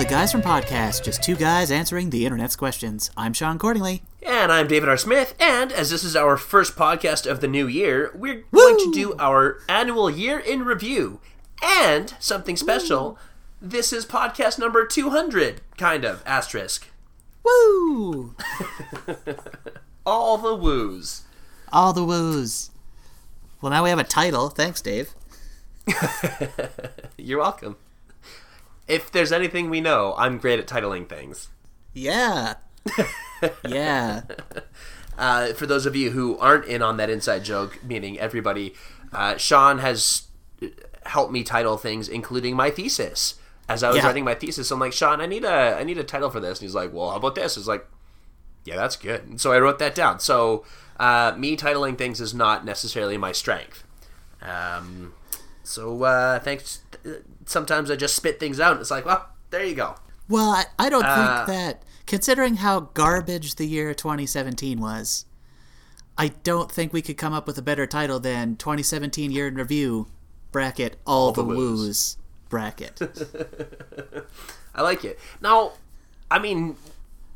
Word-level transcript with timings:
the 0.00 0.06
Guys 0.06 0.32
from 0.32 0.40
Podcast, 0.40 1.04
just 1.04 1.22
two 1.22 1.36
guys 1.36 1.70
answering 1.70 2.08
the 2.08 2.24
internet's 2.24 2.56
questions. 2.56 3.10
I'm 3.18 3.34
Shaun 3.34 3.58
Cordingly. 3.58 4.00
And 4.22 4.50
I'm 4.50 4.66
David 4.66 4.88
R. 4.88 4.96
Smith, 4.96 5.34
and 5.38 5.70
as 5.72 5.90
this 5.90 6.04
is 6.04 6.16
our 6.16 6.38
first 6.38 6.74
podcast 6.74 7.30
of 7.30 7.42
the 7.42 7.46
new 7.46 7.66
year, 7.66 8.10
we're 8.14 8.46
going 8.50 8.78
to 8.78 8.92
do 8.94 9.14
our 9.18 9.60
annual 9.68 10.08
year 10.08 10.38
in 10.38 10.64
review. 10.64 11.20
And 11.62 12.14
something 12.18 12.56
special, 12.56 13.18
this 13.60 13.92
is 13.92 14.06
podcast 14.06 14.58
number 14.58 14.86
200, 14.86 15.60
kind 15.76 16.06
of, 16.06 16.22
asterisk. 16.24 16.88
Woo! 17.44 18.34
All 20.06 20.38
the 20.38 20.54
woos. 20.54 21.24
All 21.74 21.92
the 21.92 22.06
woos. 22.06 22.70
Well, 23.60 23.70
now 23.70 23.84
we 23.84 23.90
have 23.90 23.98
a 23.98 24.04
title. 24.04 24.48
Thanks, 24.48 24.80
Dave. 24.80 25.10
You're 27.18 27.40
welcome. 27.40 27.76
If 28.90 29.10
there's 29.12 29.32
anything 29.32 29.70
we 29.70 29.80
know, 29.80 30.14
I'm 30.18 30.38
great 30.38 30.58
at 30.58 30.66
titling 30.66 31.08
things. 31.08 31.48
Yeah. 31.94 32.54
yeah. 33.68 34.22
Uh, 35.16 35.52
for 35.52 35.66
those 35.66 35.86
of 35.86 35.94
you 35.94 36.10
who 36.10 36.36
aren't 36.38 36.64
in 36.64 36.82
on 36.82 36.96
that 36.96 37.10
inside 37.10 37.44
joke, 37.44 37.78
meaning 37.84 38.18
everybody, 38.18 38.74
uh, 39.12 39.36
Shaun 39.36 39.78
has 39.78 40.24
helped 41.06 41.32
me 41.32 41.42
title 41.44 41.76
things, 41.76 42.08
including 42.08 42.56
my 42.56 42.70
thesis. 42.70 43.34
As 43.68 43.82
I 43.84 43.88
was 43.88 43.98
Yeah. 43.98 44.06
writing 44.06 44.24
my 44.24 44.34
thesis, 44.34 44.70
I'm 44.70 44.80
like, 44.80 44.92
Shaun, 44.92 45.20
I 45.20 45.26
need 45.26 45.44
a, 45.44 45.76
I 45.78 45.84
need 45.84 45.98
a 45.98 46.04
title 46.04 46.30
for 46.30 46.40
this, 46.40 46.58
and 46.58 46.66
he's 46.66 46.74
like, 46.74 46.92
Well, 46.92 47.10
how 47.10 47.16
about 47.16 47.34
this? 47.36 47.56
It's 47.56 47.68
like, 47.68 47.86
Yeah, 48.64 48.76
that's 48.76 48.96
good. 48.96 49.22
And 49.24 49.40
so 49.40 49.52
I 49.52 49.58
wrote 49.60 49.78
that 49.78 49.94
down. 49.94 50.20
So 50.20 50.64
uh, 50.98 51.34
me 51.36 51.56
titling 51.56 51.96
things 51.96 52.20
is 52.20 52.34
not 52.34 52.64
necessarily 52.64 53.16
my 53.16 53.32
strength. 53.32 53.84
Um, 54.42 55.14
so 55.62 56.02
uh, 56.02 56.38
thanks. 56.40 56.80
Sometimes 57.46 57.90
I 57.90 57.96
just 57.96 58.14
spit 58.16 58.38
things 58.40 58.60
out, 58.60 58.72
and 58.72 58.80
it's 58.80 58.90
like, 58.90 59.04
well, 59.04 59.28
there 59.50 59.64
you 59.64 59.74
go. 59.74 59.96
Well, 60.28 60.50
I, 60.50 60.64
I 60.78 60.88
don't 60.90 61.04
Uh, 61.04 61.44
think 61.44 61.56
that, 61.56 61.82
considering 62.06 62.56
how 62.56 62.80
garbage 62.94 63.56
the 63.56 63.66
year 63.66 63.92
2017 63.94 64.80
was, 64.80 65.24
I 66.16 66.28
don't 66.28 66.70
think 66.70 66.92
we 66.92 67.02
could 67.02 67.16
come 67.16 67.32
up 67.32 67.46
with 67.46 67.58
a 67.58 67.62
better 67.62 67.86
title 67.86 68.20
than 68.20 68.56
2017 68.56 69.30
Year 69.30 69.48
in 69.48 69.54
Review, 69.54 70.06
bracket, 70.52 70.96
All, 71.06 71.32
the, 71.32 71.42
the 71.42 71.48
woos. 71.48 71.58
woos. 71.80 72.16
bracket. 72.48 73.00
I 74.74 74.82
like 74.82 75.04
it. 75.04 75.18
Now, 75.40 75.72
I 76.30 76.38
mean, 76.38 76.76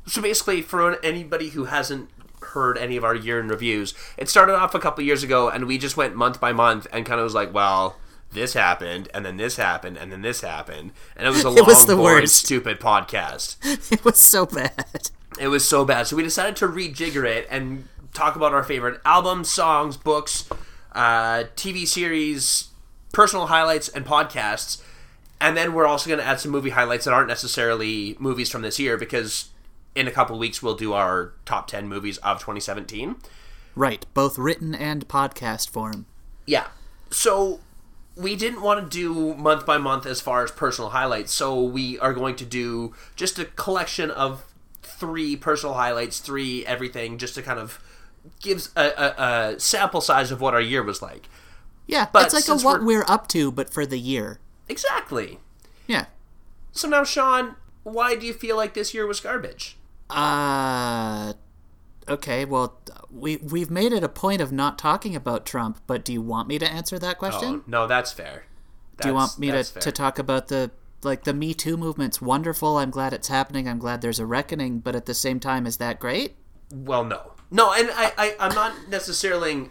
so 0.07 0.23
basically, 0.23 0.63
for 0.63 1.03
anybody 1.05 1.49
who 1.51 1.65
hasn't 1.65 2.11
heard 2.43 2.77
any 2.79 2.97
of 2.97 3.05
our 3.05 3.15
year 3.15 3.41
in 3.41 3.49
reviews, 3.49 3.95
it 4.19 4.29
started 4.29 4.55
off 4.55 4.75
a 4.75 4.79
couple 4.79 5.03
years 5.03 5.23
ago, 5.23 5.49
and 5.49 5.67
we 5.67 5.79
just 5.79 5.97
went 5.97 6.15
month 6.15 6.41
by 6.41 6.53
month 6.53 6.87
and 6.93 7.07
kind 7.07 7.19
of 7.21 7.25
was 7.25 7.35
like, 7.35 7.53
well, 7.55 7.97
this 8.35 8.55
happened, 8.55 9.09
and 9.15 9.25
then 9.25 9.37
this 9.37 9.57
happened, 9.57 9.97
and 9.97 10.13
then 10.13 10.23
this 10.23 10.41
happened, 10.43 10.93
and 11.17 11.27
it 11.27 11.31
was 11.31 11.45
a 11.45 11.51
long, 11.51 11.67
was 11.67 11.87
the 11.87 11.97
boring, 11.97 12.23
worst. 12.23 12.37
stupid 12.37 12.81
podcast. 12.81 13.57
it 13.93 14.05
was 14.05 14.19
so 14.19 14.47
bad. 14.47 15.11
It 15.41 15.49
was 15.49 15.67
so 15.67 15.85
bad. 15.85 16.07
So 16.07 16.17
we 16.17 16.23
decided 16.23 16.57
to 16.57 16.69
rejigger 16.69 17.25
it 17.25 17.47
and 17.51 17.89
talk 18.13 18.37
about 18.37 18.53
our 18.53 18.63
favorite 18.63 19.01
albums, 19.05 19.51
songs, 19.51 19.97
books, 19.97 20.49
uh, 20.93 21.45
TV 21.57 21.87
series, 21.87 22.69
personal 23.13 23.47
highlights, 23.47 23.89
and 23.89 24.05
podcasts. 24.05 24.83
And 25.41 25.57
then 25.57 25.75
we're 25.75 25.87
also 25.87 26.09
going 26.09 26.21
to 26.21 26.27
add 26.27 26.41
some 26.41 26.53
movie 26.53 26.71
highlights 26.71 27.05
that 27.05 27.13
aren't 27.13 27.29
necessarily 27.29 28.17
movies 28.19 28.51
from 28.51 28.63
this 28.63 28.79
year 28.79 28.97
because 28.97 29.51
in 29.95 30.07
a 30.09 30.11
couple 30.11 30.39
weeks 30.39 30.63
we'll 30.63 30.77
do 30.77 30.93
our 30.93 31.33
top 31.45 31.67
10 31.67 31.89
movies 31.89 32.19
of 32.19 32.39
2017. 32.39 33.17
Right, 33.77 34.07
both 34.15 34.39
written 34.39 34.75
and 34.75 35.07
podcast 35.09 35.69
form. 35.69 36.07
Yeah. 36.47 36.69
So 37.11 37.61
we 38.17 38.37
didn't 38.37 38.63
want 38.63 38.91
to 38.91 38.99
do 38.99 39.35
month 39.35 39.67
by 39.67 39.79
month 39.79 40.07
as 40.07 40.21
far 40.21 40.45
as 40.45 40.51
personal 40.51 40.91
highlights, 40.91 41.33
so 41.33 41.61
we 41.63 41.99
are 41.99 42.13
going 42.13 42.37
to 42.37 42.45
do 42.45 42.95
just 43.17 43.39
a 43.39 43.45
collection 43.45 44.11
of 44.11 44.45
three 44.83 45.35
personal 45.37 45.75
highlights, 45.75 46.21
three 46.21 46.65
everything, 46.67 47.19
just 47.19 47.35
to 47.35 47.43
kind 47.43 47.59
of 47.59 47.81
gives 48.41 48.71
a, 48.77 48.83
a, 48.97 49.15
a 49.55 49.61
sample 49.61 50.01
size 50.01 50.31
of 50.31 50.41
what 50.41 50.55
our 50.55 50.61
year 50.61 50.83
was 50.83 51.03
like. 51.03 51.29
Yeah, 51.87 52.07
But 52.13 52.25
it's 52.27 52.35
like 52.35 52.49
a 52.49 52.63
what 52.63 52.81
we're- 52.83 52.99
we're 52.99 53.05
up 53.09 53.29
to, 53.29 53.51
but 53.53 53.69
for 53.73 53.85
the 53.85 53.99
year. 53.99 54.39
Exactly. 54.69 55.41
Yeah. 55.87 56.07
So 56.73 56.89
now, 56.89 57.05
Shaun, 57.05 57.57
why 57.83 58.15
do 58.17 58.27
you 58.27 58.33
feel 58.33 58.57
like 58.57 58.73
this 58.75 58.95
year 58.95 59.07
was 59.07 59.21
garbage? 59.21 59.77
Uh 60.09 61.35
okay, 62.09 62.45
well 62.45 62.79
we 63.11 63.37
we've 63.37 63.71
made 63.71 63.93
it 63.93 64.03
a 64.03 64.09
point 64.09 64.41
of 64.41 64.53
not 64.53 64.79
talking 64.79 65.15
about 65.15 65.47
Trump, 65.47 65.81
but 65.87 66.05
do 66.05 66.13
you 66.13 66.23
want 66.23 66.49
me 66.49 66.59
to 66.59 66.71
answer 66.71 66.99
that 66.99 67.19
question? 67.19 67.61
Oh, 67.61 67.65
no, 67.67 67.87
that's 67.87 68.13
fair. 68.13 68.45
do 69.01 69.09
you 69.09 69.15
want 69.15 69.39
me 69.39 69.51
to, 69.51 69.65
fair. 69.65 69.83
to 69.83 69.93
talk 69.93 70.19
about 70.19 70.49
the 70.49 70.71
like 71.03 71.25
the 71.25 71.35
Me 71.35 71.55
Too 71.55 71.77
movement's 71.77 72.21
wonderful. 72.21 72.79
I'm 72.79 72.91
glad 72.91 73.13
it's 73.13 73.29
happening. 73.29 73.69
I'm 73.69 73.79
glad 73.79 74.01
there's 74.01 74.19
a 74.19 74.27
reckoning, 74.27 74.81
but 74.81 74.97
at 74.97 75.07
the 75.07 75.15
same 75.15 75.39
time 75.41 75.67
is 75.67 75.77
that 75.77 76.01
great? 76.01 76.35
Well, 76.73 77.05
no, 77.05 77.33
no, 77.51 77.73
and 77.73 77.91
I, 77.93 78.13
I, 78.17 78.37
I'm 78.41 78.55
not 78.55 78.89
necessarily, 78.89 79.71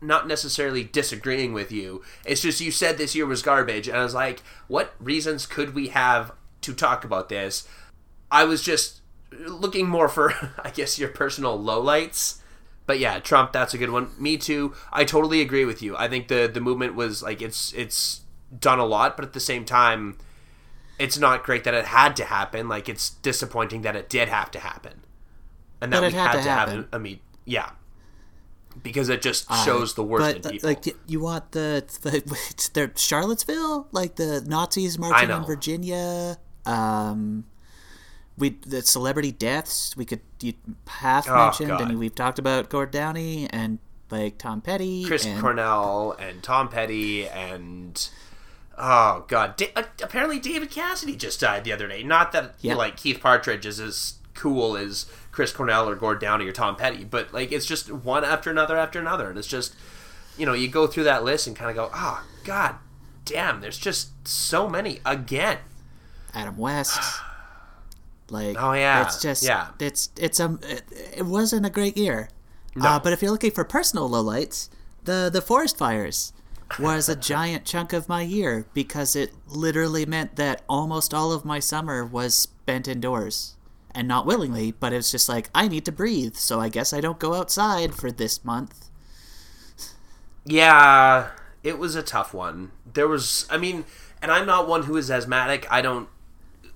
not 0.00 0.26
necessarily 0.26 0.82
disagreeing 0.82 1.52
with 1.52 1.70
you. 1.70 2.02
It's 2.24 2.40
just 2.40 2.60
you 2.60 2.70
said 2.70 2.98
this 2.98 3.14
year 3.14 3.26
was 3.26 3.42
garbage, 3.42 3.88
and 3.88 3.96
I 3.96 4.02
was 4.02 4.14
like, 4.14 4.42
what 4.66 4.94
reasons 4.98 5.46
could 5.46 5.74
we 5.74 5.88
have 5.88 6.32
to 6.62 6.74
talk 6.74 7.04
about 7.04 7.28
this? 7.28 7.68
I 8.30 8.44
was 8.44 8.62
just 8.62 8.99
looking 9.32 9.88
more 9.88 10.08
for, 10.08 10.32
I 10.64 10.70
guess, 10.70 10.98
your 10.98 11.08
personal 11.08 11.58
lowlights. 11.58 12.38
But 12.86 12.98
yeah, 12.98 13.20
Trump, 13.20 13.52
that's 13.52 13.72
a 13.74 13.78
good 13.78 13.90
one. 13.90 14.10
Me 14.18 14.36
too. 14.36 14.74
I 14.92 15.04
totally 15.04 15.40
agree 15.40 15.64
with 15.64 15.80
you. 15.80 15.96
I 15.96 16.08
think 16.08 16.28
the 16.28 16.50
the 16.52 16.60
movement 16.60 16.94
was 16.96 17.22
like 17.22 17.40
it's 17.40 17.72
it's 17.74 18.22
done 18.58 18.80
a 18.80 18.84
lot, 18.84 19.16
but 19.16 19.24
at 19.24 19.32
the 19.32 19.40
same 19.40 19.64
time, 19.64 20.18
it's 20.98 21.16
not 21.16 21.44
great 21.44 21.62
that 21.64 21.74
it 21.74 21.84
had 21.84 22.16
to 22.16 22.24
happen. 22.24 22.68
Like 22.68 22.88
it's 22.88 23.10
disappointing 23.10 23.82
that 23.82 23.94
it 23.94 24.08
did 24.08 24.28
have 24.28 24.50
to 24.52 24.58
happen, 24.58 25.04
and 25.80 25.92
that 25.92 26.02
it 26.02 26.08
we 26.08 26.12
had 26.14 26.30
had, 26.30 26.42
to 26.42 26.50
have 26.50 26.68
happen. 26.68 26.88
a, 26.92 26.96
a 26.96 26.98
meet. 26.98 27.22
Yeah, 27.44 27.70
because 28.82 29.08
it 29.08 29.22
just 29.22 29.46
shows 29.64 29.94
the 29.94 30.02
worst 30.02 30.36
in 30.36 30.42
people. 30.42 30.68
like 30.68 30.84
you 31.06 31.20
want 31.20 31.52
the 31.52 31.84
the, 32.02 32.70
the 32.74 32.90
Charlottesville, 32.96 33.86
like 33.92 34.16
the 34.16 34.42
Nazis 34.46 34.98
marching 34.98 35.30
in 35.30 35.44
Virginia. 35.44 36.38
Um, 36.66 37.44
we 38.40 38.50
the 38.66 38.82
celebrity 38.82 39.30
deaths 39.30 39.96
we 39.96 40.04
could 40.04 40.20
you 40.40 40.54
half 40.88 41.28
Oh, 41.28 41.36
mentioned. 41.36 41.68
God. 41.68 41.88
mean, 41.88 41.98
we've 41.98 42.14
talked 42.14 42.38
about 42.40 42.68
Gord 42.70 42.90
Downie 42.90 43.48
and 43.50 43.78
like 44.10 44.38
Tom 44.38 44.60
Petty, 44.60 45.04
Chris 45.04 45.24
and, 45.24 45.40
Cornell 45.40 46.16
and 46.18 46.42
Tom 46.42 46.68
Petty 46.68 47.28
and 47.28 48.08
oh 48.76 49.24
god, 49.28 49.56
da- 49.56 49.70
uh, 49.76 49.82
apparently 50.02 50.38
David 50.40 50.70
Cassidy 50.70 51.14
just 51.14 51.38
died 51.40 51.62
the 51.64 51.72
other 51.72 51.86
day. 51.86 52.02
Not 52.02 52.32
that 52.32 52.54
Yeah. 52.60 52.74
like 52.74 52.96
Keith 52.96 53.20
Partridge 53.20 53.66
is 53.66 53.78
as 53.78 54.14
cool 54.34 54.76
as 54.76 55.06
Chris 55.32 55.52
Cornell 55.52 55.88
or 55.88 55.94
Gord 55.94 56.18
Downie 56.20 56.46
or 56.46 56.52
Tom 56.52 56.74
Petty, 56.76 57.04
but 57.04 57.32
like 57.32 57.52
it's 57.52 57.66
just 57.66 57.90
one 57.92 58.24
after 58.24 58.50
another 58.50 58.76
after 58.76 58.98
another, 58.98 59.28
and 59.30 59.38
it's 59.38 59.46
just 59.46 59.74
you 60.38 60.46
know 60.46 60.54
you 60.54 60.66
go 60.68 60.86
through 60.86 61.04
that 61.04 61.22
list 61.22 61.46
and 61.46 61.54
kind 61.54 61.70
of 61.70 61.76
go, 61.76 61.90
oh 61.94 62.24
god, 62.44 62.76
damn, 63.24 63.60
there's 63.60 63.78
just 63.78 64.26
so 64.26 64.68
many 64.68 65.00
again. 65.04 65.58
Adam 66.34 66.56
West. 66.56 66.98
Like 68.30 68.56
Oh, 68.60 68.72
yeah, 68.72 69.04
it's 69.04 69.20
just 69.20 69.42
yeah. 69.42 69.68
it's 69.78 70.10
it's 70.16 70.40
a 70.40 70.58
it, 70.62 70.82
it 71.18 71.26
wasn't 71.26 71.66
a 71.66 71.70
great 71.70 71.96
year. 71.96 72.28
Uh, 72.80 73.00
but 73.00 73.12
if 73.12 73.20
you're 73.20 73.32
looking 73.32 73.50
for 73.50 73.64
personal 73.64 74.08
lowlights, 74.08 74.68
the 75.04 75.28
the 75.32 75.42
forest 75.42 75.76
fires 75.76 76.32
was 76.78 77.08
a 77.08 77.16
giant 77.16 77.64
chunk 77.64 77.92
of 77.92 78.08
my 78.08 78.22
year 78.22 78.64
because 78.74 79.16
it 79.16 79.32
literally 79.48 80.06
meant 80.06 80.36
that 80.36 80.62
almost 80.68 81.12
all 81.12 81.32
of 81.32 81.44
my 81.44 81.58
summer 81.58 82.04
was 82.04 82.34
spent 82.34 82.86
indoors 82.86 83.56
and 83.92 84.06
not 84.06 84.24
willingly, 84.24 84.70
but 84.70 84.92
it 84.92 84.96
was 84.96 85.10
just 85.10 85.28
like 85.28 85.50
I 85.52 85.66
need 85.66 85.84
to 85.86 85.92
breathe, 85.92 86.36
so 86.36 86.60
I 86.60 86.68
guess 86.68 86.92
I 86.92 87.00
don't 87.00 87.18
go 87.18 87.34
outside 87.34 87.94
for 87.94 88.12
this 88.12 88.44
month. 88.44 88.88
Yeah, 90.44 91.30
it 91.62 91.78
was 91.78 91.94
a 91.94 92.02
tough 92.02 92.32
one. 92.32 92.70
There 92.90 93.08
was, 93.08 93.46
I 93.50 93.58
mean, 93.58 93.84
and 94.22 94.30
I'm 94.30 94.46
not 94.46 94.68
one 94.68 94.84
who 94.84 94.96
is 94.96 95.10
asthmatic. 95.10 95.66
I 95.70 95.82
don't, 95.82 96.08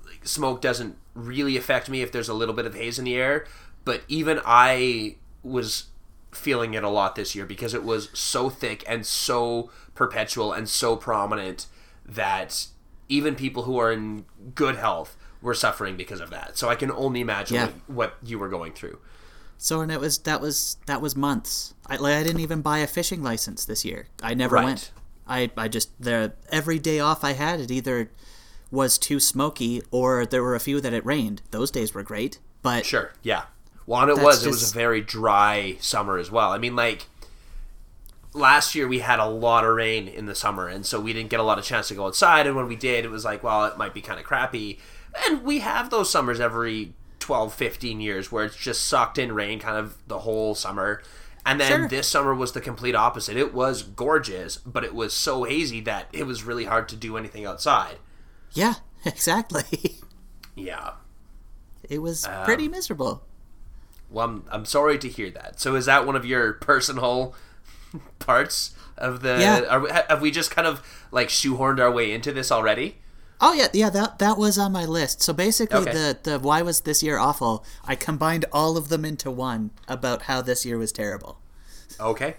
like, 0.06 0.26
smoke 0.26 0.60
doesn't 0.60 0.96
really 1.14 1.56
affect 1.56 1.88
me 1.88 2.02
if 2.02 2.12
there's 2.12 2.28
a 2.28 2.34
little 2.34 2.54
bit 2.54 2.66
of 2.66 2.74
haze 2.74 2.98
in 2.98 3.04
the 3.04 3.14
air. 3.14 3.46
But 3.84 4.02
even 4.08 4.40
I 4.44 5.16
was 5.42 5.86
feeling 6.32 6.74
it 6.74 6.82
a 6.82 6.88
lot 6.88 7.14
this 7.14 7.34
year 7.34 7.46
because 7.46 7.74
it 7.74 7.84
was 7.84 8.08
so 8.12 8.50
thick 8.50 8.82
and 8.88 9.06
so 9.06 9.70
perpetual 9.94 10.52
and 10.52 10.68
so 10.68 10.96
prominent 10.96 11.66
that 12.04 12.66
even 13.08 13.34
people 13.36 13.64
who 13.64 13.78
are 13.78 13.92
in 13.92 14.24
good 14.54 14.76
health 14.76 15.16
were 15.40 15.54
suffering 15.54 15.96
because 15.96 16.20
of 16.20 16.30
that. 16.30 16.56
So 16.58 16.68
I 16.68 16.74
can 16.74 16.90
only 16.90 17.20
imagine 17.20 17.54
Yeah. 17.56 17.68
what, 17.86 18.16
you 18.24 18.38
were 18.38 18.48
going 18.48 18.72
through. 18.72 18.98
So 19.58 19.80
and 19.82 19.92
it 19.92 20.00
was 20.00 20.18
that 20.20 20.40
was 20.40 20.76
that 20.86 21.00
was 21.00 21.14
months. 21.14 21.74
I 21.86 21.96
like 21.96 22.14
I 22.16 22.22
didn't 22.24 22.40
even 22.40 22.60
buy 22.60 22.78
a 22.78 22.86
fishing 22.88 23.22
license 23.22 23.64
this 23.64 23.84
year. 23.84 24.08
I 24.22 24.34
never 24.34 24.56
Right. 24.56 24.64
went. 24.64 24.90
I 25.28 25.50
I 25.56 25.68
just 25.68 25.90
the 26.02 26.32
every 26.50 26.78
day 26.78 26.98
off 26.98 27.22
I 27.22 27.32
had 27.34 27.60
it 27.60 27.70
either 27.70 28.10
was 28.74 28.98
too 28.98 29.18
smoky 29.20 29.80
or 29.90 30.26
there 30.26 30.42
were 30.42 30.54
a 30.54 30.60
few 30.60 30.80
that 30.82 30.92
it 30.92 31.06
rained. 31.06 31.40
Those 31.50 31.70
days 31.70 31.94
were 31.94 32.02
great, 32.02 32.38
but 32.62 32.84
Sure. 32.84 33.12
Yeah. 33.22 33.44
Well, 33.86 34.02
and 34.02 34.10
it 34.10 34.22
was. 34.22 34.44
It 34.44 34.48
was 34.48 34.70
a 34.70 34.74
very 34.74 35.00
dry 35.00 35.76
summer 35.80 36.18
as 36.18 36.30
well. 36.30 36.50
I 36.52 36.58
mean, 36.58 36.74
like 36.74 37.06
last 38.32 38.74
year 38.74 38.88
we 38.88 38.98
had 39.00 39.18
a 39.18 39.26
lot 39.26 39.64
of 39.64 39.74
rain 39.74 40.08
in 40.08 40.26
the 40.26 40.34
summer, 40.34 40.68
and 40.68 40.84
so 40.84 41.00
we 41.00 41.12
didn't 41.12 41.30
get 41.30 41.40
a 41.40 41.44
lot 41.44 41.58
of 41.58 41.64
chance 41.64 41.88
to 41.88 41.94
go 41.94 42.06
outside. 42.06 42.46
And 42.46 42.56
when 42.56 42.66
we 42.68 42.76
did, 42.76 43.04
it 43.04 43.10
was 43.10 43.24
like, 43.24 43.42
well, 43.42 43.64
it 43.66 43.76
might 43.78 43.94
be 43.94 44.00
kind 44.00 44.18
of 44.18 44.26
crappy. 44.26 44.78
And 45.26 45.44
we 45.44 45.60
have 45.60 45.90
those 45.90 46.10
summers 46.10 46.40
every 46.40 46.94
12, 47.20 47.54
15 47.54 48.00
years 48.00 48.32
where 48.32 48.44
it's 48.44 48.56
just 48.56 48.86
sucked 48.86 49.18
in 49.18 49.32
rain 49.32 49.60
kind 49.60 49.76
of 49.76 49.96
the 50.08 50.20
whole 50.20 50.54
summer. 50.54 51.02
And 51.46 51.60
then 51.60 51.68
Sure. 51.68 51.88
this 51.88 52.08
summer 52.08 52.34
was 52.34 52.52
the 52.52 52.60
complete 52.60 52.94
opposite. 52.94 53.36
It 53.36 53.52
was 53.54 53.82
gorgeous, 53.82 54.56
but 54.56 54.82
it 54.82 54.94
was 54.94 55.12
so 55.12 55.44
hazy 55.44 55.80
that 55.82 56.08
it 56.12 56.26
was 56.26 56.42
really 56.42 56.64
hard 56.64 56.88
to 56.88 56.96
do 56.96 57.16
anything 57.18 57.44
outside. 57.44 57.96
Yeah, 58.54 58.74
exactly. 59.04 59.96
Yeah. 60.54 60.92
It 61.88 62.00
was 62.00 62.24
Um, 62.26 62.44
pretty 62.44 62.68
miserable. 62.68 63.22
Well, 64.10 64.24
I'm, 64.26 64.44
I'm 64.50 64.64
sorry 64.64 64.98
to 64.98 65.08
hear 65.08 65.30
that. 65.30 65.60
So 65.60 65.74
is 65.74 65.86
that 65.86 66.06
one 66.06 66.16
of 66.16 66.24
your 66.24 66.54
personal 66.54 67.34
parts 68.18 68.74
of 68.96 69.22
the 69.22 69.38
Yeah. 69.40 69.60
are, 69.68 69.80
we- 69.80 69.90
have 69.90 70.20
we 70.20 70.30
just 70.30 70.50
kind 70.50 70.66
of 70.66 70.80
like 71.10 71.28
shoehorned 71.28 71.80
our 71.80 71.90
way 71.90 72.12
into 72.12 72.32
this 72.32 72.50
already? 72.52 72.98
Oh 73.40 73.52
yeah, 73.52 73.66
yeah. 73.74 73.90
That 73.90 74.20
that 74.20 74.38
was 74.38 74.56
on 74.58 74.70
my 74.72 74.84
list. 74.84 75.20
So 75.20 75.32
basically, 75.32 75.80
Okay. 75.80 75.92
the 75.92 76.18
the 76.22 76.38
why 76.38 76.62
was 76.62 76.82
this 76.82 77.02
year 77.02 77.18
awful? 77.18 77.64
I 77.84 77.96
combined 77.96 78.44
all 78.52 78.76
of 78.76 78.88
them 78.88 79.04
into 79.04 79.28
one 79.30 79.72
about 79.88 80.22
how 80.22 80.40
this 80.40 80.64
year 80.64 80.78
was 80.78 80.92
terrible. 80.92 81.40
Okay. 82.00 82.36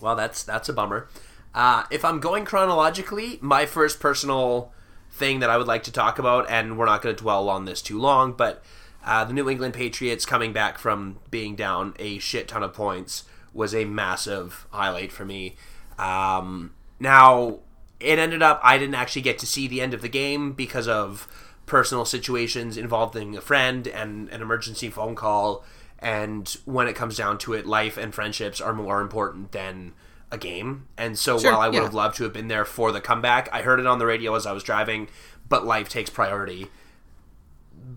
Well, 0.00 0.16
that's 0.16 0.42
that's 0.42 0.68
a 0.68 0.72
bummer. 0.72 1.08
Uh, 1.54 1.84
if 1.90 2.04
I'm 2.04 2.18
going 2.18 2.44
chronologically, 2.44 3.38
my 3.40 3.64
first 3.66 4.00
personal 4.00 4.72
thing 5.20 5.38
that 5.38 5.50
I 5.50 5.56
would 5.56 5.68
like 5.68 5.84
to 5.84 5.92
talk 5.92 6.18
about, 6.18 6.50
and 6.50 6.76
we're 6.76 6.86
not 6.86 7.02
going 7.02 7.14
to 7.14 7.22
dwell 7.22 7.48
on 7.48 7.64
this 7.64 7.80
too 7.80 8.00
long, 8.00 8.32
but 8.32 8.64
uh, 9.04 9.24
the 9.24 9.32
New 9.32 9.48
England 9.48 9.74
Patriots 9.74 10.26
coming 10.26 10.52
back 10.52 10.78
from 10.78 11.20
being 11.30 11.54
down 11.54 11.94
a 12.00 12.18
shit 12.18 12.48
ton 12.48 12.64
of 12.64 12.74
points 12.74 13.24
was 13.52 13.74
a 13.74 13.84
massive 13.84 14.66
highlight 14.70 15.12
for 15.12 15.24
me. 15.24 15.54
Um, 15.98 16.74
now, 16.98 17.60
it 18.00 18.18
ended 18.18 18.42
up 18.42 18.60
I 18.64 18.78
didn't 18.78 18.94
actually 18.94 19.22
get 19.22 19.38
to 19.38 19.46
see 19.46 19.68
the 19.68 19.80
end 19.80 19.94
of 19.94 20.02
the 20.02 20.08
game 20.08 20.52
because 20.52 20.88
of 20.88 21.28
personal 21.66 22.04
situations 22.04 22.76
involving 22.76 23.36
a 23.36 23.40
friend 23.40 23.86
and 23.86 24.28
an 24.30 24.42
emergency 24.42 24.90
phone 24.90 25.14
call. 25.14 25.64
And 25.98 26.48
when 26.64 26.88
it 26.88 26.96
comes 26.96 27.16
down 27.16 27.38
to 27.38 27.52
it, 27.52 27.66
life 27.66 27.96
and 27.96 28.14
friendships 28.14 28.60
are 28.60 28.72
more 28.72 29.00
important 29.00 29.52
than 29.52 29.92
a 30.30 30.38
game. 30.38 30.86
And 30.96 31.18
so 31.18 31.38
Sure, 31.38 31.52
while 31.52 31.60
I 31.60 31.68
would 31.68 31.74
yeah. 31.76 31.82
have 31.82 31.94
loved 31.94 32.16
to 32.16 32.24
have 32.24 32.32
been 32.32 32.48
there 32.48 32.64
for 32.64 32.92
the 32.92 33.00
comeback, 33.00 33.48
I 33.52 33.62
heard 33.62 33.80
it 33.80 33.86
on 33.86 33.98
the 33.98 34.06
radio 34.06 34.34
as 34.34 34.46
I 34.46 34.52
was 34.52 34.62
driving, 34.62 35.08
but 35.48 35.64
life 35.66 35.88
takes 35.88 36.10
priority. 36.10 36.68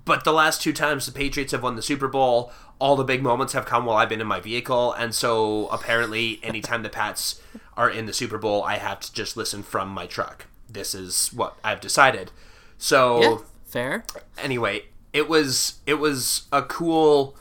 But 0.05 0.23
the 0.23 0.33
last 0.33 0.61
two 0.61 0.73
times 0.73 1.05
the 1.05 1.11
Patriots 1.11 1.51
have 1.51 1.63
won 1.63 1.75
the 1.75 1.81
Super 1.81 2.07
Bowl, 2.07 2.51
all 2.79 2.95
the 2.95 3.03
big 3.03 3.21
moments 3.21 3.53
have 3.53 3.65
come 3.65 3.85
while 3.85 3.97
I've 3.97 4.09
been 4.09 4.21
in 4.21 4.27
my 4.27 4.39
vehicle, 4.39 4.91
and 4.93 5.13
so 5.13 5.67
apparently, 5.67 6.39
anytime 6.43 6.83
the 6.83 6.89
Pats 6.89 7.41
are 7.77 7.89
in 7.89 8.05
the 8.05 8.13
Super 8.13 8.37
Bowl, 8.37 8.63
I 8.63 8.77
have 8.77 8.99
to 9.01 9.13
just 9.13 9.37
listen 9.37 9.63
from 9.63 9.89
my 9.89 10.05
truck. 10.05 10.47
This 10.69 10.95
is 10.95 11.29
what 11.29 11.57
I've 11.63 11.79
decided. 11.79 12.31
So 12.77 13.21
Yeah, 13.21 13.37
fair. 13.65 14.05
anyway, 14.37 14.85
it 15.13 15.29
was 15.29 15.75
it 15.85 15.95
was 15.95 16.43
a 16.51 16.63
cool 16.63 17.37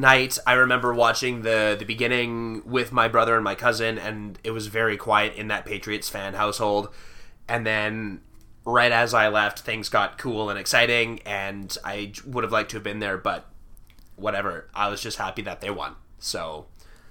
night. 0.00 0.38
I 0.46 0.54
remember 0.54 0.92
watching 0.92 1.42
the 1.42 1.76
the 1.78 1.84
beginning 1.84 2.62
with 2.64 2.92
my 2.92 3.08
brother 3.08 3.34
and 3.34 3.44
my 3.44 3.54
cousin, 3.54 3.98
and 3.98 4.38
it 4.42 4.50
was 4.50 4.66
very 4.66 4.96
quiet 4.96 5.34
in 5.34 5.48
that 5.48 5.64
Patriots 5.64 6.08
fan 6.08 6.34
household. 6.34 6.88
And 7.48 7.66
then, 7.66 8.20
right 8.64 8.92
as 8.92 9.14
I 9.14 9.28
left, 9.28 9.60
things 9.60 9.88
got 9.88 10.18
cool 10.18 10.50
and 10.50 10.58
exciting, 10.58 11.20
and 11.26 11.76
I 11.84 12.12
would 12.26 12.44
have 12.44 12.52
liked 12.52 12.70
to 12.70 12.76
have 12.76 12.84
been 12.84 13.00
there, 13.00 13.18
but 13.18 13.46
whatever. 14.16 14.68
I 14.74 14.88
was 14.88 15.00
just 15.00 15.18
happy 15.18 15.42
that 15.42 15.60
they 15.60 15.70
won. 15.70 15.96
So 16.18 16.66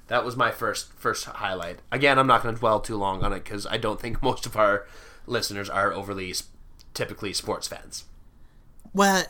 that 0.07 0.25
was 0.25 0.35
my 0.35 0.51
first 0.51 0.93
first 0.93 1.25
highlight. 1.25 1.79
Again, 1.91 2.19
I'm 2.19 2.27
not 2.27 2.43
going 2.43 2.53
to 2.53 2.59
dwell 2.59 2.79
too 2.79 2.97
long 2.97 3.23
on 3.23 3.33
it 3.33 3.43
because 3.43 3.65
I 3.67 3.77
don't 3.77 3.99
think 3.99 4.21
most 4.23 4.45
of 4.45 4.55
our 4.55 4.85
listeners 5.25 5.69
are 5.69 5.93
overly 5.93 6.33
typically 6.93 7.33
sports 7.33 7.67
fans. 7.67 8.05
Well, 8.93 9.23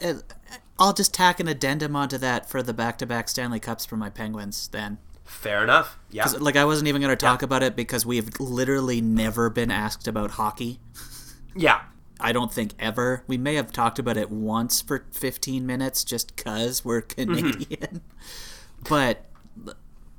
I'll 0.80 0.94
just 0.94 1.14
tack 1.14 1.40
an 1.40 1.48
addendum 1.48 1.96
onto 1.96 2.18
that 2.20 2.50
for 2.50 2.64
the 2.64 2.74
back-to-back 2.74 3.28
Stanley 3.30 3.60
Cups 3.60 3.86
for 3.86 3.98
my 3.98 4.10
Penguins. 4.10 4.68
Then, 4.70 4.98
Fair 5.26 5.64
enough. 5.64 6.00
Yeah. 6.10 6.26
like, 6.40 6.56
I 6.56 6.66
wasn't 6.66 6.88
even 6.88 7.02
going 7.02 7.12
to 7.12 7.16
talk 7.16 7.44
about 7.44 7.62
it 7.62 7.76
because 7.76 8.06
we've 8.06 8.40
literally 8.40 9.00
never 9.00 9.50
been 9.50 9.70
asked 9.70 10.08
about 10.08 10.31
hockey. 10.31 10.80
Yeah. 11.56 11.81
I 12.20 12.31
don't 12.31 12.54
think 12.54 12.74
ever. 12.78 13.24
We 13.26 13.38
may 13.38 13.56
have 13.56 13.72
talked 13.72 13.98
about 13.98 14.18
it 14.18 14.30
once 14.30 14.81
for 14.81 15.06
15 15.12 15.66
minutes 15.66 16.04
just 16.04 16.36
because 16.36 16.86
we're 16.86 17.02
mm-hmm. 17.02 17.34
Canadian. 17.34 18.02
but 18.90 19.26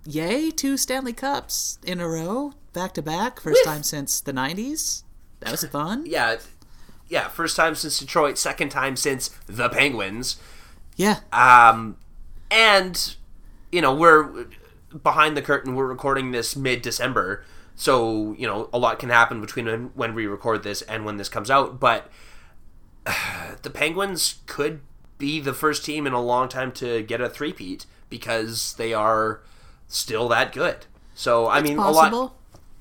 yay, 0.05 0.51
two 0.51 0.77
Stanley 0.77 1.13
Cups 1.13 1.79
in 1.85 2.01
a 2.01 2.09
row, 2.09 2.55
back 2.73 2.95
to 2.95 3.03
back. 3.03 3.41
First 3.41 3.65
time 3.65 3.85
since 3.85 4.21
the 4.21 4.33
90s. 4.33 5.05
That 5.41 5.53
was 5.53 5.65
fun. 5.65 6.05
Yeah. 6.07 6.37
Yeah. 7.11 7.29
First 7.29 7.57
time 7.57 7.75
since 7.75 7.99
Detroit. 7.99 8.39
Second 8.39 8.71
time 8.71 8.97
since 8.97 9.29
the 9.47 9.69
Penguins. 9.69 10.39
Yeah. 10.97 11.19
Um, 11.33 11.99
and 12.51 13.17
you 13.71 13.81
know 13.81 13.95
we're 13.95 14.47
behind 15.03 15.37
the 15.37 15.43
curtain. 15.43 15.75
We're 15.75 15.87
recording 15.87 16.31
this 16.31 16.57
mid 16.57 16.83
December, 16.83 17.45
so 17.77 18.35
you 18.39 18.47
know 18.47 18.69
a 18.73 18.79
lot 18.79 18.99
can 18.99 19.11
happen 19.11 19.41
between 19.41 19.67
when, 19.67 19.91
when 19.95 20.15
we 20.15 20.27
record 20.27 20.63
this 20.63 20.83
and 20.83 21.05
when 21.05 21.17
this 21.17 21.29
comes 21.29 21.51
out. 21.51 21.79
But 21.79 22.11
the 23.63 23.71
Penguins 23.71 24.37
could 24.47 24.81
be 25.19 25.41
the 25.41 25.53
first 25.53 25.85
team 25.85 26.07
in 26.07 26.13
a 26.13 26.21
long 26.21 26.49
time 26.49 26.73
to 26.73 27.03
get 27.03 27.21
a 27.21 27.29
three-peat 27.29 27.85
because 28.09 28.75
they 28.75 28.95
are 28.95 29.41
still 29.87 30.29
that 30.29 30.53
good. 30.53 30.87
So 31.15 31.49
I 31.49 31.61
mean, 31.61 31.79
a 31.79 31.91
lot. 31.91 32.33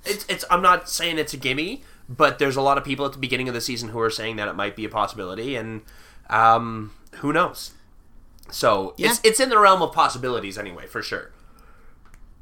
It's, 0.06 0.26
it's 0.30 0.46
I'm 0.50 0.62
not 0.62 0.90
saying 0.90 1.18
it's 1.18 1.34
a 1.34 1.38
gimme, 1.38 1.84
but 2.10 2.40
there's 2.40 2.56
a 2.56 2.62
lot 2.62 2.78
of 2.78 2.84
people 2.84 3.06
at 3.06 3.14
the 3.14 3.20
beginning 3.20 3.48
of 3.48 3.54
the 3.54 3.62
season 3.62 3.90
who 3.90 4.00
are 4.00 4.10
saying 4.10 4.36
that 4.38 4.48
it 4.48 4.56
might 4.56 4.76
be 4.76 4.84
a 4.84 4.90
possibility, 4.90 5.56
and 5.56 5.82
um, 6.30 6.92
who 7.18 7.32
knows? 7.32 7.72
So 8.52 8.96
it's 8.98 9.24
Yeah. 9.24 9.30
it's 9.30 9.40
in 9.40 9.50
the 9.50 9.60
realm 9.60 9.82
of 9.84 9.94
possibilities 9.94 10.58
anyway, 10.58 10.88
for 10.88 11.02
sure. 11.04 11.32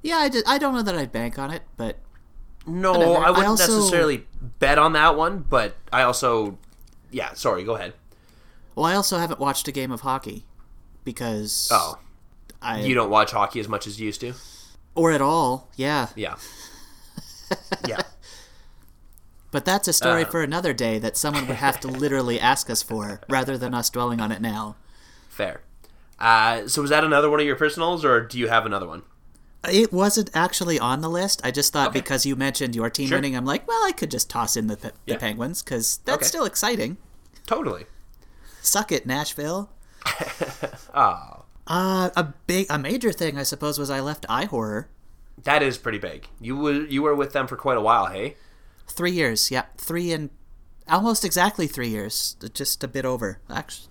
Yeah, 0.02 0.18
I, 0.20 0.30
just, 0.30 0.48
I 0.48 0.58
don't 0.58 0.74
know 0.74 0.82
that 0.84 0.96
I'd 0.96 1.12
bank 1.12 1.38
on 1.38 1.52
it, 1.52 1.64
but 1.76 1.98
No, 2.66 2.92
Whatever. 2.94 3.18
I 3.26 3.30
wouldn't 3.32 3.46
I 3.46 3.50
also- 3.50 3.76
necessarily 3.78 4.26
bet 4.60 4.78
on 4.80 4.94
that 4.94 5.18
one, 5.18 5.46
but 5.50 5.76
I 5.92 6.04
also, 6.04 6.58
yeah. 7.12 7.34
Sorry, 7.34 7.64
go 7.64 7.76
ahead. 7.76 7.94
well, 8.76 8.86
I 8.86 8.94
also 8.96 9.18
haven't 9.18 9.40
watched 9.40 9.68
a 9.68 9.72
game 9.72 9.92
of 9.92 10.02
hockey 10.02 10.46
because 11.04 11.68
Oh, 11.72 11.98
I 12.62 12.82
you 12.82 12.94
don't 12.96 13.10
watch 13.10 13.32
hockey 13.32 13.60
as 13.60 13.68
much 13.68 13.86
as 13.88 14.00
you 14.00 14.06
used 14.06 14.22
to? 14.22 14.34
or 14.96 15.12
at 15.12 15.22
all. 15.22 15.70
Yeah, 15.76 16.08
Yeah, 16.16 16.36
yeah. 17.88 18.02
But 19.52 19.66
that's 19.66 19.88
a 19.88 19.94
story 19.94 20.24
Uh. 20.24 20.28
for 20.30 20.42
another 20.44 20.74
day 20.74 21.00
that 21.00 21.18
someone 21.18 21.48
would 21.48 21.58
have 21.58 21.80
to 21.82 21.88
literally 21.88 22.40
ask 22.40 22.70
us 22.70 22.82
for, 22.84 23.22
rather 23.30 23.58
than 23.58 23.74
us 23.74 23.90
dwelling 23.90 24.20
on 24.22 24.32
it 24.32 24.42
now. 24.42 24.76
Fair. 25.30 25.62
Uh, 26.20 26.68
so 26.68 26.82
was 26.82 26.90
that 26.90 27.04
another 27.04 27.30
one 27.30 27.40
of 27.40 27.46
your 27.46 27.56
personals, 27.56 28.04
or 28.04 28.22
do 28.22 28.40
you 28.40 28.48
have 28.48 28.66
another 28.66 28.88
one? 28.88 29.04
It 29.70 29.92
wasn't 29.92 30.30
actually 30.34 30.80
on 30.80 31.02
the 31.02 31.10
list. 31.10 31.42
I 31.44 31.52
just 31.52 31.74
thought 31.74 31.90
Okay. 31.90 32.00
because 32.00 32.26
you 32.26 32.36
mentioned 32.36 32.76
your 32.76 32.90
team 32.90 33.08
Sure. 33.10 33.18
winning, 33.18 33.36
I'm 33.36 33.46
like, 33.46 33.68
well, 33.68 33.84
I 33.86 33.92
could 33.92 34.10
just 34.12 34.30
toss 34.30 34.56
in 34.56 34.68
the, 34.68 34.78
Pe- 34.78 34.92
the 35.06 35.16
Penguins 35.18 35.62
because 35.62 36.00
that's 36.06 36.18
Okay. 36.20 36.26
still 36.28 36.46
exciting. 36.46 36.98
Totally. 37.46 37.86
Suck 38.62 38.92
it, 38.92 39.06
Nashville. 39.06 39.70
Oh, 40.94 41.44
Uh, 41.68 42.10
a 42.16 42.24
big, 42.48 42.66
a 42.70 42.80
major 42.80 43.12
thing, 43.12 43.38
I 43.38 43.44
suppose, 43.44 43.78
was 43.78 43.90
I 43.90 44.00
left 44.00 44.26
iHorror. 44.30 44.86
that 45.44 45.62
is 45.62 45.78
pretty 45.78 45.98
big. 46.00 46.28
You 46.40 46.56
were 46.58 46.72
you 46.74 47.02
were 47.04 47.14
with 47.14 47.34
them 47.34 47.46
for 47.48 47.56
quite 47.58 47.78
a 47.78 47.82
while, 47.82 48.06
hey? 48.08 48.38
Three 48.88 49.12
years, 49.12 49.52
yeah, 49.52 49.66
three 49.78 50.12
and 50.12 50.30
almost 50.88 51.24
exactly 51.26 51.68
three 51.68 51.90
years, 51.90 52.36
just 52.54 52.84
a 52.84 52.88
bit 52.88 53.06
over, 53.06 53.40
actually, 53.50 53.90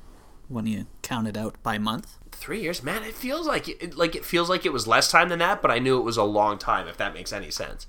when 0.49 0.67
you 0.67 0.87
count 1.03 1.29
it 1.29 1.37
out 1.37 1.63
by 1.63 1.79
month. 1.79 2.17
Three 2.33 2.61
years, 2.63 2.83
man. 2.83 3.03
It 3.03 3.15
feels 3.15 3.47
like 3.47 3.69
it, 3.69 3.97
like 3.97 4.15
it 4.17 4.25
feels 4.25 4.49
like 4.49 4.65
it 4.67 4.73
was 4.73 4.87
less 4.87 5.11
time 5.11 5.29
than 5.29 5.39
that, 5.41 5.63
but 5.63 5.71
I 5.71 5.79
knew 5.79 5.99
it 5.99 6.03
was 6.05 6.17
a 6.17 6.25
long 6.25 6.59
time. 6.59 6.89
If 6.89 6.97
that 6.99 7.15
makes 7.15 7.33
any 7.33 7.51
sense. 7.51 7.87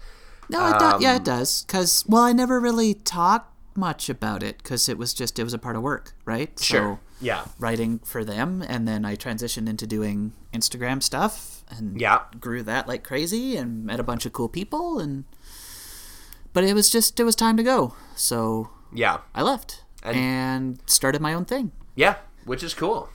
No, 0.49 0.67
it 0.69 0.79
do- 0.79 1.03
yeah, 1.03 1.11
Um, 1.11 1.17
it 1.17 1.23
does. 1.25 1.63
Because 1.63 2.05
well, 2.07 2.23
I 2.23 2.31
never 2.33 2.59
really 2.59 2.93
talked 2.93 3.53
much 3.75 4.09
about 4.09 4.41
it 4.43 4.57
because 4.59 4.87
it 4.89 4.97
was 4.97 5.13
just 5.13 5.37
it 5.39 5.43
was 5.43 5.53
a 5.53 5.59
part 5.59 5.75
of 5.75 5.81
work, 5.81 6.13
right? 6.25 6.57
So 6.59 6.99
Yeah. 7.19 7.45
writing 7.59 7.99
for 7.99 8.23
them, 8.23 8.63
and 8.67 8.87
then 8.87 9.05
I 9.05 9.15
transitioned 9.15 9.67
into 9.69 9.85
doing 9.85 10.33
Instagram 10.53 11.03
stuff, 11.03 11.63
and 11.69 11.99
Yeah. 11.99 12.21
grew 12.39 12.63
that 12.63 12.87
like 12.87 13.03
crazy, 13.03 13.55
and 13.57 13.85
met 13.85 13.99
a 13.99 14.03
bunch 14.03 14.25
of 14.25 14.33
cool 14.33 14.49
people, 14.49 14.99
and 14.99 15.25
but 16.57 16.63
it 16.65 16.73
was 16.73 16.89
just 16.89 17.19
it 17.19 17.23
was 17.29 17.35
time 17.35 17.55
to 17.61 17.63
go, 17.63 17.93
so 18.15 18.69
Yeah. 19.03 19.17
I 19.35 19.43
left 19.43 19.83
and, 20.01 20.79
started 20.87 21.21
my 21.21 21.33
own 21.37 21.45
thing. 21.45 21.71
Yeah. 21.95 22.15
Which 22.45 22.63
is 22.63 22.73
cool. 22.73 23.09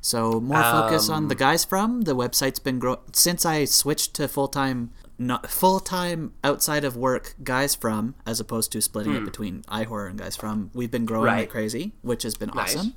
So 0.00 0.40
more 0.40 0.62
focus 0.62 1.08
Um, 1.08 1.14
on 1.16 1.22
the 1.28 1.34
guys 1.34 1.64
from 1.64 2.02
the 2.02 2.14
website's 2.14 2.60
been 2.60 2.78
growing 2.78 3.00
since 3.12 3.42
I 3.44 3.64
switched 3.66 4.14
to 4.18 4.28
full 4.28 4.46
time, 4.60 4.78
not 5.18 5.50
full 5.50 5.80
time 5.80 6.20
outside 6.44 6.84
of 6.84 6.94
work 6.96 7.34
guys 7.42 7.74
from 7.74 8.14
as 8.30 8.38
opposed 8.38 8.70
to 8.72 8.80
splitting 8.80 9.14
it 9.18 9.24
between 9.24 9.62
iHorror 9.80 10.08
and 10.10 10.18
guys 10.24 10.36
from. 10.36 10.70
We've 10.78 10.90
been 10.96 11.06
growing 11.10 11.26
Hmm. 11.26 11.34
Right. 11.34 11.40
like 11.40 11.50
crazy, 11.50 11.84
which 12.02 12.22
has 12.22 12.36
been 12.36 12.50
Nice. 12.54 12.76
awesome. 12.76 12.94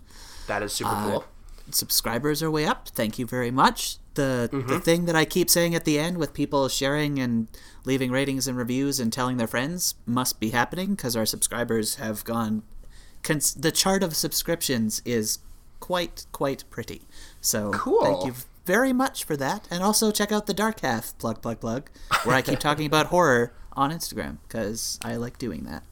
That 0.48 0.62
is 0.62 0.74
super 0.74 0.92
Uh, 0.92 1.10
cool. 1.10 1.24
Subscribers 1.72 2.44
are 2.44 2.52
way 2.52 2.66
up. 2.74 2.90
Thank 2.90 3.18
you 3.20 3.26
very 3.26 3.52
much. 3.64 3.80
The 4.14 4.50
the 4.52 4.58
Mm-hmm. 4.58 4.80
thing 4.88 5.06
that 5.08 5.16
I 5.16 5.26
keep 5.26 5.50
saying 5.50 5.74
at 5.80 5.86
the 5.86 5.98
end 6.06 6.18
with 6.22 6.34
people 6.34 6.68
sharing 6.70 7.18
and 7.26 7.48
leaving 7.86 8.12
ratings 8.12 8.48
and 8.48 8.58
reviews 8.58 9.00
and 9.00 9.12
telling 9.12 9.38
their 9.38 9.48
friends 9.48 9.96
must 10.06 10.40
be 10.40 10.50
happening 10.52 10.96
because 10.96 11.16
our 11.16 11.26
subscribers 11.26 11.96
have 11.96 12.24
gone 12.24 12.64
cons- 13.24 13.54
the 13.54 13.72
chart 13.72 14.04
of 14.04 14.16
subscriptions 14.16 15.02
is 15.06 15.40
quite 15.80 16.26
quite 16.32 16.64
pretty. 16.70 17.02
So 17.42 17.72
Cool. 17.72 18.04
thank 18.04 18.26
you 18.26 18.34
very 18.66 18.94
much 18.94 19.24
for 19.24 19.36
that, 19.38 19.68
and 19.72 19.82
also 19.84 20.12
check 20.12 20.32
out 20.32 20.46
the 20.46 20.54
Dark 20.54 20.82
Half 20.82 21.18
plug 21.18 21.42
plug 21.42 21.60
plug, 21.60 21.90
where 22.24 22.36
I 22.36 22.42
keep 22.44 22.60
talking 22.68 22.86
about 22.86 23.08
horror 23.08 23.54
on 23.74 23.92
Instagram 23.92 24.38
because 24.48 25.00
I 25.04 25.16
like 25.16 25.38
doing 25.40 25.64
that. 25.64 25.84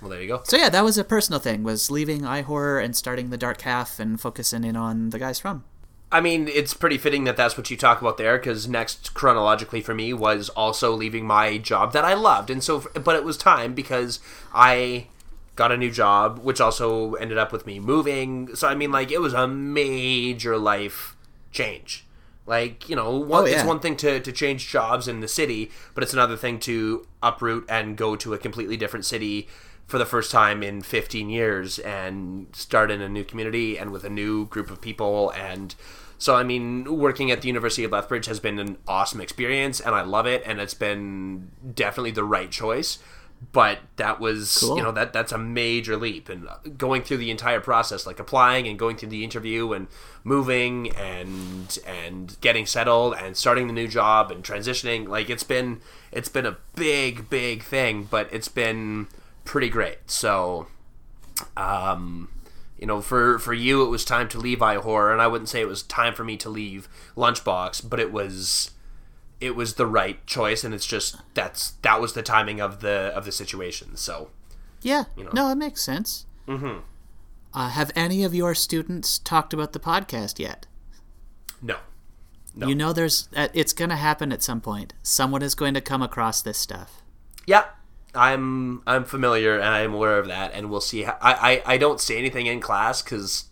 Well, 0.00 0.10
there 0.10 0.22
you 0.22 0.28
go. 0.28 0.40
So 0.44 0.56
yeah, 0.56 0.68
that 0.70 0.84
was 0.84 0.96
a 0.96 1.04
personal 1.04 1.40
thing. 1.40 1.62
Was 1.64 1.90
leaving 1.90 2.20
iHorror 2.22 2.82
and 2.82 2.96
starting 2.96 3.30
the 3.30 3.36
Dark 3.36 3.62
Half 3.62 3.98
and 4.00 4.18
focusing 4.20 4.64
in 4.64 4.76
on 4.76 5.10
the 5.10 5.18
guys 5.18 5.38
from. 5.40 5.64
I 6.12 6.20
mean, 6.20 6.48
it's 6.48 6.74
pretty 6.74 6.98
fitting 6.98 7.24
that 7.24 7.36
that's 7.36 7.56
what 7.56 7.70
you 7.70 7.76
talk 7.76 8.00
about 8.00 8.16
there, 8.18 8.36
because 8.36 8.66
next 8.66 9.14
chronologically 9.14 9.80
for 9.80 9.94
me 9.94 10.12
was 10.12 10.48
also 10.50 10.92
leaving 10.92 11.24
my 11.24 11.56
job 11.58 11.92
that 11.92 12.04
I 12.04 12.14
loved, 12.14 12.50
and 12.50 12.62
so, 12.64 12.84
but 12.94 13.14
it 13.14 13.22
was 13.24 13.36
time 13.36 13.74
because 13.74 14.18
I 14.52 15.06
got 15.56 15.70
a 15.70 15.76
new 15.76 15.90
job, 15.90 16.38
which 16.40 16.60
also 16.60 17.14
ended 17.14 17.38
up 17.38 17.52
with 17.52 17.66
me 17.66 17.78
moving. 17.78 18.54
So 18.56 18.66
I 18.66 18.74
mean, 18.74 18.90
like, 18.90 19.12
it 19.12 19.20
was 19.20 19.34
a 19.34 19.46
major 19.46 20.56
life 20.58 21.14
change. 21.52 22.06
Like, 22.46 22.88
you 22.88 22.96
know, 22.96 23.16
one, 23.16 23.44
Oh, 23.44 23.46
yeah. 23.46 23.56
it's 23.56 23.64
one 23.64 23.78
thing 23.78 23.96
to, 23.98 24.18
to 24.18 24.32
change 24.32 24.68
jobs 24.68 25.06
in 25.06 25.20
the 25.20 25.28
city, 25.28 25.70
but 25.94 26.02
it's 26.02 26.14
another 26.14 26.36
thing 26.36 26.58
to 26.60 27.06
uproot 27.22 27.64
and 27.68 27.96
go 27.96 28.16
to 28.16 28.34
a 28.34 28.38
completely 28.38 28.76
different 28.76 29.04
city 29.04 29.46
for 29.90 29.98
the 29.98 30.06
first 30.06 30.30
time 30.30 30.62
in 30.62 30.82
15 30.82 31.28
years 31.28 31.80
and 31.80 32.46
start 32.54 32.92
in 32.92 33.00
a 33.00 33.08
new 33.08 33.24
community 33.24 33.76
and 33.76 33.90
with 33.90 34.04
a 34.04 34.08
new 34.08 34.46
group 34.46 34.70
of 34.70 34.80
people. 34.80 35.30
And 35.30 35.74
so, 36.16 36.36
I 36.36 36.44
mean, 36.44 36.96
working 36.98 37.32
at 37.32 37.42
the 37.42 37.48
University 37.48 37.82
of 37.82 37.90
Lethbridge 37.90 38.26
has 38.26 38.38
been 38.38 38.60
an 38.60 38.78
awesome 38.86 39.20
experience 39.20 39.80
and 39.80 39.92
I 39.92 40.02
love 40.02 40.26
it. 40.26 40.42
And 40.46 40.60
it's 40.60 40.74
been 40.74 41.50
definitely 41.74 42.12
the 42.12 42.22
right 42.22 42.50
choice. 42.50 42.98
But 43.52 43.78
that 43.96 44.20
was, 44.20 44.58
Cool. 44.60 44.76
you 44.76 44.82
know, 44.82 44.92
that 44.92 45.14
that's 45.14 45.32
a 45.32 45.38
major 45.38 45.96
leap. 45.96 46.28
And 46.28 46.46
going 46.76 47.02
through 47.02 47.16
the 47.16 47.30
entire 47.30 47.58
process, 47.60 48.06
like 48.06 48.20
applying 48.20 48.68
and 48.68 48.78
going 48.78 48.96
through 48.98 49.08
the 49.08 49.24
interview 49.24 49.72
and 49.72 49.88
moving 50.24 50.90
and 50.94 51.78
and 51.86 52.38
getting 52.42 52.66
settled 52.66 53.14
and 53.14 53.34
starting 53.36 53.66
the 53.66 53.72
new 53.72 53.88
job 53.88 54.30
and 54.30 54.44
transitioning, 54.44 55.08
like 55.08 55.30
it's 55.30 55.42
been 55.42 55.80
it's 56.12 56.28
been 56.28 56.44
a 56.44 56.58
big 56.76 57.30
big 57.30 57.62
thing, 57.62 58.06
but 58.10 58.28
it's 58.30 58.48
been 58.48 59.08
pretty 59.50 59.68
great. 59.68 59.98
So, 60.08 60.68
um, 61.56 62.28
you 62.78 62.86
know, 62.86 63.00
for 63.00 63.36
for 63.40 63.52
you, 63.52 63.82
it 63.82 63.88
was 63.88 64.04
time 64.04 64.28
to 64.28 64.38
leave 64.38 64.60
iHorror, 64.60 65.10
and 65.12 65.20
I 65.20 65.26
wouldn't 65.26 65.48
say 65.48 65.60
it 65.60 65.66
was 65.66 65.82
time 65.82 66.14
for 66.14 66.22
me 66.22 66.36
to 66.36 66.48
leave 66.48 66.88
Lunchbox, 67.16 67.90
but 67.90 67.98
it 67.98 68.12
was 68.12 68.70
it 69.40 69.56
was 69.56 69.74
the 69.74 69.88
right 69.88 70.24
choice, 70.24 70.62
and 70.62 70.72
it's 70.72 70.86
just 70.86 71.16
that's 71.34 71.72
that 71.82 72.00
was 72.00 72.12
the 72.12 72.22
timing 72.22 72.60
of 72.60 72.80
the 72.80 73.12
of 73.12 73.24
the 73.24 73.32
situation. 73.32 73.96
So, 73.96 74.30
Yeah, 74.82 75.04
you 75.16 75.24
know. 75.24 75.30
no, 75.34 75.50
it 75.50 75.56
makes 75.56 75.82
sense. 75.82 76.26
Mm-hmm. 76.46 76.78
Uh, 77.52 77.70
have 77.70 77.90
any 77.96 78.22
of 78.22 78.32
your 78.32 78.54
students 78.54 79.18
talked 79.18 79.52
about 79.52 79.72
the 79.72 79.80
podcast 79.80 80.38
yet? 80.38 80.68
no, 81.60 81.78
No. 82.54 82.68
You 82.68 82.76
know, 82.76 82.92
there's 82.92 83.28
uh, 83.34 83.48
it's 83.52 83.72
going 83.72 83.90
to 83.90 83.96
happen 83.96 84.30
at 84.30 84.44
some 84.44 84.60
point. 84.60 84.94
Someone 85.02 85.42
is 85.42 85.56
going 85.56 85.74
to 85.74 85.80
come 85.80 86.02
across 86.02 86.40
this 86.40 86.56
stuff. 86.56 87.02
yeah. 87.48 87.64
I'm 88.14 88.82
I'm 88.86 89.04
familiar 89.04 89.54
and 89.56 89.64
I'm 89.68 89.94
aware 89.94 90.18
of 90.18 90.28
that, 90.28 90.52
and 90.54 90.70
we'll 90.70 90.80
see. 90.80 91.02
How, 91.02 91.16
I, 91.20 91.62
I 91.66 91.74
I 91.74 91.76
don't 91.78 92.00
say 92.00 92.18
anything 92.18 92.46
in 92.46 92.60
class 92.60 93.02
because 93.02 93.44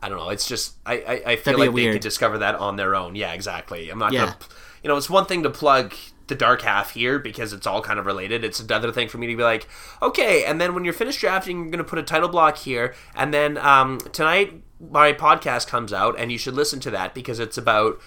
I 0.00 0.08
don't 0.08 0.18
know. 0.18 0.30
It's 0.30 0.46
just 0.48 0.74
I 0.86 0.94
I, 0.94 1.12
I 1.32 1.36
feel 1.36 1.56
That'd 1.58 1.74
like 1.74 1.74
they 1.74 1.92
could 1.92 2.02
discover 2.02 2.38
that 2.38 2.54
on 2.54 2.76
their 2.76 2.94
own. 2.94 3.14
Yeah, 3.14 3.32
exactly. 3.32 3.90
I'm 3.90 3.98
not 3.98 4.12
Yeah. 4.12 4.20
gonna. 4.26 4.36
You 4.82 4.88
know, 4.88 4.96
it's 4.96 5.10
one 5.10 5.26
thing 5.26 5.42
to 5.42 5.50
plug 5.50 5.92
the 6.28 6.34
dark 6.34 6.62
half 6.62 6.92
here 6.92 7.18
because 7.18 7.52
it's 7.52 7.66
all 7.66 7.82
kind 7.82 7.98
of 7.98 8.06
related. 8.06 8.44
It's 8.44 8.60
another 8.60 8.92
thing 8.92 9.08
for 9.08 9.18
me 9.18 9.26
to 9.26 9.36
be 9.36 9.42
like, 9.42 9.66
okay, 10.00 10.44
and 10.44 10.60
then 10.60 10.74
when 10.74 10.84
you're 10.84 10.92
finished 10.94 11.20
drafting, 11.20 11.62
you're 11.62 11.70
gonna 11.70 11.84
put 11.84 11.98
a 11.98 12.02
title 12.02 12.28
block 12.28 12.58
here, 12.58 12.94
and 13.16 13.34
then 13.34 13.58
um, 13.58 13.98
tonight 14.12 14.62
my 14.80 15.12
podcast 15.12 15.66
comes 15.66 15.92
out, 15.92 16.18
and 16.18 16.30
you 16.30 16.38
should 16.38 16.54
listen 16.54 16.80
to 16.80 16.90
that 16.92 17.12
because 17.14 17.40
it's 17.40 17.58
about 17.58 17.98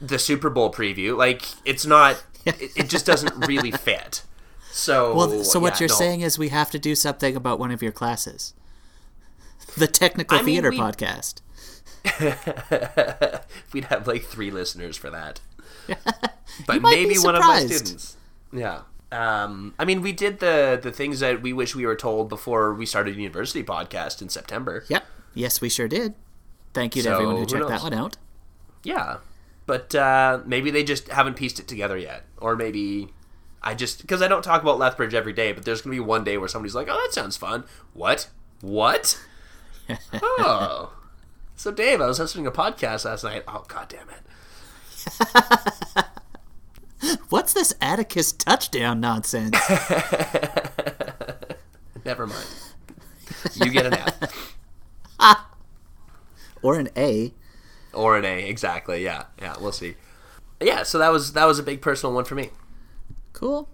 the 0.00 0.18
Super 0.18 0.50
Bowl 0.50 0.70
preview. 0.72 1.16
Like, 1.16 1.42
it's 1.64 1.86
not. 1.86 2.22
it, 2.44 2.60
it 2.76 2.88
just 2.90 3.06
doesn't 3.06 3.46
really 3.46 3.70
fit. 3.88 4.22
So 4.72 5.14
Well, 5.14 5.44
so 5.44 5.60
what 5.60 5.74
yeah, 5.74 5.80
you're 5.80 5.88
saying 5.88 6.22
is 6.22 6.38
we 6.38 6.48
have 6.48 6.70
to 6.70 6.78
do 6.78 6.94
something 6.94 7.36
about 7.36 7.58
one 7.58 7.70
of 7.70 7.82
your 7.82 7.92
classes. 7.92 8.54
The 9.76 9.86
technical 9.86 10.38
I 10.38 10.42
mean, 10.42 10.54
theater 10.54 10.70
we- 10.70 10.78
podcast. 10.78 11.40
We'd 13.72 13.84
have 13.84 14.06
like 14.08 14.24
three 14.24 14.50
listeners 14.50 14.96
for 14.96 15.10
that. 15.10 15.40
But 16.66 16.82
maybe 16.82 17.14
be 17.14 17.18
one 17.18 17.34
of 17.34 17.40
my 17.40 17.60
students. 17.64 18.16
Yeah. 18.52 18.82
Um, 19.10 19.72
I 19.78 19.86
mean, 19.86 20.02
we 20.02 20.12
did 20.12 20.38
the 20.40 20.78
the 20.82 20.92
things 20.92 21.20
that 21.20 21.40
we 21.40 21.54
wish 21.54 21.74
we 21.74 21.86
were 21.86 21.96
told 21.96 22.28
before 22.28 22.74
we 22.74 22.84
started 22.84 23.16
university 23.16 23.62
podcast 23.64 24.20
in 24.20 24.28
September. 24.28 24.84
Yep. 24.88 25.02
Yes, 25.32 25.62
we 25.62 25.70
sure 25.70 25.88
did. 25.88 26.14
Thank 26.74 26.94
you 26.94 27.02
to 27.04 27.08
So, 27.08 27.14
everyone 27.14 27.36
who 27.36 27.40
who 27.42 27.46
checked 27.46 27.68
that 27.68 27.82
one 27.82 27.94
out. 27.94 28.16
Yeah, 28.84 29.18
but 29.64 29.94
uh, 29.94 30.40
maybe 30.44 30.70
they 30.70 30.84
just 30.84 31.08
haven't 31.08 31.34
pieced 31.36 31.58
it 31.58 31.68
together 31.68 31.96
yet, 31.96 32.24
or 32.36 32.54
maybe 32.54 33.08
I 33.62 33.74
just 33.74 34.00
because 34.00 34.22
I 34.22 34.28
don't 34.28 34.42
talk 34.42 34.62
about 34.62 34.78
Lethbridge 34.78 35.14
every 35.14 35.32
day, 35.32 35.52
but 35.52 35.64
there's 35.64 35.82
gonna 35.82 35.94
be 35.94 36.00
one 36.00 36.24
day 36.24 36.36
where 36.36 36.48
somebody's 36.48 36.74
like, 36.74 36.88
"Oh, 36.90 37.00
that 37.04 37.14
sounds 37.14 37.36
fun." 37.36 37.64
What? 37.94 38.28
What? 38.60 39.20
oh. 40.12 40.92
So, 41.54 41.70
Dave, 41.70 42.00
I 42.00 42.06
was 42.06 42.18
listening 42.18 42.44
to 42.44 42.50
a 42.50 42.54
podcast 42.54 43.04
last 43.04 43.22
night. 43.24 43.44
Oh, 43.46 43.64
god 43.68 43.88
damn 43.88 44.08
it. 44.08 46.06
What's 47.28 47.52
this 47.52 47.74
Atticus 47.80 48.32
touchdown 48.32 49.00
nonsense? 49.00 49.56
Never 52.04 52.26
mind. 52.26 52.46
You 53.54 53.70
get 53.70 53.86
an 53.86 53.94
F. 53.94 54.56
or 56.62 56.78
an 56.78 56.88
A? 56.96 57.32
or 57.92 58.16
an 58.16 58.24
A, 58.24 58.48
exactly. 58.48 59.04
Yeah, 59.04 59.24
yeah. 59.40 59.56
We'll 59.60 59.72
see. 59.72 59.96
Yeah, 60.60 60.82
so 60.84 60.98
that 60.98 61.10
was 61.10 61.32
that 61.32 61.44
was 61.44 61.58
a 61.58 61.62
big 61.62 61.80
personal 61.80 62.14
one 62.14 62.24
for 62.24 62.34
me. 62.34 62.50
Cool. 63.32 63.68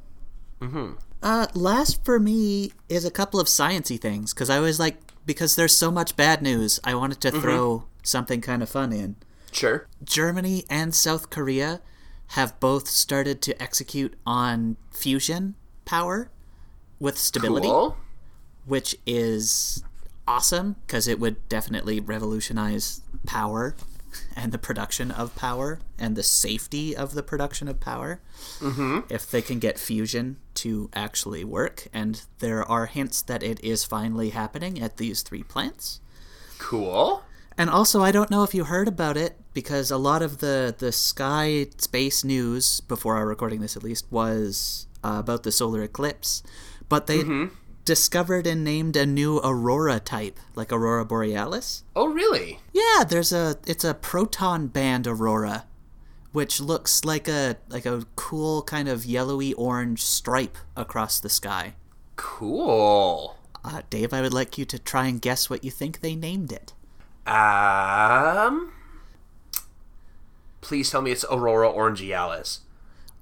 Mm-hmm. 0.60 0.92
Uh, 1.22 1.46
last 1.54 2.04
for 2.04 2.18
me 2.20 2.72
is 2.88 3.04
a 3.04 3.10
couple 3.10 3.40
of 3.40 3.46
sciency 3.46 4.00
things 4.00 4.32
because 4.32 4.50
I 4.50 4.60
was 4.60 4.78
like 4.78 4.96
because 5.26 5.56
there's 5.56 5.74
so 5.76 5.90
much 5.90 6.16
bad 6.16 6.42
news. 6.42 6.80
I 6.84 6.94
wanted 6.94 7.20
to 7.22 7.30
throw 7.30 7.84
something 8.02 8.40
kind 8.40 8.62
of 8.62 8.68
fun 8.68 8.92
in. 8.92 9.16
Sure. 9.52 9.86
Germany 10.04 10.64
and 10.70 10.94
South 10.94 11.30
Korea 11.30 11.80
have 12.32 12.58
both 12.60 12.88
started 12.88 13.40
to 13.42 13.62
execute 13.62 14.14
on 14.26 14.76
fusion 14.90 15.54
power 15.84 16.30
with 17.00 17.18
stability, 17.18 17.66
Cool. 17.68 17.96
which 18.66 18.96
is 19.06 19.82
awesome 20.26 20.76
because 20.86 21.08
it 21.08 21.18
would 21.18 21.48
definitely 21.48 22.00
revolutionize 22.00 23.00
power 23.26 23.74
and 24.36 24.52
the 24.52 24.58
production 24.58 25.10
of 25.10 25.34
power 25.34 25.80
and 25.98 26.16
the 26.16 26.22
safety 26.22 26.96
of 26.96 27.14
the 27.14 27.22
production 27.22 27.68
of 27.68 27.80
power 27.80 28.20
mm-hmm. 28.58 29.00
if 29.08 29.30
they 29.30 29.42
can 29.42 29.58
get 29.58 29.78
fusion 29.78 30.36
to 30.54 30.90
actually 30.94 31.44
work. 31.44 31.88
And 31.92 32.22
there 32.38 32.62
are 32.62 32.86
hints 32.86 33.22
that 33.22 33.42
it 33.42 33.62
is 33.64 33.84
finally 33.84 34.30
happening 34.30 34.80
at 34.80 34.96
these 34.96 35.22
three 35.22 35.42
plants. 35.42 36.00
Cool. 36.58 37.22
And 37.56 37.68
also, 37.68 38.02
I 38.02 38.12
don't 38.12 38.30
know 38.30 38.44
if 38.44 38.54
you 38.54 38.64
heard 38.64 38.86
about 38.86 39.16
it 39.16 39.36
because 39.52 39.90
a 39.90 39.96
lot 39.96 40.22
of 40.22 40.38
the 40.38 40.74
the 40.78 40.92
sky 40.92 41.66
space 41.78 42.22
news 42.22 42.80
before 42.80 43.16
our 43.16 43.26
recording 43.26 43.60
this, 43.60 43.76
at 43.76 43.82
least, 43.82 44.06
was 44.10 44.86
uh, 45.02 45.16
about 45.18 45.42
the 45.42 45.50
solar 45.50 45.82
eclipse. 45.82 46.44
But 46.88 47.08
they 47.08 47.22
discovered 47.88 48.46
and 48.46 48.62
named 48.62 48.96
a 48.96 49.06
new 49.06 49.38
aurora 49.38 49.98
type, 49.98 50.38
like 50.54 50.70
aurora 50.70 51.06
borealis. 51.06 51.84
Oh, 51.96 52.06
really? 52.06 52.60
Yeah, 52.70 53.02
there's 53.08 53.32
a 53.32 53.56
it's 53.66 53.82
a 53.82 53.94
proton 53.94 54.66
band 54.66 55.06
aurora, 55.06 55.64
which 56.32 56.60
looks 56.60 57.02
like 57.02 57.28
a 57.28 57.56
like 57.70 57.86
a 57.86 58.04
cool 58.14 58.60
kind 58.60 58.90
of 58.90 59.06
yellowy 59.06 59.54
orange 59.54 60.02
stripe 60.02 60.58
across 60.76 61.18
the 61.18 61.30
sky. 61.30 61.76
Cool. 62.16 63.38
Uh, 63.64 63.80
Dave, 63.88 64.12
I 64.12 64.20
would 64.20 64.34
like 64.34 64.58
you 64.58 64.66
to 64.66 64.78
try 64.78 65.06
and 65.06 65.18
guess 65.18 65.48
what 65.48 65.64
you 65.64 65.70
think 65.70 66.00
they 66.00 66.14
named 66.14 66.52
it. 66.52 66.74
Um. 67.26 68.74
Please 70.60 70.90
tell 70.90 71.00
me 71.00 71.10
it's 71.10 71.24
Aurora 71.30 71.72
Orangealis. 71.72 72.58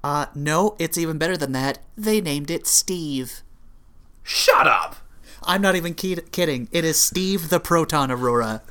Uh, 0.03 0.25
no, 0.35 0.75
it's 0.77 0.97
even 0.97 1.17
better 1.17 1.37
than 1.37 1.53
that. 1.53 1.79
They 1.95 2.19
named 2.19 2.51
it 2.51 2.67
Steve. 2.67 3.43
Shut 4.29 4.67
up. 4.67 4.97
I'm 5.43 5.61
not 5.61 5.77
even 5.77 5.93
kid- 5.93 6.33
kidding. 6.33 6.67
It 6.73 6.83
is 6.83 6.99
Steve 6.99 7.49
the 7.49 7.61
Proton 7.61 8.11
Aurora. 8.11 8.61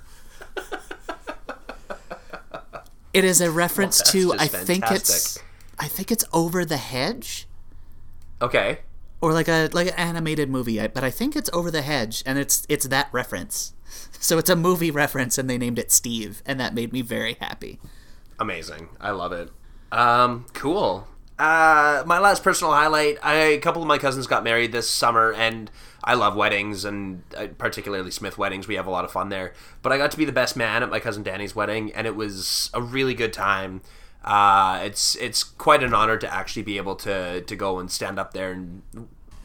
it 3.15 3.25
is 3.25 3.41
a 3.41 3.51
reference 3.51 3.99
that's 3.99 4.13
to 4.13 4.35
I 4.35 4.47
think 4.49 4.85
it's. 4.91 5.39
I 5.79 5.89
think 5.89 6.11
it's 6.13 6.25
Over 6.33 6.65
the 6.65 6.77
Hedge 6.77 7.47
Okay. 8.43 8.81
or 9.23 9.33
like 9.33 9.49
a 9.49 9.69
like 9.73 9.89
an 9.89 9.95
animated 9.95 10.51
movie, 10.51 10.79
but 10.89 11.03
I 11.03 11.11
think 11.11 11.35
it's 11.37 11.49
Over 11.55 11.71
the 11.71 11.83
Hedge 11.83 12.23
and 12.27 12.39
it's 12.39 12.67
it's 12.69 12.87
that 12.89 13.09
reference. 13.13 13.73
So 14.21 14.37
it's 14.39 14.51
a 14.51 14.57
movie 14.57 14.91
reference 14.91 15.39
and 15.39 15.49
they 15.49 15.57
named 15.59 15.79
it 15.79 15.91
Steve 15.91 16.43
and 16.45 16.61
that 16.61 16.75
made 16.75 16.93
me 16.93 17.01
very 17.01 17.35
happy. 17.41 17.79
Amazing. 18.39 18.89
I 19.01 19.11
love 19.13 19.33
it. 19.33 19.51
Um. 19.91 20.45
Cool. 20.53 21.07
Uh, 21.39 22.03
my 22.07 22.19
last 22.19 22.43
personal 22.43 22.73
highlight: 22.73 23.19
I, 23.23 23.35
a 23.35 23.59
couple 23.59 23.83
of 23.83 23.89
my 23.89 23.99
cousins 23.99 24.27
got 24.27 24.43
married 24.43 24.73
this 24.73 24.89
summer, 24.89 25.33
and 25.33 25.71
I 26.03 26.15
love 26.15 26.35
weddings, 26.35 26.85
and 26.85 27.23
uh, 27.37 27.49
particularly 27.59 28.11
Smith 28.11 28.39
weddings. 28.39 28.67
We 28.67 28.77
have 28.77 28.87
a 28.87 28.91
lot 28.91 29.05
of 29.05 29.13
fun 29.13 29.29
there. 29.29 29.53
But 29.83 29.93
I 29.93 29.99
got 29.99 30.11
to 30.13 30.17
be 30.17 30.25
the 30.25 30.33
best 30.33 30.57
man 30.57 30.83
at 30.83 30.89
my 30.89 30.99
cousin 30.99 31.23
Danny's 31.23 31.55
wedding, 31.55 31.93
and 31.93 32.07
it 32.07 32.17
was 32.17 32.71
a 32.73 32.81
really 32.81 33.13
good 33.13 33.35
time. 33.35 33.83
Uh, 34.25 34.81
it's 34.83 35.15
it's 35.17 35.45
quite 35.45 35.83
an 35.83 35.93
honor 35.93 36.17
to 36.17 36.33
actually 36.33 36.63
be 36.63 36.79
able 36.79 36.97
to 36.97 37.43
to 37.43 37.57
go 37.57 37.79
and 37.79 37.91
stand 37.91 38.19
up 38.19 38.33
there 38.33 38.53
and 38.53 38.83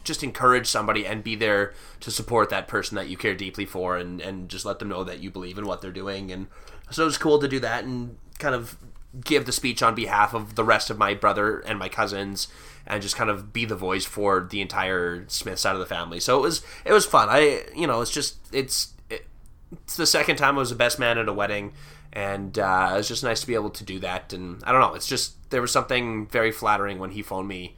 just 0.03 0.23
encourage 0.23 0.67
somebody 0.67 1.05
and 1.05 1.23
be 1.23 1.35
there 1.35 1.73
to 1.99 2.09
support 2.09 2.49
that 2.49 2.67
person 2.67 2.95
that 2.95 3.09
you 3.09 3.17
care 3.17 3.35
deeply 3.35 3.65
for, 3.65 3.97
and 3.97 4.21
and 4.21 4.47
just 4.47 4.63
let 4.65 4.79
them 4.79 4.87
know 4.87 5.03
that 5.03 5.19
you 5.19 5.29
believe 5.29 5.57
in 5.57 5.65
what 5.65 5.81
they're 5.81 5.91
doing. 5.91 6.31
And 6.31 6.47
so 6.89 7.03
it 7.03 7.05
was 7.05 7.17
cool 7.17 7.37
to 7.39 7.49
do 7.49 7.59
that 7.59 7.83
and 7.83 8.17
kind 8.39 8.55
of 8.55 8.77
give 9.23 9.45
the 9.45 9.51
speech 9.51 9.83
on 9.83 9.93
behalf 9.95 10.33
of 10.33 10.55
the 10.55 10.63
rest 10.63 10.89
of 10.89 10.97
my 10.97 11.13
brother 11.13 11.59
and 11.59 11.77
my 11.77 11.89
cousins 11.89 12.47
and 12.87 13.01
just 13.01 13.15
kind 13.15 13.29
of 13.29 13.51
be 13.51 13.65
the 13.65 13.75
voice 13.75 14.05
for 14.05 14.47
the 14.49 14.61
entire 14.61 15.25
Smith 15.27 15.59
side 15.59 15.73
of 15.73 15.79
the 15.79 15.85
family. 15.85 16.19
So 16.19 16.37
it 16.39 16.41
was 16.41 16.63
it 16.85 16.93
was 16.93 17.05
fun. 17.05 17.27
I 17.29 17.63
you 17.75 17.87
know, 17.87 18.01
it's 18.01 18.11
just 18.11 18.37
it's 18.53 18.93
it, 19.09 19.25
it's 19.71 19.95
the 19.95 20.05
second 20.05 20.37
time 20.37 20.55
I 20.55 20.59
was 20.59 20.69
the 20.69 20.75
best 20.75 20.97
man 20.99 21.17
at 21.17 21.27
a 21.27 21.33
wedding 21.33 21.73
and 22.13 22.57
uh, 22.57 22.91
it 22.93 22.97
was 22.97 23.07
just 23.07 23.23
nice 23.23 23.41
to 23.41 23.47
be 23.47 23.53
able 23.53 23.69
to 23.71 23.83
do 23.83 23.99
that 23.99 24.33
and 24.33 24.63
I 24.63 24.71
don't 24.71 24.81
know, 24.81 24.93
it's 24.93 25.07
just 25.07 25.49
there 25.49 25.61
was 25.61 25.71
something 25.71 26.27
very 26.27 26.51
flattering 26.51 26.99
when 26.99 27.11
he 27.11 27.21
phoned 27.21 27.47
me 27.47 27.75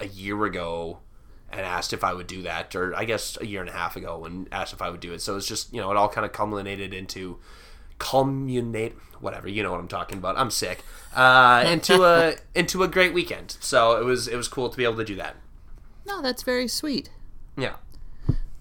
a 0.00 0.06
year 0.06 0.44
ago 0.44 0.98
and 1.50 1.60
asked 1.60 1.92
if 1.92 2.04
I 2.04 2.12
would 2.12 2.26
do 2.26 2.42
that 2.42 2.74
or 2.74 2.94
I 2.94 3.04
guess 3.04 3.38
a 3.40 3.46
year 3.46 3.60
and 3.60 3.70
a 3.70 3.72
half 3.72 3.96
ago 3.96 4.24
and 4.24 4.48
asked 4.52 4.72
if 4.72 4.82
I 4.82 4.90
would 4.90 5.00
do 5.00 5.12
it. 5.12 5.22
So 5.22 5.36
it's 5.36 5.46
just, 5.46 5.72
you 5.72 5.80
know, 5.80 5.90
it 5.90 5.96
all 5.96 6.08
kind 6.08 6.24
of 6.24 6.32
culminated 6.32 6.92
into 6.92 7.38
culminate 7.98 8.94
whatever 9.20 9.48
you 9.48 9.62
know 9.62 9.70
what 9.70 9.80
I'm 9.80 9.88
talking 9.88 10.18
about. 10.18 10.38
I'm 10.38 10.50
sick. 10.50 10.84
Uh, 11.14 11.64
into 11.66 12.04
a 12.04 12.36
into 12.54 12.82
a 12.82 12.88
great 12.88 13.12
weekend. 13.12 13.56
So 13.60 13.98
it 14.00 14.04
was 14.04 14.28
it 14.28 14.36
was 14.36 14.48
cool 14.48 14.68
to 14.68 14.76
be 14.76 14.84
able 14.84 14.96
to 14.96 15.04
do 15.04 15.16
that. 15.16 15.36
No, 16.06 16.22
that's 16.22 16.42
very 16.42 16.68
sweet. 16.68 17.10
Yeah. 17.56 17.76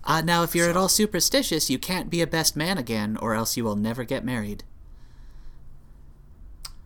Uh, 0.04 0.22
now, 0.22 0.44
if 0.44 0.54
you're 0.56 0.66
so. 0.66 0.72
at 0.72 0.78
all 0.78 0.90
superstitious, 0.90 1.70
you 1.70 1.80
can't 1.80 2.10
be 2.10 2.22
a 2.22 2.28
best 2.28 2.56
man 2.56 2.78
again, 2.78 3.18
or 3.18 3.34
else 3.34 3.58
you 3.58 3.64
will 3.64 3.76
never 3.76 4.04
get 4.04 4.24
married. 4.24 4.64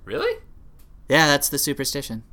Really? 0.06 0.41
Yeah, 1.10 1.27
that's 1.27 1.50
the 1.50 1.60
superstition. 1.60 2.24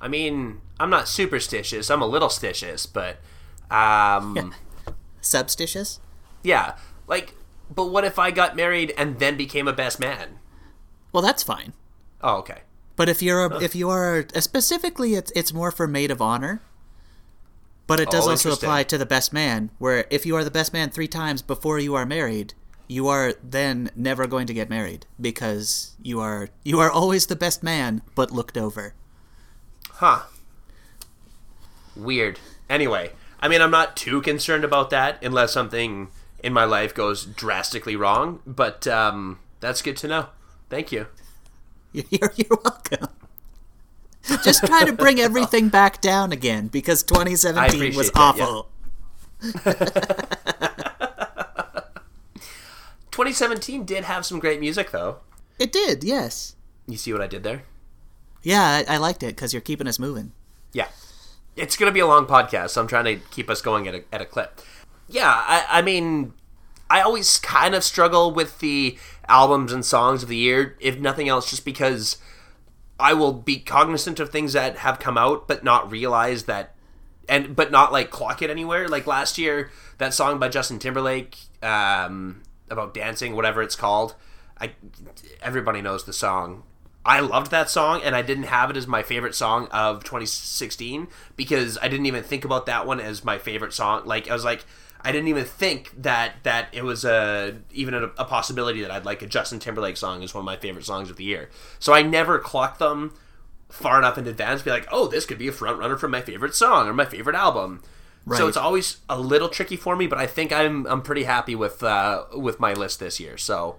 I 0.00 0.08
mean, 0.08 0.60
I'm 0.78 0.90
not 0.90 1.08
superstitious. 1.08 1.88
I'm 1.88 2.02
a 2.02 2.06
little 2.06 2.28
stitious, 2.28 2.86
but 2.92 3.18
um, 3.74 4.54
substitious. 5.20 6.00
Yeah, 6.42 6.76
like 7.06 7.34
but 7.74 7.86
what 7.86 8.04
if 8.04 8.18
I 8.18 8.30
got 8.30 8.56
married 8.56 8.92
and 8.96 9.18
then 9.18 9.36
became 9.36 9.68
a 9.68 9.72
best 9.72 9.98
man? 9.98 10.38
Well, 11.12 11.22
that's 11.22 11.42
fine. 11.42 11.72
Oh, 12.20 12.36
okay. 12.38 12.62
But 12.96 13.08
if 13.08 13.22
you're 13.22 13.46
a, 13.46 13.62
if 13.62 13.74
you 13.74 13.90
are 13.90 14.26
specifically, 14.38 15.14
it's 15.14 15.32
it's 15.34 15.52
more 15.52 15.70
for 15.70 15.86
maid 15.86 16.10
of 16.10 16.22
honor. 16.22 16.60
But 17.86 18.00
it 18.00 18.10
does 18.10 18.26
oh, 18.26 18.30
also 18.30 18.52
apply 18.52 18.84
to 18.84 18.96
the 18.96 19.04
best 19.04 19.32
man, 19.32 19.70
where 19.78 20.06
if 20.10 20.24
you 20.24 20.36
are 20.36 20.44
the 20.44 20.50
best 20.50 20.72
man 20.72 20.88
three 20.88 21.08
times 21.08 21.42
before 21.42 21.78
you 21.78 21.94
are 21.94 22.06
married, 22.06 22.54
you 22.88 23.08
are 23.08 23.34
then 23.42 23.90
never 23.94 24.26
going 24.26 24.46
to 24.46 24.54
get 24.54 24.70
married 24.70 25.06
because 25.20 25.96
you 26.02 26.20
are 26.20 26.48
you 26.64 26.80
are 26.80 26.90
always 26.90 27.26
the 27.26 27.36
best 27.36 27.62
man, 27.62 28.02
but 28.14 28.30
looked 28.30 28.56
over. 28.56 28.94
Huh. 29.90 30.22
Weird. 31.94 32.38
Anyway, 32.68 33.12
I 33.40 33.48
mean, 33.48 33.60
I'm 33.60 33.70
not 33.70 33.96
too 33.96 34.20
concerned 34.22 34.64
about 34.64 34.90
that 34.90 35.22
unless 35.22 35.52
something 35.52 36.08
in 36.44 36.52
my 36.52 36.64
life 36.64 36.94
goes 36.94 37.24
drastically 37.24 37.96
wrong. 37.96 38.40
But 38.46 38.86
um, 38.86 39.40
that's 39.60 39.80
good 39.80 39.96
to 39.98 40.08
know. 40.08 40.26
Thank 40.68 40.92
you. 40.92 41.06
You're, 41.92 42.32
you're 42.34 42.58
welcome. 42.64 43.08
Just 44.42 44.66
try 44.66 44.84
to 44.84 44.92
bring 44.92 45.20
everything 45.20 45.68
back 45.68 46.00
down 46.00 46.32
again 46.32 46.66
because 46.66 47.04
2017 47.04 47.94
was 47.96 48.10
awful. 48.14 48.68
Yeah. 49.42 49.72
2017 53.10 53.84
did 53.84 54.04
have 54.04 54.26
some 54.26 54.40
great 54.40 54.58
music, 54.58 54.90
though. 54.90 55.18
It 55.58 55.70
did, 55.70 56.02
yes. 56.02 56.56
You 56.88 56.96
see 56.96 57.12
what 57.12 57.22
I 57.22 57.28
did 57.28 57.44
there? 57.44 57.62
Yeah, 58.42 58.82
I, 58.88 58.94
I 58.94 58.96
liked 58.96 59.22
it 59.22 59.36
because 59.36 59.52
you're 59.52 59.60
keeping 59.62 59.86
us 59.86 59.98
moving. 60.00 60.32
Yeah. 60.72 60.88
It's 61.54 61.76
going 61.76 61.88
to 61.90 61.94
be 61.94 62.00
a 62.00 62.06
long 62.06 62.26
podcast, 62.26 62.70
so 62.70 62.80
I'm 62.80 62.88
trying 62.88 63.04
to 63.04 63.16
keep 63.30 63.48
us 63.48 63.60
going 63.60 63.86
at 63.86 63.94
a, 63.94 64.04
at 64.12 64.20
a 64.20 64.24
clip 64.24 64.60
yeah, 65.08 65.30
I, 65.30 65.66
I 65.68 65.82
mean, 65.82 66.32
I 66.90 67.00
always 67.00 67.38
kind 67.38 67.74
of 67.74 67.84
struggle 67.84 68.30
with 68.30 68.58
the 68.60 68.98
albums 69.28 69.72
and 69.72 69.84
songs 69.84 70.22
of 70.22 70.28
the 70.28 70.36
year, 70.36 70.76
if 70.80 70.98
nothing 70.98 71.28
else, 71.28 71.50
just 71.50 71.64
because 71.64 72.18
I 72.98 73.14
will 73.14 73.32
be 73.32 73.58
cognizant 73.58 74.20
of 74.20 74.30
things 74.30 74.52
that 74.52 74.78
have 74.78 74.98
come 74.98 75.18
out, 75.18 75.48
but 75.48 75.64
not 75.64 75.90
realize 75.90 76.44
that, 76.44 76.74
and 77.28 77.56
but 77.56 77.70
not 77.70 77.92
like 77.92 78.10
clock 78.10 78.42
it 78.42 78.50
anywhere. 78.50 78.88
Like 78.88 79.06
last 79.06 79.38
year, 79.38 79.70
that 79.98 80.14
song 80.14 80.38
by 80.38 80.48
Justin 80.48 80.78
Timberlake 80.78 81.36
um, 81.62 82.42
about 82.70 82.94
dancing, 82.94 83.34
whatever 83.34 83.62
it's 83.62 83.76
called. 83.76 84.14
I 84.60 84.72
everybody 85.42 85.82
knows 85.82 86.04
the 86.04 86.12
song. 86.12 86.62
I 87.06 87.20
loved 87.20 87.50
that 87.50 87.68
song, 87.68 88.00
and 88.02 88.14
I 88.16 88.22
didn't 88.22 88.44
have 88.44 88.70
it 88.70 88.76
as 88.76 88.86
my 88.86 89.02
favorite 89.02 89.34
song 89.34 89.68
of 89.70 90.04
2016 90.04 91.08
because 91.36 91.76
I 91.82 91.88
didn't 91.88 92.06
even 92.06 92.22
think 92.22 92.46
about 92.46 92.64
that 92.66 92.86
one 92.86 92.98
as 93.00 93.24
my 93.24 93.36
favorite 93.36 93.74
song. 93.74 94.06
Like 94.06 94.30
I 94.30 94.32
was 94.32 94.44
like 94.44 94.64
I 95.04 95.12
didn't 95.12 95.28
even 95.28 95.44
think 95.44 95.90
that 96.02 96.36
that 96.44 96.68
it 96.72 96.82
was 96.82 97.04
a 97.04 97.58
even 97.72 97.92
a, 97.94 98.04
a, 98.16 98.24
possibility 98.24 98.80
that 98.80 98.90
I'd 98.90 99.04
like 99.04 99.20
a 99.20 99.26
Justin 99.26 99.58
Timberlake 99.58 99.98
song 99.98 100.22
as 100.22 100.32
one 100.32 100.40
of 100.40 100.46
my 100.46 100.56
favorite 100.56 100.86
songs 100.86 101.10
of 101.10 101.16
the 101.16 101.24
year. 101.24 101.50
So 101.78 101.92
I 101.92 102.00
never 102.02 102.38
clocked 102.38 102.78
them 102.78 103.12
far 103.68 103.98
enough 103.98 104.16
in 104.16 104.26
advance 104.26 104.60
to 104.60 104.64
be 104.64 104.70
like, 104.70 104.86
oh, 104.90 105.06
this 105.08 105.26
could 105.26 105.38
be 105.38 105.48
a 105.48 105.52
front 105.52 105.78
runner 105.78 105.96
for 105.96 106.08
my 106.08 106.22
favorite 106.22 106.54
song 106.54 106.88
or 106.88 106.94
my 106.94 107.04
favorite 107.04 107.36
album. 107.36 107.82
Right. 108.24 108.38
So 108.38 108.48
it's 108.48 108.56
always 108.56 108.98
a 109.10 109.20
little 109.20 109.50
tricky 109.50 109.76
for 109.76 109.94
me, 109.94 110.06
but 110.06 110.18
I 110.18 110.26
think 110.26 110.52
I'm 110.52 110.86
I'm 110.86 111.02
pretty 111.02 111.24
happy 111.24 111.54
with 111.54 111.82
uh, 111.82 112.24
with 112.34 112.58
my 112.58 112.72
list 112.72 112.98
this 112.98 113.20
year. 113.20 113.36
So 113.36 113.76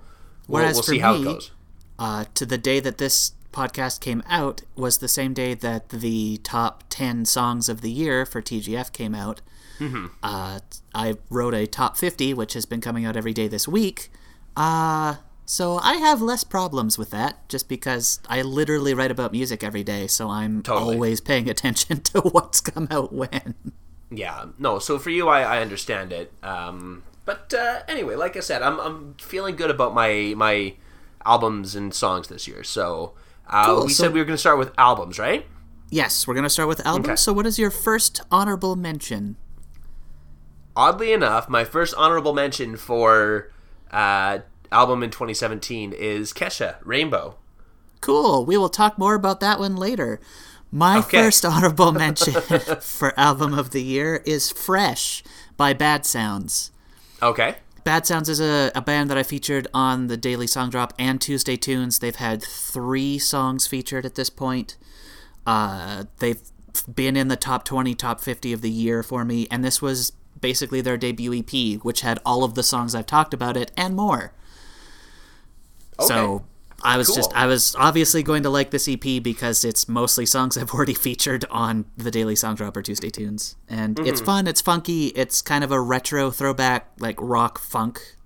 we'll, 0.48 0.64
we'll 0.64 0.84
see 0.84 0.94
me, 0.94 1.00
how 1.00 1.16
it 1.16 1.24
goes. 1.24 1.52
Uh, 1.98 2.26
to 2.36 2.46
the 2.46 2.60
day 2.60 2.80
that 2.80 3.00
this 3.00 3.32
podcast 3.52 4.00
came 4.02 4.22
out 4.28 4.62
was 4.76 5.00
the 5.00 5.08
same 5.08 5.34
day 5.34 5.56
that 5.56 5.90
the 5.90 6.38
top 6.44 6.84
ten 6.90 7.26
songs 7.26 7.68
of 7.68 7.82
the 7.82 7.90
year 7.90 8.28
for 8.28 8.44
TGF 8.44 8.92
came 8.92 9.16
out. 9.16 9.42
Mm-hmm. 9.80 10.08
Uh, 10.24 10.60
I 10.94 11.16
wrote 11.30 11.54
a 11.54 11.68
top 11.68 11.98
50, 11.98 12.34
which 12.34 12.54
has 12.54 12.66
been 12.66 12.82
coming 12.82 13.06
out 13.06 13.16
every 13.16 13.34
day 13.34 13.48
this 13.48 13.68
week. 13.68 14.10
Uh, 14.56 15.16
so 15.46 15.78
I 15.78 15.96
have 15.96 16.22
less 16.22 16.44
problems 16.44 16.98
with 16.98 17.12
that 17.12 17.48
just 17.50 17.70
because 17.70 18.20
I 18.28 18.42
literally 18.42 18.94
write 18.94 19.12
about 19.12 19.32
music 19.32 19.64
every 19.64 19.84
day, 19.84 20.08
so 20.08 20.30
I'm 20.30 20.64
totally. 20.64 20.96
always 20.96 21.22
paying 21.22 21.50
attention 21.56 22.02
to 22.02 22.22
what's 22.22 22.62
come 22.62 22.88
out 22.90 23.14
when. 23.14 23.54
Yeah, 24.10 24.46
no, 24.58 24.80
so 24.80 24.98
for 24.98 25.10
you, 25.12 25.28
I, 25.28 25.42
I 25.42 25.62
understand 25.62 26.12
it. 26.12 26.32
Um, 26.42 27.04
but 27.26 27.54
uh, 27.54 27.82
anyway, 27.88 28.16
like 28.16 28.36
I 28.36 28.40
said, 28.40 28.62
I'm, 28.62 28.80
I'm 28.80 29.16
feeling 29.20 29.56
good 29.56 29.70
about 29.70 29.94
my, 29.94 30.34
my 30.36 30.74
albums 31.26 31.76
and 31.76 31.94
songs 31.94 32.28
this 32.28 32.48
year. 32.48 32.64
So 32.64 33.14
uh, 33.48 33.66
cool. 33.66 33.86
we 33.86 33.94
so, 33.94 34.04
said 34.04 34.14
we 34.14 34.20
were 34.20 34.26
going 34.26 34.36
to 34.36 34.40
start 34.42 34.58
with 34.58 34.72
albums, 34.78 35.20
right? 35.20 35.46
Yes, 35.90 36.28
we're 36.28 36.34
going 36.34 36.44
to 36.44 36.50
start 36.50 36.68
with 36.68 36.86
albums. 36.86 37.08
Okay. 37.08 37.16
So 37.18 37.34
what 37.34 37.46
is 37.46 37.60
your 37.60 37.72
first 37.72 38.22
honorable 38.32 38.76
mention? 38.76 39.38
Oddly 40.76 41.14
enough, 41.14 41.48
my 41.48 41.64
first 41.64 41.94
honorable 41.96 42.34
mention 42.34 42.76
for 42.76 43.52
uh, 43.92 44.40
album 44.72 45.04
in 45.04 45.10
2017 45.10 45.94
is 45.94 46.34
Kesha 46.34 46.78
Rainbow. 46.84 47.38
Cool. 48.02 48.46
We 48.46 48.58
will 48.58 48.70
talk 48.70 48.98
more 48.98 49.16
about 49.16 49.40
that 49.40 49.60
one 49.60 49.76
later. 49.76 50.20
My 50.72 51.00
okay. 51.00 51.24
first 51.24 51.46
honorable 51.46 51.92
mention 51.92 52.34
for 52.82 53.18
album 53.18 53.58
of 53.58 53.72
the 53.72 53.82
year 53.82 54.22
is 54.26 54.52
Phresh 54.52 55.24
by 55.56 55.74
Bad 55.74 56.06
Sounds. 56.06 56.72
Okay. 57.22 57.56
Bad 57.86 58.06
Sounds 58.06 58.28
is 58.28 58.42
a, 58.42 58.72
a 58.76 58.82
band 58.82 59.10
that 59.10 59.18
I 59.18 59.24
featured 59.24 59.68
on 59.74 60.08
the 60.08 60.18
Daily 60.18 60.48
Song 60.48 60.70
Drop 60.70 60.94
and 61.00 61.22
Tuesday 61.22 61.56
Tunes. 61.56 62.00
They've 62.00 62.16
had 62.16 62.44
three 62.44 63.18
songs 63.18 63.68
featured 63.68 64.06
at 64.06 64.16
this 64.16 64.30
point. 64.30 64.76
Uh, 65.48 66.06
they've 66.18 66.42
been 66.94 67.16
in 67.16 67.30
the 67.30 67.38
top 67.38 67.64
20, 67.64 67.96
top 67.96 68.20
50 68.20 68.52
of 68.52 68.62
the 68.62 68.70
year 68.70 69.04
for 69.04 69.24
me, 69.24 69.48
and 69.50 69.64
this 69.64 69.82
was 69.82 70.12
basically 70.46 70.80
their 70.80 70.96
debut 70.96 71.34
EP, 71.34 71.82
which 71.82 72.02
had 72.02 72.20
all 72.24 72.44
of 72.44 72.54
the 72.54 72.62
songs 72.62 72.94
I've 72.94 73.08
talked 73.08 73.34
about 73.34 73.58
it 73.58 73.72
and 73.76 73.96
more. 73.96 74.32
Okay. 75.98 76.08
So 76.08 76.46
I 76.84 76.98
was 76.98 77.08
cool. 77.08 77.16
just 77.16 77.34
I 77.34 77.48
was 77.48 77.76
obviously 77.80 78.22
going 78.22 78.44
to 78.44 78.52
like 78.52 78.70
this 78.70 78.88
EP 78.88 79.24
because 79.24 79.66
it's 79.66 79.90
mostly 79.90 80.28
songs 80.28 80.56
I've 80.60 80.72
already 80.72 80.94
featured 80.94 81.46
on 81.50 81.86
the 81.98 82.12
Daily 82.12 82.36
Song 82.36 82.54
Drop 82.54 82.78
or 82.78 82.84
Tuesday 82.84 83.10
Tunes, 83.10 83.56
and 83.68 83.96
mm-hmm. 83.96 84.08
it's 84.08 84.22
fun. 84.22 84.46
It's 84.46 84.62
funky. 84.62 85.08
It's 85.08 85.42
kind 85.42 85.64
of 85.64 85.72
a 85.72 85.82
retro 85.82 86.30
throwback 86.30 86.92
like 87.00 87.16
rock 87.20 87.58
funk 87.58 88.18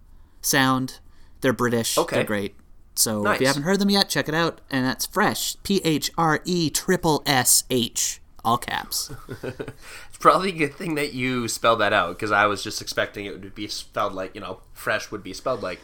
sound. 0.42 1.00
They're 1.40 1.54
British. 1.54 1.98
Okay. 1.98 2.18
They're 2.18 2.26
great. 2.26 2.56
So 2.96 3.22
nice. 3.22 3.36
if 3.36 3.42
you 3.42 3.48
haven't 3.48 3.64
heard 3.64 3.80
them 3.80 3.90
yet, 3.90 4.10
check 4.10 4.28
it 4.28 4.36
out. 4.36 4.60
And 4.70 4.86
that's 4.86 5.08
Phresh. 5.08 5.56
P 5.64 5.80
H 5.86 6.12
R 6.18 6.42
E 6.44 6.70
triple 6.70 7.24
S 7.26 7.64
H. 7.70 8.20
All 8.44 8.58
caps. 8.58 9.10
probably 10.20 10.50
a 10.50 10.54
good 10.54 10.76
thing 10.76 10.96
that 10.96 11.14
you 11.14 11.48
spelled 11.48 11.80
that 11.80 11.94
out 11.94 12.18
because 12.18 12.32
I 12.32 12.46
was 12.46 12.64
just 12.64 12.82
expecting 12.82 13.26
it 13.26 13.32
would 13.42 13.56
be 13.56 13.68
spelled 13.68 14.14
like 14.14 14.36
you 14.36 14.42
know 14.42 14.60
fresh 14.74 15.12
would 15.12 15.24
be 15.24 15.34
spelled 15.34 15.62
like. 15.64 15.80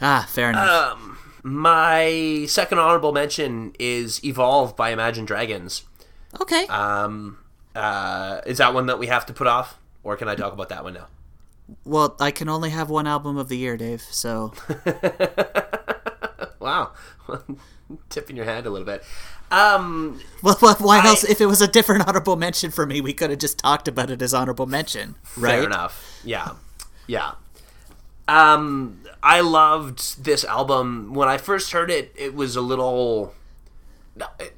Ah, 0.00 0.26
fair 0.28 0.50
enough. 0.50 0.92
Um, 0.92 1.18
My 1.42 2.44
second 2.48 2.78
honorable 2.78 3.12
mention 3.12 3.74
is 3.78 4.22
Evolve 4.24 4.76
by 4.76 4.90
Imagine 4.90 5.24
Dragons. 5.24 5.84
Okay. 6.40 6.66
Um, 6.66 7.38
uh, 7.74 8.40
is 8.46 8.58
that 8.58 8.74
one 8.74 8.86
that 8.86 8.98
we 8.98 9.06
have 9.06 9.24
to 9.26 9.32
put 9.32 9.46
off, 9.46 9.78
or 10.02 10.16
can 10.16 10.28
I 10.28 10.34
talk 10.34 10.52
about 10.52 10.68
that 10.70 10.84
one 10.84 10.94
now? 10.94 11.06
well, 11.84 12.14
I 12.20 12.30
can 12.30 12.48
only 12.48 12.70
have 12.70 12.90
one 12.90 13.06
album 13.06 13.36
of 13.38 13.48
the 13.48 13.56
year, 13.56 13.76
Dave. 13.76 14.02
So 14.02 14.52
Wow, 16.66 16.90
tipping 18.10 18.34
your 18.36 18.44
hand 18.44 18.66
a 18.66 18.70
little 18.70 18.84
bit. 18.86 19.04
Um, 19.50 20.20
well, 20.42 20.56
wh- 20.56 20.80
why 20.80 20.98
I- 21.00 21.06
else? 21.06 21.22
If 21.22 21.40
it 21.40 21.46
was 21.46 21.62
a 21.62 21.68
different 21.68 22.04
honorable 22.08 22.34
mention 22.36 22.72
for 22.72 22.84
me, 22.86 23.00
we 23.00 23.12
could 23.12 23.30
have 23.30 23.38
just 23.38 23.58
talked 23.58 23.86
about 23.86 24.10
it 24.10 24.20
as 24.20 24.34
honorable 24.34 24.66
mention, 24.66 25.14
right? 25.36 25.52
Fair 25.60 25.64
enough. 25.64 26.20
Yeah, 26.24 26.54
yeah. 27.06 27.32
Um, 28.28 29.02
I 29.22 29.40
loved 29.40 30.24
this 30.24 30.44
album 30.44 31.14
when 31.14 31.28
I 31.28 31.38
first 31.38 31.70
heard 31.72 31.90
it. 31.90 32.12
It 32.16 32.34
was 32.34 32.56
a 32.56 32.60
little. 32.60 33.32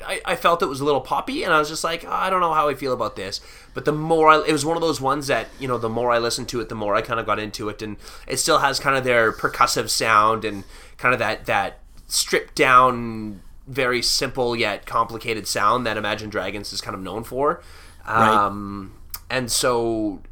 I, 0.07 0.21
I 0.25 0.37
felt 0.37 0.62
it 0.62 0.66
was 0.66 0.81
a 0.81 0.85
little 0.85 1.01
poppy, 1.01 1.42
and 1.42 1.53
I 1.53 1.59
was 1.59 1.68
just 1.68 1.83
like, 1.85 2.05
"Oh, 2.07 2.11
I 2.11 2.31
don't 2.31 2.40
know 2.40 2.55
how 2.55 2.68
I 2.68 2.75
feel 2.75 2.92
about 2.92 3.16
this. 3.16 3.40
But 3.75 3.85
the 3.85 3.92
more 3.92 4.29
I, 4.31 4.42
it 4.47 4.53
was 4.53 4.64
one 4.64 4.77
of 4.77 4.81
those 4.81 5.01
ones 5.01 5.27
that 5.27 5.49
you 5.59 5.68
know, 5.68 5.77
the 5.77 5.88
more 5.88 6.12
I 6.12 6.18
listened 6.18 6.49
to 6.51 6.61
it, 6.61 6.68
the 6.71 6.75
more 6.77 6.94
I 6.94 7.03
kind 7.03 7.21
of 7.21 7.27
got 7.27 7.38
into 7.38 7.68
it, 7.68 7.83
and 7.83 7.97
it 8.27 8.38
still 8.38 8.61
has 8.61 8.81
kind 8.81 8.97
of 8.97 9.05
their 9.05 9.33
percussive 9.33 9.90
sound 9.90 10.44
and 10.47 10.64
kind 10.97 11.12
of 11.12 11.18
that 11.18 11.44
that 11.47 11.81
stripped 12.09 12.55
down, 12.55 13.42
very 13.66 14.03
simple 14.03 14.57
yet 14.57 14.87
complicated 14.87 15.47
sound 15.47 15.87
that 15.87 15.97
Imagine 15.97 16.31
Dragons 16.31 16.73
is 16.73 16.81
kind 16.81 16.94
of 16.94 17.03
known 17.03 17.23
for. 17.23 17.62
Um, 18.07 18.99
and 19.31 19.53
so 19.53 20.23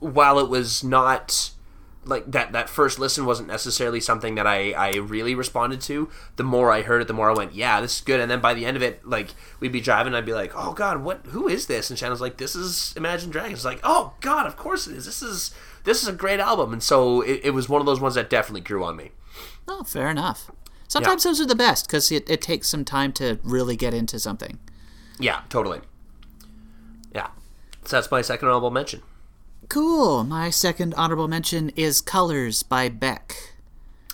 while 0.00 0.38
it 0.38 0.48
was 0.48 0.82
not 0.82 1.52
like 2.04 2.28
that 2.30 2.52
that 2.52 2.68
first 2.68 2.98
listen 2.98 3.26
wasn't 3.26 3.46
necessarily 3.46 4.00
something 4.00 4.34
that 4.34 4.46
I, 4.46 4.72
I 4.72 4.96
really 4.96 5.34
responded 5.34 5.82
to 5.82 6.08
the 6.36 6.42
more 6.42 6.72
i 6.72 6.80
heard 6.80 7.02
it 7.02 7.08
the 7.08 7.14
more 7.14 7.30
i 7.30 7.34
went 7.34 7.54
yeah 7.54 7.80
this 7.80 7.96
is 7.96 8.00
good. 8.00 8.20
And 8.20 8.30
then 8.30 8.40
by 8.40 8.54
the 8.54 8.64
end 8.64 8.76
of 8.76 8.82
it 8.82 9.06
like 9.06 9.28
we'd 9.60 9.70
be 9.70 9.82
driving 9.82 10.08
and 10.08 10.16
i'd 10.16 10.24
be 10.24 10.32
like 10.32 10.52
oh 10.56 10.72
god 10.72 11.02
what 11.02 11.26
who 11.26 11.46
is 11.46 11.66
this? 11.66 11.90
And 11.90 11.98
shannon's 11.98 12.20
like 12.20 12.38
this 12.38 12.56
is 12.56 12.94
imagine 12.96 13.30
dragons. 13.30 13.64
Like 13.64 13.80
oh 13.84 14.14
god 14.20 14.46
of 14.46 14.56
course 14.56 14.86
it 14.86 14.96
is. 14.96 15.04
This 15.04 15.22
is 15.22 15.54
this 15.84 16.02
is 16.02 16.08
a 16.08 16.12
great 16.12 16.40
album. 16.40 16.72
And 16.72 16.82
so 16.82 17.20
it, 17.22 17.40
it 17.44 17.50
was 17.50 17.68
one 17.68 17.80
of 17.80 17.86
those 17.86 18.00
ones 18.00 18.14
that 18.14 18.30
definitely 18.30 18.60
grew 18.62 18.84
on 18.84 18.96
me. 18.96 19.12
Oh, 19.68 19.84
fair 19.84 20.10
enough. 20.10 20.50
Sometimes 20.90 21.22
those 21.22 21.40
are 21.40 21.46
the 21.46 21.54
best 21.54 21.86
because 21.86 22.10
it, 22.10 22.28
it 22.28 22.42
takes 22.42 22.68
some 22.68 22.84
time 22.84 23.12
to 23.12 23.38
really 23.44 23.76
get 23.76 23.94
into 23.94 24.18
something. 24.18 24.58
yeah 25.20 25.42
totally 25.48 25.80
yeah 27.14 27.28
so 27.84 27.96
that's 27.96 28.10
my 28.10 28.22
second 28.22 28.48
honorable 28.48 28.70
mention 28.70 29.02
Cool. 29.68 30.24
My 30.24 30.50
second 30.50 30.94
honorable 30.96 31.28
mention 31.28 31.68
is 31.76 32.00
Colors 32.00 32.64
by 32.64 32.88
Beck. 32.88 33.36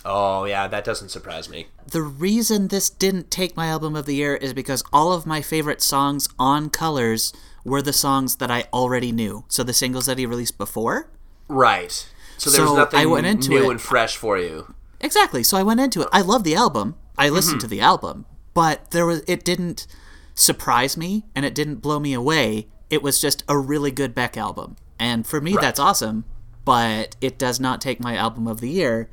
oh 0.05 0.43
yeah 0.45 0.67
that 0.67 0.83
doesn't 0.85 1.09
surprise 1.09 1.49
me 1.49 1.67
The 1.89 2.03
reason 2.03 2.67
this 2.67 2.89
didn't 2.91 3.31
take 3.31 3.57
my 3.57 3.67
album 3.67 3.95
of 3.95 4.05
the 4.05 4.15
year 4.15 4.35
is 4.35 4.53
because 4.53 4.83
all 4.93 5.11
of 5.13 5.25
my 5.25 5.41
favorite 5.41 5.81
songs 5.81 6.27
on 6.37 6.69
Colors 6.69 7.33
were 7.63 7.81
the 7.81 7.93
songs 7.93 8.35
that 8.37 8.49
I 8.51 8.65
already 8.71 9.11
knew. 9.11 9.43
So 9.49 9.61
the 9.63 9.73
singles 9.73 10.05
that 10.05 10.17
he 10.19 10.25
released 10.25 10.57
before. 10.57 11.09
right 11.47 11.91
so 12.37 12.49
there 12.51 12.61
was 12.61 12.69
So 12.71 12.75
nothing 12.77 12.99
I 12.99 13.05
went 13.07 13.25
into 13.25 13.49
new 13.49 13.67
it- 13.67 13.71
and 13.71 13.81
fresh 13.81 14.15
for 14.15 14.37
you 14.37 14.73
Exactly. 15.01 15.43
So 15.43 15.57
I 15.57 15.63
went 15.63 15.79
into 15.79 16.01
it. 16.01 16.07
I 16.11 16.21
love 16.21 16.43
the 16.43 16.55
album. 16.55 16.95
I 17.17 17.29
listened 17.29 17.55
Mm-hmm. 17.59 17.67
to 17.67 17.67
the 17.67 17.81
album, 17.81 18.25
but 18.53 18.91
there 18.91 19.05
was 19.05 19.23
it 19.27 19.43
didn't 19.43 19.87
surprise 20.35 20.95
me 20.97 21.25
and 21.35 21.45
it 21.45 21.55
didn't 21.55 21.77
blow 21.77 21.99
me 21.99 22.13
away. 22.13 22.67
It 22.89 23.01
was 23.03 23.19
just 23.21 23.43
a 23.47 23.57
really 23.57 23.91
good 23.91 24.13
Beck 24.15 24.37
album. 24.37 24.75
And 24.99 25.25
for 25.25 25.41
me 25.41 25.57
that's 25.59 25.79
awesome, 25.79 26.25
but 26.65 27.15
it 27.21 27.37
does 27.37 27.59
not 27.59 27.81
take 27.81 27.99
my 27.99 28.15
album 28.15 28.47
of 28.47 28.59
the 28.61 28.69
year, 28.69 29.09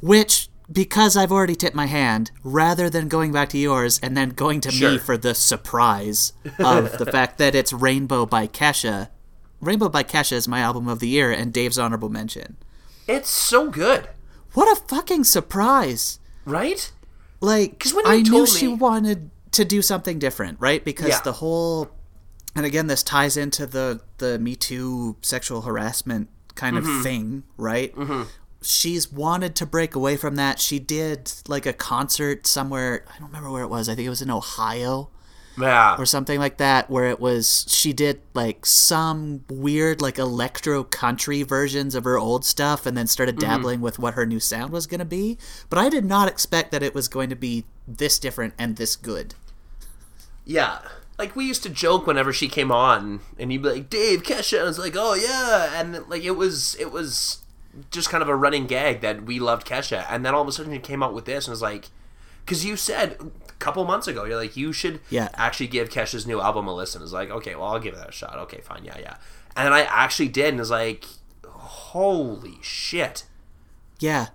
which 0.00 0.48
because 0.72 1.16
I've 1.16 1.32
already 1.32 1.56
tipped 1.56 1.74
my 1.74 1.86
hand, 1.86 2.30
rather 2.44 2.88
than 2.88 3.08
going 3.08 3.32
back 3.32 3.48
to 3.50 3.58
yours 3.58 3.98
and 4.04 4.16
then 4.16 4.28
going 4.30 4.60
to 4.60 4.70
me 4.70 4.98
for 4.98 5.16
the 5.18 5.34
surprise 5.34 6.32
of 6.60 6.96
the 6.96 7.06
fact 7.10 7.38
that 7.38 7.56
it's 7.56 7.72
Rainbow 7.72 8.24
by 8.24 8.46
Kesha. 8.46 9.08
Rainbow 9.60 9.88
by 9.88 10.04
Kesha 10.04 10.34
is 10.34 10.46
my 10.46 10.60
album 10.60 10.86
of 10.86 11.00
the 11.00 11.08
year 11.08 11.32
and 11.32 11.52
Dave's 11.52 11.76
honorable 11.78 12.08
mention. 12.08 12.56
it's 13.08 13.28
so 13.28 13.68
good 13.68 14.08
What 14.54 14.70
a 14.76 14.80
fucking 14.82 15.24
surprise! 15.24 16.18
right 16.46 16.90
like 17.40 17.78
'Cause 17.78 17.92
when 17.94 18.06
I 18.06 18.16
knew 18.22 18.30
told 18.30 18.48
she 18.48 18.66
wanted 18.66 19.30
to 19.52 19.64
do 19.64 19.82
something 19.82 20.18
different, 20.18 20.58
right? 20.60 20.84
Because 20.84 21.08
Yeah. 21.10 21.20
the 21.22 21.34
whole 21.34 21.90
and 22.56 22.64
again 22.66 22.86
this 22.86 23.02
ties 23.02 23.36
into 23.36 23.66
the 23.66 24.00
the 24.18 24.38
Me 24.38 24.56
Too 24.56 25.16
sexual 25.22 25.62
harassment 25.62 26.28
kind 26.54 26.76
Mm-hmm. 26.76 26.96
of 26.96 27.02
thing, 27.02 27.42
right? 27.56 27.94
She's 28.62 29.10
wanted 29.12 29.54
to 29.56 29.66
break 29.66 29.94
away 29.94 30.16
from 30.16 30.36
that. 30.36 30.58
She 30.60 30.78
did 30.78 31.32
like 31.48 31.64
a 31.66 31.72
concert 31.72 32.46
somewhere, 32.46 33.04
I 33.08 33.18
don't 33.18 33.28
remember 33.28 33.50
where 33.50 33.62
it 33.62 33.68
was. 33.70 33.88
I 33.88 33.94
think 33.94 34.06
it 34.06 34.10
was 34.10 34.20
in 34.22 34.30
Ohio 34.30 35.08
yeah. 35.60 35.96
or 35.98 36.06
something 36.06 36.38
like 36.38 36.56
that 36.58 36.88
where 36.90 37.06
it 37.06 37.20
was 37.20 37.66
she 37.68 37.92
did 37.92 38.20
like 38.34 38.64
some 38.66 39.44
weird 39.48 40.00
like 40.00 40.18
electro 40.18 40.84
country 40.84 41.42
versions 41.42 41.94
of 41.94 42.04
her 42.04 42.18
old 42.18 42.44
stuff 42.44 42.86
and 42.86 42.96
then 42.96 43.06
started 43.06 43.36
Mm-hmm. 43.36 43.50
dabbling 43.50 43.80
with 43.80 43.98
what 43.98 44.14
her 44.14 44.26
new 44.26 44.40
sound 44.40 44.72
was 44.72 44.86
going 44.86 44.98
to 44.98 45.04
be. 45.04 45.38
But 45.68 45.78
i 45.78 45.88
did 45.88 46.04
not 46.04 46.28
expect 46.28 46.72
that 46.72 46.82
it 46.82 46.94
was 46.94 47.08
going 47.08 47.30
to 47.30 47.36
be 47.36 47.64
this 47.86 48.18
different 48.18 48.54
and 48.58 48.76
this 48.76 48.96
good. 48.96 49.34
Yeah. 50.44 50.80
Like 51.18 51.36
we 51.36 51.46
used 51.46 51.62
to 51.64 51.68
joke 51.68 52.06
whenever 52.06 52.32
she 52.32 52.48
came 52.48 52.72
on 52.72 53.20
and 53.38 53.52
you'd 53.52 53.62
be 53.62 53.68
like, 53.70 53.90
Dave 53.90 54.22
Kesha 54.22 54.54
and 54.54 54.62
I 54.62 54.68
was 54.68 54.78
like, 54.78 54.94
Oh 54.96 55.14
yeah. 55.14 55.78
And 55.80 56.08
like 56.08 56.22
it 56.24 56.32
was 56.32 56.74
it 56.80 56.90
was 56.90 57.42
just 57.90 58.08
kind 58.10 58.22
of 58.22 58.28
a 58.28 58.34
running 58.34 58.66
gag 58.66 59.00
that 59.02 59.24
we 59.24 59.38
loved 59.38 59.66
Kesha. 59.66 60.06
And 60.08 60.24
then 60.24 60.34
all 60.34 60.42
of 60.42 60.48
a 60.48 60.52
sudden 60.52 60.72
you 60.72 60.80
came 60.80 61.02
out 61.02 61.14
with 61.14 61.26
this 61.26 61.46
and 61.46 61.52
was 61.52 61.62
like 61.62 61.90
because 62.44 62.64
you 62.64 62.76
said 62.76 63.16
couple 63.60 63.84
months 63.84 64.08
ago 64.08 64.24
you're 64.24 64.36
like 64.36 64.56
you 64.56 64.72
should 64.72 65.00
Yeah. 65.10 65.28
actually 65.34 65.68
give 65.68 65.88
Kesha's 65.90 66.26
new 66.26 66.40
album 66.40 66.66
a 66.66 66.74
listen. 66.74 67.02
It's 67.02 67.12
like 67.12 67.30
okay, 67.30 67.54
well 67.54 67.68
I'll 67.68 67.78
give 67.78 67.94
that 67.96 68.08
a 68.08 68.12
shot. 68.12 68.36
Okay, 68.46 68.60
fine, 68.60 68.84
yeah, 68.84 68.98
yeah. 68.98 69.16
And 69.56 69.72
I 69.74 69.82
actually 69.82 70.28
did, 70.28 70.48
and 70.48 70.58
was 70.58 70.70
like, 70.70 71.04
holy 71.44 72.58
shit. 72.62 73.24
yeah 73.98 74.28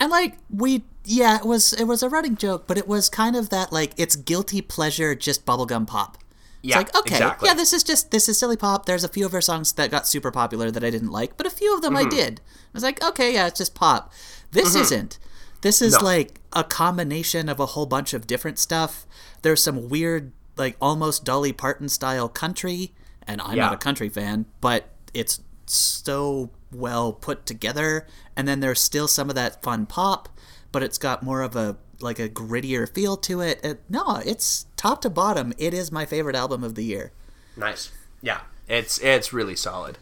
and 0.00 0.10
like 0.10 0.36
we 0.50 0.84
yeah 1.04 1.38
it 1.38 1.44
was 1.44 1.72
it 1.72 1.84
was 1.84 2.02
a 2.02 2.08
running 2.08 2.36
joke 2.36 2.66
but 2.66 2.78
it 2.78 2.86
was 2.86 3.08
kind 3.08 3.34
of 3.34 3.50
that 3.50 3.72
like 3.72 3.92
it's 3.96 4.14
guilty 4.16 4.60
pleasure 4.60 5.14
just 5.14 5.44
bubblegum 5.46 5.86
pop 5.86 6.18
It's 6.62 6.70
Yeah, 6.70 6.78
like, 6.78 6.94
okay, 6.96 7.14
exactly. 7.16 7.48
yeah, 7.48 7.54
this 7.54 7.72
is 7.72 7.82
just 7.82 8.10
this 8.10 8.28
is 8.28 8.38
silly 8.38 8.56
pop. 8.56 8.86
There's 8.86 9.04
a 9.04 9.08
few 9.08 9.24
of 9.26 9.32
her 9.32 9.40
songs 9.40 9.72
that 9.74 9.90
got 9.90 10.06
super 10.06 10.30
popular 10.30 10.70
that 10.70 10.84
I 10.84 10.90
didn't 10.90 11.10
like, 11.12 11.36
but 11.36 11.46
a 11.46 11.50
few 11.50 11.74
of 11.74 11.82
them 11.82 11.94
Mm-hmm. 11.94 12.06
I 12.14 12.16
did. 12.20 12.40
I 12.46 12.70
was 12.74 12.82
like, 12.82 13.02
okay, 13.02 13.32
yeah, 13.34 13.46
it's 13.48 13.58
just 13.58 13.74
pop. 13.74 14.12
This 14.50 14.74
isn't. 14.74 15.18
This 15.60 15.82
is 15.82 15.94
No. 15.94 16.00
like 16.00 16.40
a 16.52 16.64
combination 16.64 17.48
of 17.48 17.58
a 17.60 17.66
whole 17.66 17.86
bunch 17.86 18.14
of 18.14 18.26
different 18.26 18.58
stuff. 18.58 19.06
There's 19.42 19.62
some 19.62 19.88
weird, 19.88 20.32
like 20.56 20.76
almost 20.80 21.24
Dolly 21.24 21.52
Parton 21.52 21.88
style 21.88 22.28
country, 22.28 22.92
and 23.26 23.40
I'm 23.42 23.56
Yeah. 23.56 23.66
not 23.66 23.74
a 23.74 23.78
country 23.78 24.08
fan, 24.08 24.46
but 24.60 24.88
it's 25.12 25.40
so 25.66 26.50
well 26.72 27.12
put 27.12 27.44
together. 27.46 28.06
And 28.36 28.46
then 28.46 28.60
there's 28.60 28.80
still 28.80 29.08
some 29.08 29.28
of 29.28 29.34
that 29.34 29.62
fun 29.62 29.86
pop, 29.86 30.28
but 30.72 30.82
it's 30.82 30.98
got 30.98 31.22
more 31.22 31.42
of 31.42 31.56
a 31.56 31.76
like 32.00 32.20
a 32.20 32.28
grittier 32.28 32.88
feel 32.88 33.16
to 33.16 33.40
it. 33.40 33.58
it 33.64 33.82
no, 33.88 34.22
it's 34.24 34.66
top 34.76 35.00
to 35.02 35.10
bottom. 35.10 35.52
It 35.58 35.74
is 35.74 35.90
my 35.90 36.06
favorite 36.06 36.36
album 36.36 36.62
of 36.62 36.76
the 36.76 36.84
year. 36.84 37.10
Nice. 37.56 37.90
Yeah, 38.22 38.42
it's 38.68 38.98
it's 38.98 39.32
really 39.32 39.56
solid. 39.56 39.98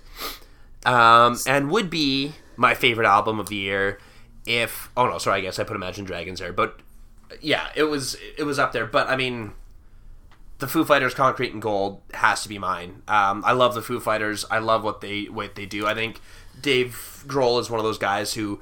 Um, 0.85 1.39
and 1.47 1.71
would 1.71 1.89
be 1.89 2.35
my 2.57 2.75
favorite 2.75 3.07
album 3.07 3.41
of 3.41 3.49
the 3.49 3.57
year 3.57 3.99
if 4.47 4.91
oh 4.97 5.09
no, 5.09 5.19
sorry, 5.19 5.39
I 5.39 5.41
guess 5.43 5.59
I 5.59 5.65
put 5.65 5.77
Imagine 5.77 6.05
Dragons 6.05 6.41
there, 6.41 6.53
but 6.53 6.81
yeah, 7.41 7.69
it 7.75 7.85
was 7.85 8.17
it 8.39 8.45
was 8.45 8.59
up 8.59 8.73
there. 8.73 8.87
But 8.87 9.09
I 9.09 9.17
mean, 9.17 9.53
the 10.59 10.67
Foo 10.67 10.85
Fighters 10.85 11.15
Concrete 11.15 11.53
and 11.53 11.61
Gold 11.61 12.01
has 12.15 12.43
to 12.43 12.49
be 12.49 12.59
mine. 12.59 13.03
Um, 13.09 13.43
I 13.45 13.53
love 13.53 13.75
the 13.75 13.83
Foo 13.83 14.01
Fighters. 14.01 14.45
I 14.51 14.59
love 14.59 14.85
what 14.85 15.01
they 15.01 15.25
what 15.25 15.55
they 15.55 15.67
do. 15.67 15.87
I 15.87 15.95
think 15.95 16.21
Dave 16.61 17.25
Grohl 17.27 17.61
is 17.61 17.69
one 17.69 17.81
of 17.81 17.85
those 17.85 17.99
guys 17.99 18.35
who, 18.35 18.61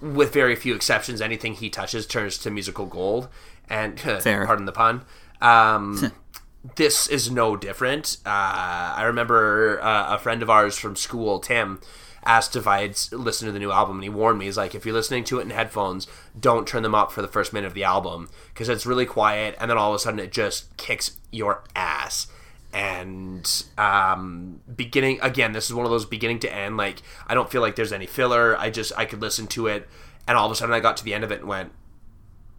with 0.00 0.32
very 0.32 0.56
few 0.56 0.74
exceptions, 0.74 1.20
anything 1.20 1.54
he 1.54 1.70
touches 1.70 2.06
turns 2.06 2.38
to 2.38 2.50
musical 2.50 2.86
gold. 2.86 3.28
And 3.68 3.96
pardon 4.46 4.64
the 4.64 4.72
pun. 4.72 5.04
Um, 5.40 6.12
this 6.76 7.06
is 7.06 7.30
no 7.30 7.56
different. 7.56 8.16
Uh, 8.26 8.94
I 8.96 9.02
remember 9.04 9.80
uh, 9.82 10.14
a 10.14 10.18
friend 10.18 10.42
of 10.42 10.50
ours 10.50 10.78
from 10.78 10.96
school, 10.96 11.38
Tim, 11.38 11.80
asked 12.24 12.56
if 12.56 12.66
I 12.66 12.82
had 12.82 12.98
listened 13.12 13.48
to 13.48 13.52
the 13.52 13.58
new 13.58 13.70
album, 13.70 13.96
and 13.96 14.02
he 14.04 14.10
warned 14.10 14.38
me. 14.38 14.46
He's 14.46 14.56
like, 14.56 14.74
if 14.74 14.84
you're 14.84 14.94
listening 14.94 15.24
to 15.24 15.38
it 15.38 15.42
in 15.42 15.50
headphones, 15.50 16.06
don't 16.38 16.66
turn 16.66 16.82
them 16.82 16.94
up 16.94 17.12
for 17.12 17.22
the 17.22 17.28
first 17.28 17.52
minute 17.52 17.66
of 17.66 17.74
the 17.74 17.84
album 17.84 18.28
because 18.52 18.68
it's 18.68 18.86
really 18.86 19.06
quiet, 19.06 19.56
and 19.60 19.70
then 19.70 19.78
all 19.78 19.90
of 19.90 19.96
a 19.96 19.98
sudden 19.98 20.20
it 20.20 20.32
just 20.32 20.76
kicks 20.76 21.16
your 21.30 21.64
ass. 21.74 22.28
And 22.72 23.64
um, 23.78 24.60
beginning 24.74 25.20
again, 25.22 25.52
this 25.52 25.66
is 25.66 25.74
one 25.74 25.86
of 25.86 25.90
those 25.90 26.04
beginning 26.04 26.40
to 26.40 26.54
end. 26.54 26.76
Like 26.76 27.02
I 27.26 27.34
don't 27.34 27.50
feel 27.50 27.62
like 27.62 27.76
there's 27.76 27.92
any 27.92 28.06
filler. 28.06 28.58
I 28.58 28.70
just 28.70 28.92
I 28.96 29.06
could 29.06 29.22
listen 29.22 29.46
to 29.48 29.66
it, 29.68 29.88
and 30.26 30.36
all 30.36 30.46
of 30.46 30.52
a 30.52 30.54
sudden 30.54 30.74
I 30.74 30.80
got 30.80 30.96
to 30.98 31.04
the 31.04 31.14
end 31.14 31.24
of 31.24 31.32
it 31.32 31.40
and 31.40 31.48
went, 31.48 31.72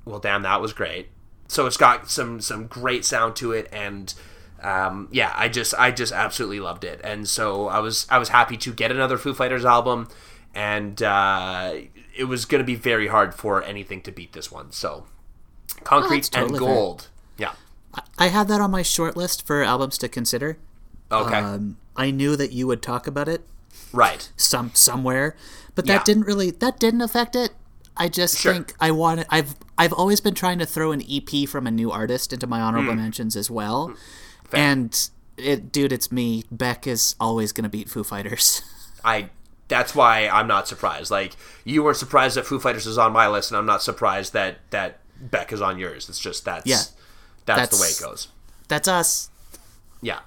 well 0.05 0.19
damn 0.19 0.41
that 0.41 0.61
was 0.61 0.73
great 0.73 1.09
so 1.47 1.65
it's 1.65 1.77
got 1.77 2.09
some 2.09 2.41
some 2.41 2.67
great 2.67 3.05
sound 3.05 3.35
to 3.35 3.51
it 3.51 3.67
and 3.71 4.13
um, 4.61 5.07
yeah 5.11 5.31
i 5.35 5.47
just 5.47 5.73
i 5.75 5.91
just 5.91 6.11
absolutely 6.11 6.59
loved 6.59 6.83
it 6.83 6.99
and 7.03 7.27
so 7.27 7.67
i 7.67 7.79
was 7.79 8.05
i 8.09 8.17
was 8.17 8.29
happy 8.29 8.57
to 8.57 8.73
get 8.73 8.91
another 8.91 9.17
foo 9.17 9.33
fighters 9.33 9.65
album 9.65 10.07
and 10.55 11.01
uh, 11.03 11.73
it 12.17 12.23
was 12.25 12.45
going 12.45 12.59
to 12.59 12.65
be 12.65 12.75
very 12.75 13.07
hard 13.07 13.35
for 13.35 13.61
anything 13.63 14.01
to 14.01 14.11
beat 14.11 14.33
this 14.33 14.51
one. 14.51 14.71
So, 14.71 15.05
Concrete 15.83 16.23
totally 16.25 16.53
and 16.55 16.65
fair. 16.65 16.75
Gold. 16.75 17.07
Yeah. 17.37 17.51
I 18.17 18.27
had 18.27 18.47
that 18.47 18.59
on 18.59 18.71
my 18.71 18.81
short 18.81 19.15
list 19.15 19.45
for 19.45 19.63
albums 19.63 19.97
to 19.99 20.09
consider. 20.09 20.57
Okay. 21.11 21.37
Um, 21.37 21.77
I 21.95 22.11
knew 22.11 22.35
that 22.35 22.51
you 22.51 22.67
would 22.67 22.81
talk 22.81 23.07
about 23.07 23.27
it 23.29 23.41
right. 23.93 24.31
some 24.37 24.71
somewhere, 24.73 25.35
but 25.75 25.85
that 25.85 25.93
Yeah. 25.93 26.03
didn't 26.03 26.23
really 26.23 26.51
that 26.51 26.79
didn't 26.79 27.01
affect 27.01 27.35
it. 27.35 27.51
I 27.95 28.07
just 28.07 28.37
Sure. 28.39 28.53
think 28.53 28.73
I 28.79 28.91
wanted. 28.91 29.27
I've 29.29 29.55
I've 29.77 29.93
always 29.93 30.19
been 30.21 30.33
trying 30.35 30.59
to 30.59 30.65
throw 30.65 30.91
an 30.91 31.03
EP 31.07 31.47
from 31.47 31.67
a 31.67 31.71
new 31.71 31.91
artist 31.91 32.33
into 32.33 32.47
my 32.47 32.59
honorable 32.59 32.95
mentions 32.95 33.35
as 33.35 33.51
well, 33.51 33.93
and 34.53 35.09
it, 35.37 35.71
dude, 35.71 35.91
it's 35.91 36.11
me. 36.11 36.43
Beck 36.51 36.87
is 36.87 37.15
always 37.19 37.51
gonna 37.51 37.69
beat 37.69 37.89
Foo 37.89 38.03
Fighters. 38.03 38.61
I. 39.03 39.29
That's 39.67 39.93
why 39.93 40.27
I'm 40.27 40.47
not 40.47 40.67
surprised. 40.67 41.11
Like 41.11 41.33
you 41.63 41.83
weren't 41.83 41.97
surprised 41.97 42.35
that 42.37 42.45
Foo 42.45 42.59
Fighters 42.59 42.87
is 42.87 42.97
on 42.97 43.13
my 43.13 43.27
list, 43.27 43.51
and 43.51 43.57
I'm 43.57 43.67
not 43.67 43.83
surprised 43.83 44.33
that 44.33 44.57
that 44.71 44.99
Beck 45.21 45.51
is 45.53 45.61
on 45.61 45.77
yours. 45.77 46.09
It's 46.09 46.19
just 46.19 46.43
that's 46.43 46.65
Yeah. 46.65 46.81
that's, 47.45 47.77
the 47.77 47.81
way 47.81 47.89
it 47.89 47.99
goes. 48.01 48.29
That's 48.67 48.87
us. 48.87 49.29
Yeah. 50.01 50.19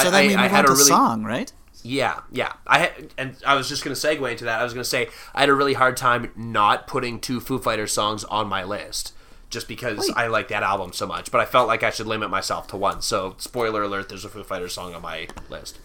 So 0.00 0.08
I, 0.08 0.10
then 0.10 0.26
we 0.28 0.34
I, 0.34 0.38
I 0.38 0.42
move 0.42 0.50
had 0.50 0.58
on 0.60 0.64
a 0.64 0.66
to 0.68 0.72
really 0.72 0.84
song, 0.88 1.24
right? 1.24 1.52
Yeah, 1.82 2.20
yeah. 2.30 2.52
I 2.66 2.90
and 3.16 3.36
I 3.46 3.54
was 3.54 3.68
just 3.68 3.84
gonna 3.84 3.94
segue 3.94 4.28
into 4.30 4.44
that. 4.44 4.60
I 4.60 4.64
was 4.64 4.72
gonna 4.72 4.84
say 4.84 5.08
I 5.34 5.40
had 5.40 5.48
a 5.48 5.54
really 5.54 5.74
hard 5.74 5.96
time 5.96 6.30
not 6.36 6.86
putting 6.86 7.20
two 7.20 7.40
Foo 7.40 7.58
Fighters 7.58 7.92
songs 7.92 8.24
on 8.24 8.48
my 8.48 8.64
list, 8.64 9.14
just 9.50 9.68
because 9.68 9.98
Wait. 9.98 10.16
I 10.16 10.28
like 10.28 10.48
that 10.48 10.62
album 10.62 10.92
so 10.92 11.06
much. 11.06 11.30
But 11.30 11.40
I 11.40 11.44
felt 11.44 11.68
like 11.68 11.82
I 11.82 11.90
should 11.90 12.06
limit 12.06 12.30
myself 12.30 12.66
to 12.68 12.76
one. 12.76 13.02
So, 13.02 13.34
spoiler 13.38 13.82
alert: 13.82 14.08
there's 14.08 14.24
a 14.24 14.28
Foo 14.28 14.44
Fighters 14.44 14.72
song 14.72 14.94
on 14.94 15.02
my 15.02 15.28
list. 15.48 15.78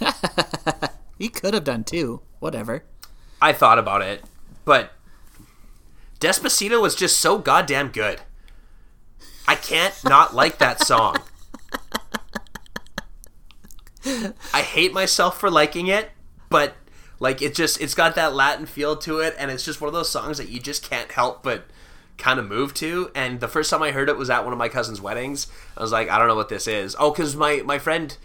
You 1.18 1.30
could 1.30 1.52
have 1.52 1.64
done 1.64 1.84
two. 1.84 2.22
Whatever. 2.38 2.84
I 3.42 3.52
thought 3.52 3.78
about 3.78 4.02
it, 4.02 4.22
but 4.64 4.92
Despacito 6.20 6.80
was 6.80 6.94
just 6.94 7.18
so 7.18 7.38
goddamn 7.38 7.88
good. 7.88 8.20
I 9.46 9.56
can't 9.56 9.94
not 10.04 10.34
like 10.34 10.58
that 10.58 10.80
song. 10.82 11.16
I 14.04 14.62
hate 14.62 14.92
myself 14.92 15.38
for 15.38 15.50
liking 15.50 15.88
it, 15.88 16.10
but 16.48 16.74
like 17.20 17.42
it 17.42 17.54
just 17.54 17.80
it's 17.80 17.94
got 17.94 18.14
that 18.14 18.34
Latin 18.34 18.66
feel 18.66 18.96
to 18.96 19.18
it 19.18 19.34
and 19.38 19.50
it's 19.50 19.64
just 19.64 19.80
one 19.80 19.88
of 19.88 19.94
those 19.94 20.08
songs 20.08 20.38
that 20.38 20.48
you 20.48 20.60
just 20.60 20.88
can't 20.88 21.10
help 21.10 21.42
but 21.42 21.64
kind 22.18 22.38
of 22.38 22.46
moved 22.46 22.76
to 22.76 23.10
and 23.14 23.40
the 23.40 23.48
first 23.48 23.70
time 23.70 23.82
I 23.82 23.92
heard 23.92 24.08
it 24.08 24.16
was 24.16 24.28
at 24.28 24.44
one 24.44 24.52
of 24.52 24.58
my 24.58 24.68
cousin's 24.68 25.00
weddings. 25.00 25.46
I 25.76 25.82
was 25.82 25.92
like, 25.92 26.10
I 26.10 26.18
don't 26.18 26.28
know 26.28 26.34
what 26.34 26.48
this 26.48 26.66
is. 26.66 26.96
Oh, 26.98 27.12
cuz 27.12 27.36
my 27.36 27.62
my 27.64 27.78
friend 27.78 28.16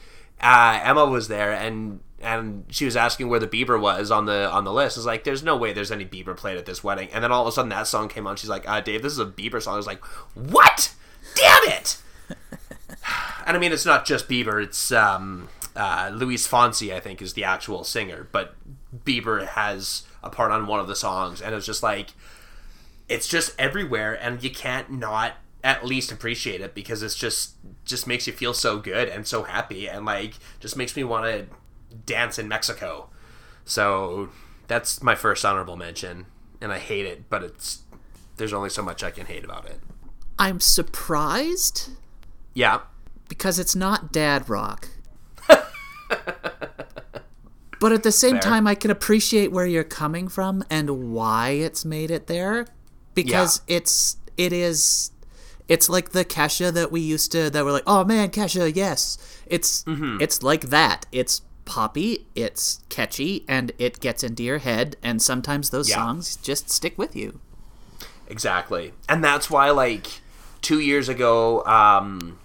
uh, 0.41 0.79
Emma 0.83 1.05
was 1.05 1.27
there 1.27 1.51
and 1.51 1.99
and 2.23 2.65
she 2.69 2.85
was 2.85 2.95
asking 2.95 3.29
where 3.29 3.39
the 3.39 3.47
Bieber 3.47 3.79
was 3.79 4.09
on 4.09 4.25
the 4.25 4.49
on 4.49 4.63
the 4.63 4.73
list. 4.73 4.97
I 4.97 4.99
was 4.99 5.05
like, 5.05 5.23
"There's 5.23 5.43
no 5.43 5.57
way 5.57 5.73
there's 5.73 5.91
any 5.91 6.05
Bieber 6.05 6.35
played 6.35 6.57
at 6.57 6.65
this 6.65 6.83
wedding." 6.83 7.09
And 7.11 7.23
then 7.23 7.31
all 7.31 7.41
of 7.41 7.47
a 7.47 7.51
sudden, 7.51 7.69
that 7.69 7.87
song 7.87 8.07
came 8.07 8.25
on. 8.25 8.37
She's 8.37 8.49
like, 8.49 8.67
uh, 8.67 8.81
"Dave, 8.81 9.01
this 9.01 9.11
is 9.11 9.19
a 9.19 9.25
Bieber 9.25 9.61
song." 9.61 9.73
I 9.73 9.77
was 9.77 9.87
like, 9.87 10.03
"What? 10.33 10.93
Damn 11.35 11.63
it!" 11.65 11.97
and 13.45 13.57
I 13.57 13.59
mean, 13.59 13.73
it's 13.73 13.85
not 13.85 14.05
just 14.05 14.29
Bieber. 14.29 14.63
It's 14.63 14.91
um, 14.91 15.49
uh, 15.75 16.11
Luis 16.13 16.47
Fonsi, 16.47 16.93
I 16.93 16.99
think, 16.99 17.21
is 17.21 17.33
the 17.33 17.43
actual 17.43 17.83
singer, 17.83 18.27
but 18.31 18.55
Bieber 19.05 19.45
has 19.45 20.03
a 20.23 20.29
part 20.29 20.51
on 20.51 20.67
one 20.67 20.79
of 20.79 20.87
the 20.87 20.95
songs, 20.95 21.41
and 21.41 21.53
it's 21.53 21.65
just 21.65 21.83
like, 21.83 22.11
it's 23.13 23.27
just 23.27 23.53
everywhere, 23.59 24.13
and 24.19 24.43
you 24.43 24.49
can't 24.49 24.91
not 24.91 25.33
at 25.63 25.85
least 25.85 26.11
appreciate 26.11 26.59
it 26.61 26.73
because 26.73 27.03
it's 27.03 27.15
just 27.15 27.53
just 27.85 28.07
makes 28.07 28.25
you 28.27 28.33
feel 28.33 28.53
so 28.53 28.79
good 28.79 29.07
and 29.07 29.27
so 29.27 29.43
happy, 29.43 29.87
and 29.87 30.03
like 30.05 30.33
just 30.59 30.75
makes 30.75 30.95
me 30.95 31.03
want 31.03 31.25
to 31.25 31.45
dance 32.07 32.39
in 32.39 32.47
Mexico. 32.47 33.09
So 33.65 34.29
that's 34.67 35.03
my 35.03 35.13
first 35.15 35.45
honorable 35.45 35.77
mention, 35.77 36.25
and 36.59 36.71
I 36.73 36.79
hate 36.79 37.05
it, 37.05 37.29
but 37.29 37.43
it's 37.43 37.83
there's 38.37 38.51
only 38.53 38.69
so 38.71 38.81
much 38.81 39.03
I 39.03 39.11
can 39.11 39.27
hate 39.27 39.45
about 39.45 39.67
it. 39.67 39.79
I'm 40.39 40.59
surprised 40.59 41.91
Yeah, 42.55 42.81
because 43.29 43.59
it's 43.59 43.75
not 43.75 44.11
dad 44.11 44.49
rock. 44.49 44.89
but 47.79 47.91
at 47.91 48.01
the 48.03 48.11
same 48.11 48.33
Fair. 48.33 48.41
time, 48.41 48.65
I 48.67 48.73
can 48.75 48.89
appreciate 48.89 49.51
where 49.51 49.67
you're 49.67 49.83
coming 49.83 50.27
from 50.27 50.63
and 50.69 51.13
why 51.13 51.49
it's 51.49 51.85
made 51.85 52.09
it 52.09 52.25
there 52.27 52.65
because 53.13 53.61
it's 53.67 54.17
it 54.37 54.51
is 54.53 55.11
it's 55.67 55.87
like 55.89 56.09
the 56.09 56.25
Kesha 56.25 56.73
that 56.73 56.91
we 56.91 56.99
used 57.01 57.31
to 57.31 57.49
that 57.49 57.63
were 57.63 57.71
like, 57.71 57.83
oh 57.87 58.03
man, 58.03 58.29
Kesha, 58.29 58.75
yes. 58.75 59.17
It's 59.47 59.83
Mm-hmm. 59.85 60.17
it's 60.21 60.43
like 60.43 60.63
that. 60.69 61.05
It's 61.11 61.41
poppy, 61.65 62.27
it's 62.35 62.81
catchy, 62.89 63.45
and 63.47 63.71
it 63.77 63.99
gets 64.01 64.23
into 64.23 64.43
your 64.43 64.57
head. 64.57 64.97
And 65.01 65.21
sometimes 65.21 65.69
those 65.69 65.89
Yeah. 65.89 65.95
songs 65.95 66.35
just 66.37 66.69
stick 66.69 66.97
with 66.97 67.15
you. 67.15 67.39
Exactly. 68.27 68.93
And 69.07 69.23
that's 69.23 69.49
why, 69.49 69.69
like, 69.71 70.07
two 70.61 70.79
years 70.79 71.07
ago, 71.09 71.63
um, 71.65 72.39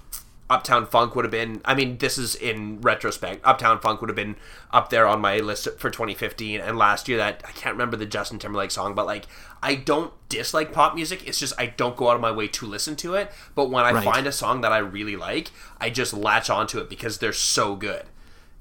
Uptown 0.51 0.87
Funk 0.87 1.15
would 1.15 1.25
have 1.25 1.33
been. 1.33 1.61
I 1.65 1.75
mean, 1.75 1.99
this 1.99 2.17
is 2.17 2.35
in 2.35 2.81
retrospect. 2.81 3.45
Uptown 3.45 3.81
Funk 3.81 4.01
would 4.01 4.09
have 4.09 4.17
been 4.17 4.37
up 4.71 4.89
there 4.89 5.07
on 5.07 5.21
my 5.21 5.39
list 5.39 5.69
for 5.79 5.91
2015. 5.91 6.61
And 6.61 6.79
last 6.79 7.07
year, 7.09 7.19
that 7.19 7.43
I 7.47 7.51
can't 7.53 7.75
remember 7.75 7.97
the 7.97 8.07
Justin 8.07 8.39
Timberlake 8.39 8.71
song, 8.71 8.95
but 8.95 9.05
like, 9.07 9.27
I 9.63 9.75
don't 9.75 10.13
dislike 10.29 10.73
pop 10.73 10.95
music. 10.95 11.27
It's 11.29 11.39
just 11.39 11.53
I 11.59 11.67
don't 11.67 11.97
go 11.97 12.09
out 12.09 12.15
of 12.17 12.23
my 12.23 12.31
way 12.33 12.49
to 12.49 12.67
listen 12.67 12.97
to 12.97 13.15
it. 13.15 13.31
But 13.55 13.71
when 13.71 13.85
I 13.85 13.93
Right. 13.93 14.05
find 14.05 14.27
a 14.27 14.33
song 14.33 14.63
that 14.63 14.73
I 14.73 14.79
really 14.79 15.17
like, 15.17 15.51
I 15.81 15.91
just 15.91 16.15
latch 16.15 16.49
onto 16.49 16.79
it 16.79 16.89
because 16.89 17.19
they're 17.19 17.33
so 17.33 17.77
good. 17.77 18.05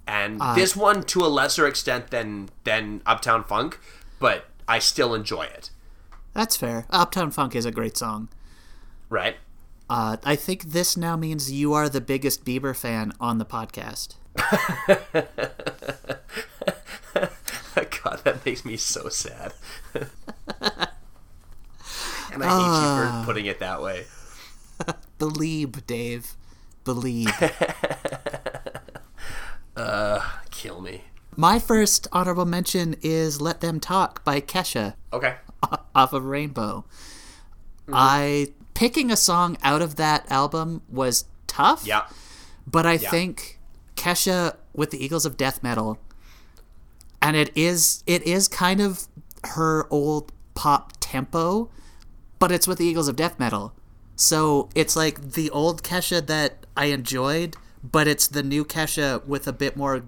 And 0.06 0.42
this 0.56 0.76
one, 0.76 1.04
to 1.04 1.20
a 1.26 1.28
lesser 1.28 1.68
extent 1.68 2.12
than 2.12 2.50
than 2.64 3.02
Uptown 3.06 3.44
Funk, 3.44 3.80
but 4.20 4.46
I 4.68 4.80
still 4.80 5.14
enjoy 5.14 5.44
it. 5.44 5.70
That's 6.34 6.56
fair. 6.58 6.86
Uptown 6.90 7.32
Funk 7.32 7.56
is 7.56 7.66
a 7.66 7.72
great 7.72 7.98
song. 7.98 8.30
Right. 9.10 9.38
Uh, 9.90 10.18
I 10.24 10.36
think 10.36 10.64
this 10.72 10.98
now 10.98 11.16
means 11.16 11.52
you 11.52 11.74
are 11.74 11.88
the 11.88 12.02
biggest 12.02 12.44
Bieber 12.44 12.76
fan 12.76 13.14
on 13.20 13.38
the 13.38 13.46
podcast. 13.46 14.16
God, 18.04 18.20
that 18.24 18.46
makes 18.46 18.64
me 18.66 18.78
so 18.78 19.10
sad. 19.10 19.54
and 19.94 20.04
I 22.44 22.50
hate 22.50 22.66
you 22.82 23.20
for 23.22 23.26
putting 23.26 23.46
it 23.46 23.60
that 23.60 23.82
way. 23.82 24.06
Believe, 25.20 25.86
Dave. 25.88 26.36
Believe. 26.84 27.32
uh, 29.76 30.20
Kill 30.52 30.82
me. 30.82 31.04
My 31.36 31.60
first 31.60 32.08
honorable 32.12 32.46
mention 32.46 32.96
is 33.02 33.40
Let 33.42 33.62
Them 33.62 33.80
Talk 33.80 34.24
by 34.24 34.42
Kesha 34.42 34.96
Okay. 35.14 35.36
off 35.96 36.14
of 36.14 36.24
Rainbow. 36.26 36.86
Mm-hmm. 37.84 37.94
I 37.96 38.48
picking 38.78 39.10
a 39.12 39.16
song 39.18 39.58
out 39.64 39.82
of 39.82 39.96
that 39.96 40.30
album 40.32 40.84
was 40.88 41.26
tough. 41.48 41.86
Yeah. 41.86 42.06
But 42.70 42.86
I 42.86 42.98
think 42.98 43.60
Kesha 43.96 44.56
with 44.74 44.92
the 44.92 45.04
Eagles 45.04 45.26
of 45.26 45.36
Death 45.36 45.64
Metal 45.64 45.98
and 47.20 47.36
it 47.36 47.50
is 47.56 48.04
it 48.06 48.22
is 48.22 48.48
kind 48.48 48.80
of 48.80 49.08
her 49.44 49.88
old 49.90 50.32
pop 50.54 50.94
tempo, 51.00 51.70
but 52.38 52.52
it's 52.52 52.68
with 52.68 52.78
the 52.78 52.86
Eagles 52.86 53.08
of 53.08 53.16
Death 53.16 53.40
Metal. 53.40 53.74
So 54.16 54.70
it's 54.76 54.96
like 54.96 55.32
the 55.32 55.50
old 55.50 55.82
Kesha 55.82 56.26
that 56.28 56.68
I 56.76 56.86
enjoyed, 56.86 57.56
but 57.84 58.08
it's 58.08 58.28
the 58.28 58.44
new 58.44 58.64
Kesha 58.64 59.26
with 59.26 59.48
a 59.48 59.54
bit 59.54 59.76
more 59.76 60.04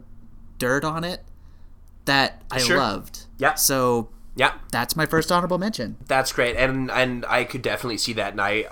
dirt 0.59 0.83
on 0.83 1.03
it 1.03 1.23
that 2.05 2.43
I 2.51 2.59
Sure. 2.59 2.77
loved. 2.77 3.25
Yeah. 3.39 3.55
So 3.55 4.09
Yeah. 4.35 4.53
that's 4.71 4.95
my 4.95 5.05
first 5.05 5.31
honorable 5.31 5.57
mention. 5.57 5.97
That's 6.07 6.31
great. 6.31 6.55
And 6.55 6.89
and 6.91 7.25
I 7.27 7.43
could 7.43 7.61
definitely 7.61 7.97
see 7.97 8.13
that 8.13 8.31
and 8.33 8.41
I 8.41 8.65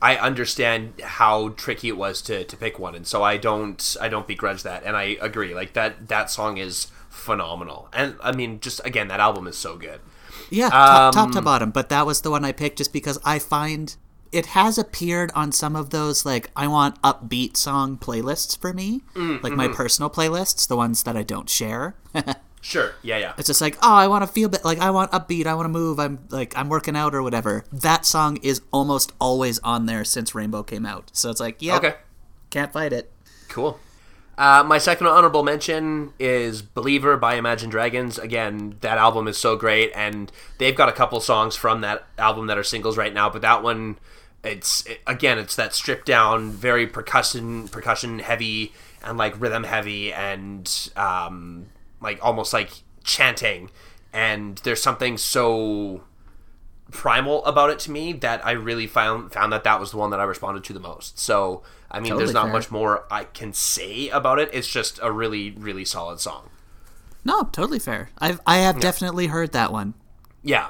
I 0.00 0.16
understand 0.16 1.00
how 1.02 1.50
tricky 1.50 1.88
it 1.88 1.96
was 1.96 2.20
to, 2.22 2.44
to 2.44 2.56
pick 2.56 2.78
one 2.78 2.94
and 2.94 3.06
so 3.06 3.22
I 3.22 3.36
don't 3.36 3.96
I 4.00 4.08
don't 4.08 4.26
begrudge 4.26 4.62
that 4.64 4.82
and 4.84 4.96
I 4.96 5.16
agree. 5.20 5.54
Like 5.54 5.72
that 5.74 6.08
that 6.08 6.30
song 6.30 6.58
is 6.58 6.88
phenomenal. 7.08 7.88
And 7.92 8.16
I 8.20 8.32
mean 8.32 8.60
just 8.60 8.80
again 8.84 9.08
that 9.08 9.20
album 9.20 9.46
is 9.46 9.56
so 9.56 9.76
good. 9.76 10.00
Yeah, 10.50 10.68
top, 10.70 11.14
top 11.14 11.26
Um, 11.28 11.32
to 11.32 11.40
bottom. 11.42 11.70
But 11.70 11.88
that 11.88 12.04
was 12.04 12.20
the 12.20 12.30
one 12.30 12.44
I 12.44 12.52
picked 12.52 12.78
just 12.78 12.92
because 12.92 13.18
I 13.24 13.38
find 13.38 13.96
it 14.32 14.46
has 14.46 14.76
appeared 14.78 15.30
on 15.34 15.52
some 15.52 15.76
of 15.76 15.90
those 15.90 16.26
like 16.26 16.50
I 16.56 16.66
want 16.66 17.00
upbeat 17.02 17.56
song 17.56 17.96
playlists 17.96 18.58
for 18.58 18.72
me, 18.72 19.02
Mm, 19.14 19.42
like 19.42 19.52
mm-hmm. 19.52 19.56
my 19.56 19.68
personal 19.68 20.10
playlists, 20.10 20.66
the 20.66 20.76
ones 20.76 21.02
that 21.04 21.16
I 21.16 21.22
don't 21.22 21.48
share. 21.48 21.94
Sure. 22.64 22.92
Yeah, 23.02 23.18
yeah. 23.18 23.32
it's 23.36 23.48
just 23.48 23.60
like, 23.60 23.76
oh, 23.82 23.92
I 23.92 24.06
want 24.06 24.22
to 24.22 24.26
feel 24.28 24.48
bit 24.48 24.64
like 24.64 24.78
I 24.78 24.90
want 24.90 25.10
upbeat, 25.10 25.46
I 25.46 25.54
want 25.54 25.64
to 25.66 25.68
move, 25.70 25.98
I'm 25.98 26.20
like 26.30 26.56
I'm 26.56 26.68
working 26.68 26.96
out 26.96 27.14
or 27.14 27.22
whatever. 27.22 27.64
That 27.72 28.06
song 28.06 28.36
is 28.38 28.62
almost 28.72 29.12
always 29.20 29.58
on 29.60 29.86
there 29.86 30.04
since 30.04 30.34
Rainbow 30.34 30.62
came 30.62 30.86
out. 30.86 31.10
So 31.12 31.28
it's 31.30 31.40
like, 31.40 31.60
yeah, 31.60 31.76
Okay. 31.76 31.94
can't 32.50 32.72
fight 32.72 32.92
it. 32.92 33.10
Cool. 33.48 33.78
Uh, 34.38 34.64
my 34.66 34.78
second 34.78 35.08
honorable 35.08 35.42
mention 35.42 36.12
is 36.18 36.62
Believer 36.62 37.16
by 37.18 37.34
Imagine 37.34 37.68
Dragons. 37.68 38.18
Again, 38.18 38.76
that 38.80 38.96
album 38.96 39.28
is 39.28 39.36
so 39.36 39.56
great, 39.56 39.90
and 39.94 40.32
they've 40.58 40.74
got 40.74 40.88
a 40.88 40.92
couple 40.92 41.20
songs 41.20 41.54
from 41.54 41.82
that 41.82 42.04
album 42.16 42.46
that 42.46 42.56
are 42.56 42.64
singles 42.64 42.96
right 42.96 43.12
now. 43.12 43.28
But 43.28 43.42
that 43.42 43.62
one, 43.62 43.98
it's 44.42 44.86
it- 44.86 45.00
again, 45.06 45.38
it's 45.38 45.54
that 45.56 45.74
stripped 45.74 46.06
down, 46.06 46.50
very 46.50 46.86
percussion 46.86 47.68
percussion 47.68 48.20
heavy 48.20 48.72
and 49.04 49.18
like 49.18 49.38
rhythm 49.40 49.64
heavy, 49.64 50.12
and 50.12 50.90
um, 50.96 51.66
like 52.02 52.18
almost 52.22 52.52
like 52.52 52.70
chanting. 53.04 53.70
and 54.12 54.58
there's 54.58 54.82
something 54.82 55.16
so 55.16 56.02
primal 56.90 57.42
about 57.46 57.70
it 57.70 57.78
to 57.78 57.90
me 57.90 58.12
that 58.12 58.44
I 58.44 58.50
really 58.52 58.86
found 58.86 59.32
found 59.32 59.52
that 59.52 59.64
that 59.64 59.80
was 59.80 59.92
the 59.92 59.96
one 59.96 60.10
that 60.10 60.20
I 60.20 60.24
responded 60.24 60.64
to 60.64 60.72
the 60.74 60.80
most. 60.80 61.18
So 61.18 61.62
I 61.90 62.00
mean, 62.00 62.10
Totally 62.10 62.24
there's 62.24 62.34
not 62.34 62.44
fair. 62.44 62.52
much 62.52 62.70
more 62.70 63.04
I 63.10 63.24
can 63.24 63.52
say 63.54 64.08
about 64.10 64.38
it. 64.38 64.50
It's 64.52 64.68
just 64.68 64.98
a 65.02 65.10
really 65.10 65.50
really 65.52 65.84
solid 65.86 66.20
song. 66.20 66.50
No, 67.24 67.44
totally 67.44 67.78
fair. 67.78 68.10
I've 68.18 68.40
I 68.46 68.58
have 68.58 68.80
definitely 68.80 69.28
heard 69.28 69.52
that 69.52 69.72
one. 69.72 69.94
Yeah. 70.42 70.68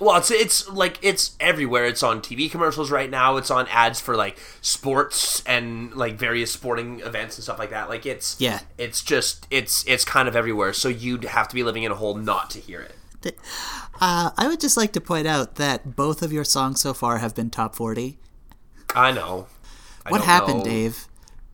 Well, 0.00 0.16
it's 0.16 0.30
it's 0.30 0.68
like 0.68 0.98
it's 1.00 1.36
everywhere. 1.40 1.86
It's 1.86 2.02
on 2.02 2.20
TV 2.20 2.50
commercials 2.50 2.90
right 2.90 3.08
now. 3.08 3.36
It's 3.36 3.50
on 3.50 3.66
ads 3.68 4.00
for 4.00 4.14
like 4.14 4.38
sports 4.60 5.42
and 5.46 5.94
like 5.94 6.16
various 6.16 6.52
sporting 6.52 7.00
events 7.00 7.36
and 7.36 7.44
stuff 7.44 7.58
like 7.58 7.70
that. 7.70 7.88
Like 7.88 8.04
it's 8.04 8.38
Yeah. 8.38 8.60
It's 8.76 9.02
just 9.02 9.46
it's 9.50 9.86
it's 9.86 10.04
kind 10.04 10.28
of 10.28 10.36
everywhere. 10.36 10.72
So 10.74 10.88
you'd 10.88 11.24
have 11.24 11.48
to 11.48 11.54
be 11.54 11.62
living 11.62 11.82
in 11.82 11.92
a 11.92 11.94
hole 11.94 12.14
not 12.14 12.50
to 12.50 12.60
hear 12.60 12.80
it. 12.80 13.38
Uh, 14.00 14.30
I 14.36 14.46
would 14.46 14.60
just 14.60 14.76
like 14.76 14.92
to 14.92 15.00
point 15.00 15.26
out 15.26 15.54
that 15.54 15.96
both 15.96 16.20
of 16.22 16.32
your 16.32 16.44
songs 16.44 16.80
so 16.80 16.92
far 16.92 17.18
have 17.18 17.34
been 17.34 17.48
top 17.48 17.74
forty. 17.74 18.18
I 18.94 19.10
know. 19.10 19.46
I 20.04 20.10
What 20.10 20.20
happened, 20.20 20.58
know. 20.58 20.64
Dave? 20.64 21.08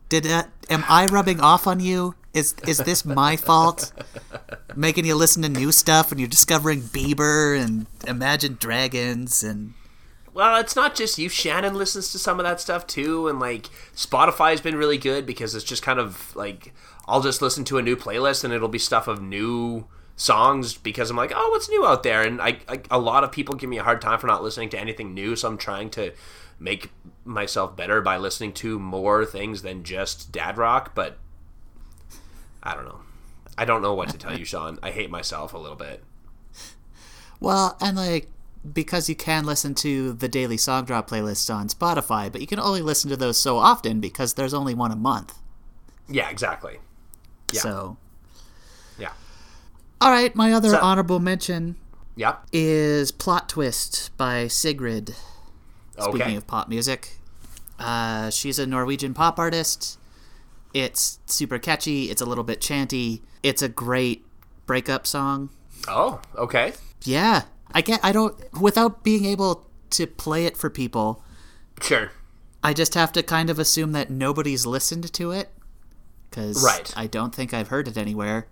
Did 0.09 0.25
that, 0.25 0.51
am 0.69 0.83
I 0.87 1.07
rubbing 1.07 1.39
off 1.39 1.65
on 1.65 1.79
you? 1.79 2.13
Is 2.33 2.55
is 2.67 2.79
this 2.79 3.05
my 3.05 3.37
fault? 3.37 3.91
Making 4.75 5.05
you 5.05 5.15
listen 5.15 5.43
to 5.43 5.49
new 5.49 5.71
stuff 5.71 6.11
and 6.11 6.19
you're 6.19 6.27
discovering 6.27 6.81
Bieber 6.81 7.59
and 7.59 7.85
Imagine 8.07 8.57
Dragons 8.59 9.43
and 9.43 9.75
Well, 10.33 10.59
it's 10.59 10.75
not 10.75 10.95
just 10.95 11.19
you. 11.19 11.29
Shannon 11.29 11.75
listens 11.75 12.11
to 12.11 12.17
some 12.17 12.39
of 12.39 12.45
that 12.45 12.59
stuff 12.59 12.87
too, 12.87 13.27
and 13.27 13.39
like 13.39 13.69
Spotify's 13.95 14.61
been 14.61 14.75
really 14.75 14.97
good 14.97 15.27
because 15.27 15.53
it's 15.53 15.63
just 15.63 15.83
kind 15.83 15.99
of 15.99 16.35
like 16.35 16.73
I'll 17.07 17.21
just 17.21 17.41
listen 17.41 17.63
to 17.65 17.77
a 17.77 17.83
new 17.83 17.95
playlist 17.95 18.43
and 18.43 18.51
it'll 18.51 18.67
be 18.67 18.79
stuff 18.79 19.07
of 19.07 19.21
new 19.21 19.87
songs 20.15 20.75
because 20.75 21.09
I'm 21.11 21.17
like, 21.17 21.33
oh, 21.35 21.49
what's 21.51 21.69
new 21.69 21.85
out 21.85 22.01
there? 22.01 22.23
And 22.23 22.41
I, 22.41 22.59
I 22.67 22.81
a 22.89 22.99
lot 22.99 23.23
of 23.23 23.31
people 23.31 23.53
give 23.55 23.69
me 23.69 23.77
a 23.77 23.83
hard 23.83 24.01
time 24.01 24.17
for 24.17 24.25
not 24.25 24.43
listening 24.43 24.69
to 24.69 24.79
anything 24.79 25.13
new, 25.13 25.35
so 25.35 25.47
I'm 25.47 25.57
trying 25.57 25.91
to 25.91 26.13
make 26.59 26.89
myself 27.25 27.75
better 27.75 28.01
by 28.01 28.17
listening 28.17 28.53
to 28.53 28.79
more 28.79 29.23
things 29.23 29.61
than 29.61 29.83
just 29.83 30.31
dad 30.31 30.57
rock. 30.57 30.95
But 30.95 31.19
I 32.63 32.73
don't 32.73 32.85
know. 32.85 33.01
I 33.57 33.65
don't 33.65 33.81
know 33.81 33.93
what 33.93 34.09
to 34.09 34.17
tell 34.17 34.37
you, 34.37 34.45
Shaun. 34.45 34.79
I 34.81 34.89
hate 34.91 35.09
myself 35.11 35.53
a 35.53 35.57
little 35.57 35.75
bit. 35.75 36.03
well, 37.39 37.77
and 37.81 37.97
like 37.97 38.29
because 38.73 39.09
you 39.09 39.15
can 39.15 39.45
listen 39.45 39.75
to 39.75 40.13
the 40.13 40.29
daily 40.29 40.55
song 40.55 40.85
drop 40.85 41.09
playlist 41.09 41.53
on 41.53 41.67
Spotify, 41.67 42.31
but 42.31 42.39
you 42.39 42.47
can 42.47 42.59
only 42.59 42.81
listen 42.81 43.09
to 43.09 43.17
those 43.17 43.37
so 43.37 43.57
often 43.57 43.99
because 43.99 44.35
there's 44.35 44.53
only 44.53 44.73
one 44.73 44.91
a 44.91 44.95
month. 44.95 45.37
Yeah, 46.07 46.29
exactly. 46.29 46.79
Yeah. 47.51 47.59
So, 47.61 47.97
Yeah. 48.97 49.11
all 49.99 50.11
right, 50.11 50.33
my 50.33 50.53
other 50.53 50.69
So- 50.69 50.79
honorable 50.79 51.19
mention 51.19 51.75
Yeah. 52.15 52.37
is 52.53 53.11
Plot 53.11 53.49
Twist 53.49 54.11
by 54.15 54.47
Sigrid. 54.47 55.13
Speaking 55.99 56.21
Okay. 56.21 56.35
of 56.37 56.47
pop 56.47 56.69
music, 56.69 57.19
uh, 57.79 58.29
she's 58.29 58.57
a 58.59 58.65
Norwegian 58.65 59.13
pop 59.13 59.37
artist. 59.37 59.97
It's 60.73 61.19
super 61.25 61.59
catchy. 61.59 62.09
It's 62.09 62.21
a 62.21 62.25
little 62.25 62.43
bit 62.43 62.59
chanty. 62.61 63.21
It's 63.43 63.61
a 63.61 63.69
great 63.69 64.25
breakup 64.65 65.05
song. 65.05 65.49
Oh, 65.87 66.21
okay. 66.35 66.73
Yeah, 67.03 67.43
I 67.73 67.81
get. 67.81 67.99
I 68.03 68.11
don't 68.11 68.35
without 68.59 69.03
being 69.03 69.25
able 69.25 69.67
to 69.91 70.07
play 70.07 70.45
it 70.45 70.57
for 70.57 70.69
people. 70.69 71.23
Sure. 71.81 72.11
I 72.63 72.73
just 72.73 72.93
have 72.93 73.11
to 73.13 73.23
kind 73.23 73.49
of 73.49 73.59
assume 73.59 73.91
that 73.91 74.09
nobody's 74.09 74.65
listened 74.65 75.11
to 75.13 75.31
it 75.31 75.49
because 76.29 76.63
Right. 76.63 76.93
I 76.95 77.07
don't 77.07 77.35
think 77.35 77.53
I've 77.53 77.67
heard 77.67 77.87
it 77.89 77.97
anywhere 77.97 78.47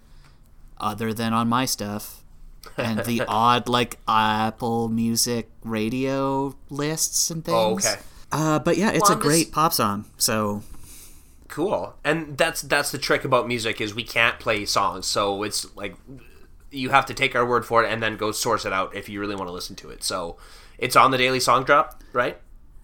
other 0.78 1.14
than 1.14 1.32
on 1.34 1.48
my 1.48 1.64
stuff 1.66 2.22
and 2.78 3.06
the 3.06 3.22
odd 3.28 3.70
like 3.70 4.00
Apple 4.08 4.90
Music 4.90 5.50
radio 5.64 6.54
lists 6.70 7.32
and 7.32 7.46
things. 7.46 7.56
Oh, 7.56 7.74
okay. 7.76 7.96
Uh, 8.34 8.60
but 8.60 8.76
yeah, 8.78 8.92
it's 8.92 9.10
Well, 9.10 9.18
a 9.18 9.22
great 9.22 9.52
pop 9.54 9.72
song. 9.74 10.06
So 10.18 10.62
Cool. 11.52 11.94
And 12.04 12.38
that's 12.38 12.62
that's 12.64 12.92
the 12.92 12.98
trick 12.98 13.24
about 13.24 13.48
music 13.48 13.80
is 13.80 13.94
we 13.94 14.04
can't 14.04 14.40
play 14.40 14.66
songs. 14.66 15.06
So 15.06 15.44
it's 15.44 15.68
like 15.76 15.96
you 16.72 16.90
have 16.90 17.06
to 17.08 17.14
take 17.14 17.36
our 17.36 17.46
word 17.46 17.66
for 17.66 17.84
it 17.84 17.92
and 17.92 18.02
then 18.02 18.18
go 18.18 18.32
source 18.32 18.66
it 18.66 18.74
out 18.74 18.96
if 18.96 19.08
you 19.10 19.20
really 19.20 19.36
want 19.36 19.48
to 19.50 19.54
listen 19.54 19.76
to 19.76 19.90
it. 19.90 20.04
So 20.04 20.38
it's 20.80 20.96
on 20.96 21.12
the 21.12 21.18
daily 21.18 21.40
song 21.40 21.64
drop, 21.66 22.02
right? 22.14 22.38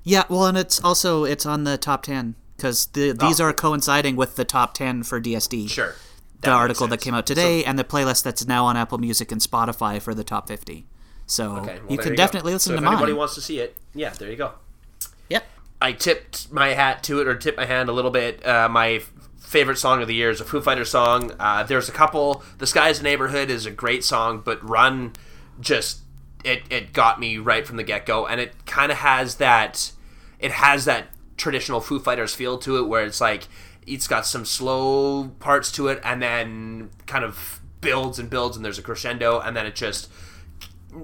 yeah, 0.03 0.23
well, 0.29 0.45
and 0.45 0.57
it's 0.57 0.81
also 0.83 1.23
it's 1.23 1.45
on 1.45 1.63
the 1.63 1.77
top 1.77 2.03
ten 2.03 2.35
because 2.55 2.87
the, 2.87 3.11
these 3.13 3.39
Oh. 3.41 3.45
are 3.45 3.53
coinciding 3.53 4.15
with 4.15 4.35
the 4.35 4.45
top 4.45 4.73
ten 4.73 5.01
for 5.03 5.19
DSD. 5.21 5.69
Sure. 5.69 5.95
the 6.41 6.51
article 6.51 6.85
that 6.87 7.01
came 7.01 7.13
out 7.15 7.25
today 7.25 7.63
and 7.63 7.79
the 7.79 7.83
playlist 7.83 8.21
that's 8.23 8.45
now 8.45 8.65
on 8.65 8.77
Apple 8.77 8.97
Music 8.99 9.31
and 9.31 9.41
Spotify 9.41 9.99
for 10.01 10.13
the 10.13 10.23
top 10.23 10.47
50. 10.47 10.85
So 11.25 11.55
Okay, 11.57 11.79
well, 11.81 11.91
you 11.91 11.97
can 11.97 12.09
go. 12.09 12.15
definitely 12.15 12.53
listen 12.53 12.71
so 12.71 12.73
to 12.73 12.77
if 12.77 12.83
mine. 12.83 12.93
anybody 12.93 13.13
wants 13.13 13.33
to 13.35 13.41
see 13.41 13.59
it, 13.59 13.75
yeah, 13.95 14.09
there 14.11 14.29
you 14.29 14.35
go. 14.37 14.51
I 15.81 15.91
tipped 15.91 16.51
my 16.51 16.69
hat 16.69 17.03
to 17.03 17.19
it 17.21 17.27
or 17.27 17.35
tipped 17.35 17.57
my 17.57 17.65
hand 17.65 17.89
a 17.89 17.93
little 17.93 18.11
bit. 18.11 18.45
Uh, 18.45 18.67
my 18.69 19.01
favorite 19.37 19.77
song 19.77 20.01
of 20.01 20.07
the 20.07 20.15
year 20.15 20.29
is 20.29 20.41
a 20.41 20.45
Foo 20.45 20.61
Fighters 20.61 20.89
song. 20.89 21.31
Uh, 21.39 21.63
there's 21.63 21.87
a 21.87 21.91
couple. 21.91 22.43
The 22.57 22.67
Sky's 22.67 23.01
Neighborhood 23.01 23.49
is 23.49 23.65
a 23.65 23.71
great 23.71 24.03
song, 24.03 24.41
but 24.43 24.67
Run 24.67 25.13
just 25.59 26.01
it 26.43 26.63
it 26.69 26.93
got 26.93 27.19
me 27.19 27.37
right 27.37 27.65
from 27.65 27.77
the 27.77 27.83
get 27.83 28.05
go, 28.05 28.27
and 28.27 28.41
it 28.41 28.65
kind 28.65 28.91
of 28.91 28.99
has 28.99 29.35
that 29.35 29.91
it 30.39 30.51
has 30.51 30.85
that 30.85 31.07
traditional 31.37 31.79
Foo 31.79 31.99
Fighters 31.99 32.33
feel 32.33 32.57
to 32.59 32.77
it, 32.77 32.87
where 32.87 33.05
it's 33.05 33.21
like 33.21 33.47
it's 33.85 34.07
got 34.07 34.25
some 34.25 34.45
slow 34.45 35.29
parts 35.39 35.71
to 35.73 35.87
it, 35.87 36.01
and 36.03 36.21
then 36.21 36.89
kind 37.05 37.23
of 37.23 37.61
builds 37.81 38.19
and 38.19 38.29
builds, 38.29 38.55
and 38.57 38.65
there's 38.65 38.79
a 38.79 38.83
crescendo, 38.83 39.39
and 39.39 39.55
then 39.55 39.65
it 39.65 39.75
just 39.75 40.09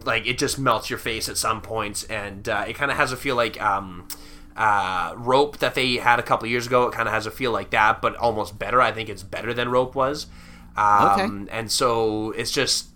like 0.05 0.25
it 0.25 0.37
just 0.37 0.57
melts 0.57 0.89
your 0.89 0.99
face 0.99 1.29
at 1.29 1.37
some 1.37 1.61
points, 1.61 2.03
and 2.05 2.49
uh, 2.49 2.65
it 2.67 2.73
kind 2.73 2.91
of 2.91 2.97
has 2.97 3.11
a 3.11 3.17
feel 3.17 3.35
like 3.35 3.61
um, 3.61 4.07
uh, 4.55 5.13
rope 5.17 5.57
that 5.57 5.75
they 5.75 5.95
had 5.95 6.19
a 6.19 6.23
couple 6.23 6.47
years 6.47 6.67
ago. 6.67 6.87
It 6.87 6.93
kind 6.93 7.07
of 7.07 7.13
has 7.13 7.25
a 7.25 7.31
feel 7.31 7.51
like 7.51 7.71
that, 7.71 8.01
but 8.01 8.15
almost 8.15 8.59
better. 8.59 8.81
I 8.81 8.91
think 8.91 9.09
it's 9.09 9.23
better 9.23 9.53
than 9.53 9.69
rope 9.69 9.95
was. 9.95 10.27
Um, 10.75 11.49
And 11.51 11.71
so 11.71 12.31
it's 12.31 12.51
just 12.51 12.87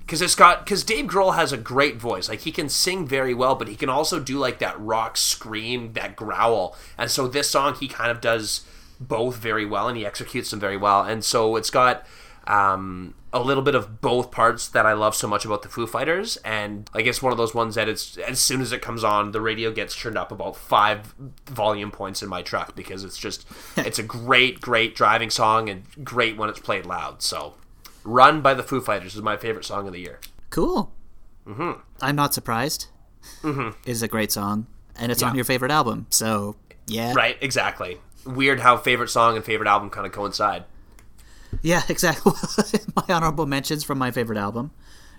because 0.00 0.22
it's 0.22 0.34
got 0.36 0.64
because 0.64 0.84
Dave 0.84 1.06
Grohl 1.06 1.34
has 1.34 1.52
a 1.52 1.56
great 1.56 1.96
voice. 1.96 2.28
Like 2.28 2.40
he 2.40 2.52
can 2.52 2.68
sing 2.68 3.06
very 3.06 3.34
well, 3.34 3.54
but 3.56 3.68
he 3.68 3.76
can 3.76 3.88
also 3.88 4.20
do 4.20 4.38
like 4.38 4.58
that 4.60 4.78
rock 4.80 5.16
scream, 5.16 5.92
that 5.94 6.14
growl. 6.14 6.76
And 6.96 7.10
so 7.10 7.26
this 7.26 7.50
song 7.50 7.74
he 7.74 7.88
kind 7.88 8.10
of 8.10 8.20
does 8.20 8.64
both 9.00 9.36
very 9.36 9.66
well, 9.66 9.88
and 9.88 9.96
he 9.96 10.06
executes 10.06 10.50
them 10.50 10.60
very 10.60 10.76
well. 10.76 11.02
And 11.02 11.24
so 11.24 11.56
it's 11.56 11.70
got 11.70 12.06
um, 12.46 13.14
a 13.32 13.40
little 13.40 13.62
bit 13.62 13.74
of 13.74 14.00
both 14.00 14.30
parts 14.30 14.68
that 14.68 14.86
I 14.86 14.92
love 14.92 15.14
so 15.14 15.28
much 15.28 15.44
about 15.44 15.62
the 15.62 15.68
Foo 15.68 15.86
Fighters. 15.86 16.36
And 16.38 16.88
I 16.94 17.02
guess 17.02 17.20
one 17.20 17.32
of 17.32 17.38
those 17.38 17.54
ones 17.54 17.74
that 17.74 17.88
it's 17.88 18.16
as 18.18 18.40
soon 18.40 18.60
as 18.60 18.72
it 18.72 18.82
comes 18.82 19.04
on, 19.04 19.32
the 19.32 19.40
radio 19.40 19.70
gets 19.70 19.94
turned 19.94 20.16
up 20.16 20.32
about 20.32 20.56
five 20.56 21.14
volume 21.46 21.90
points 21.90 22.22
in 22.22 22.28
my 22.28 22.42
truck 22.42 22.74
because 22.74 23.04
it's 23.04 23.18
just 23.18 23.46
it's 23.76 23.98
a 23.98 24.02
great, 24.02 24.60
great 24.60 24.94
driving 24.94 25.30
song 25.30 25.68
and 25.68 25.84
great 26.04 26.36
when 26.36 26.48
it's 26.48 26.60
played 26.60 26.86
loud. 26.86 27.22
So. 27.22 27.54
Run 28.04 28.40
by 28.40 28.54
the 28.54 28.62
Foo 28.62 28.80
Fighters 28.80 29.16
is 29.16 29.22
my 29.22 29.36
favorite 29.36 29.64
song 29.64 29.88
of 29.88 29.92
the 29.92 29.98
year. 29.98 30.20
Cool. 30.50 30.92
Mm-hmm. 31.44 31.80
I'm 32.00 32.14
not 32.14 32.34
surprised. 32.34 32.86
Mm-hmm. 33.42 33.70
It's 33.84 34.02
a 34.02 34.06
great 34.06 34.30
song, 34.30 34.68
and 34.96 35.10
it's 35.10 35.24
on 35.24 35.34
your 35.34 35.44
favorite 35.44 35.72
album. 35.72 36.06
So 36.10 36.54
yeah, 36.86 37.12
Right, 37.14 37.36
exactly. 37.40 37.98
Weird 38.24 38.60
how 38.60 38.76
favorite 38.76 39.08
song 39.08 39.36
and 39.36 39.44
favorite 39.44 39.68
album 39.68 39.90
kind 39.90 40.06
of 40.06 40.12
coincide. 40.12 40.64
Yeah, 41.62 41.82
exactly. 41.88 42.32
my 42.96 43.14
honorable 43.14 43.46
mentions 43.46 43.84
from 43.84 43.98
my 43.98 44.10
favorite 44.10 44.38
album. 44.38 44.70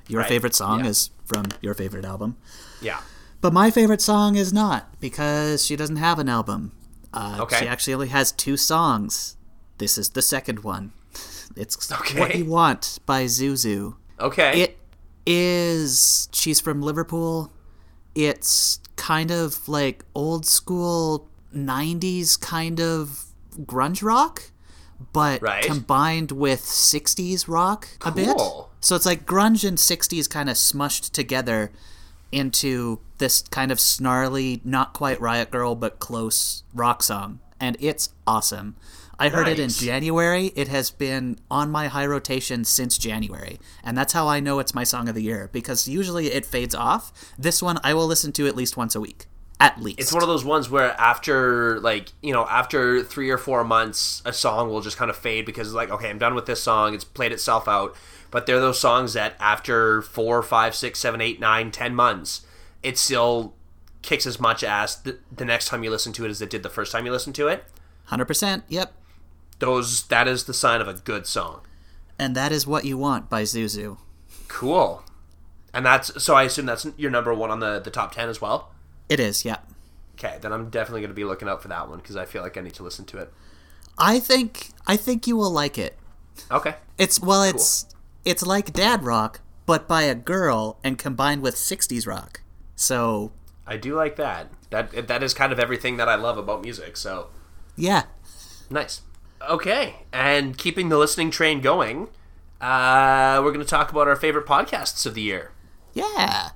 Your 0.07 0.21
Right, 0.21 0.29
favorite 0.29 0.55
song 0.55 0.83
yeah. 0.85 0.91
is 0.91 1.09
from 1.25 1.45
your 1.61 1.73
favorite 1.73 2.05
album, 2.05 2.37
Yeah. 2.81 3.01
but 3.41 3.51
my 3.51 3.69
favorite 3.71 4.01
song 4.01 4.35
is 4.37 4.53
not 4.53 4.99
because 5.01 5.65
she 5.65 5.75
doesn't 5.75 5.97
have 5.97 6.17
an 6.19 6.29
album. 6.29 6.71
Uh, 7.13 7.37
Okay. 7.41 7.59
She 7.59 7.67
actually 7.67 7.93
only 7.93 8.07
has 8.07 8.31
two 8.31 8.55
songs. 8.55 9.35
This 9.79 9.97
is 9.97 10.09
the 10.11 10.21
second 10.21 10.63
one. 10.63 10.91
It's 11.57 11.91
Okay. 11.91 12.19
"What 12.19 12.35
You 12.35 12.45
Want" 12.45 12.99
by 13.05 13.25
Zuzu. 13.25 13.95
Okay. 14.19 14.61
It 14.61 14.77
is. 15.25 16.29
She's 16.31 16.59
from 16.59 16.81
Liverpool. 16.81 17.51
It's 18.15 18.79
kind 18.95 19.29
of 19.31 19.67
like 19.67 20.05
old 20.15 20.45
school 20.45 21.29
90s 21.55 22.39
kind 22.39 22.79
of 22.79 23.25
grunge 23.61 24.01
rock, 24.03 24.51
but 25.13 25.41
Right. 25.41 25.63
combined 25.63 26.31
with 26.31 26.61
60s 26.63 27.47
rock 27.47 27.87
a 28.01 28.11
bit. 28.11 28.37
So 28.81 28.95
it's 28.95 29.05
like 29.05 29.25
grunge 29.25 29.67
and 29.67 29.77
60s 29.77 30.27
kind 30.29 30.49
of 30.49 30.55
smushed 30.55 31.11
together 31.11 31.71
into 32.31 32.99
this 33.17 33.43
kind 33.49 33.71
of 33.71 33.79
snarly, 33.79 34.61
not 34.63 34.93
quite 34.93 35.19
Riot 35.21 35.51
Girl, 35.51 35.75
but 35.75 35.99
close 35.99 36.63
rock 36.73 37.01
song. 37.03 37.39
And 37.59 37.77
it's 37.79 38.09
awesome. 38.25 38.75
I 39.19 39.29
heard 39.29 39.47
it 39.47 39.57
in 39.57 39.69
January. 39.69 40.51
It 40.55 40.67
has 40.67 40.91
been 40.91 41.39
on 41.49 41.71
my 41.71 41.87
high 41.87 42.05
rotation 42.05 42.63
since 42.63 42.99
January. 42.99 43.59
And 43.83 43.97
that's 43.97 44.13
how 44.13 44.27
I 44.27 44.39
know 44.39 44.59
it's 44.59 44.75
my 44.75 44.83
song 44.83 45.09
of 45.09 45.15
the 45.15 45.23
year 45.23 45.49
because 45.51 45.87
usually 45.87 46.27
it 46.27 46.45
fades 46.45 46.75
off. 46.75 47.11
This 47.37 47.63
one 47.63 47.79
I 47.83 47.95
will 47.95 48.05
listen 48.05 48.31
to 48.33 48.45
at 48.45 48.55
least 48.55 48.77
once 48.77 48.93
a 48.93 49.01
week. 49.01 49.25
At 49.59 49.81
least. 49.81 49.99
It's 49.99 50.13
one 50.13 50.21
of 50.21 50.29
those 50.29 50.45
ones 50.45 50.69
where 50.69 50.91
after 50.99 51.79
like 51.79 52.09
you 52.21 52.33
know 52.33 52.45
after 52.47 53.03
three 53.03 53.29
or 53.29 53.37
four 53.37 53.63
months, 53.63 54.21
a 54.25 54.33
song 54.33 54.69
will 54.69 54.81
just 54.81 54.97
kind 54.97 55.09
of 55.09 55.17
fade 55.17 55.45
because 55.45 55.67
it's 55.67 55.75
like 55.75 55.89
okay, 55.89 56.09
I'm 56.09 56.19
done 56.19 56.35
with 56.35 56.45
this 56.45 56.61
song. 56.61 56.93
It's 56.93 57.03
played 57.03 57.31
itself 57.31 57.67
out. 57.67 57.95
But 58.29 58.45
they're 58.45 58.59
those 58.59 58.79
songs 58.79 59.13
that 59.13 59.35
after 59.39 60.01
four, 60.01 60.43
five, 60.43 60.75
six, 60.75 60.99
seven, 60.99 61.21
eight, 61.21 61.39
nine, 61.39 61.71
ten 61.71 61.95
months, 61.95 62.45
it 62.83 62.97
still 62.97 63.53
kicks 64.01 64.25
as 64.25 64.39
much 64.39 64.63
ass 64.63 64.95
the, 64.95 65.17
the 65.35 65.45
next 65.45 65.67
time 65.67 65.83
you 65.83 65.89
listen 65.89 66.13
to 66.13 66.25
it 66.25 66.29
as 66.29 66.41
it 66.41 66.49
did 66.49 66.63
the 66.63 66.69
first 66.69 66.91
time 66.91 67.05
you 67.05 67.11
listened 67.11 67.35
to 67.35 67.47
it. 67.47 67.65
Hundred 68.05 68.25
percent. 68.25 68.63
Yep. 68.67 68.93
Those 69.59 70.07
that 70.07 70.27
is 70.27 70.43
the 70.43 70.53
sign 70.53 70.81
of 70.81 70.87
a 70.87 70.93
good 70.93 71.25
song. 71.25 71.61
And 72.19 72.35
that 72.35 72.51
is 72.51 72.67
what 72.67 72.85
you 72.85 72.97
want 72.97 73.29
by 73.29 73.43
Zuzu. 73.43 73.97
Cool. 74.47 75.03
And 75.73 75.85
that's 75.85 76.23
so 76.23 76.35
I 76.35 76.43
assume 76.43 76.65
that's 76.65 76.87
your 76.97 77.11
number 77.11 77.33
one 77.33 77.51
on 77.51 77.59
the 77.59 77.79
the 77.79 77.91
top 77.91 78.13
ten 78.13 78.29
as 78.29 78.41
well. 78.41 78.71
It 79.09 79.19
is. 79.19 79.45
Yeah. 79.45 79.57
Okay, 80.15 80.37
then 80.41 80.51
I'm 80.51 80.69
definitely 80.69 81.01
going 81.01 81.11
to 81.11 81.15
be 81.15 81.23
looking 81.23 81.47
out 81.47 81.61
for 81.61 81.67
that 81.67 81.89
one 81.89 81.99
because 81.99 82.15
I 82.15 82.25
feel 82.25 82.41
like 82.41 82.57
I 82.57 82.61
need 82.61 82.73
to 82.75 82.83
listen 82.83 83.05
to 83.05 83.17
it. 83.19 83.31
I 83.97 84.19
think 84.19 84.69
I 84.85 84.97
think 84.97 85.27
you 85.27 85.35
will 85.35 85.51
like 85.51 85.77
it. 85.77 85.97
Okay. 86.51 86.75
It's 86.97 87.19
well, 87.19 87.43
it's 87.43 87.85
it's 88.25 88.45
like 88.45 88.73
dad 88.73 89.03
rock, 89.03 89.41
but 89.65 89.87
by 89.87 90.03
a 90.03 90.15
girl 90.15 90.79
and 90.83 90.97
combined 90.97 91.41
with 91.41 91.55
'60s 91.55 92.07
rock. 92.07 92.41
So 92.75 93.31
I 93.65 93.77
do 93.77 93.95
like 93.95 94.15
that. 94.15 94.49
That 94.69 95.07
that 95.07 95.23
is 95.23 95.33
kind 95.33 95.51
of 95.51 95.59
everything 95.59 95.97
that 95.97 96.09
I 96.09 96.15
love 96.15 96.37
about 96.37 96.61
music. 96.61 96.97
So 96.97 97.29
yeah, 97.75 98.03
nice. 98.69 99.01
Okay, 99.47 99.97
and 100.11 100.57
keeping 100.57 100.89
the 100.89 100.97
listening 100.97 101.29
train 101.29 101.61
going, 101.61 102.07
uh, 102.59 103.39
we're 103.43 103.51
going 103.51 103.59
to 103.59 103.65
talk 103.65 103.91
about 103.91 104.07
our 104.07 104.15
favorite 104.15 104.47
podcasts 104.47 105.05
of 105.05 105.13
the 105.13 105.21
year. 105.21 105.51
Yeah. 105.93 106.49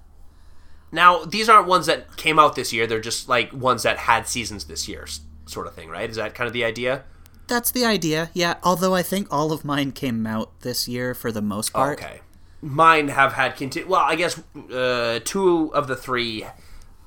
Now, 0.92 1.24
these 1.24 1.48
aren't 1.48 1.68
ones 1.68 1.86
that 1.86 2.18
came 2.18 2.38
out 2.38 2.56
this 2.56 2.74
year. 2.74 2.86
They're 2.86 3.00
just 3.00 3.30
like 3.30 3.54
ones 3.54 3.84
that 3.84 3.98
had 3.98 4.28
seasons 4.28 4.66
this 4.66 4.88
year, 4.88 5.08
sort 5.46 5.68
of 5.68 5.74
thing, 5.74 5.90
right? 5.90 6.10
Is 6.10 6.18
that 6.18 6.36
kind 6.36 6.48
of 6.48 6.54
the 6.54 6.66
idea? 6.66 7.04
That's 7.48 7.72
the 7.72 7.86
idea, 7.86 8.30
yeah. 8.34 8.56
Although 8.64 8.96
I 8.96 9.02
think 9.04 9.28
all 9.32 9.52
of 9.52 9.66
mine 9.66 9.92
came 9.92 10.26
out 10.26 10.62
this 10.62 10.88
year 10.88 11.14
for 11.14 11.32
the 11.32 11.42
most 11.42 11.74
part. 11.74 12.00
Okay. 12.00 12.22
Mine 12.62 13.10
have 13.10 13.34
had 13.34 13.56
continue. 13.56 13.90
Well, 13.90 14.02
I 14.02 14.16
guess 14.16 14.40
uh, 14.72 15.20
two 15.24 15.74
of 15.74 15.88
the 15.88 15.96
three 15.96 16.46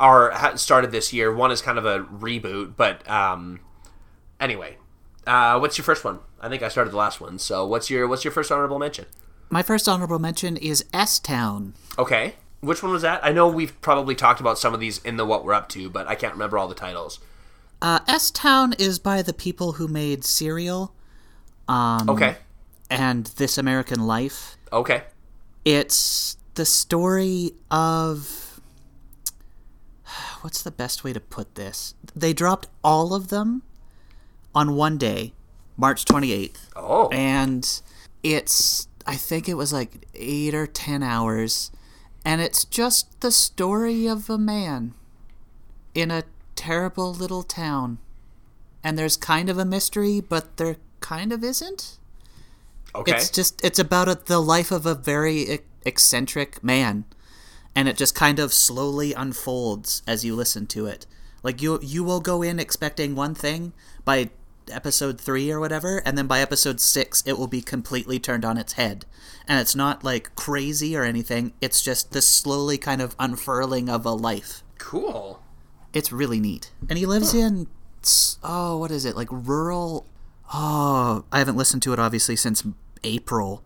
are 0.01 0.57
started 0.57 0.91
this 0.91 1.13
year. 1.13 1.33
One 1.33 1.51
is 1.51 1.63
kind 1.63 1.79
of 1.79 1.87
a 1.87 2.01
reboot, 2.01 2.75
but 2.77 3.09
um, 3.09 3.61
anyway, 4.41 4.77
uh, 5.27 5.59
what's 5.59 5.79
your 5.79 5.85
first 5.85 6.05
one? 6.05 6.19
I 6.41 6.49
think 6.49 6.63
I 6.63 6.69
started 6.69 6.93
the 6.93 6.97
last 6.97 7.21
one. 7.21 7.39
So 7.39 7.67
what's 7.67 7.89
your 7.89 8.09
what's 8.09 8.25
your 8.25 8.33
first 8.33 8.51
honorable 8.51 8.79
mention? 8.79 9.07
My 9.51 9.63
first 9.63 9.89
honorable 9.89 10.19
mention 10.19 10.57
is 10.57 10.85
S 10.93 11.19
Town. 11.19 11.75
Okay. 11.99 12.35
Which 12.65 12.83
one 12.83 12.93
was 12.93 13.03
that? 13.03 13.25
I 13.25 13.33
know 13.33 13.49
we've 13.49 13.79
probably 13.81 14.15
talked 14.15 14.41
about 14.41 14.59
some 14.59 14.75
of 14.75 14.81
these 14.81 14.99
in 14.99 15.17
the 15.17 15.25
what 15.25 15.45
we're 15.45 15.55
up 15.55 15.69
to, 15.71 15.91
but 15.91 16.07
I 16.09 16.15
can't 16.15 16.33
remember 16.33 16.59
all 16.59 16.69
the 16.69 16.75
titles. 16.75 17.21
Uh, 17.83 18.01
S 18.09 18.31
Town 18.31 18.75
is 18.79 18.99
by 18.99 19.23
the 19.23 19.35
people 19.35 19.73
who 19.73 19.89
made 19.89 20.25
Serial. 20.25 20.95
Um, 21.69 22.09
okay. 22.09 22.37
And 22.91 23.27
This 23.27 23.59
American 23.59 24.07
Life. 24.07 24.57
Okay. 24.73 25.03
It's 25.65 26.37
the 26.55 26.65
story 26.65 27.53
of. 27.71 28.61
What's 30.41 30.63
the 30.63 30.71
best 30.71 31.05
way 31.05 31.13
to 31.13 31.21
put 31.21 31.55
this? 31.55 31.95
They 32.15 32.33
dropped 32.33 32.69
all 32.83 33.15
of 33.15 33.29
them 33.29 33.63
on 34.55 34.77
one 34.77 34.99
day, 34.99 35.33
March 35.77 36.05
28th. 36.05 36.69
Oh. 36.77 37.09
And 37.09 37.83
it's, 38.23 38.89
I 39.07 39.17
think 39.17 39.49
it 39.49 39.55
was 39.55 39.73
like 39.73 40.07
eight 40.15 40.55
or 40.55 40.67
ten 40.67 41.03
hours. 41.03 41.71
And 42.25 42.41
it's 42.41 42.65
just 42.65 43.21
the 43.21 43.31
story 43.31 44.07
of 44.07 44.31
a 44.31 44.39
man 44.39 44.95
in 45.95 46.11
a 46.11 46.25
terrible 46.57 47.13
little 47.13 47.43
town. 47.43 47.99
And 48.83 48.99
there's 48.99 49.17
kind 49.17 49.49
of 49.49 49.59
a 49.59 49.65
mystery, 49.65 50.21
but 50.21 50.57
there 50.57 50.77
kind 51.01 51.33
of 51.33 51.45
isn't. 51.45 51.99
Okay. 52.95 53.13
It's 53.13 53.31
just 53.31 53.63
it's 53.65 53.79
about 53.79 54.09
a, 54.09 54.19
the 54.25 54.41
life 54.41 54.71
of 54.71 54.87
a 54.87 54.95
very 54.95 55.61
eccentric 55.85 56.63
man, 56.63 57.05
and 57.75 57.89
it 57.89 57.97
just 57.97 58.15
kind 58.15 58.39
of 58.39 58.53
slowly 58.53 59.13
unfolds 59.13 60.03
as 60.07 60.25
you 60.25 60.37
listen 60.37 60.67
to 60.69 60.87
it. 60.87 61.07
Like 61.43 61.61
you 61.61 61.81
you 61.83 62.05
will 62.05 62.21
go 62.21 62.41
in 62.43 62.61
expecting 62.61 63.15
one 63.15 63.35
thing 63.35 63.73
by 64.05 64.31
episode 64.71 65.21
3 65.21 65.51
or 65.51 65.61
whatever, 65.61 65.99
and 65.99 66.17
then 66.17 66.27
by 66.27 66.41
episode 66.41 66.81
6 66.81 67.23
it 67.27 67.39
will 67.39 67.47
be 67.47 67.61
completely 67.61 68.19
turned 68.19 68.45
on 68.45 68.57
its 68.57 68.75
head. 68.75 69.07
And 69.47 69.61
it's 69.61 69.75
not 69.75 70.05
like 70.05 70.35
crazy 70.35 70.97
or 70.97 71.05
anything, 71.05 71.53
it's 71.61 71.83
just 71.83 72.13
this 72.13 72.29
slowly 72.29 72.79
kind 72.79 73.03
of 73.03 73.17
unfurling 73.19 73.89
of 73.89 74.07
a 74.07 74.13
life. 74.13 74.63
Cool. 74.79 75.43
It's 75.93 76.13
really 76.13 76.41
neat. 76.41 76.73
And 76.89 76.99
he 76.99 77.07
lives 77.07 77.33
huh. 77.33 77.39
in 77.39 77.67
oh, 78.43 78.77
what 78.79 78.91
is 78.91 79.05
it? 79.05 79.17
Like 79.17 79.29
rural 79.31 80.07
Oh, 80.53 81.25
I 81.33 81.39
haven't 81.39 81.57
listened 81.57 81.83
to 81.83 81.93
it 81.93 81.99
obviously 81.99 82.37
since 82.37 82.63
April, 83.03 83.63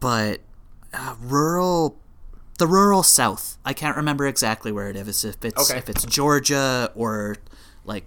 but 0.00 0.40
uh, 0.92 1.16
rural, 1.20 1.98
the 2.58 2.66
rural 2.66 3.02
South. 3.02 3.58
I 3.64 3.72
can't 3.72 3.96
remember 3.96 4.26
exactly 4.26 4.72
where 4.72 4.88
it 4.88 4.96
is. 4.96 5.24
If 5.24 5.44
it's 5.44 5.70
okay. 5.70 5.78
if 5.78 5.88
it's 5.88 6.04
Georgia 6.04 6.90
or 6.94 7.36
like 7.84 8.06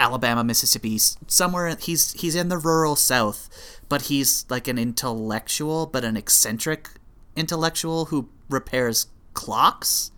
Alabama, 0.00 0.42
Mississippi, 0.42 0.98
somewhere. 0.98 1.76
He's 1.78 2.12
he's 2.14 2.34
in 2.34 2.48
the 2.48 2.58
rural 2.58 2.96
South, 2.96 3.80
but 3.88 4.02
he's 4.02 4.46
like 4.48 4.66
an 4.66 4.78
intellectual, 4.78 5.86
but 5.86 6.02
an 6.02 6.16
eccentric 6.16 6.88
intellectual 7.36 8.06
who 8.06 8.28
repairs 8.48 9.06
clocks. 9.34 10.10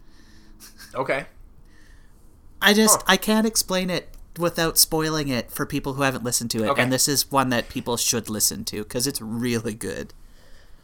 Okay. 0.95 1.27
I 2.63 2.73
just 2.73 2.99
huh. 2.99 3.07
I 3.09 3.17
can't 3.17 3.47
explain 3.47 3.91
it 3.91 4.09
without 4.39 4.79
spoiling 4.79 5.29
it 5.29 5.51
for 5.51 5.67
people 5.67 5.95
who 5.95 6.03
haven't 6.03 6.25
listened 6.25 6.51
to 6.53 6.65
it. 6.65 6.69
Okay. 6.69 6.83
And 6.83 6.93
this 6.93 7.09
is 7.09 7.31
one 7.31 7.51
that 7.51 7.69
people 7.69 7.97
should 7.97 8.31
listen 8.31 8.65
to 8.67 8.85
because 8.85 9.07
it's 9.07 9.21
really 9.21 9.75
good. 9.75 10.15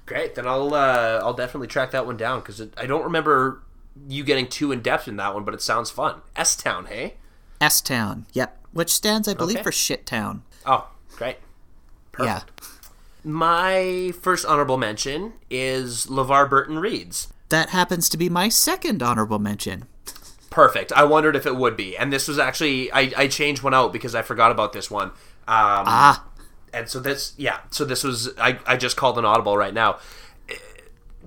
Great, 0.06 0.34
then 0.34 0.46
I'll 0.46 0.74
uh, 0.74 1.20
I'll 1.22 1.34
definitely 1.34 1.68
track 1.68 1.92
that 1.92 2.06
one 2.06 2.16
down 2.16 2.40
because 2.40 2.60
I 2.76 2.86
don't 2.86 3.04
remember 3.04 3.62
you 4.08 4.24
getting 4.24 4.48
too 4.48 4.72
in 4.72 4.80
depth 4.80 5.06
in 5.06 5.16
that 5.16 5.34
one, 5.34 5.44
but 5.44 5.54
it 5.54 5.62
sounds 5.62 5.90
fun. 5.90 6.22
S 6.34 6.56
Town, 6.56 6.86
hey? 6.86 7.14
S 7.60 7.80
Town, 7.80 8.26
yep. 8.32 8.58
Which 8.78 8.92
stands, 8.92 9.26
I 9.26 9.34
believe, 9.34 9.56
okay. 9.56 9.64
for 9.64 9.72
Shit 9.72 10.06
Town. 10.06 10.44
Oh, 10.64 10.88
great. 11.16 11.38
Perfect. 12.12 12.52
Yeah. 12.60 13.28
My 13.28 14.12
first 14.22 14.46
honorable 14.46 14.76
mention 14.76 15.32
is 15.50 16.06
LeVar 16.06 16.48
Burton 16.48 16.78
Reads. 16.78 17.26
That 17.48 17.70
happens 17.70 18.08
to 18.10 18.16
be 18.16 18.28
my 18.28 18.48
second 18.48 19.02
honorable 19.02 19.40
mention. 19.40 19.86
Perfect. 20.50 20.92
I 20.92 21.02
wondered 21.02 21.34
if 21.34 21.44
it 21.44 21.56
would 21.56 21.76
be, 21.76 21.96
and 21.96 22.12
this 22.12 22.28
was 22.28 22.38
actually 22.38 22.92
I, 22.92 23.10
I 23.16 23.26
changed 23.26 23.64
one 23.64 23.74
out 23.74 23.92
because 23.92 24.14
I 24.14 24.22
forgot 24.22 24.52
about 24.52 24.72
this 24.72 24.88
one. 24.88 25.08
Um, 25.08 25.12
ah. 25.48 26.24
And 26.72 26.88
so 26.88 27.00
this, 27.00 27.34
yeah. 27.36 27.58
So 27.70 27.84
this 27.84 28.04
was 28.04 28.32
I 28.38 28.60
I 28.64 28.76
just 28.76 28.96
called 28.96 29.18
an 29.18 29.24
audible 29.24 29.56
right 29.56 29.74
now 29.74 29.98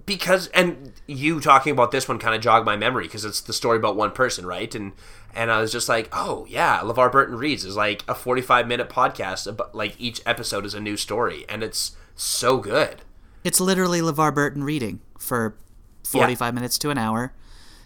because 0.06 0.48
and 0.48 0.94
you 1.08 1.40
talking 1.40 1.72
about 1.72 1.92
this 1.92 2.08
one 2.08 2.20
kind 2.20 2.36
of 2.36 2.42
jogged 2.42 2.66
my 2.66 2.76
memory 2.76 3.06
because 3.06 3.26
it's 3.26 3.42
the 3.42 3.54
story 3.54 3.78
about 3.78 3.96
one 3.96 4.12
person, 4.12 4.46
right? 4.46 4.74
And 4.74 4.94
and 5.36 5.52
I 5.52 5.62
was 5.62 5.72
just 5.72 5.90
like, 5.90 6.10
oh 6.12 6.46
yeah, 6.50 6.80
LeVar 6.80 7.12
Burton 7.12 7.38
reads 7.38 7.66
is 7.66 7.76
like 7.76 8.04
a 8.08 8.16
forty-five 8.16 8.68
minute 8.68 8.90
podcast, 8.90 9.48
about, 9.48 9.74
like 9.74 9.96
each 10.00 10.22
episode 10.26 10.66
is 10.66 10.74
a 10.74 10.80
new 10.80 10.98
story, 10.98 11.46
and 11.48 11.64
it's 11.64 11.96
so 12.16 12.58
good. 12.58 13.02
It's 13.44 13.60
literally 13.60 14.02
LeVar 14.02 14.34
Burton 14.34 14.64
reading 14.64 15.02
for 15.18 15.56
forty-five 16.04 16.54
yeah. 16.54 16.56
minutes 16.56 16.78
to 16.80 16.90
an 16.90 16.98
hour. 16.98 17.34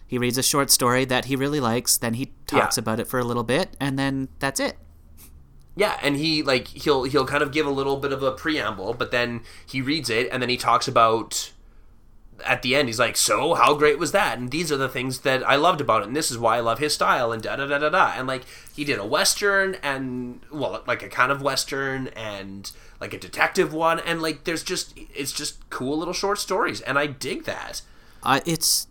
He 0.08 0.18
reads 0.18 0.38
a 0.38 0.44
short 0.44 0.70
story 0.70 1.04
that 1.06 1.26
he 1.26 1.36
really 1.36 1.60
likes, 1.60 1.98
then 1.98 2.14
he 2.14 2.32
talks 2.46 2.78
yeah. 2.78 2.82
about 2.82 3.00
it 3.00 3.08
for 3.08 3.20
a 3.20 3.24
little 3.24 3.44
bit, 3.44 3.76
and 3.80 3.98
then 3.98 4.30
that's 4.40 4.60
it. 4.60 4.78
Yeah, 5.76 5.98
and 6.02 6.16
he 6.16 6.42
like 6.42 6.68
he'll 6.70 7.04
he'll 7.04 7.26
kind 7.26 7.44
of 7.44 7.52
give 7.52 7.66
a 7.66 7.72
little 7.72 7.98
bit 7.98 8.14
of 8.14 8.24
a 8.24 8.32
preamble, 8.32 8.94
but 8.94 9.12
then 9.12 9.42
he 9.68 9.82
reads 9.82 10.10
it 10.10 10.30
and 10.32 10.42
then 10.42 10.50
he 10.50 10.58
talks 10.58 10.88
about 10.88 11.52
at 12.44 12.62
the 12.62 12.76
end 12.76 12.90
he's 12.90 13.00
like, 13.00 13.16
"So, 13.16 13.54
how 13.54 13.74
great 13.76 14.00
was 14.00 14.12
that?" 14.12 14.38
And 14.38 14.52
these 14.52 14.72
are 14.72 14.78
the 14.78 14.90
things 14.90 15.20
that 15.20 15.48
I 15.48 15.56
loved 15.56 15.82
about 15.82 16.02
it, 16.02 16.08
and 16.08 16.16
this 16.16 16.32
is 16.32 16.38
why 16.38 16.58
I 16.58 16.60
love 16.60 16.80
his 16.80 16.94
style 16.94 17.32
and 17.32 17.42
da 17.42 17.56
da 17.56 17.66
da 17.68 17.78
da 17.78 17.90
da. 17.90 18.14
And 18.16 18.28
like 18.28 18.44
he 18.76 18.84
did 18.84 19.00
a 19.00 19.06
western 19.06 19.76
and 19.84 20.42
well, 20.52 20.84
like 20.86 21.04
a 21.04 21.10
kind 21.10 21.32
of 21.32 21.42
western 21.42 22.08
and 22.10 22.72
like 23.00 23.14
a 23.14 23.20
detective 23.20 23.74
one 23.74 24.00
and 24.00 24.22
like 24.22 24.44
there's 24.46 24.64
just 24.64 24.98
it's 25.14 25.32
just 25.32 25.70
cool 25.70 25.98
little 25.98 26.14
short 26.14 26.40
stories 26.40 26.82
and 26.82 26.98
I 26.98 27.08
dig 27.08 27.46
that. 27.46 27.82
Uh, 28.24 28.40
it's 28.46 28.88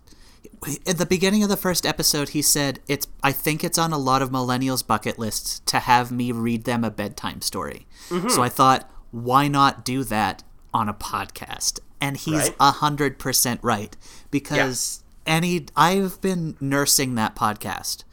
at 0.87 0.99
the 0.99 1.07
beginning 1.07 1.43
of 1.43 1.49
the 1.49 1.57
first 1.57 1.85
episode 1.85 2.31
he 2.31 2.41
said 2.41 2.81
it's 2.89 3.07
i 3.23 3.33
think 3.33 3.63
it's 3.63 3.79
on 3.79 3.93
a 3.93 3.99
lot 3.99 4.23
of 4.23 4.31
millennials 4.31 4.87
bucket 4.87 5.19
lists 5.19 5.61
to 5.61 5.79
have 5.81 6.11
me 6.11 6.33
read 6.33 6.65
them 6.65 6.85
a 6.85 6.91
bedtime 6.91 7.41
story 7.41 7.87
mm-hmm. 8.09 8.29
so 8.29 8.43
i 8.43 8.49
thought 8.49 8.89
why 9.11 9.49
not 9.49 9.85
do 9.85 10.05
that 10.05 10.43
on 10.73 10.89
a 10.89 10.95
podcast 10.95 11.81
and 12.05 12.17
he's 12.19 12.51
a 12.61 12.71
hundred 12.71 13.19
percent 13.19 13.61
right 13.63 13.97
because 14.31 15.03
yeah. 15.27 15.35
any 15.35 15.67
i've 15.77 16.21
been 16.21 16.57
nursing 16.61 17.15
that 17.15 17.35
podcast 17.35 18.05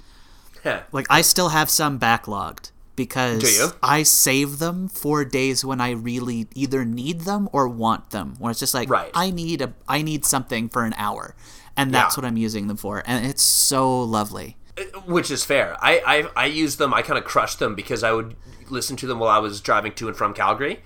yeah. 0.64 0.84
like 0.92 1.06
i 1.10 1.22
still 1.22 1.50
have 1.50 1.70
some 1.70 2.00
backlogged 2.00 2.72
because 2.96 3.74
I 3.82 4.04
save 4.04 4.60
them 4.60 4.88
for 4.88 5.26
days 5.26 5.66
when 5.66 5.82
I 5.82 5.92
really 5.92 6.48
either 6.54 6.86
need 6.86 7.22
them 7.22 7.50
or 7.52 7.68
want 7.68 8.12
them. 8.12 8.36
When 8.38 8.52
it's 8.52 8.60
just 8.60 8.74
like 8.74 8.89
right. 8.89 9.10
I 9.14 9.32
need 9.32 9.62
a 9.62 9.74
I 9.88 10.02
need 10.02 10.24
something 10.26 10.70
for 10.70 10.84
an 10.84 10.94
hour, 10.98 11.36
and 11.76 11.92
that's 11.94 12.16
yeah. 12.16 12.22
what 12.22 12.28
I'm 12.28 12.38
using 12.38 12.68
them 12.68 12.78
for, 12.78 13.02
and 13.06 13.26
it's 13.26 13.42
so 13.42 14.04
lovely. 14.04 14.58
which 15.06 15.32
is 15.32 15.44
fair. 15.44 15.78
I 15.82 16.28
I, 16.36 16.44
I 16.44 16.46
used 16.46 16.78
them. 16.78 16.94
I 16.94 17.02
kind 17.02 17.18
of 17.18 17.26
crushed 17.26 17.60
them 17.60 17.74
because 17.74 18.04
I 18.04 18.12
would 18.12 18.36
listen 18.70 18.98
to 18.98 19.08
them 19.08 19.20
while 19.20 19.30
I 19.30 19.39
was 19.39 19.62
driving 19.62 19.94
to 19.94 20.08
and 20.08 20.16
from 20.16 20.34
Calgary, 20.34 20.82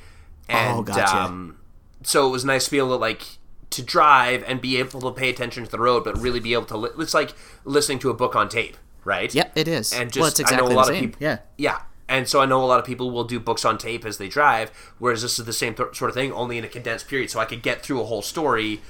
and 0.47 0.77
Oh, 0.77 0.81
gotcha. 0.83 1.17
um, 1.17 1.57
so 2.05 2.27
it 2.27 2.31
was 2.31 2.45
nice 2.45 2.65
to 2.65 2.71
be 2.71 2.77
able 2.77 2.89
to 2.89 2.95
like 2.95 3.23
to 3.71 3.81
drive 3.81 4.43
and 4.47 4.61
be 4.61 4.77
able 4.77 5.01
to 5.01 5.11
pay 5.11 5.29
attention 5.29 5.65
to 5.65 5.71
the 5.71 5.79
road, 5.79 6.03
but 6.03 6.17
really 6.17 6.39
be 6.39 6.53
able 6.53 6.65
to. 6.65 6.77
Li- 6.77 6.89
it's 6.99 7.13
like 7.13 7.33
listening 7.65 7.99
to 7.99 8.09
a 8.09 8.13
book 8.13 8.35
on 8.35 8.47
tape, 8.47 8.77
right? 9.03 9.33
Yep, 9.33 9.51
it 9.57 9.67
is. 9.67 9.91
And 9.91 10.11
just 10.11 10.21
well, 10.21 10.45
it's 10.45 10.51
I 10.53 10.55
know 10.55 10.67
a 10.67 10.69
lot 10.69 10.89
of 10.89 10.95
same. 10.95 11.05
people. 11.09 11.17
Yeah. 11.21 11.39
yeah. 11.57 11.81
And 12.07 12.29
so 12.29 12.39
I 12.39 12.45
know 12.45 12.63
a 12.63 12.67
lot 12.67 12.79
of 12.79 12.85
people 12.85 13.09
will 13.09 13.23
do 13.23 13.39
books 13.39 13.65
on 13.65 13.79
tape 13.79 14.05
as 14.05 14.19
they 14.19 14.27
drive, 14.27 14.69
whereas 14.99 15.23
this 15.23 15.39
is 15.39 15.45
the 15.45 15.51
same 15.53 15.73
th- 15.73 15.95
sort 15.95 16.09
of 16.09 16.15
thing, 16.15 16.31
only 16.31 16.57
in 16.59 16.63
a 16.63 16.67
condensed 16.67 17.07
period. 17.07 17.31
So 17.31 17.39
I 17.39 17.45
could 17.45 17.63
get 17.63 17.81
through 17.81 17.99
a 17.99 18.05
whole 18.05 18.21
story, 18.21 18.81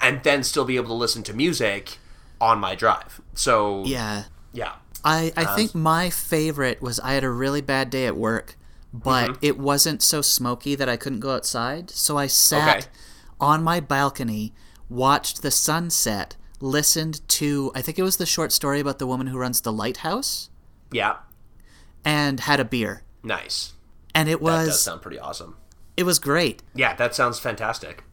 and 0.00 0.22
then 0.22 0.42
still 0.42 0.66
be 0.66 0.76
able 0.76 0.88
to 0.88 0.94
listen 0.94 1.22
to 1.24 1.32
music 1.32 1.96
on 2.42 2.58
my 2.60 2.74
drive. 2.74 3.20
So 3.32 3.84
Yeah. 3.86 4.24
yeah. 4.52 4.74
I, 5.02 5.32
I 5.36 5.44
uh, 5.44 5.56
think 5.56 5.74
my 5.74 6.10
favorite 6.10 6.80
was 6.82 7.00
I 7.00 7.14
had 7.14 7.24
a 7.24 7.30
really 7.30 7.60
bad 7.62 7.88
day 7.90 8.06
at 8.06 8.16
work, 8.16 8.56
but 8.94 9.30
Mm-hmm. 9.30 9.38
it 9.44 9.58
wasn't 9.58 10.00
so 10.02 10.22
smoky 10.22 10.74
that 10.76 10.88
I 10.88 10.96
couldn't 10.96 11.18
go 11.20 11.34
outside. 11.34 11.90
So 11.90 12.16
I 12.16 12.28
sat 12.28 12.76
Okay. 12.78 12.86
on 13.40 13.62
my 13.64 13.80
balcony, 13.80 14.54
watched 14.88 15.42
the 15.42 15.50
sunset, 15.50 16.36
listened 16.60 17.20
to, 17.28 17.72
I 17.74 17.82
think 17.82 17.98
it 17.98 18.02
was 18.04 18.18
the 18.18 18.24
short 18.26 18.52
story 18.52 18.78
about 18.78 18.98
the 19.00 19.06
woman 19.06 19.26
who 19.26 19.36
runs 19.36 19.60
the 19.60 19.72
lighthouse, 19.72 20.48
Yeah. 20.92 21.16
and 22.04 22.38
had 22.40 22.60
a 22.60 22.64
beer. 22.64 23.02
Nice. 23.24 23.72
And 24.14 24.28
it 24.28 24.40
was 24.40 24.66
That 24.66 24.70
does 24.72 24.80
sound 24.82 25.02
pretty 25.02 25.18
awesome. 25.18 25.56
it 25.96 26.04
was 26.04 26.18
great. 26.20 26.62
Yeah, 26.74 26.94
that 26.94 27.14
sounds 27.16 27.40
fantastic. 27.40 28.04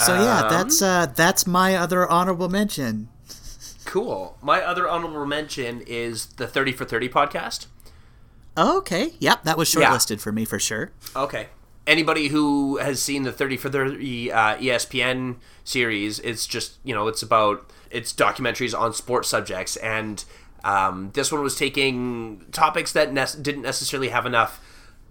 So 0.00 0.14
yeah, 0.14 0.42
Um, 0.42 0.50
that's 0.50 0.80
uh, 0.80 1.06
that's 1.06 1.44
my 1.48 1.74
other 1.74 2.08
honorable 2.08 2.48
mention. 2.48 3.08
Cool. 3.84 4.36
My 4.40 4.60
other 4.62 4.88
honorable 4.88 5.26
mention 5.26 5.80
is 5.86 6.26
the 6.36 6.46
30 6.46 6.72
for 6.72 6.84
30 6.84 7.08
podcast. 7.08 7.66
Oh, 8.60 8.78
okay, 8.78 9.12
yep, 9.20 9.44
that 9.44 9.56
was 9.56 9.72
Yeah. 9.72 9.88
shortlisted 9.90 10.20
for 10.20 10.32
me 10.32 10.44
for 10.44 10.58
sure. 10.58 10.90
Okay. 11.14 11.48
Anybody 11.86 12.28
who 12.28 12.76
has 12.78 13.00
seen 13.00 13.22
the 13.22 13.30
30 13.32 13.56
for 13.56 13.70
30 13.70 14.32
uh, 14.32 14.56
ESPN 14.58 15.36
series, 15.64 16.18
it's 16.18 16.44
just, 16.46 16.72
you 16.84 16.92
know, 16.94 17.06
it's 17.08 17.22
about, 17.22 17.70
it's 17.90 18.12
documentaries 18.12 18.78
on 18.78 18.92
sports 18.92 19.28
subjects. 19.28 19.76
And 19.76 20.24
um, 20.64 21.12
this 21.14 21.30
one 21.32 21.40
was 21.42 21.56
taking 21.56 22.44
topics 22.52 22.92
that 22.92 23.12
ne- 23.12 23.40
didn't 23.40 23.62
necessarily 23.62 24.08
have 24.08 24.26
enough 24.26 24.60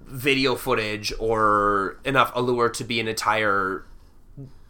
video 0.06 0.56
footage 0.56 1.12
or 1.20 1.98
enough 2.06 2.32
allure 2.36 2.70
to 2.70 2.84
be 2.84 3.00
an 3.00 3.08
entire 3.08 3.86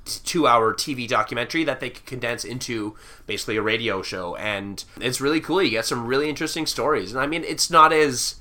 two 0.05 0.47
hour 0.47 0.73
TV 0.73 1.07
documentary 1.07 1.63
that 1.65 1.80
they 1.82 1.89
could 1.89 2.05
condense 2.05 2.45
into 2.45 2.95
basically 3.25 3.57
a 3.57 3.61
radio 3.61 4.01
show. 4.01 4.36
And 4.38 4.82
it's 5.01 5.19
really 5.19 5.41
cool. 5.41 5.61
You 5.63 5.71
get 5.71 5.86
some 5.86 6.05
really 6.05 6.30
interesting 6.30 6.65
stories. 6.67 7.11
And 7.11 7.19
I 7.19 7.25
mean, 7.28 7.43
it's 7.43 7.69
not 7.71 7.91
as. 7.91 8.36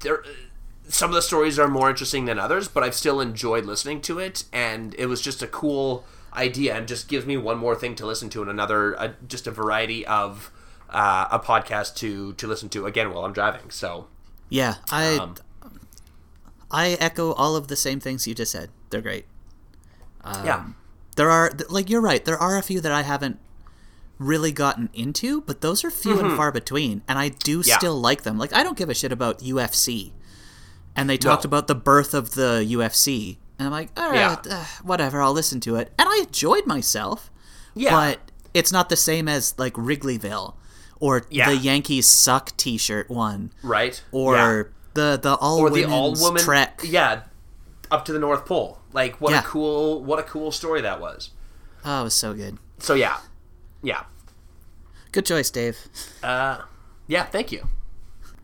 There, 0.00 0.22
some 0.88 1.10
of 1.10 1.14
the 1.14 1.22
stories 1.22 1.58
are 1.58 1.68
more 1.68 1.88
interesting 1.90 2.26
than 2.26 2.38
others, 2.38 2.68
but 2.68 2.82
I've 2.82 2.94
still 2.94 3.20
enjoyed 3.20 3.64
listening 3.64 4.00
to 4.02 4.18
it. 4.18 4.44
And 4.52 4.94
it 4.98 5.06
was 5.06 5.20
just 5.20 5.42
a 5.42 5.46
cool 5.46 6.04
idea 6.34 6.76
and 6.76 6.86
just 6.86 7.08
gives 7.08 7.24
me 7.26 7.36
one 7.36 7.58
more 7.58 7.74
thing 7.74 7.94
to 7.96 8.06
listen 8.06 8.28
to 8.30 8.42
and 8.42 8.50
another, 8.50 8.98
uh, 9.00 9.12
just 9.26 9.46
a 9.46 9.50
variety 9.50 10.06
of. 10.06 10.50
Uh, 10.90 11.28
a 11.30 11.38
podcast 11.38 11.96
to 11.96 12.32
to 12.32 12.46
listen 12.46 12.70
to 12.70 12.86
again 12.86 13.12
while 13.12 13.26
I'm 13.26 13.34
driving. 13.34 13.68
So 13.68 14.06
Yeah, 14.48 14.76
I 14.90 15.18
Um, 15.18 15.34
I 16.70 16.96
echo 16.98 17.32
all 17.34 17.56
of 17.56 17.68
the 17.68 17.76
same 17.76 18.00
things 18.00 18.26
you 18.26 18.34
just 18.34 18.52
said. 18.52 18.70
They're 18.88 19.02
great. 19.02 19.26
yeah, 20.24 20.64
There 21.16 21.30
are 21.30 21.52
like 21.68 21.90
you're 21.90 22.00
right. 22.00 22.24
There 22.24 22.38
are 22.38 22.56
a 22.56 22.62
few 22.62 22.80
that 22.80 22.90
I 22.90 23.02
haven't 23.02 23.38
really 24.18 24.50
gotten 24.52 24.90
into, 24.92 25.40
but 25.42 25.60
those 25.60 25.84
are 25.84 25.90
few 25.90 26.18
and 26.18 26.36
far 26.36 26.50
between, 26.52 27.02
and 27.08 27.18
I 27.18 27.28
do 27.28 27.60
Mm-hmm. 27.60 27.68
Yeah. 27.68 27.78
still 27.78 28.00
like 28.00 28.22
them. 28.22 28.38
Like 28.38 28.52
I 28.52 28.62
don't 28.62 28.76
give 28.76 28.88
a 28.90 28.94
shit 28.94 29.12
about 29.12 29.38
UFC, 29.40 30.12
and 30.96 31.08
they 31.08 31.16
talked 31.16 31.44
No. 31.44 31.48
about 31.48 31.66
the 31.68 31.74
birth 31.74 32.14
of 32.14 32.32
the 32.32 32.64
UFC, 32.68 33.38
and 33.58 33.66
I'm 33.66 33.72
like, 33.72 33.90
all 33.96 34.10
right, 34.10 34.38
Yeah. 34.44 34.56
uh, 34.58 34.64
whatever. 34.82 35.22
I'll 35.22 35.32
listen 35.32 35.60
to 35.60 35.76
it, 35.76 35.92
and 35.98 36.08
I 36.08 36.24
enjoyed 36.26 36.66
myself. 36.66 37.30
yeah, 37.74 37.90
But 37.90 38.18
it's 38.54 38.72
not 38.72 38.88
the 38.88 38.96
same 38.96 39.28
as 39.28 39.54
like 39.58 39.74
Wrigleyville 39.74 40.54
or 41.00 41.22
Yeah. 41.30 41.48
the 41.50 41.56
Yankees 41.56 42.08
suck 42.08 42.56
T-shirt 42.56 43.08
one, 43.08 43.52
right, 43.62 44.02
or 44.10 44.72
the 44.94 45.18
the 45.22 45.36
all 45.36 45.60
or 45.60 45.70
the 45.70 45.84
all 45.84 46.14
woman 46.14 46.42
trek. 46.42 46.80
yeah 46.82 47.20
up 47.90 48.04
to 48.04 48.12
the 48.12 48.18
north 48.18 48.44
pole 48.46 48.78
like 48.92 49.20
what 49.20 49.32
a 49.32 49.42
cool 49.46 50.02
what 50.02 50.18
a 50.18 50.22
cool 50.24 50.50
story 50.50 50.80
that 50.80 51.00
was 51.00 51.30
Oh, 51.84 52.00
it 52.00 52.04
was 52.04 52.14
so 52.14 52.34
good. 52.34 52.58
so 52.80 52.94
yeah 52.94 53.18
yeah 53.82 54.04
Good 55.12 55.24
choice, 55.26 55.50
Dave. 55.50 55.78
uh 56.22 56.62
yeah 57.06 57.24
thank 57.24 57.50
you 57.52 57.68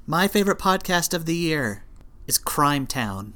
My 0.06 0.28
favorite 0.28 0.58
podcast 0.58 1.12
of 1.14 1.26
the 1.26 1.34
year 1.36 1.84
is 2.26 2.38
Crime 2.38 2.86
Town. 2.86 3.34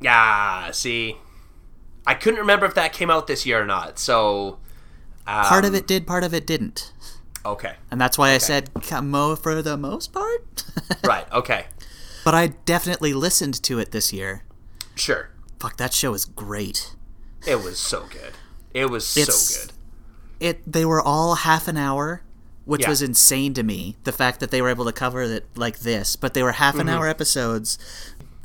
yeah 0.00 0.70
see 0.72 1.16
i 2.06 2.14
couldn't 2.14 2.40
remember 2.40 2.66
if 2.66 2.74
that 2.74 2.92
came 2.92 3.10
out 3.10 3.26
this 3.26 3.46
year 3.46 3.60
or 3.62 3.66
not 3.66 3.98
so 3.98 4.58
um, 5.28 5.44
Part 5.46 5.64
of 5.64 5.74
it 5.74 5.88
did, 5.88 6.06
part 6.06 6.22
of 6.22 6.32
it 6.34 6.46
didn't. 6.46 6.92
okay 7.44 7.74
And 7.90 8.00
that's 8.00 8.16
why 8.16 8.30
I 8.30 8.38
said 8.38 8.70
Camo 8.82 9.34
for 9.34 9.60
the 9.60 9.76
most 9.76 10.12
part. 10.12 10.64
right 11.04 11.30
okay 11.32 11.66
but 12.24 12.34
I 12.34 12.48
definitely 12.64 13.12
listened 13.12 13.62
to 13.62 13.78
it 13.78 13.92
this 13.92 14.12
year. 14.12 14.42
sure 14.96 15.30
Fuck, 15.60 15.76
that 15.78 15.92
show 15.92 16.12
is 16.14 16.24
great. 16.24 16.94
it 17.46 17.62
was 17.62 17.78
so 17.78 18.06
good 18.10 18.32
it 18.74 18.86
was 18.90 19.16
It's- 19.16 19.36
so 19.36 19.66
good 19.66 19.72
It 20.40 20.60
they 20.70 20.84
were 20.84 21.00
all 21.00 21.34
half 21.36 21.68
an 21.68 21.76
hour, 21.76 22.22
which 22.64 22.82
Yeah. 22.82 22.88
was 22.90 23.02
insane 23.02 23.54
to 23.54 23.62
me. 23.62 23.96
The 24.04 24.12
fact 24.12 24.40
that 24.40 24.50
they 24.50 24.60
were 24.62 24.68
able 24.68 24.84
to 24.84 24.92
cover 24.92 25.22
it 25.22 25.46
like 25.56 25.80
this, 25.80 26.16
but 26.16 26.34
they 26.34 26.42
were 26.42 26.52
half 26.52 26.74
Mm-hmm. 26.74 26.88
an 26.88 26.94
hour 26.94 27.06
episodes 27.08 27.78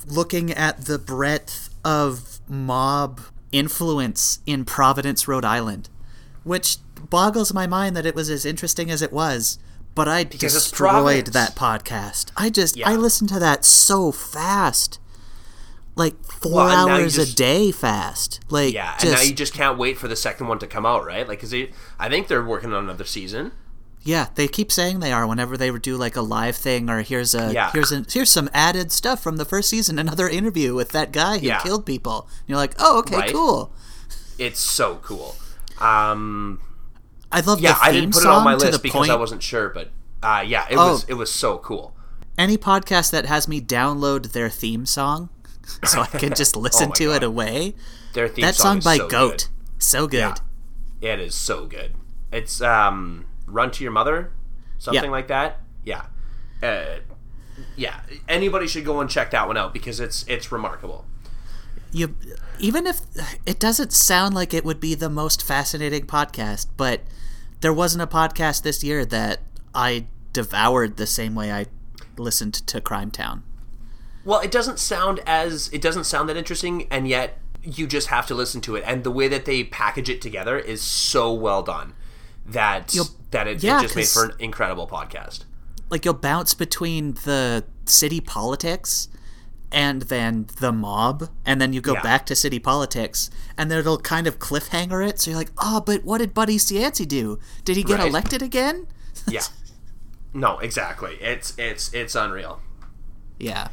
looking 0.08 0.52
at 0.52 0.86
the 0.86 0.98
breadth 0.98 1.70
of 1.86 2.40
mob 2.48 3.22
influence 3.52 4.40
in 4.46 4.66
Providence, 4.66 5.28
Rhode 5.28 5.46
Island, 5.46 5.90
which 6.44 6.78
boggles 7.10 7.54
my 7.54 7.68
mind 7.68 7.96
that 7.96 8.06
it 8.06 8.16
was 8.16 8.30
as 8.30 8.46
interesting 8.46 8.90
as 8.90 9.02
it 9.02 9.12
was. 9.12 9.60
But 9.94 10.08
I 10.08 10.22
it's 10.22 10.38
destroyed 10.38 11.28
that 11.28 11.54
podcast. 11.56 12.28
I 12.38 12.50
just 12.50 12.78
Yeah. 12.78 12.90
I 12.90 12.96
listened 12.96 13.30
to 13.30 13.40
that 13.40 13.66
so 13.66 14.12
fast. 14.14 15.00
Like 15.96 16.24
four 16.24 16.54
Well, 16.54 16.88
and 16.88 16.92
hours 17.02 17.16
just- 17.16 17.34
a 17.34 17.36
day 17.36 17.72
fast. 17.72 18.40
Like 18.50 18.74
yeah 18.74 18.94
and 18.94 19.02
just, 19.02 19.14
now 19.14 19.22
you 19.22 19.34
just 19.34 19.54
can't 19.54 19.78
wait 19.78 19.98
for 19.98 20.08
the 20.08 20.16
second 20.16 20.48
one 20.48 20.58
to 20.60 20.68
come 20.68 20.86
out 20.86 21.06
right 21.06 21.28
like 21.28 21.40
cause 21.42 21.52
it 21.54 21.72
i 22.00 22.08
think 22.10 22.28
they're 22.28 22.44
working 22.44 22.72
on 22.74 22.84
another 22.86 23.04
season 23.06 23.52
Yeah, 24.04 24.28
they 24.36 24.48
keep 24.48 24.72
saying 24.72 25.00
they 25.00 25.12
are 25.12 25.28
whenever 25.28 25.58
they 25.58 25.70
do 25.78 25.96
like 25.98 26.16
a 26.16 26.22
live 26.24 26.56
thing 26.56 26.90
or 26.90 27.02
here's 27.04 27.36
a 27.36 27.54
Yeah. 27.54 27.72
here's 27.72 27.92
a 27.92 28.04
here's 28.12 28.32
some 28.32 28.50
added 28.54 28.92
stuff 28.92 29.22
from 29.22 29.38
the 29.38 29.46
first 29.46 29.70
season, 29.70 30.00
another 30.00 30.28
interview 30.28 30.74
with 30.74 30.90
that 30.90 31.12
guy 31.12 31.38
who 31.38 31.46
Yeah. 31.48 31.60
killed 31.60 31.86
people. 31.86 32.28
And 32.40 32.50
you're 32.50 32.58
like, 32.58 32.74
oh, 32.80 33.00
okay, 33.00 33.18
Right. 33.18 33.32
cool. 33.34 33.72
it's 34.40 34.60
so 34.60 34.96
cool 35.04 35.36
um 35.80 36.60
I 37.32 37.42
love 37.42 37.60
Yeah, 37.60 37.74
the 37.74 37.84
I 37.84 37.92
didn't 37.92 38.14
put 38.14 38.24
it 38.24 38.30
on 38.30 38.44
my 38.44 38.56
list 38.56 38.82
because 38.82 38.98
point. 39.00 39.12
I 39.12 39.16
wasn't 39.16 39.44
sure, 39.44 39.70
but 39.70 39.90
uh, 40.24 40.44
yeah, 40.46 40.66
it 40.70 40.78
Oh. 40.78 40.92
was 40.94 41.06
it 41.08 41.14
was 41.16 41.32
so 41.32 41.58
cool. 41.60 41.94
Any 42.38 42.58
podcast 42.58 43.12
that 43.12 43.26
has 43.28 43.48
me 43.48 43.62
download 43.62 44.32
their 44.32 44.50
theme 44.50 44.86
song, 44.86 45.30
so 45.86 46.02
I 46.02 46.08
can 46.08 46.34
just 46.34 46.56
listen 46.56 46.90
Oh 46.92 46.96
to 46.96 47.14
it 47.14 47.24
away. 47.24 47.76
Their 48.14 48.28
theme 48.28 48.44
That 48.44 48.56
song, 48.56 48.82
song 48.82 48.92
by 48.92 48.98
so 48.98 49.08
Goat, 49.08 49.48
so 49.80 50.08
good. 50.08 50.36
Good. 51.00 51.08
It 51.10 51.20
is 51.20 51.34
so 51.36 51.66
good. 51.66 51.94
It's 52.32 52.62
um, 52.62 53.26
"Run 53.46 53.72
to 53.72 53.84
Your 53.84 53.92
Mother," 53.92 54.32
something 54.78 55.04
Yeah. 55.04 55.10
like 55.10 55.28
that. 55.30 55.60
Yeah, 55.84 56.06
uh, 56.62 57.00
yeah. 57.76 58.02
Anybody 58.28 58.68
should 58.68 58.86
go 58.86 59.00
and 59.00 59.10
check 59.10 59.32
that 59.32 59.48
one 59.48 59.58
out 59.58 59.74
because 59.74 60.00
it's 60.00 60.24
it's 60.28 60.52
remarkable. 60.52 61.06
You 61.92 62.16
even 62.60 62.86
if 62.88 63.02
it 63.46 63.60
doesn't 63.60 63.92
sound 63.92 64.34
like 64.36 64.54
it 64.54 64.64
would 64.64 64.80
be 64.80 64.96
the 64.96 65.10
most 65.10 65.44
fascinating 65.44 66.06
podcast, 66.06 66.68
but 66.78 67.02
there 67.62 67.74
wasn't 67.74 68.04
a 68.04 68.08
podcast 68.08 68.64
this 68.64 68.84
year 68.84 69.04
that 69.06 69.40
I 69.74 70.08
devoured 70.34 70.98
the 70.98 71.08
same 71.08 71.36
way 71.36 71.52
I 71.52 71.66
listened 72.18 72.54
to 72.68 72.80
Crime 72.80 73.12
Town. 73.12 73.44
Well, 74.24 74.40
it 74.40 74.52
doesn't 74.52 74.80
sound 74.80 75.20
as 75.26 75.70
it 75.74 75.82
doesn't 75.82 76.04
sound 76.06 76.30
that 76.30 76.38
interesting, 76.38 76.88
and 76.92 77.08
yet 77.08 77.38
you 77.64 77.88
just 77.88 78.08
have 78.08 78.26
to 78.28 78.36
listen 78.36 78.62
to 78.62 78.76
it. 78.76 78.84
And 78.88 79.04
the 79.04 79.12
way 79.12 79.28
that 79.28 79.46
they 79.46 79.64
package 79.64 80.10
it 80.10 80.22
together 80.22 80.58
is 80.58 80.82
so 80.82 81.32
well 81.34 81.62
done 81.64 81.94
that 82.46 82.94
You'll- 82.94 83.10
that 83.32 83.48
it, 83.48 83.64
yeah, 83.64 83.80
it 83.80 83.84
just 83.84 83.96
made 83.96 84.08
for 84.08 84.26
an 84.26 84.34
incredible 84.40 84.88
podcast. 84.88 85.46
like 85.90 86.06
you'll 86.06 86.14
bounce 86.14 86.54
between 86.54 87.14
the 87.26 87.64
city 87.86 88.20
politics 88.22 89.08
and 89.72 90.04
then 90.04 90.48
the 90.60 90.72
mob 90.72 91.30
and 91.46 91.62
then 91.62 91.72
you 91.74 91.82
go 91.82 91.94
Yeah. 91.94 92.02
back 92.02 92.26
to 92.28 92.36
city 92.36 92.60
politics 92.60 93.30
and 93.58 93.70
then 93.72 93.78
it'll 93.80 93.98
kind 94.00 94.26
of 94.28 94.40
cliffhanger 94.40 95.06
it 95.08 95.20
so 95.20 95.32
you're 95.32 95.38
like 95.40 95.52
oh 95.60 95.82
but 95.86 96.04
what 96.04 96.18
did 96.20 96.34
buddy 96.34 96.58
Cianci 96.58 97.08
do 97.08 97.40
did 97.64 97.78
he 97.78 97.84
get 97.84 98.00
Right. 98.00 98.08
elected 98.10 98.42
again 98.42 98.88
Yeah. 99.28 99.42
No, 100.34 100.60
exactly. 100.60 101.16
It's 101.22 101.54
it's 101.58 101.94
it's 101.94 102.16
unreal. 102.16 102.60
yeah 103.40 103.68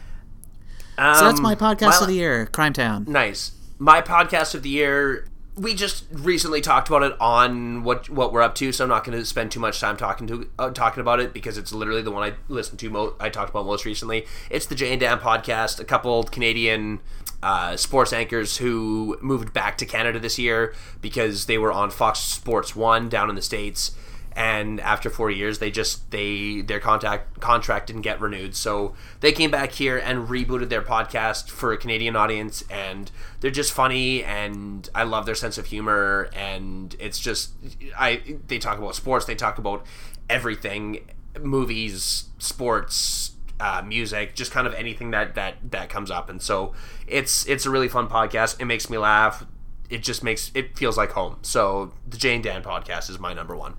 so 0.99 1.25
that's 1.25 1.39
Um, 1.39 1.43
my 1.43 1.55
podcast 1.55 1.81
my- 1.91 1.99
of 2.03 2.07
the 2.09 2.15
year 2.15 2.47
crime 2.47 2.73
town 2.73 3.05
Nice. 3.09 3.53
My 3.79 4.03
podcast 4.03 4.55
of 4.55 4.63
the 4.63 4.69
year 4.71 5.27
we 5.57 5.75
just 5.75 6.05
recently 6.13 6.61
talked 6.61 6.87
about 6.89 7.03
it 7.03 7.17
on 7.21 7.83
what 7.83 8.09
what 8.09 8.33
we're 8.33 8.43
up 8.43 8.55
to, 8.57 8.71
so 8.71 8.85
I'm 8.85 8.91
not 8.91 9.03
going 9.05 9.19
to 9.19 9.25
spend 9.25 9.51
too 9.51 9.59
much 9.59 9.81
time 9.81 9.97
talking 9.97 10.27
to 10.29 10.49
uh, 10.57 10.71
talking 10.71 11.01
about 11.01 11.19
it 11.19 11.33
because 11.33 11.59
it's 11.59 11.73
literally 11.73 12.01
the 12.03 12.13
one 12.13 12.23
I 12.23 12.35
listened 12.49 12.79
to. 12.79 12.91
Mo- 12.91 13.15
I 13.19 13.29
talked 13.29 13.51
about 13.51 13.67
most 13.67 13.85
recently. 13.85 14.25
It's 14.51 14.67
the 14.67 14.77
Jay 14.77 14.93
and 14.93 15.01
Dan 15.01 15.19
podcast. 15.19 15.81
A 15.81 15.85
couple 15.85 16.23
Canadian 16.23 17.01
uh, 17.43 17.77
sports 17.77 18.13
anchors 18.13 18.59
who 18.59 19.19
moved 19.21 19.53
back 19.53 19.77
to 19.79 19.87
Canada 19.87 20.21
this 20.21 20.39
year 20.39 20.75
because 21.01 21.47
they 21.47 21.59
were 21.59 21.73
on 21.73 21.91
Fox 21.91 22.21
Sports 22.21 22.77
One 22.77 23.09
down 23.09 23.29
in 23.29 23.35
the 23.35 23.43
states 23.43 23.91
and 24.39 24.81
after 24.83 25.11
four 25.11 25.33
years 25.33 25.59
they 25.59 25.69
just 25.69 26.13
they 26.13 26.61
their 26.61 26.79
contact 26.79 27.41
contract 27.41 27.89
didn't 27.89 28.03
get 28.03 28.21
renewed 28.21 28.55
so 28.55 28.95
they 29.19 29.33
came 29.33 29.51
back 29.51 29.73
here 29.73 29.99
and 29.99 30.29
rebooted 30.29 30.69
their 30.69 30.81
podcast 30.81 31.51
for 31.51 31.73
a 31.73 31.77
canadian 31.77 32.15
audience 32.15 32.63
and 32.71 33.11
they're 33.41 33.51
just 33.51 33.73
funny 33.73 34.23
and 34.23 34.89
i 34.95 35.03
love 35.03 35.27
their 35.27 35.35
sense 35.35 35.59
of 35.59 35.67
humor 35.67 36.31
and 36.33 36.95
it's 37.01 37.19
just 37.19 37.51
i 37.99 38.23
they 38.47 38.59
talk 38.59 38.79
about 38.79 38.95
sports 38.95 39.27
they 39.27 39.35
talk 39.35 39.59
about 39.59 39.85
everything 40.31 41.01
movies 41.41 42.27
sports 42.39 43.33
uh, 43.61 43.83
music, 43.85 44.37
just 44.37 44.53
kind 44.53 44.69
of 44.69 44.75
anything 44.75 45.11
that 45.11 45.35
that 45.35 45.57
that 45.73 45.89
comes 45.89 46.13
up, 46.13 46.31
and 46.31 46.41
so 46.41 46.75
it's 47.09 47.45
it's 47.49 47.67
a 47.67 47.71
really 47.71 47.89
fun 47.89 48.07
podcast. 48.07 48.61
It 48.61 48.67
makes 48.67 48.89
me 48.89 48.99
laugh. 48.99 49.45
It 49.91 50.05
just 50.05 50.23
makes 50.23 50.53
it 50.55 50.79
feels 50.79 50.97
like 50.97 51.11
home. 51.11 51.39
So 51.43 51.93
the 52.07 52.17
Jay 52.17 52.37
and 52.37 52.45
Dan 52.45 52.63
podcast 52.63 53.11
is 53.11 53.19
my 53.19 53.35
number 53.35 53.57
one. 53.57 53.75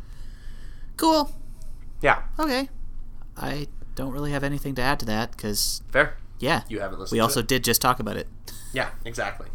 Cool. 0.99 1.31
Yeah. 2.01 2.23
Okay. 2.37 2.67
I 3.37 3.67
don't 3.95 4.11
really 4.11 4.31
have 4.31 4.43
anything 4.43 4.75
to 4.75 4.81
add 4.81 4.99
to 4.99 5.05
that 5.05 5.31
because 5.31 5.81
Fair. 5.91 6.17
yeah, 6.39 6.63
You 6.67 6.81
haven't 6.81 6.99
listened 6.99 7.15
we 7.15 7.21
also 7.21 7.39
it? 7.39 7.47
did 7.47 7.63
just 7.63 7.81
talk 7.81 7.99
about 8.01 8.17
it. 8.17 8.27
Yeah, 8.73 8.89
exactly. 9.05 9.47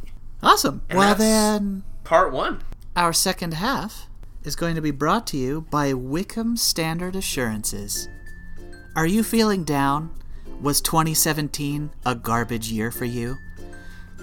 Awesome. 0.43 0.81
And 0.89 0.99
well 0.99 1.15
then, 1.15 1.83
Part 2.03 2.33
one. 2.33 2.63
our 2.97 3.13
second 3.13 3.55
half 3.55 4.09
is 4.43 4.57
going 4.57 4.75
to 4.75 4.81
be 4.81 4.91
brought 4.91 5.27
to 5.29 5.37
you 5.37 5.67
by 5.71 5.93
Wickham 5.93 6.57
Standard 6.57 7.15
Assurances. 7.15 8.09
Are 8.97 9.07
you 9.07 9.23
feeling 9.23 9.65
down? 9.65 10.11
Was 10.63 10.81
2017 10.81 11.91
a 12.07 12.15
garbage 12.15 12.71
year 12.73 12.91
for 12.91 13.05
you? 13.05 13.37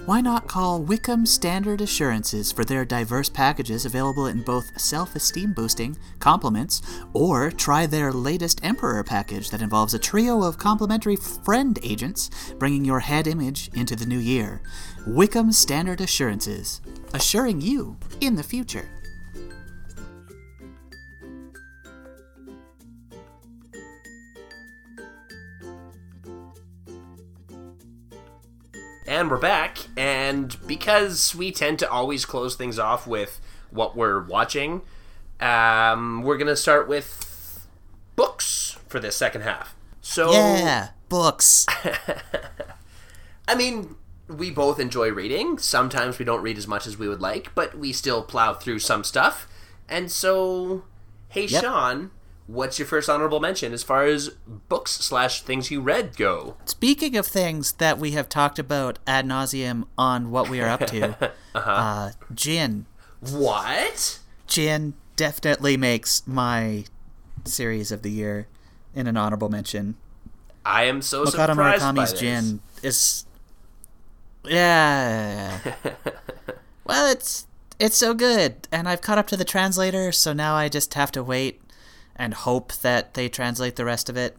Why 0.08 0.20
not 0.20 0.48
call 0.48 0.82
Wickham 0.82 1.28
Standard 1.28 1.80
Assurances 1.80 2.52
for 2.52 2.66
their 2.66 2.84
diverse 2.84 3.30
packages 3.30 3.86
available 3.86 4.26
in 4.26 4.42
both 4.42 4.82
self 4.82 5.16
esteem 5.16 5.54
boosting, 5.54 5.96
compliments, 6.18 6.82
or 7.14 7.52
try 7.52 7.86
their 7.86 8.12
latest 8.12 8.62
Emperor 8.64 9.04
package 9.04 9.52
that 9.52 9.62
involves 9.62 9.94
a 9.94 10.00
trio 10.00 10.42
of 10.42 10.58
complimentary 10.58 11.16
friend 11.16 11.78
agents 11.84 12.32
bringing 12.58 12.84
your 12.84 13.00
head 13.00 13.28
image 13.28 13.70
into 13.76 13.96
the 13.96 14.08
new 14.08 14.18
year. 14.18 14.64
Wickham 15.06 15.52
Standard 15.52 16.02
Assurances, 16.02 16.82
assuring 17.14 17.62
you 17.62 17.96
in 18.22 18.36
the 18.36 18.44
future. 18.44 18.90
And 29.12 29.30
we're 29.30 29.40
back, 29.40 29.78
and 29.98 30.56
because 30.66 31.36
we 31.36 31.52
tend 31.52 31.80
to 31.80 31.92
always 31.92 32.24
close 32.24 32.56
things 32.56 32.80
off 32.80 33.06
with 33.06 33.42
what 33.70 33.94
we're 33.94 34.24
watching, 34.24 34.84
um, 35.42 36.22
we're 36.22 36.38
gonna 36.38 36.56
start 36.56 36.88
with 36.88 37.68
books 38.16 38.78
for 38.88 39.02
this 39.02 39.18
second 39.18 39.42
half. 39.42 39.76
So 40.00 40.32
Yeah, 40.32 40.92
books. 41.10 41.66
I 43.50 43.54
mean, 43.54 43.98
we 44.30 44.50
both 44.50 44.80
enjoy 44.80 45.12
reading. 45.12 45.58
Sometimes 45.58 46.18
we 46.18 46.24
don't 46.24 46.42
read 46.42 46.58
as 46.58 46.66
much 46.66 46.88
as 46.88 46.98
we 46.98 47.10
would 47.10 47.20
like, 47.22 47.54
but 47.54 47.78
we 47.78 47.92
still 47.92 48.24
plow 48.24 48.54
through 48.54 48.80
some 48.80 49.04
stuff. 49.04 49.46
And 49.90 50.10
so, 50.10 50.86
hey, 51.28 51.48
Yep. 51.48 51.62
Shaun, 51.62 52.12
what's 52.52 52.78
your 52.78 52.88
first 52.88 53.10
honorable 53.10 53.40
mention 53.40 53.74
as 53.74 53.84
far 53.84 54.06
as 54.06 54.30
books 54.70 54.92
slash 54.92 55.42
things 55.42 55.72
you 55.72 55.82
read 55.82 56.16
go? 56.16 56.58
Speaking 56.66 57.16
of 57.16 57.26
things 57.26 57.74
that 57.74 57.98
we 57.98 58.12
have 58.12 58.30
talked 58.30 58.60
about 58.60 59.00
ad 59.08 59.26
nauseum 59.26 59.86
on 59.98 60.32
what 60.32 60.50
we 60.50 60.62
are 60.62 60.70
up 60.70 60.86
to, 60.88 61.32
uh 61.56 62.12
Jin. 62.34 62.86
What? 63.20 64.20
Jin 64.48 64.94
definitely 65.16 65.78
makes 65.78 66.26
my 66.28 66.86
series 67.46 67.92
of 67.92 68.02
the 68.02 68.12
year 68.12 68.48
in 68.94 69.08
an 69.08 69.18
honorable 69.18 69.50
mention. 69.50 69.96
I 70.66 70.84
am 70.84 71.02
so 71.02 71.24
Makoto 71.24 71.32
surprised 71.32 71.56
by 71.56 71.92
Murakami's 71.92 72.12
this. 72.12 72.20
Jin 72.20 72.60
is 72.84 73.26
yeah. 74.44 75.60
well, 76.86 77.12
it's 77.12 77.48
it's 77.80 77.98
so 77.98 78.14
good, 78.14 78.68
and 78.72 78.88
I've 78.88 79.02
caught 79.02 79.18
up 79.18 79.28
to 79.28 79.38
the 79.38 79.46
translator, 79.46 80.12
so 80.12 80.34
now 80.34 80.56
I 80.56 80.70
just 80.70 80.94
have 80.96 81.12
to 81.14 81.24
wait 81.24 81.62
and 82.16 82.34
hope 82.34 82.74
that 82.74 83.14
they 83.14 83.30
translate 83.30 83.76
the 83.76 83.86
rest 83.86 84.10
of 84.10 84.18
it. 84.18 84.38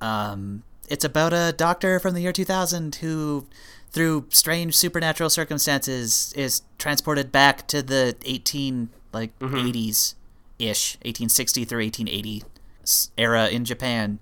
Um, 0.00 0.62
it's 0.88 1.04
about 1.04 1.32
a 1.32 1.52
doctor 1.56 1.98
from 1.98 2.14
the 2.14 2.20
year 2.20 2.32
2000 2.32 2.96
who, 2.96 3.46
through 3.90 4.26
strange 4.30 4.76
supernatural 4.76 5.30
circumstances, 5.30 6.32
is 6.36 6.62
transported 6.78 7.32
back 7.32 7.66
to 7.68 7.82
the 7.82 8.16
18 8.24 8.90
like 9.12 9.38
80s 9.38 10.14
ish, 10.58 10.96
1860 10.96 11.64
through 11.64 11.82
1880 11.82 12.44
era 13.16 13.48
in 13.48 13.64
Japan 13.64 14.18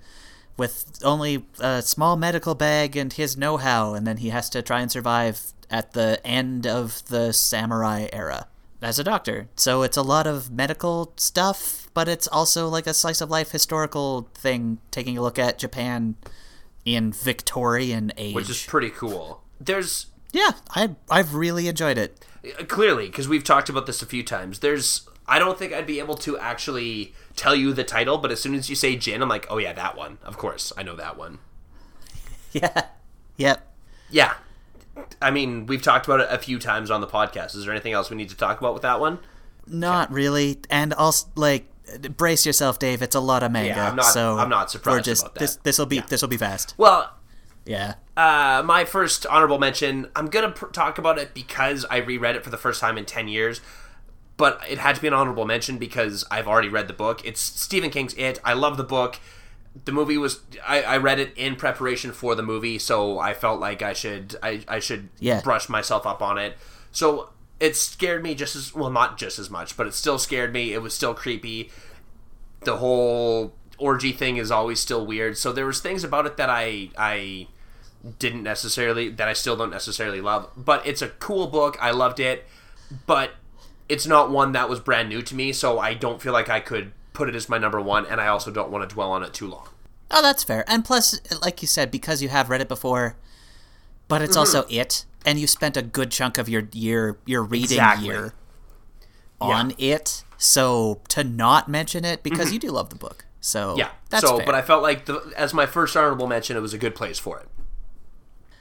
with 0.56 1.00
only 1.02 1.44
a 1.58 1.82
small 1.82 2.16
medical 2.16 2.54
bag 2.54 2.96
and 2.96 3.12
his 3.12 3.36
know-how 3.36 3.94
and 3.94 4.06
then 4.06 4.18
he 4.18 4.30
has 4.30 4.48
to 4.50 4.62
try 4.62 4.80
and 4.80 4.90
survive 4.90 5.52
at 5.70 5.92
the 5.92 6.24
end 6.24 6.66
of 6.66 7.04
the 7.06 7.32
samurai 7.32 8.06
era 8.12 8.46
as 8.80 8.98
a 8.98 9.04
doctor 9.04 9.48
so 9.56 9.82
it's 9.82 9.96
a 9.96 10.02
lot 10.02 10.26
of 10.26 10.50
medical 10.50 11.12
stuff 11.16 11.83
but 11.94 12.08
it's 12.08 12.26
also 12.28 12.68
like 12.68 12.86
a 12.86 12.94
slice 12.94 13.20
of 13.20 13.30
life 13.30 13.52
historical 13.52 14.28
thing 14.34 14.78
taking 14.90 15.16
a 15.16 15.22
look 15.22 15.38
at 15.38 15.58
japan 15.58 16.16
in 16.84 17.12
victorian 17.12 18.12
age 18.16 18.34
which 18.34 18.50
is 18.50 18.64
pretty 18.66 18.90
cool. 18.90 19.42
There's 19.60 20.06
yeah 20.32 20.50
I, 20.70 20.96
i've 21.10 21.34
really 21.34 21.68
enjoyed 21.68 21.96
it 21.96 22.26
uh, 22.44 22.64
clearly 22.64 23.06
because 23.06 23.28
we've 23.28 23.44
talked 23.44 23.68
about 23.68 23.86
this 23.86 24.02
a 24.02 24.06
few 24.06 24.22
times. 24.22 24.58
There's 24.58 25.08
I 25.26 25.38
don't 25.38 25.58
think 25.58 25.72
I'd 25.72 25.86
be 25.86 25.98
able 25.98 26.16
to 26.16 26.38
actually 26.38 27.14
tell 27.36 27.54
you 27.54 27.72
the 27.72 27.84
title, 27.84 28.18
but 28.18 28.30
as 28.30 28.40
soon 28.40 28.54
as 28.54 28.68
you 28.68 28.76
say 28.76 28.96
Jin, 28.96 29.22
I'm 29.22 29.28
like, 29.28 29.46
oh 29.48 29.58
yeah, 29.58 29.72
that 29.72 29.96
one. 29.96 30.18
Of 30.22 30.36
course, 30.36 30.72
I 30.76 30.82
know 30.82 30.96
that 30.96 31.16
one. 31.16 31.38
yeah 32.52 32.86
yep 33.36 33.72
Yeah. 34.10 34.34
I 35.20 35.30
mean, 35.32 35.66
we've 35.66 35.82
talked 35.82 36.06
about 36.06 36.20
it 36.20 36.28
a 36.30 36.38
few 36.38 36.58
times 36.58 36.90
on 36.90 37.00
the 37.00 37.06
podcast. 37.06 37.56
Is 37.56 37.64
there 37.64 37.72
anything 37.72 37.94
else 37.94 38.10
we 38.10 38.16
need 38.16 38.28
to 38.28 38.36
talk 38.36 38.60
about 38.60 38.74
with 38.74 38.82
that 38.82 39.00
one? 39.00 39.18
Not 39.66 40.12
really, 40.12 40.58
and 40.70 40.92
also 40.94 41.28
like 41.34 41.66
brace 42.16 42.44
yourself, 42.46 42.78
Dave. 42.78 43.02
It's 43.02 43.14
a 43.14 43.20
lot 43.20 43.42
of 43.42 43.52
manga. 43.52 43.68
Yeah, 43.68 43.88
I'm 43.90 43.96
not- 43.96 44.04
so 44.06 44.38
I'm 44.38 44.48
not 44.48 44.70
surprised 44.70 44.98
we're 44.98 45.02
just, 45.02 45.22
about 45.22 45.34
that. 45.34 45.40
This 45.40 45.56
this 45.56 45.78
will 45.78 45.86
be 45.86 46.00
this 46.00 46.22
will 46.22 46.28
be 46.28 46.36
fast. 46.36 46.74
Well, 46.76 47.12
Yeah. 47.66 47.94
uh, 48.16 48.62
my 48.64 48.84
first 48.84 49.26
honorable 49.26 49.58
mention. 49.58 50.08
I'm 50.16 50.26
gonna 50.26 50.50
pr- 50.50 50.66
talk 50.66 50.98
about 50.98 51.18
it 51.18 51.34
because 51.34 51.84
I 51.90 51.98
reread 51.98 52.36
it 52.36 52.44
for 52.44 52.50
the 52.50 52.58
first 52.58 52.80
time 52.80 52.96
in 52.98 53.04
ten 53.04 53.28
years. 53.28 53.60
But 54.36 54.60
it 54.68 54.78
had 54.78 54.96
to 54.96 55.00
be 55.00 55.06
an 55.06 55.14
honorable 55.14 55.44
mention 55.44 55.78
because 55.78 56.24
I've 56.30 56.48
already 56.48 56.68
read 56.68 56.88
the 56.88 56.92
book. 56.94 57.24
It's 57.24 57.40
Stephen 57.40 57.90
King's 57.90 58.14
It. 58.14 58.40
I 58.44 58.52
love 58.54 58.76
the 58.76 58.82
book. 58.84 59.20
The 59.84 59.92
movie 59.92 60.18
was 60.18 60.40
I, 60.66 60.82
I 60.82 60.96
read 60.96 61.18
it 61.20 61.32
in 61.36 61.54
preparation 61.56 62.10
for 62.12 62.34
the 62.34 62.42
movie, 62.42 62.78
so 62.78 63.18
I 63.20 63.32
felt 63.34 63.60
like 63.60 63.80
I 63.82 63.92
should 63.92 64.34
I, 64.42 64.62
I 64.66 64.78
should 64.80 65.08
Yeah. 65.20 65.40
brush 65.40 65.68
myself 65.68 66.04
up 66.06 66.20
on 66.22 66.38
it. 66.38 66.56
So 66.90 67.30
it 67.64 67.76
scared 67.76 68.22
me 68.22 68.34
just 68.34 68.54
as 68.54 68.74
well, 68.74 68.90
not 68.90 69.16
just 69.16 69.38
as 69.38 69.48
much, 69.48 69.74
but 69.74 69.86
it 69.86 69.94
still 69.94 70.18
scared 70.18 70.52
me. 70.52 70.74
It 70.74 70.82
was 70.82 70.92
still 70.92 71.14
creepy. 71.14 71.70
The 72.60 72.76
whole 72.76 73.54
orgy 73.78 74.12
thing 74.12 74.36
is 74.36 74.50
always 74.50 74.80
still 74.80 75.06
weird. 75.06 75.38
So 75.38 75.50
there 75.50 75.64
was 75.64 75.80
things 75.80 76.04
about 76.04 76.26
it 76.26 76.36
that 76.36 76.50
I 76.50 76.90
I 76.98 77.46
didn't 78.18 78.42
necessarily 78.42 79.08
that 79.08 79.28
I 79.28 79.32
still 79.32 79.56
don't 79.56 79.70
necessarily 79.70 80.20
love. 80.20 80.50
But 80.54 80.86
it's 80.86 81.00
a 81.00 81.08
cool 81.08 81.46
book. 81.46 81.78
I 81.80 81.90
loved 81.90 82.20
it. 82.20 82.44
But 83.06 83.30
it's 83.88 84.06
not 84.06 84.30
one 84.30 84.52
that 84.52 84.68
was 84.68 84.78
brand 84.78 85.08
new 85.08 85.22
to 85.22 85.34
me, 85.34 85.50
so 85.54 85.78
I 85.78 85.94
don't 85.94 86.20
feel 86.20 86.34
like 86.34 86.50
I 86.50 86.60
could 86.60 86.92
put 87.14 87.30
it 87.30 87.34
as 87.34 87.48
my 87.48 87.56
number 87.56 87.80
one, 87.80 88.04
and 88.04 88.20
I 88.20 88.26
also 88.26 88.50
don't 88.50 88.70
want 88.70 88.86
to 88.86 88.94
dwell 88.94 89.10
on 89.10 89.22
it 89.22 89.32
too 89.32 89.48
long. 89.48 89.68
Oh, 90.10 90.20
that's 90.20 90.44
fair. 90.44 90.64
And 90.68 90.84
plus, 90.84 91.18
like 91.40 91.62
you 91.62 91.68
said, 91.68 91.90
because 91.90 92.20
you 92.20 92.28
have 92.28 92.50
read 92.50 92.60
it 92.60 92.68
before, 92.68 93.16
but 94.08 94.22
it's 94.22 94.36
also 94.36 94.62
Mm-hmm. 94.62 94.80
it, 94.80 95.04
and 95.26 95.38
you 95.38 95.46
spent 95.46 95.76
a 95.76 95.82
good 95.82 96.10
chunk 96.10 96.38
of 96.38 96.48
your 96.48 96.68
year 96.72 97.18
your 97.26 97.42
reading 97.42 97.64
Exactly. 97.78 98.06
year 98.06 98.34
on 99.40 99.74
it. 99.78 100.24
So 100.38 101.00
to 101.08 101.24
not 101.24 101.68
mention 101.68 102.04
it 102.04 102.22
because 102.22 102.52
you 102.52 102.58
do 102.58 102.70
love 102.70 102.90
the 102.90 102.96
book. 102.96 103.24
So 103.40 103.70
Mm-hmm. 103.70 103.78
Yeah. 103.78 103.90
that's 104.10 104.26
so, 104.26 104.36
fair. 104.38 104.46
but 104.46 104.54
I 104.54 104.62
felt 104.62 104.82
like 104.82 105.06
the, 105.06 105.32
as 105.36 105.54
my 105.54 105.66
first 105.66 105.96
honorable 105.96 106.26
mention, 106.26 106.56
it 106.56 106.60
was 106.60 106.74
a 106.74 106.78
good 106.78 106.94
place 106.94 107.18
for 107.18 107.38
it. 107.40 107.48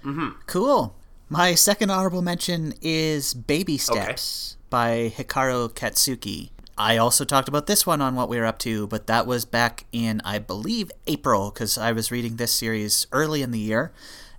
Mm-hmm. 0.05 0.29
Cool. 0.47 0.95
My 1.29 1.55
second 1.55 1.89
honorable 1.89 2.21
mention 2.21 2.73
is 2.81 3.33
Baby 3.33 3.77
Steps 3.77 4.57
by 4.69 5.13
Hikaru 5.15 5.69
Katsuki. 5.73 6.49
I 6.77 6.97
also 6.97 7.23
talked 7.23 7.47
about 7.47 7.67
this 7.67 7.85
one 7.85 8.01
on 8.01 8.15
what 8.15 8.29
we 8.29 8.37
were 8.37 8.45
up 8.45 8.59
to, 8.59 8.87
but 8.87 9.07
that 9.07 9.25
was 9.27 9.45
back 9.45 9.85
in, 9.91 10.21
I 10.25 10.39
believe, 10.39 10.91
April, 11.07 11.51
because 11.51 11.77
I 11.77 11.91
was 11.91 12.11
reading 12.11 12.35
this 12.37 12.51
series 12.51 13.07
early 13.11 13.41
in 13.43 13.51
the 13.51 13.59
year, 13.59 13.91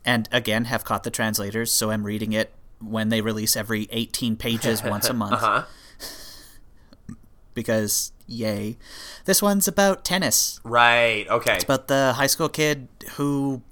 and 0.05 0.29
again 0.33 0.67
have 0.67 0.85
caught 0.85 1.05
the 1.05 1.11
translators, 1.11 1.73
so 1.73 1.91
I'm 1.91 2.05
reading 2.05 2.33
it 2.33 2.53
when 2.81 3.09
they 3.09 3.21
release 3.21 3.57
every 3.57 3.89
18 3.91 4.37
pages 4.37 4.83
once 4.85 5.09
a 5.09 5.15
month. 5.15 5.43
Uh-huh. 5.43 5.65
Because, 7.55 8.13
yay. 8.27 8.77
This 9.27 9.41
one's 9.41 9.69
about 9.69 10.05
tennis. 10.05 10.61
Right. 10.65 11.27
Okay. 11.29 11.55
It's 11.55 11.65
About 11.65 11.89
the 11.89 12.15
high 12.17 12.27
school 12.27 12.49
kid 12.49 12.89
who 13.13 13.63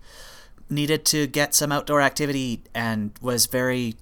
needed 0.70 1.05
to 1.05 1.26
get 1.26 1.55
some 1.55 1.72
outdoor 1.72 2.01
activity 2.01 2.62
and 2.74 3.12
was 3.20 3.47
very 3.47 3.97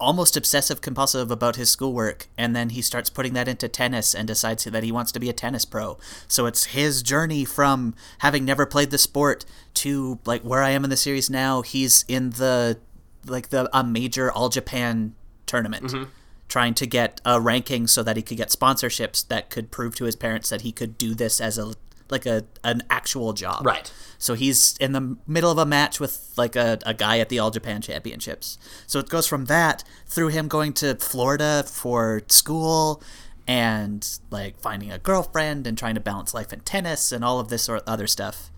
almost 0.00 0.36
obsessive 0.36 0.80
compulsive 0.80 1.30
about 1.30 1.56
his 1.56 1.68
schoolwork 1.68 2.26
and 2.38 2.56
then 2.56 2.70
he 2.70 2.80
starts 2.80 3.10
putting 3.10 3.34
that 3.34 3.48
into 3.48 3.68
tennis 3.68 4.14
and 4.14 4.26
decides 4.26 4.64
that 4.64 4.82
he 4.82 4.90
wants 4.90 5.12
to 5.12 5.20
be 5.20 5.28
a 5.28 5.32
tennis 5.32 5.64
pro. 5.64 5.98
So 6.26 6.46
it's 6.46 6.66
his 6.66 7.02
journey 7.02 7.44
from 7.44 7.94
having 8.18 8.44
never 8.44 8.64
played 8.64 8.90
the 8.90 8.98
sport 8.98 9.44
to 9.78 10.18
like 10.24 10.42
where 10.42 10.62
i 10.62 10.70
am 10.70 10.82
in 10.82 10.90
the 10.90 10.96
series 10.96 11.30
now 11.30 11.62
he's 11.62 12.04
in 12.08 12.30
the 12.30 12.78
like 13.26 13.50
the 13.50 13.68
a 13.76 13.84
major 13.84 14.30
all 14.32 14.48
japan 14.48 15.14
tournament 15.46 15.84
mm-hmm. 15.84 16.10
trying 16.48 16.74
to 16.74 16.86
get 16.86 17.20
a 17.24 17.40
ranking 17.40 17.86
so 17.86 18.02
that 18.02 18.16
he 18.16 18.22
could 18.22 18.36
get 18.36 18.48
sponsorships 18.48 19.26
that 19.28 19.50
could 19.50 19.70
prove 19.70 19.94
to 19.94 20.04
his 20.04 20.16
parents 20.16 20.48
that 20.48 20.62
he 20.62 20.72
could 20.72 20.98
do 20.98 21.14
this 21.14 21.40
as 21.40 21.58
a 21.58 21.74
like 22.10 22.26
a 22.26 22.44
an 22.64 22.82
actual 22.90 23.32
job 23.32 23.66
Right. 23.66 23.92
so 24.18 24.34
he's 24.34 24.76
in 24.78 24.92
the 24.92 25.16
middle 25.26 25.50
of 25.50 25.58
a 25.58 25.66
match 25.66 26.00
with 26.00 26.32
like 26.36 26.56
a, 26.56 26.78
a 26.86 26.94
guy 26.94 27.18
at 27.18 27.28
the 27.28 27.38
All 27.38 27.50
Japan 27.50 27.80
Championships. 27.82 28.58
So 28.86 28.98
it 28.98 29.08
goes 29.08 29.26
from 29.26 29.44
that 29.46 29.84
through 30.06 30.28
him 30.28 30.48
going 30.48 30.72
to 30.74 30.94
Florida 30.96 31.64
for 31.66 32.22
school 32.28 33.02
and 33.46 34.18
like 34.30 34.60
finding 34.60 34.90
a 34.92 34.98
girlfriend 34.98 35.66
and 35.66 35.76
trying 35.76 35.94
to 35.94 36.00
balance 36.00 36.34
life 36.34 36.52
and 36.52 36.64
tennis 36.64 37.12
and 37.12 37.24
all 37.24 37.40
of 37.40 37.48
this 37.48 37.68
or 37.68 37.80
other 37.86 38.06
stuff 38.06 38.50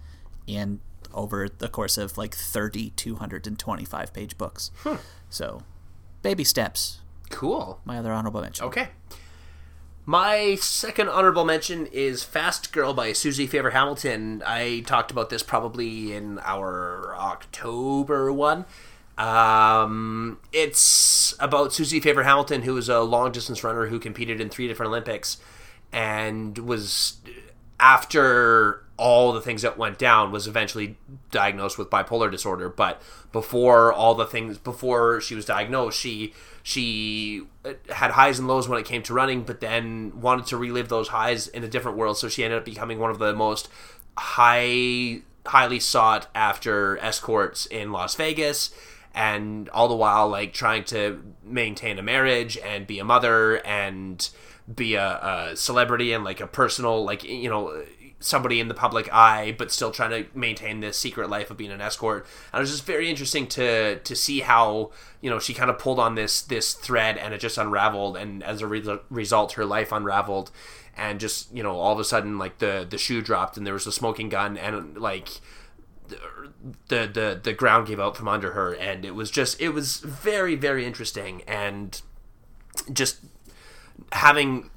in 0.47 0.81
over 1.13 1.49
the 1.49 1.69
course 1.69 1.99
of 1.99 2.17
like 2.19 2.35
30 2.35 2.91
225 2.91 4.13
page 4.13 4.37
books. 4.39 4.71
Hmm. 4.83 4.97
So 5.29 5.63
baby 6.23 6.45
steps. 6.45 7.01
Cool. 7.31 7.81
My 7.85 7.99
other 7.99 8.13
honorable 8.13 8.41
mention. 8.41 8.65
Okay. 8.67 8.89
My 10.11 10.57
second 10.57 11.09
honorable 11.09 11.45
mention 11.45 11.87
is 11.87 12.25
Fast 12.25 12.73
Girl 12.73 12.93
by 12.93 13.13
Susie 13.13 13.47
Favor 13.47 13.71
Hamilton. 13.71 14.43
I 14.45 14.83
talked 14.85 15.13
about 15.13 15.31
this 15.31 15.45
probably 15.45 16.13
in 16.13 16.41
our 16.41 17.15
October 17.17 18.33
one. 18.33 18.65
Um, 19.17 20.41
it's 20.53 21.37
about 21.39 21.73
Susie 21.73 22.01
Favor 22.01 22.25
Hamilton, 22.25 22.63
who 22.63 22.77
is 22.77 22.89
a 22.89 23.03
long 23.03 23.31
distance 23.31 23.63
runner 23.63 23.87
who 23.87 24.01
competed 24.01 24.41
in 24.41 24.49
three 24.49 24.67
different 24.67 24.89
Olympics 24.89 25.37
and 25.93 26.59
was, 26.59 27.19
after 27.79 28.83
all 28.97 29.33
the 29.33 29.41
things 29.41 29.63
that 29.63 29.79
went 29.79 29.97
down, 29.97 30.33
was 30.33 30.49
eventually 30.49 30.99
diagnosed 31.31 31.79
with 31.79 31.89
bipolar 31.89 32.33
disorder. 32.33 32.69
But 32.69 33.01
before 33.31 33.93
all 33.93 34.17
the 34.17 34.27
things, 34.27 34.59
before 34.59 35.21
she 35.21 35.37
was 35.37 35.45
diagnosed, 35.45 36.01
she 36.01 36.35
she 36.63 37.43
uh, 37.65 37.73
had 37.91 38.13
highs 38.13 38.39
and 38.39 38.49
lows 38.49 38.69
when 38.69 38.79
it 38.79 38.87
came 38.87 39.03
to 39.05 39.15
running, 39.15 39.43
but 39.43 39.61
then 39.61 40.21
wanted 40.21 40.47
to 40.47 40.57
relive 40.57 40.89
those 40.89 41.09
highs 41.09 41.49
in 41.49 41.65
a 41.65 41.69
different 41.69 41.97
world. 41.97 42.19
So 42.19 42.29
she 42.29 42.45
ended 42.45 42.59
up 42.59 42.65
becoming 42.65 42.99
one 42.99 43.11
of 43.11 43.19
the 43.19 43.35
most 43.35 43.69
high, 44.17 45.23
highly 45.47 45.81
sought 45.81 46.29
after 46.35 46.99
escorts 46.99 47.67
in 47.67 47.93
Las 47.93 48.15
Vegas, 48.15 48.71
and 49.15 49.69
all 49.71 49.89
the 49.89 49.97
while 49.97 50.29
like 50.29 50.53
trying 50.53 50.85
to 50.85 51.23
maintain 51.43 51.99
a 51.99 52.03
marriage 52.03 52.57
and 52.59 52.87
be 52.87 52.99
a 52.99 53.05
mother 53.05 53.57
and 53.67 54.31
be 54.73 54.95
a, 54.95 55.51
a 55.51 55.57
celebrity 55.57 56.13
and 56.13 56.23
like 56.23 56.41
a 56.41 56.47
personal 56.47 57.05
like 57.05 57.25
you 57.25 57.51
know 57.51 57.83
somebody 58.21 58.61
in 58.61 58.69
the 58.69 58.75
public 58.75 59.13
eye, 59.13 59.55
but 59.57 59.73
still 59.73 59.91
trying 59.91 60.11
to 60.11 60.39
maintain 60.39 60.81
this 60.81 60.97
secret 60.99 61.29
life 61.29 61.51
of 61.51 61.57
being 61.57 61.73
an 61.73 61.81
escort. 61.81 62.27
And 62.53 62.61
it 62.61 62.63
was 62.63 62.71
just 62.71 62.85
very 62.85 63.09
interesting 63.09 63.47
to 63.49 63.99
to 63.99 64.17
see 64.17 64.41
how 64.41 64.93
you 65.21 65.31
know 65.31 65.39
she 65.39 65.55
kind 65.55 65.71
of 65.71 65.79
pulled 65.79 65.99
on 65.99 66.15
this 66.15 66.43
this 66.43 66.75
thread 66.75 67.17
and 67.17 67.35
it 67.35 67.39
just 67.39 67.59
unraveled, 67.59 68.17
and 68.17 68.43
as 68.45 68.61
a 68.61 68.67
re- 68.67 69.01
result, 69.09 69.53
her 69.53 69.65
life 69.65 69.91
unraveled, 69.91 70.51
and 70.97 71.19
just 71.19 71.53
you 71.55 71.63
know 71.63 71.77
all 71.77 71.93
of 71.93 71.99
a 71.99 72.05
sudden 72.05 72.39
like 72.39 72.59
the 72.59 72.87
the 72.89 72.99
shoe 72.99 73.23
dropped 73.23 73.57
and 73.57 73.67
there 73.67 73.75
was 73.75 73.87
a 73.87 73.93
smoking 73.93 74.29
gun 74.29 74.57
and 74.57 74.97
like 74.99 75.41
the 76.89 77.07
the 77.07 77.41
the 77.43 77.53
ground 77.53 77.87
gave 77.87 78.01
out 78.01 78.17
from 78.17 78.29
under 78.29 78.53
her. 78.53 78.75
And 78.75 79.05
it 79.05 79.15
was 79.15 79.31
just 79.31 79.61
it 79.61 79.71
was 79.71 79.99
very 79.99 80.55
very 80.55 80.85
interesting. 80.85 81.43
And 81.47 82.01
just 82.93 83.21
having 84.13 84.71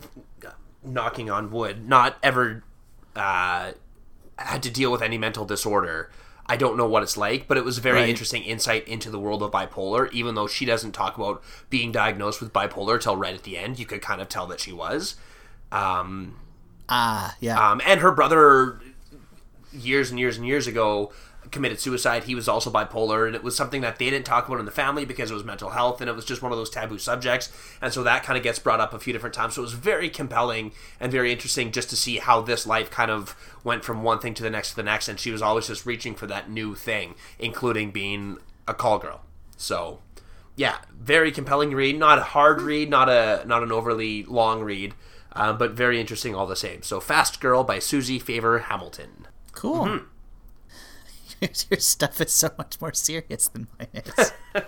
knocking 0.83 1.29
on 1.29 1.49
wood 1.51 1.87
not 1.87 2.17
ever 2.21 2.63
uh, 3.15 3.71
had 4.37 4.63
to 4.63 4.69
deal 4.71 4.91
with 4.91 5.01
any 5.01 5.17
mental 5.17 5.45
disorder. 5.45 6.11
I 6.45 6.57
don't 6.57 6.75
know 6.75 6.87
what 6.87 7.03
it's 7.03 7.15
like, 7.15 7.47
but 7.47 7.57
it 7.57 7.63
was 7.63 7.77
a 7.77 7.81
very 7.81 7.99
Right. 8.01 8.09
interesting 8.09 8.43
insight 8.43 8.85
into 8.87 9.09
the 9.09 9.19
world 9.19 9.41
of 9.43 9.51
bipolar. 9.51 10.11
Even 10.11 10.35
though 10.35 10.47
she 10.47 10.65
doesn't 10.65 10.91
talk 10.91 11.17
about 11.17 11.41
being 11.69 11.91
diagnosed 11.91 12.41
with 12.41 12.51
bipolar 12.51 12.99
till 12.99 13.15
right 13.15 13.33
at 13.33 13.43
the 13.43 13.57
end, 13.57 13.79
you 13.79 13.85
could 13.85 14.01
kind 14.01 14.21
of 14.21 14.27
tell 14.27 14.45
that 14.47 14.59
she 14.59 14.73
was. 14.73 15.15
Um, 15.71 16.35
Ah, 16.89 17.35
yeah. 17.39 17.71
um, 17.71 17.81
and 17.85 18.01
her 18.01 18.11
brother, 18.11 18.79
years 19.71 20.09
and 20.11 20.19
years 20.19 20.37
and 20.37 20.45
years 20.45 20.67
ago, 20.67 21.11
committed 21.53 21.79
suicide. 21.79 22.25
He 22.25 22.35
was 22.35 22.49
also 22.49 22.69
bipolar, 22.69 23.25
and 23.25 23.35
it 23.35 23.43
was 23.43 23.55
something 23.55 23.81
that 23.81 23.97
they 23.97 24.09
didn't 24.09 24.25
talk 24.25 24.47
about 24.47 24.59
in 24.59 24.65
the 24.65 24.71
family 24.71 25.05
because 25.05 25.31
it 25.31 25.33
was 25.33 25.45
mental 25.45 25.69
health, 25.69 26.01
and 26.01 26.09
it 26.09 26.15
was 26.15 26.25
just 26.25 26.41
one 26.41 26.51
of 26.51 26.57
those 26.57 26.69
taboo 26.69 26.97
subjects. 26.97 27.49
And 27.81 27.93
so 27.93 28.03
that 28.03 28.23
kind 28.23 28.35
of 28.35 28.43
gets 28.43 28.59
brought 28.59 28.81
up 28.81 28.93
a 28.93 28.99
few 28.99 29.13
different 29.13 29.35
times. 29.35 29.53
So 29.53 29.61
it 29.61 29.63
was 29.63 29.73
very 29.73 30.09
compelling 30.09 30.73
and 30.99 31.11
very 31.11 31.31
interesting 31.31 31.71
just 31.71 31.89
to 31.91 31.95
see 31.95 32.17
how 32.17 32.41
this 32.41 32.67
life 32.67 32.91
kind 32.91 33.09
of 33.11 33.35
went 33.63 33.85
from 33.85 34.03
one 34.03 34.19
thing 34.19 34.33
to 34.33 34.43
the 34.43 34.49
next 34.49 34.71
to 34.71 34.75
the 34.75 34.83
next. 34.83 35.07
And 35.07 35.19
she 35.19 35.31
was 35.31 35.41
always 35.41 35.67
just 35.67 35.85
reaching 35.85 36.15
for 36.15 36.27
that 36.27 36.49
new 36.49 36.75
thing, 36.75 37.15
including 37.39 37.91
being 37.91 38.37
a 38.67 38.73
call 38.73 38.99
girl. 38.99 39.21
So. 39.55 39.99
Yeah, 40.55 40.77
very 40.95 41.31
compelling 41.31 41.71
read. 41.71 41.97
Not 41.97 42.19
a 42.19 42.23
hard 42.23 42.61
read, 42.61 42.87
not 42.87 43.09
a 43.09 43.43
not 43.47 43.63
an 43.63 43.71
overly 43.71 44.23
long 44.25 44.61
read, 44.61 44.93
uh, 45.31 45.51
but 45.51 45.71
very 45.71 45.99
interesting 45.99 46.35
all 46.35 46.45
the 46.45 46.55
same. 46.55 46.83
So, 46.83 46.99
Fast 46.99 47.41
Girl 47.41 47.63
by 47.63 47.79
Susie 47.79 48.19
Favor 48.19 48.59
Hamilton. 48.59 49.27
Cool. 49.51 49.85
Mm-hmm. 49.85 50.05
Your 51.69 51.79
stuff 51.79 52.21
is 52.21 52.31
so 52.31 52.51
much 52.57 52.79
more 52.79 52.93
serious 52.93 53.47
than 53.47 53.67
mine 53.79 53.87
is. 53.93 54.31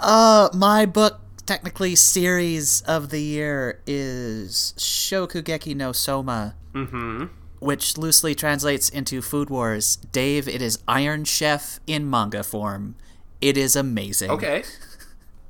uh, 0.00 0.48
my 0.54 0.86
book, 0.86 1.20
technically 1.46 1.96
series 1.96 2.82
of 2.82 3.10
the 3.10 3.20
year, 3.20 3.80
is 3.86 4.74
Shokugeki 4.76 5.74
no 5.74 5.92
Soma, 5.92 6.54
mm-hmm. 6.72 7.26
which 7.58 7.98
loosely 7.98 8.34
translates 8.34 8.88
into 8.88 9.20
Food 9.20 9.50
Wars. 9.50 9.96
Dave, 9.96 10.48
it 10.48 10.62
is 10.62 10.78
Iron 10.86 11.24
Chef 11.24 11.80
in 11.86 12.08
manga 12.08 12.42
form. 12.42 12.96
It 13.40 13.56
is 13.56 13.74
amazing. 13.74 14.30
Okay. 14.30 14.62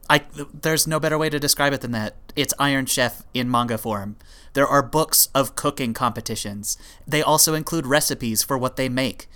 I 0.09 0.25
there's 0.53 0.87
no 0.87 0.99
better 0.99 1.19
way 1.19 1.31
to 1.31 1.39
describe 1.39 1.73
it 1.73 1.83
than 1.83 1.93
that. 1.93 2.17
It's 2.35 2.55
Iron 2.59 2.87
Chef 2.87 3.23
in 3.35 3.51
manga 3.51 3.79
form. 3.79 4.17
There 4.53 4.67
are 4.67 4.83
books 4.83 5.29
of 5.35 5.55
cooking 5.55 5.95
competitions. 5.95 6.77
They 7.07 7.23
also 7.23 7.55
include 7.55 7.87
recipes 7.87 8.43
for 8.43 8.59
what 8.59 8.77
they 8.77 8.89
make 8.89 9.29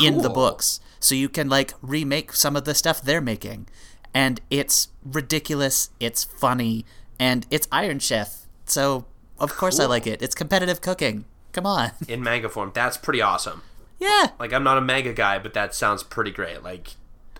in 0.00 0.18
the 0.22 0.28
books. 0.30 0.80
So 1.00 1.14
you 1.14 1.28
can 1.28 1.48
like 1.48 1.72
remake 1.80 2.32
some 2.32 2.56
of 2.56 2.64
the 2.64 2.74
stuff 2.74 3.00
they're 3.00 3.20
making. 3.20 3.68
And 4.14 4.40
it's 4.50 4.88
ridiculous, 5.04 5.90
it's 6.00 6.24
funny, 6.24 6.84
and 7.18 7.46
it's 7.50 7.68
Iron 7.70 7.98
Chef. 7.98 8.46
So 8.66 9.04
of 9.38 9.54
course 9.56 9.78
I 9.78 9.86
like 9.86 10.06
it. 10.06 10.22
It's 10.22 10.34
competitive 10.34 10.80
cooking. 10.80 11.24
Come 11.52 11.66
on. 11.66 11.92
In 12.08 12.22
manga 12.22 12.48
form. 12.48 12.72
That's 12.74 12.96
pretty 12.96 13.22
awesome. 13.22 13.62
yeah. 13.98 14.30
Like, 14.38 14.52
I'm 14.52 14.62
not 14.64 14.76
a 14.78 14.80
manga 14.82 15.12
guy, 15.12 15.38
but 15.38 15.54
that 15.54 15.74
sounds 15.74 16.02
pretty 16.02 16.30
great. 16.30 16.62
Like, 16.62 16.90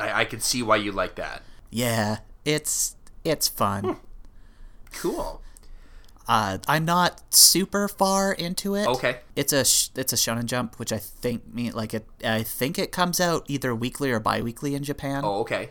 I, 0.01 0.20
I 0.20 0.24
could 0.24 0.43
see 0.43 0.62
why 0.62 0.76
you 0.76 0.93
like 0.93 1.14
that. 1.16 1.43
Yeah. 1.70 2.18
It's 2.45 2.97
it's 3.24 3.49
fun. 3.49 3.85
Hmm. 3.85 3.93
Cool. 4.93 5.43
Uh, 6.29 6.59
I'm 6.68 6.85
not 6.85 7.22
super 7.35 7.89
far 7.89 8.33
into 8.33 8.74
it. 8.74 8.87
Okay. 8.87 9.20
It's 9.35 9.53
a 9.53 9.64
sh- 9.64 9.89
it's 9.97 10.12
a 10.12 10.16
Shonen 10.16 10.45
Jump, 10.45 10.79
which 10.79 10.93
I 10.93 10.99
think 10.99 11.53
mean 11.55 11.72
like 11.72 11.95
it. 11.95 12.07
I 12.22 12.43
think 12.43 12.79
it 12.79 12.93
comes 12.93 13.18
out 13.18 13.45
either 13.49 13.74
weekly 13.74 14.11
or 14.11 14.20
bi-weekly 14.20 14.74
in 14.74 14.85
Japan. 14.85 15.22
Oh, 15.24 15.41
okay. 15.41 15.70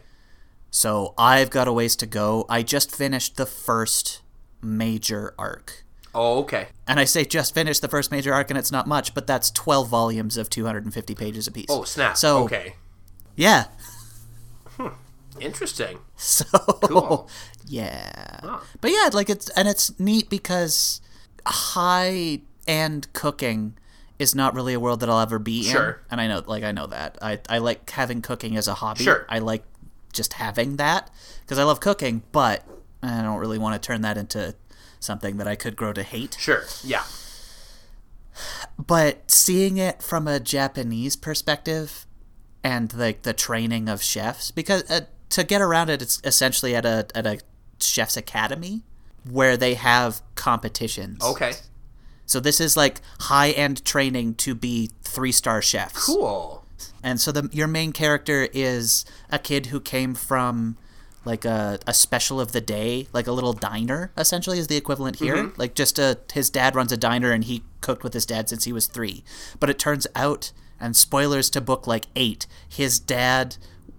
So 0.71 1.13
I've 1.17 1.49
got 1.51 1.67
a 1.67 1.73
ways 1.73 1.95
to 1.97 2.05
go. 2.07 2.45
I 2.49 2.63
just 2.63 2.93
finished 2.93 3.37
the 3.37 3.45
first 3.45 4.21
major 4.61 5.33
arc, 5.37 5.83
Oh, 6.15 6.39
okay. 6.39 6.67
and 6.87 6.99
I 6.99 7.03
say 7.05 7.23
just 7.23 7.53
finished 7.53 7.81
the 7.83 7.87
first 7.87 8.11
major 8.11 8.33
arc, 8.33 8.49
and 8.49 8.57
it's 8.57 8.71
not 8.71 8.87
much, 8.87 9.13
but 9.13 9.27
that's 9.27 9.51
12 9.51 9.87
volumes 9.87 10.35
of 10.37 10.49
250 10.49 11.13
pages 11.15 11.45
apiece. 11.47 11.67
Oh, 11.69 11.83
snap. 11.83 12.17
So 12.17 12.43
okay. 12.45 12.73
yeah. 13.35 13.65
Interesting. 15.39 15.99
So 16.17 16.45
Cool. 16.83 17.29
yeah. 17.65 18.39
Huh. 18.43 18.59
But 18.81 18.91
yeah, 18.91 19.09
like 19.13 19.29
it's 19.29 19.49
and 19.49 19.67
it's 19.67 19.97
neat 19.99 20.29
because 20.29 20.99
high 21.45 22.41
end 22.67 23.07
cooking 23.13 23.77
is 24.19 24.33
not 24.33 24.55
really 24.55 24.73
a 24.73 24.79
world 24.79 24.99
that 25.01 25.09
I'll 25.09 25.19
ever 25.19 25.37
be 25.39 25.63
Sure. 25.63 25.89
in. 25.89 25.95
And 26.11 26.21
I 26.21 26.27
know 26.27 26.43
like 26.45 26.63
I 26.63 26.71
know 26.71 26.87
that. 26.87 27.17
I 27.21 27.39
I 27.49 27.59
like 27.59 27.89
having 27.89 28.21
cooking 28.21 28.57
as 28.57 28.67
a 28.67 28.73
hobby. 28.75 29.03
Sure. 29.03 29.25
I 29.29 29.39
like 29.39 29.63
just 30.13 30.33
having 30.33 30.77
that 30.77 31.11
because 31.41 31.59
I 31.59 31.63
love 31.63 31.79
cooking, 31.79 32.23
but 32.31 32.63
I 33.03 33.21
don't 33.21 33.37
really 33.39 33.59
want 33.59 33.81
to 33.81 33.85
turn 33.85 34.01
that 34.01 34.17
into 34.17 34.55
something 34.99 35.37
that 35.37 35.47
I 35.47 35.55
could 35.55 35.75
grow 35.75 35.93
to 35.93 36.01
hate. 36.03 36.35
Sure. 36.39 36.63
Yeah. 36.83 37.03
But 38.77 39.29
seeing 39.29 39.77
it 39.77 40.01
from 40.01 40.27
a 40.27 40.39
Japanese 40.39 41.15
perspective 41.15 42.05
and 42.63 42.93
like 42.93 43.23
the 43.23 43.33
training 43.33 43.87
of 43.89 44.01
chefs 44.03 44.51
because 44.51 44.89
uh, 44.89 45.01
to 45.29 45.43
get 45.43 45.61
around 45.61 45.89
it, 45.89 46.01
it's 46.01 46.21
essentially 46.23 46.75
at 46.75 46.85
a 46.85 47.07
at 47.15 47.25
a 47.25 47.39
chef's 47.79 48.17
academy 48.17 48.83
where 49.29 49.57
they 49.57 49.73
have 49.75 50.21
competitions. 50.35 51.23
Okay. 51.23 51.53
So 52.25 52.39
this 52.39 52.59
is 52.59 52.75
like 52.75 53.01
high 53.21 53.51
end 53.51 53.85
training 53.85 54.35
to 54.35 54.53
be 54.53 54.91
three 55.01 55.31
star 55.31 55.61
chefs. 55.61 56.05
Cool. 56.05 56.65
And 57.03 57.19
so 57.19 57.31
the 57.31 57.49
your 57.51 57.67
main 57.67 57.93
character 57.93 58.47
is 58.53 59.05
a 59.31 59.39
kid 59.39 59.67
who 59.67 59.79
came 59.79 60.13
from 60.13 60.77
like 61.25 61.45
a, 61.45 61.79
a 61.85 61.93
special 61.93 62.39
of 62.39 62.53
the 62.53 62.61
day, 62.61 63.07
like 63.11 63.27
a 63.27 63.31
little 63.31 63.53
diner, 63.53 64.11
essentially 64.17 64.59
is 64.59 64.67
the 64.67 64.77
equivalent 64.77 65.17
here. 65.19 65.35
Mm-hmm. 65.35 65.59
Like 65.59 65.75
just 65.75 65.99
a 65.99 66.19
his 66.33 66.49
dad 66.49 66.75
runs 66.75 66.91
a 66.91 66.97
diner 66.97 67.31
and 67.31 67.43
he 67.43 67.63
cooked 67.81 68.03
with 68.03 68.13
his 68.13 68.25
dad 68.25 68.49
since 68.49 68.63
he 68.63 68.73
was 68.73 68.87
three. 68.87 69.23
But 69.59 69.69
it 69.69 69.77
turns 69.79 70.07
out, 70.15 70.51
and 70.79 70.95
spoilers 70.95 71.49
to 71.51 71.61
book 71.61 71.85
like 71.87 72.05
eight, 72.15 72.47
his 72.67 72.99
dad 72.99 73.57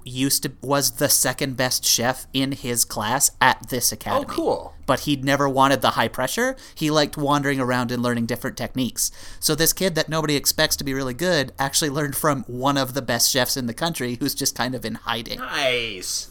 used 0.08 0.42
to 0.42 0.52
was 0.62 0.92
the 0.92 1.08
second 1.08 1.56
best 1.56 1.84
chef 1.84 2.26
in 2.32 2.52
his 2.52 2.84
class 2.84 3.30
at 3.40 3.68
this 3.68 3.92
academy. 3.92 4.26
Oh, 4.28 4.32
cool. 4.32 4.74
But 4.86 5.00
he'd 5.00 5.24
never 5.24 5.48
wanted 5.48 5.82
the 5.82 5.90
high 5.90 6.08
pressure. 6.08 6.56
He 6.74 6.90
liked 6.90 7.16
wandering 7.16 7.60
around 7.60 7.92
and 7.92 8.02
learning 8.02 8.26
different 8.26 8.56
techniques. 8.56 9.10
So 9.38 9.54
this 9.54 9.72
kid 9.72 9.94
that 9.94 10.08
nobody 10.08 10.34
expects 10.34 10.76
to 10.76 10.84
be 10.84 10.94
really 10.94 11.14
good 11.14 11.52
actually 11.58 11.90
learned 11.90 12.16
from 12.16 12.44
one 12.44 12.76
of 12.78 12.94
the 12.94 13.02
best 13.02 13.30
chefs 13.30 13.56
in 13.56 13.66
the 13.66 13.74
country 13.74 14.16
who's 14.18 14.34
just 14.34 14.54
kind 14.54 14.74
of 14.74 14.84
in 14.84 14.94
hiding. 14.94 15.38
Nice. 15.38 16.30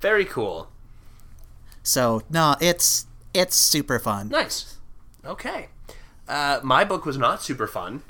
Very 0.00 0.24
cool. 0.24 0.70
So, 1.82 2.22
no, 2.30 2.54
it's 2.60 3.06
it's 3.34 3.56
super 3.56 3.98
fun. 3.98 4.28
Nice. 4.28 4.76
Okay. 5.24 5.68
Uh, 6.28 6.60
my 6.62 6.84
book 6.84 7.04
was 7.04 7.16
not 7.18 7.42
super 7.42 7.66
fun. 7.66 8.02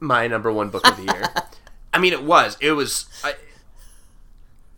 My 0.00 0.26
number 0.26 0.52
one 0.52 0.70
book 0.70 0.86
of 0.86 0.96
the 0.96 1.04
year. 1.04 1.24
I 1.92 1.98
mean, 1.98 2.12
it 2.12 2.22
was. 2.22 2.56
It 2.60 2.72
was. 2.72 3.06
I, 3.22 3.34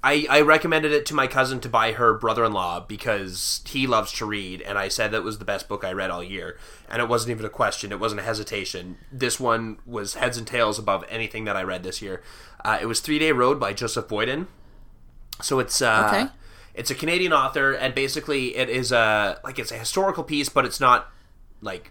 I, 0.05 0.26
I 0.28 0.40
recommended 0.42 0.92
it 0.92 1.07
to 1.07 1.14
my 1.14 1.26
cousin 1.26 1.61
to 1.61 1.68
buy 1.68 1.92
her 1.92 2.12
brother-in-law 2.12 2.80
because 2.86 3.62
he 3.66 3.86
loves 3.86 4.12
to 4.12 4.26
read, 4.26 4.61
and 4.61 4.76
I 4.78 4.88
said 4.88 5.11
that 5.12 5.22
was 5.24 5.38
the 5.38 5.44
best 5.46 5.66
book 5.66 5.82
I 5.82 5.92
read 5.92 6.11
all 6.11 6.22
year, 6.22 6.59
and 6.90 7.00
it 7.00 7.09
wasn't 7.09 7.30
even 7.30 7.46
a 7.46 7.50
question. 7.50 7.90
It 7.90 7.98
wasn't 7.98 8.20
a 8.20 8.24
hesitation. 8.24 8.98
This 9.11 9.40
one 9.40 9.78
was 9.86 10.14
heads 10.14 10.36
and 10.36 10.46
tails 10.46 10.78
above 10.78 11.05
anything 11.09 11.44
that 11.46 11.57
I 11.57 11.62
read 11.62 11.82
this 11.84 12.02
year. 12.02 12.22
Uh, 12.64 12.78
it 12.80 12.86
was 12.86 13.00
Three 13.00 13.18
Day 13.18 13.32
Road 13.32 13.59
by 13.59 13.72
Joseph 13.72 14.07
Boyden. 14.07 14.46
So 15.40 15.59
it's 15.59 15.80
uh, 15.80 16.11
Okay. 16.12 16.26
it's 16.74 16.90
a 16.90 16.94
Canadian 16.94 17.32
author, 17.32 17.72
and 17.72 17.94
basically 17.94 18.57
it 18.57 18.68
is 18.68 18.92
a 18.92 19.40
like 19.42 19.59
it's 19.59 19.72
a 19.72 19.78
historical 19.78 20.22
piece, 20.22 20.50
but 20.50 20.64
it's 20.66 20.80
not 20.80 21.11
like 21.62 21.90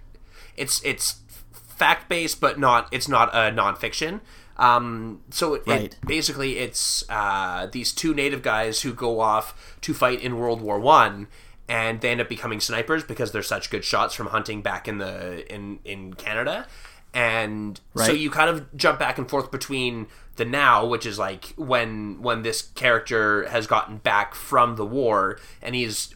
it's 0.56 0.84
it's 0.86 1.20
fact 1.52 2.08
based, 2.10 2.40
but 2.40 2.60
not 2.60 2.88
it's 2.92 3.08
not 3.10 3.30
a 3.34 3.52
nonfiction. 3.52 4.22
Um, 4.58 5.22
so 5.30 5.56
it, 5.56 5.64
Right. 5.66 5.82
it 5.82 5.98
basically 6.06 6.58
it's 6.60 7.04
uh, 7.10 7.68
these 7.72 7.92
two 7.92 8.14
native 8.14 8.42
guys 8.42 8.82
who 8.82 8.94
go 8.94 9.20
off 9.20 9.76
to 9.82 9.94
fight 9.94 10.22
in 10.22 10.38
World 10.38 10.62
War 10.62 10.80
One, 10.80 11.28
and 11.68 12.02
they 12.02 12.10
end 12.12 12.22
up 12.22 12.30
becoming 12.30 12.60
snipers 12.60 13.04
because 13.04 13.32
they're 13.32 13.42
such 13.42 13.70
good 13.70 13.84
shots 13.84 14.14
from 14.14 14.28
hunting 14.28 14.62
back 14.62 14.88
in 14.88 15.00
the 15.00 15.52
in 15.54 15.80
in 15.86 16.14
Canada. 16.14 16.68
And 17.16 17.80
so 18.08 18.12
you 18.12 18.32
kind 18.32 18.50
of 18.50 18.76
jump 18.76 18.98
back 18.98 19.20
and 19.20 19.30
forth 19.30 19.52
between 19.52 20.08
the 20.36 20.46
now, 20.46 20.86
which 20.86 21.06
is 21.06 21.20
like 21.20 21.54
when 21.58 22.22
when 22.22 22.42
this 22.42 22.62
character 22.62 23.48
has 23.50 23.68
gotten 23.68 23.98
back 23.98 24.34
from 24.34 24.76
the 24.78 24.86
war 24.86 25.40
and 25.62 25.76
he's 25.76 26.16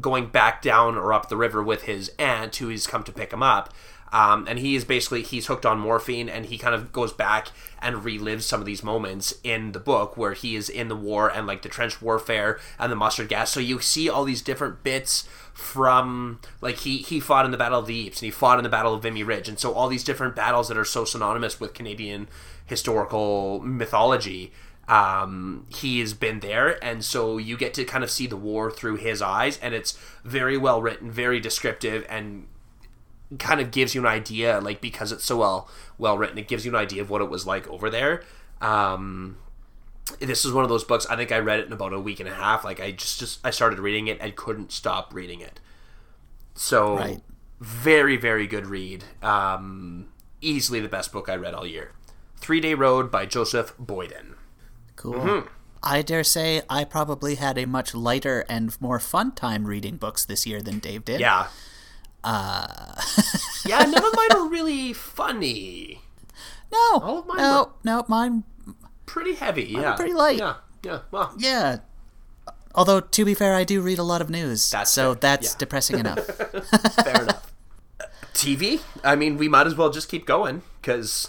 going 0.00 0.26
back 0.28 0.62
down 0.62 0.96
or 0.96 1.12
up 1.12 1.28
the 1.28 1.36
river 1.36 1.62
with 1.62 1.82
his 1.82 2.12
aunt 2.18 2.54
who 2.56 2.68
he's 2.68 2.86
come 2.86 3.02
to 3.02 3.10
pick 3.12 3.32
him 3.32 3.42
up 3.42 3.72
um, 4.12 4.46
and 4.48 4.58
he 4.58 4.74
is 4.74 4.84
basically 4.84 5.22
he's 5.22 5.46
hooked 5.46 5.64
on 5.64 5.78
morphine 5.78 6.28
and 6.28 6.46
he 6.46 6.58
kind 6.58 6.74
of 6.74 6.92
goes 6.92 7.12
back 7.12 7.48
and 7.80 7.96
relives 7.96 8.42
some 8.42 8.60
of 8.60 8.66
these 8.66 8.82
moments 8.82 9.34
in 9.44 9.72
the 9.72 9.78
book 9.78 10.16
where 10.16 10.32
he 10.32 10.56
is 10.56 10.68
in 10.68 10.88
the 10.88 10.96
war 10.96 11.28
and 11.28 11.46
like 11.46 11.62
the 11.62 11.68
trench 11.68 12.02
warfare 12.02 12.58
and 12.78 12.90
the 12.90 12.96
mustard 12.96 13.28
gas. 13.28 13.50
So 13.50 13.60
you 13.60 13.80
see 13.80 14.08
all 14.08 14.24
these 14.24 14.42
different 14.42 14.82
bits 14.82 15.28
from 15.52 16.40
like 16.60 16.78
he 16.78 16.98
he 16.98 17.20
fought 17.20 17.44
in 17.44 17.50
the 17.50 17.56
battle 17.56 17.78
of 17.78 17.86
the 17.86 18.06
Ypres 18.06 18.20
and 18.20 18.26
he 18.26 18.30
fought 18.30 18.58
in 18.58 18.64
the 18.64 18.70
battle 18.70 18.94
of 18.94 19.02
Vimy 19.02 19.22
Ridge. 19.22 19.48
And 19.48 19.58
so 19.58 19.72
all 19.72 19.88
these 19.88 20.04
different 20.04 20.34
battles 20.34 20.68
that 20.68 20.76
are 20.76 20.84
so 20.84 21.04
synonymous 21.04 21.60
with 21.60 21.74
Canadian 21.74 22.28
historical 22.66 23.60
mythology 23.60 24.52
um, 24.90 25.66
he 25.68 26.00
has 26.00 26.14
been 26.14 26.40
there, 26.40 26.82
and 26.84 27.04
so 27.04 27.38
you 27.38 27.56
get 27.56 27.74
to 27.74 27.84
kind 27.84 28.02
of 28.02 28.10
see 28.10 28.26
the 28.26 28.36
war 28.36 28.72
through 28.72 28.96
his 28.96 29.22
eyes, 29.22 29.56
and 29.62 29.72
it's 29.72 29.96
very 30.24 30.58
well 30.58 30.82
written, 30.82 31.12
very 31.12 31.38
descriptive, 31.38 32.04
and 32.08 32.48
kind 33.38 33.60
of 33.60 33.70
gives 33.70 33.94
you 33.94 34.00
an 34.00 34.06
idea, 34.06 34.60
like 34.60 34.80
because 34.80 35.12
it's 35.12 35.24
so 35.24 35.38
well 35.38 35.68
well 35.98 36.18
written, 36.18 36.38
it 36.38 36.48
gives 36.48 36.64
you 36.64 36.72
an 36.72 36.76
idea 36.76 37.00
of 37.02 37.10
what 37.10 37.20
it 37.20 37.30
was 37.30 37.46
like 37.46 37.68
over 37.68 37.88
there. 37.90 38.22
Um, 38.60 39.38
this 40.18 40.44
is 40.44 40.52
one 40.52 40.64
of 40.64 40.70
those 40.70 40.84
books. 40.84 41.06
I 41.06 41.16
think 41.16 41.30
I 41.30 41.38
read 41.38 41.60
it 41.60 41.66
in 41.66 41.72
about 41.72 41.92
a 41.92 42.00
week 42.00 42.20
and 42.20 42.28
a 42.28 42.34
half. 42.34 42.64
Like 42.64 42.80
I 42.80 42.90
just 42.92 43.18
just 43.20 43.38
I 43.44 43.50
started 43.50 43.78
reading 43.78 44.08
it 44.08 44.18
and 44.20 44.34
couldn't 44.34 44.72
stop 44.72 45.14
reading 45.14 45.40
it. 45.40 45.60
So 46.54 46.96
Right. 46.96 47.22
very 47.60 48.16
very 48.16 48.46
good 48.46 48.66
read. 48.66 49.04
Um, 49.22 50.08
easily 50.40 50.80
the 50.80 50.88
best 50.88 51.12
book 51.12 51.28
I 51.28 51.36
read 51.36 51.54
all 51.54 51.66
year. 51.66 51.92
Three 52.38 52.60
Day 52.60 52.74
Road 52.74 53.10
by 53.10 53.26
Joseph 53.26 53.74
Boyden. 53.78 54.34
Cool. 54.96 55.14
Mm-hmm. 55.14 55.48
I 55.82 56.02
dare 56.02 56.24
say 56.24 56.62
I 56.68 56.84
probably 56.84 57.36
had 57.36 57.56
a 57.56 57.66
much 57.66 57.94
lighter 57.94 58.44
and 58.48 58.78
more 58.82 58.98
fun 58.98 59.32
time 59.32 59.64
reading 59.66 59.96
books 59.96 60.24
this 60.24 60.46
year 60.46 60.60
than 60.60 60.78
Dave 60.78 61.04
did. 61.04 61.20
Yeah. 61.20 61.46
Uh. 62.22 62.94
yeah, 63.66 63.78
none 63.78 64.04
of 64.04 64.14
mine 64.14 64.32
are 64.36 64.48
really 64.48 64.92
funny. 64.92 66.00
No. 66.72 66.78
All 67.02 67.18
of 67.18 67.26
mine 67.26 67.38
no, 67.38 67.72
no, 67.84 68.04
mine. 68.08 68.44
Pretty 69.06 69.34
heavy. 69.34 69.64
Yeah. 69.64 69.96
pretty 69.96 70.14
light. 70.14 70.38
Yeah. 70.38 70.56
Yeah. 70.82 71.00
Well. 71.10 71.34
Yeah. 71.36 71.78
Although 72.74 73.00
to 73.00 73.24
be 73.24 73.34
fair, 73.34 73.54
I 73.54 73.64
do 73.64 73.80
read 73.80 73.98
a 73.98 74.04
lot 74.04 74.20
of 74.20 74.30
news, 74.30 74.70
That's 74.70 74.90
so 74.90 75.14
fair, 75.14 75.20
that's 75.20 75.52
yeah. 75.52 75.58
depressing 75.58 75.98
enough. 76.00 76.24
Fair 76.24 77.22
enough. 77.22 77.52
TV. 78.32 78.80
I 79.02 79.16
mean, 79.16 79.36
we 79.36 79.48
might 79.48 79.66
as 79.66 79.74
well 79.74 79.90
just 79.90 80.08
keep 80.08 80.24
going 80.24 80.62
because 80.80 81.28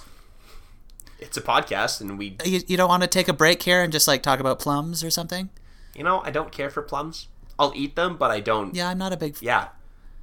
it's 1.19 1.37
a 1.37 1.41
podcast, 1.41 1.99
and 1.99 2.17
we. 2.17 2.37
you, 2.45 2.61
you 2.67 2.77
don't 2.77 2.89
want 2.89 3.01
to 3.01 3.07
take 3.07 3.27
a 3.27 3.33
break 3.33 3.63
here 3.63 3.81
and 3.81 3.91
just 3.91 4.07
like 4.07 4.21
talk 4.21 4.39
about 4.39 4.59
plums 4.59 5.03
or 5.03 5.09
something? 5.09 5.49
You 5.95 6.03
know, 6.03 6.21
I 6.21 6.29
don't 6.31 6.51
care 6.51 6.69
for 6.69 6.81
plums. 6.81 7.27
I'll 7.57 7.73
eat 7.75 7.95
them, 7.95 8.17
but 8.17 8.31
I 8.31 8.39
don't. 8.39 8.73
Yeah, 8.75 8.89
I'm 8.89 8.97
not 8.97 9.11
a 9.11 9.17
big. 9.17 9.37
Yeah. 9.41 9.69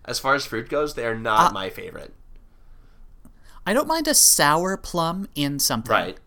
As 0.05 0.19
far 0.19 0.35
as 0.35 0.47
fruit 0.47 0.69
goes, 0.69 0.95
they 0.95 1.05
are 1.05 1.17
not 1.19 1.51
Uh, 1.51 1.53
my 1.55 1.71
favorite. 1.71 2.15
I 3.67 3.73
don't 3.75 3.87
mind 3.89 4.09
a 4.09 4.15
sour 4.15 4.77
plum 4.77 5.29
in 5.35 5.59
something. 5.59 5.91
Right. 5.93 6.19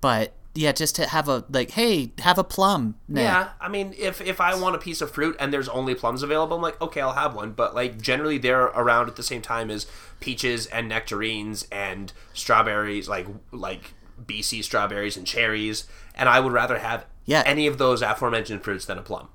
But 0.00 0.34
yeah, 0.54 0.72
just 0.72 0.94
to 0.96 1.06
have 1.06 1.28
a 1.28 1.44
like, 1.50 1.72
hey, 1.72 2.12
have 2.20 2.38
a 2.38 2.44
plum. 2.44 2.96
Nah. 3.08 3.20
Yeah, 3.20 3.48
I 3.60 3.68
mean, 3.68 3.94
if 3.98 4.20
if 4.20 4.40
I 4.40 4.54
want 4.54 4.74
a 4.74 4.78
piece 4.78 5.00
of 5.00 5.10
fruit 5.10 5.36
and 5.38 5.52
there's 5.52 5.68
only 5.68 5.94
plums 5.94 6.22
available, 6.22 6.56
I'm 6.56 6.62
like, 6.62 6.80
okay, 6.80 7.00
I'll 7.00 7.12
have 7.12 7.34
one. 7.34 7.52
But 7.52 7.74
like, 7.74 8.00
generally, 8.00 8.38
they're 8.38 8.64
around 8.66 9.08
at 9.08 9.16
the 9.16 9.22
same 9.22 9.42
time 9.42 9.70
as 9.70 9.86
peaches 10.20 10.66
and 10.66 10.88
nectarines 10.88 11.66
and 11.70 12.12
strawberries, 12.34 13.08
like 13.08 13.26
like 13.52 13.94
BC 14.24 14.62
strawberries 14.64 15.16
and 15.16 15.26
cherries. 15.26 15.84
And 16.14 16.28
I 16.28 16.40
would 16.40 16.52
rather 16.52 16.78
have 16.78 17.06
Yeah. 17.24 17.42
any 17.46 17.66
of 17.66 17.78
those 17.78 18.02
aforementioned 18.02 18.62
fruits 18.64 18.84
than 18.86 18.98
a 18.98 19.02
plum. 19.02 19.28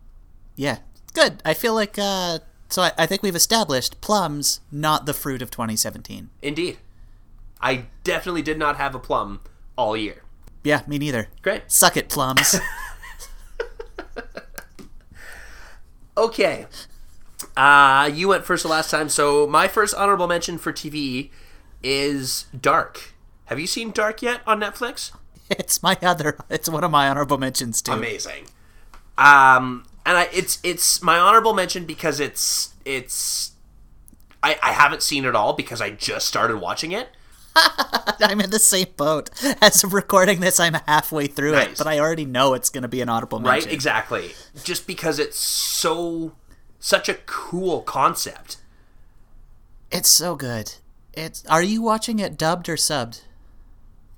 Yeah. 0.55 0.79
Good. 1.13 1.41
I 1.45 1.53
feel 1.53 1.73
like 1.73 1.97
uh 1.99 2.39
so 2.69 2.83
I, 2.83 2.91
I 2.97 3.05
think 3.05 3.23
we've 3.23 3.35
established 3.35 4.01
plums 4.01 4.61
not 4.71 5.05
the 5.05 5.13
fruit 5.13 5.41
of 5.41 5.51
2017. 5.51 6.29
Indeed, 6.41 6.77
I 7.61 7.85
definitely 8.03 8.41
did 8.41 8.57
not 8.57 8.77
have 8.77 8.95
a 8.95 8.99
plum 8.99 9.41
all 9.77 9.95
year. 9.95 10.23
Yeah, 10.63 10.81
me 10.87 10.97
neither. 10.97 11.29
Great. 11.41 11.63
Suck 11.71 11.95
it, 11.95 12.09
plums. 12.09 12.59
Okay. 16.17 16.67
Uh, 17.57 18.09
you 18.13 18.27
went 18.27 18.45
first 18.45 18.63
the 18.63 18.69
last 18.69 18.89
time, 18.89 19.09
so 19.09 19.47
my 19.47 19.67
first 19.67 19.93
honorable 19.95 20.27
mention 20.27 20.57
for 20.57 20.71
TV 20.71 21.29
is 21.83 22.45
Dark. 22.59 23.13
Have 23.45 23.59
you 23.59 23.67
seen 23.67 23.91
Dark 23.91 24.21
yet 24.21 24.41
on 24.47 24.59
Netflix? 24.59 25.11
it's 25.49 25.83
my 25.83 25.97
other 26.01 26.37
it's 26.49 26.67
one 26.69 26.83
of 26.83 26.91
my 26.91 27.07
honorable 27.09 27.37
mentions 27.37 27.81
too. 27.81 27.91
Amazing. 27.91 28.45
Um, 29.17 29.85
and 30.05 30.17
I, 30.17 30.29
it's 30.31 30.59
it's 30.63 31.01
my 31.01 31.17
honorable 31.17 31.53
mention 31.53 31.85
because 31.85 32.19
it's 32.19 32.73
it's 32.85 33.51
I, 34.43 34.57
I 34.61 34.71
haven't 34.73 35.01
seen 35.01 35.25
it 35.25 35.35
all 35.35 35.53
because 35.53 35.81
I 35.81 35.89
just 35.89 36.27
started 36.27 36.57
watching 36.57 36.91
it. 36.91 37.09
I'm 38.19 38.41
in 38.41 38.49
the 38.49 38.59
same 38.59 38.87
boat. 38.97 39.29
As 39.61 39.83
of 39.83 39.93
recording 39.93 40.41
this, 40.41 40.59
I'm 40.59 40.73
halfway 40.73 41.27
through 41.27 41.55
it, 41.55 41.77
but 41.77 41.87
I 41.87 41.99
already 41.99 42.25
know 42.25 42.53
it's 42.53 42.69
going 42.69 42.81
to 42.81 42.87
be 42.87 43.01
an 43.01 43.09
honorable 43.09 43.39
Right? 43.39 43.65
Exactly. 43.65 44.33
Just 44.63 44.85
because 44.85 45.19
it's 45.19 45.39
so 45.39 46.33
such 46.79 47.09
a 47.09 47.15
cool 47.25 47.81
concept. 47.81 48.57
It's 49.89 50.09
so 50.09 50.35
good. 50.35 50.73
It's 51.13 51.45
Are 51.47 51.63
you 51.63 51.81
watching 51.81 52.19
it 52.19 52.37
dubbed 52.37 52.67
or 52.67 52.75
subbed? 52.75 53.21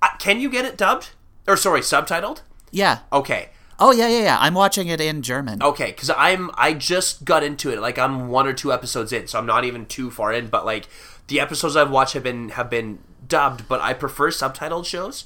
Uh, 0.02 0.08
can 0.18 0.40
you 0.40 0.50
get 0.50 0.64
it 0.64 0.76
dubbed? 0.76 1.10
Or 1.46 1.56
sorry, 1.56 1.80
subtitled? 1.80 2.42
Yeah. 2.70 3.00
Okay. 3.12 3.50
Oh 3.80 3.92
yeah, 3.92 4.08
yeah, 4.08 4.22
yeah. 4.22 4.36
I'm 4.40 4.54
watching 4.54 4.88
it 4.88 5.00
in 5.00 5.22
German. 5.22 5.62
Okay, 5.62 5.86
because 5.92 6.10
I'm 6.10 6.50
I 6.54 6.74
just 6.74 7.24
got 7.24 7.42
into 7.44 7.70
it. 7.72 7.80
Like 7.80 7.98
I'm 7.98 8.28
one 8.28 8.46
or 8.46 8.52
two 8.52 8.72
episodes 8.72 9.12
in, 9.12 9.26
so 9.28 9.38
I'm 9.38 9.46
not 9.46 9.64
even 9.64 9.86
too 9.86 10.10
far 10.10 10.32
in. 10.32 10.48
But 10.48 10.64
like 10.64 10.88
the 11.28 11.38
episodes 11.40 11.76
I've 11.76 11.90
watched 11.90 12.14
have 12.14 12.22
been 12.24 12.48
have 12.50 12.68
been 12.70 12.98
dubbed, 13.26 13.68
but 13.68 13.80
I 13.80 13.92
prefer 13.94 14.30
subtitled 14.30 14.84
shows. 14.86 15.24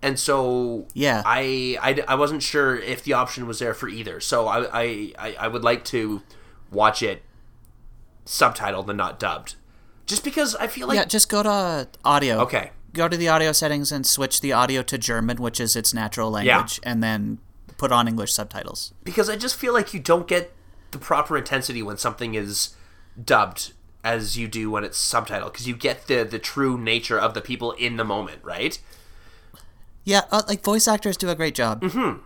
and 0.00 0.18
so 0.18 0.86
Yeah. 0.94 1.22
I, 1.24 1.76
I 1.80 2.04
I 2.06 2.14
wasn't 2.14 2.42
sure 2.42 2.76
if 2.76 3.02
the 3.02 3.14
option 3.14 3.46
was 3.48 3.58
there 3.58 3.74
for 3.74 3.88
either. 3.88 4.20
So 4.20 4.46
I 4.46 4.58
I, 4.72 5.12
I, 5.18 5.36
I 5.40 5.48
would 5.48 5.64
like 5.64 5.84
to 5.86 6.22
watch 6.70 7.02
it 7.02 7.22
subtitled 8.26 8.88
and 8.88 8.96
not 8.98 9.18
dubbed, 9.18 9.56
just 10.06 10.22
because 10.22 10.54
I 10.56 10.66
feel 10.66 10.86
like 10.86 10.96
yeah, 10.96 11.04
just 11.04 11.28
go 11.28 11.42
to 11.42 11.88
audio. 12.04 12.38
okay 12.40 12.70
Go 12.94 13.06
to 13.06 13.16
the 13.16 13.28
audio 13.28 13.52
settings 13.52 13.92
and 13.92 14.06
switch 14.06 14.40
the 14.40 14.52
audio 14.52 14.82
to 14.82 14.96
German, 14.98 15.36
which 15.38 15.60
is 15.60 15.76
its 15.76 15.92
natural 15.92 16.30
language, 16.30 16.80
and 16.82 17.02
then 17.02 17.38
put 17.78 17.90
on 17.90 18.06
English 18.06 18.32
subtitles. 18.34 18.92
because 19.04 19.30
I 19.30 19.36
just 19.36 19.56
feel 19.56 19.72
like 19.72 19.94
you 19.94 20.00
don't 20.00 20.26
get 20.28 20.52
the 20.90 20.98
proper 20.98 21.36
intensity 21.38 21.82
when 21.82 21.96
something 21.96 22.34
is 22.34 22.74
dubbed 23.22 23.72
as 24.04 24.36
you 24.38 24.46
do 24.48 24.70
when 24.70 24.84
it's 24.84 24.98
subtitled 24.98 25.52
because 25.52 25.66
you 25.66 25.74
get 25.74 26.06
the 26.06 26.24
the 26.24 26.38
true 26.38 26.78
nature 26.78 27.18
of 27.18 27.32
the 27.34 27.40
people 27.40 27.72
in 27.72 27.96
the 27.96 28.04
moment, 28.04 28.38
right? 28.44 28.78
Yeah, 30.04 30.22
uh, 30.30 30.42
like 30.48 30.62
voice 30.62 30.86
actors 30.88 31.16
do 31.16 31.28
a 31.28 31.34
great 31.34 31.54
job. 31.54 31.82
Mm-hmm. 31.82 32.22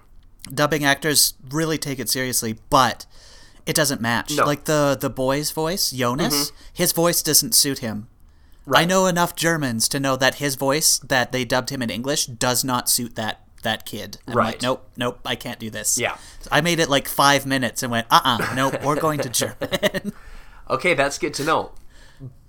Dubbing 0.55 0.85
actors 0.85 1.35
really 1.51 1.79
take 1.79 1.99
it 1.99 2.09
seriously, 2.09 2.57
but 2.71 3.07
it 3.67 3.75
doesn't 3.75 4.01
match. 4.01 4.31
No. 4.31 4.39
Mm-hmm. 4.39 4.47
Like 4.47 4.65
the 4.65 4.97
the 5.01 5.11
boy's 5.11 5.51
voice, 5.51 5.91
Jonas, 5.91 6.53
his 6.73 6.93
voice 6.93 7.23
doesn't 7.23 7.55
suit 7.55 7.79
him. 7.79 8.09
I 8.73 8.85
know 8.85 9.07
enough 9.07 9.35
Germans 9.35 9.89
to 9.89 9.99
know 9.99 10.15
that 10.17 10.37
his 10.37 10.55
voice 10.55 10.99
that 11.01 11.33
they 11.33 11.45
dubbed 11.45 11.71
him 11.71 11.83
in 11.83 11.91
English 11.91 12.27
does 12.27 12.63
not 12.63 12.89
suit 12.89 13.17
that 13.17 13.41
that 13.63 13.87
kid. 13.87 14.19
I'm 14.27 14.35
Right. 14.35 14.47
like, 14.55 14.63
nope, 14.63 14.89
nope, 14.97 15.21
I 15.25 15.35
can't 15.37 15.59
do 15.59 15.71
this. 15.71 15.99
Yeah. 15.99 16.17
I 16.51 16.61
made 16.61 16.79
it 16.81 16.89
like 16.91 17.09
five 17.09 17.47
minutes 17.47 17.83
and 17.83 17.91
went, 17.93 18.07
uh 18.11 18.21
uh 18.25 18.55
nope, 18.55 18.83
we're 18.83 19.01
going 19.01 19.21
to 19.21 19.29
German. 19.29 20.13
Okay, 20.71 20.95
that's 20.95 21.19
good 21.19 21.35
to 21.35 21.45
know. 21.45 21.73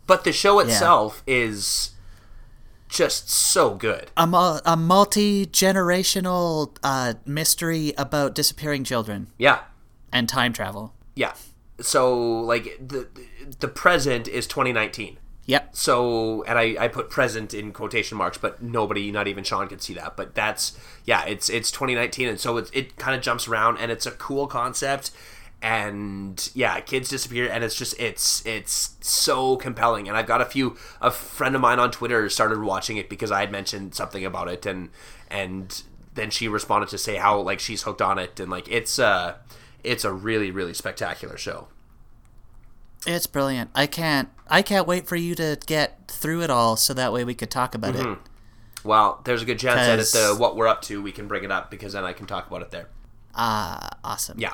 But 0.08 0.24
the 0.24 0.32
show 0.32 0.60
itself 0.60 1.24
is 1.28 1.92
just 2.88 3.30
so 3.30 3.74
good. 3.76 4.12
a, 4.16 4.62
a 4.66 4.78
multi 4.78 5.46
generational 5.48 6.76
uh, 6.84 7.16
mystery 7.26 7.94
about 7.98 8.36
disappearing 8.36 8.84
children 8.84 9.28
Yeah. 9.38 9.62
and 10.12 10.30
time 10.30 10.54
travel. 10.54 10.94
Yeah. 11.16 11.34
So 11.82 12.16
like 12.42 12.78
the 12.80 13.08
the 13.60 13.68
present 13.68 14.28
is 14.28 14.46
2019. 14.48 15.18
Yep. 15.46 15.76
So 15.76 16.44
and 16.44 16.58
I 16.58 16.76
I 16.80 16.88
put 16.88 17.10
present 17.10 17.54
in 17.54 17.74
quotation 17.74 18.18
marks, 18.18 18.38
but 18.38 18.62
nobody, 18.62 19.12
not 19.12 19.28
even 19.28 19.44
Shaun, 19.44 19.68
could 19.68 19.82
see 19.82 19.94
that. 19.96 20.16
But 20.16 20.36
that's 20.36 20.78
yeah, 21.06 21.26
it's 21.26 21.50
it's 21.50 21.70
2019, 21.72 22.30
and 22.30 22.40
so 22.40 22.58
it 22.58 22.70
it 22.74 22.96
kind 22.96 23.16
of 23.16 23.22
jumps 23.22 23.48
around, 23.48 23.78
and 23.78 23.92
it's 23.92 24.06
a 24.06 24.12
cool 24.12 24.48
concept. 24.48 25.12
And 25.62 26.50
yeah, 26.54 26.80
kids 26.82 27.10
disappear, 27.10 27.50
and 27.50 27.64
it's 27.64 27.76
just 27.76 28.00
it's 28.00 28.46
it's 28.46 28.96
so 29.02 29.58
compelling. 29.58 30.08
And 30.08 30.16
I've 30.16 30.28
got 30.28 30.42
a 30.42 30.46
few 30.46 30.78
a 31.02 31.12
friend 31.12 31.56
of 31.56 31.62
mine 31.62 31.80
on 31.80 31.92
Twitter 31.92 32.30
started 32.30 32.62
watching 32.62 32.98
it 32.98 33.10
because 33.10 33.32
I 33.32 33.42
had 33.42 33.52
mentioned 33.52 33.96
something 33.96 34.24
about 34.26 34.48
it, 34.48 34.66
and 34.66 34.90
and 35.30 35.84
then 36.14 36.30
she 36.30 36.48
responded 36.48 36.90
to 36.90 36.98
say 36.98 37.16
how 37.18 37.40
like 37.40 37.60
she's 37.60 37.84
hooked 37.84 38.02
on 38.02 38.18
it, 38.18 38.40
and 38.40 38.50
like 38.50 38.70
it's 38.70 38.98
uh 38.98 39.36
it's 39.84 40.06
a 40.06 40.14
really 40.14 40.52
really 40.52 40.74
spectacular 40.74 41.38
show. 41.38 41.68
It's 43.06 43.28
brilliant. 43.28 43.70
I 43.76 43.88
can't 43.88 44.30
I 44.48 44.62
can't 44.62 44.88
wait 44.88 45.08
for 45.08 45.16
you 45.16 45.36
to 45.36 45.58
get 45.66 46.08
through 46.08 46.42
it 46.44 46.50
all 46.50 46.76
so 46.76 46.94
that 46.94 47.12
way 47.14 47.24
we 47.24 47.34
could 47.34 47.52
talk 47.52 47.76
about 47.76 47.96
it. 47.96 48.18
Well, 48.84 49.22
there's 49.24 49.42
a 49.42 49.46
good 49.46 49.60
chance 49.60 49.80
that 49.80 50.00
at 50.00 50.06
the 50.08 50.36
what 50.38 50.56
we're 50.56 50.68
up 50.68 50.82
to, 50.84 51.02
we 51.02 51.12
can 51.12 51.28
bring 51.28 51.44
it 51.44 51.52
up 51.52 51.72
because 51.72 51.94
then 51.94 52.04
I 52.04 52.14
can 52.14 52.26
talk 52.26 52.48
about 52.48 52.62
it 52.62 52.72
there. 52.72 52.90
Ah, 53.36 53.90
awesome. 54.04 54.40
Yeah. 54.40 54.54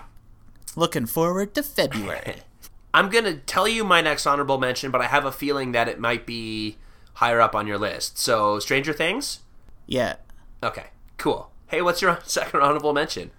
Looking 0.76 1.06
forward 1.06 1.54
to 1.56 1.64
February. 1.64 2.36
I'm 2.94 3.10
going 3.10 3.26
to 3.26 3.36
tell 3.38 3.68
you 3.68 3.84
my 3.84 4.02
next 4.02 4.26
honorable 4.26 4.58
mention, 4.58 4.90
but 4.90 5.02
I 5.02 5.06
have 5.06 5.26
a 5.26 5.32
feeling 5.32 5.74
that 5.74 5.88
it 5.88 6.00
might 6.00 6.26
be 6.26 6.78
higher 7.16 7.40
up 7.40 7.54
on 7.56 7.68
your 7.68 7.78
list. 7.78 8.18
So, 8.18 8.60
Stranger 8.60 8.94
Things? 8.94 9.40
yeah. 9.86 10.16
Okay, 10.64 10.88
cool. 11.18 11.52
Hey, 11.68 11.82
what's 11.82 12.02
your 12.02 12.20
second 12.26 12.62
honorable 12.62 12.94
mention? 12.94 13.32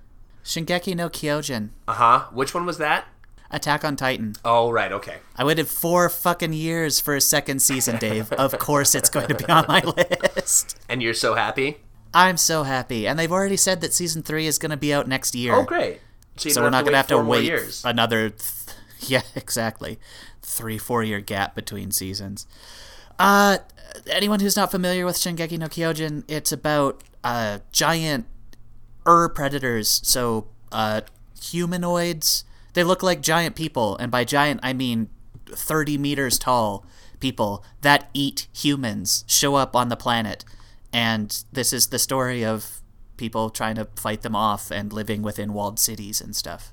Shingeki 0.45 0.95
no 0.97 1.09
Kyojin. 1.09 1.71
Uh 1.87 1.93
huh. 1.95 2.25
Which 2.33 2.55
one 2.55 2.65
was 2.65 2.79
that? 2.79 3.07
Attack 3.51 3.85
on 3.85 3.97
Titan. 3.97 4.35
Oh, 4.45 4.71
right, 4.71 4.93
okay. 4.93 5.17
I 5.37 5.45
waited 5.45 5.67
four 5.69 6.09
fucking 6.09 6.53
years 6.53 7.01
for 7.01 7.17
a 7.17 7.21
second 7.21 7.61
season, 7.61 7.97
Dave. 7.99 8.33
of 8.33 8.57
course 8.59 8.95
it's 8.95 9.11
going 9.11 9.27
to 9.29 9.35
be 9.35 9.45
on 9.49 9.65
my 9.67 9.81
list. 9.83 10.79
And 10.89 11.03
you're 11.03 11.15
so 11.15 11.35
happy? 11.35 11.79
I'm 12.15 12.37
so 12.37 12.63
happy. 12.63 13.07
And 13.09 13.19
they've 13.19 13.31
already 13.33 13.57
said 13.57 13.81
that 13.81 13.93
season 13.93 14.23
three 14.23 14.47
is 14.47 14.59
going 14.59 14.71
to 14.71 14.77
be 14.77 14.95
out 14.95 15.09
next 15.09 15.35
year. 15.35 15.55
Oh, 15.55 15.65
great. 15.65 16.01
you 16.43 16.51
so 16.51 16.63
we're 16.63 16.71
not 16.71 16.85
going 16.85 16.93
to 16.93 16.97
have 16.99 17.07
to 17.09 17.19
wait 17.19 17.45
years. 17.45 17.85
another 17.85 18.31
th- 18.31 18.41
yeah 19.11 19.23
exactly 19.35 19.99
three 20.43 20.79
four 20.79 21.03
year 21.03 21.21
gap 21.21 21.55
between 21.55 21.91
seasons 21.91 22.47
uh 23.19 23.57
anyone 24.11 24.41
who's 24.41 24.57
not 24.57 24.71
familiar 24.71 25.05
with 25.07 25.17
shingeki 25.17 25.59
no 25.59 25.67
kyojin 25.67 26.23
it's 26.29 26.53
about 26.53 27.03
uh 27.25 27.59
giant 27.73 28.27
ur 29.07 29.29
predators 29.31 30.01
so 30.05 30.49
uh 30.73 31.01
humanoids 31.43 32.45
they 32.75 32.85
look 32.85 33.03
like 33.03 33.21
giant 33.21 33.55
people 33.57 33.97
and 33.99 34.11
by 34.11 34.25
giant 34.25 34.61
i 34.63 34.73
mean 34.73 35.09
30 35.47 35.99
meters 35.99 36.39
tall 36.39 36.85
people 37.21 37.65
that 37.83 38.09
eat 38.15 38.47
humans 38.53 39.25
show 39.27 39.55
up 39.57 39.75
on 39.77 39.89
the 39.89 39.97
planet 39.97 40.45
and 40.93 41.45
this 41.53 41.73
is 41.73 41.89
the 41.89 41.99
story 41.99 42.45
of 42.45 42.81
people 43.17 43.51
trying 43.51 43.75
to 43.75 43.87
fight 43.97 44.23
them 44.23 44.35
off 44.35 44.71
and 44.71 44.93
living 44.93 45.23
within 45.23 45.53
walled 45.53 45.79
cities 45.79 46.21
and 46.21 46.35
stuff 46.35 46.73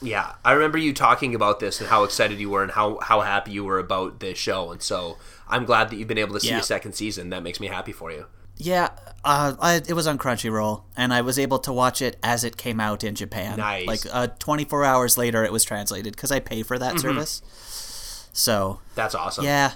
Yeah, 0.00 0.34
I 0.44 0.52
remember 0.52 0.78
you 0.78 0.94
talking 0.94 1.34
about 1.34 1.58
this 1.58 1.80
and 1.80 1.88
how 1.90 2.04
excited 2.04 2.38
you 2.38 2.50
were 2.50 2.62
and 2.62 2.70
how, 2.70 3.00
how 3.02 3.22
happy 3.22 3.50
you 3.50 3.64
were 3.64 3.80
about 3.80 4.20
this 4.20 4.38
show. 4.38 4.70
And 4.70 4.80
so 4.80 5.18
I'm 5.48 5.64
glad 5.64 5.90
that 5.90 5.96
you've 5.96 6.06
been 6.06 6.18
able 6.22 6.34
to 6.34 6.40
see 6.40 6.50
Yeah. 6.50 6.60
a 6.60 6.62
second 6.62 6.92
season. 6.94 7.30
That 7.30 7.42
makes 7.42 7.58
me 7.58 7.66
happy 7.66 7.90
for 7.90 8.12
you. 8.12 8.26
Yeah, 8.58 8.88
uh, 9.24 9.54
I, 9.60 9.74
it 9.76 9.92
was 9.94 10.06
on 10.08 10.18
Crunchyroll, 10.18 10.82
and 10.96 11.14
I 11.14 11.20
was 11.20 11.38
able 11.38 11.58
to 11.60 11.72
watch 11.72 12.02
it 12.02 12.16
as 12.22 12.42
it 12.44 12.56
came 12.56 12.80
out 12.80 13.04
in 13.04 13.14
Japan. 13.14 13.58
Nice. 13.58 13.86
Like 13.86 14.00
uh, 14.12 14.26
24 14.38 14.84
hours 14.84 15.16
later, 15.16 15.44
it 15.44 15.52
was 15.52 15.62
translated 15.64 16.14
because 16.16 16.32
I 16.32 16.40
pay 16.40 16.62
for 16.64 16.76
that 16.78 16.94
Mm-hmm. 16.96 16.98
service. 17.08 18.28
So 18.32 18.80
That's 18.96 19.14
awesome. 19.14 19.44
yeah, 19.44 19.72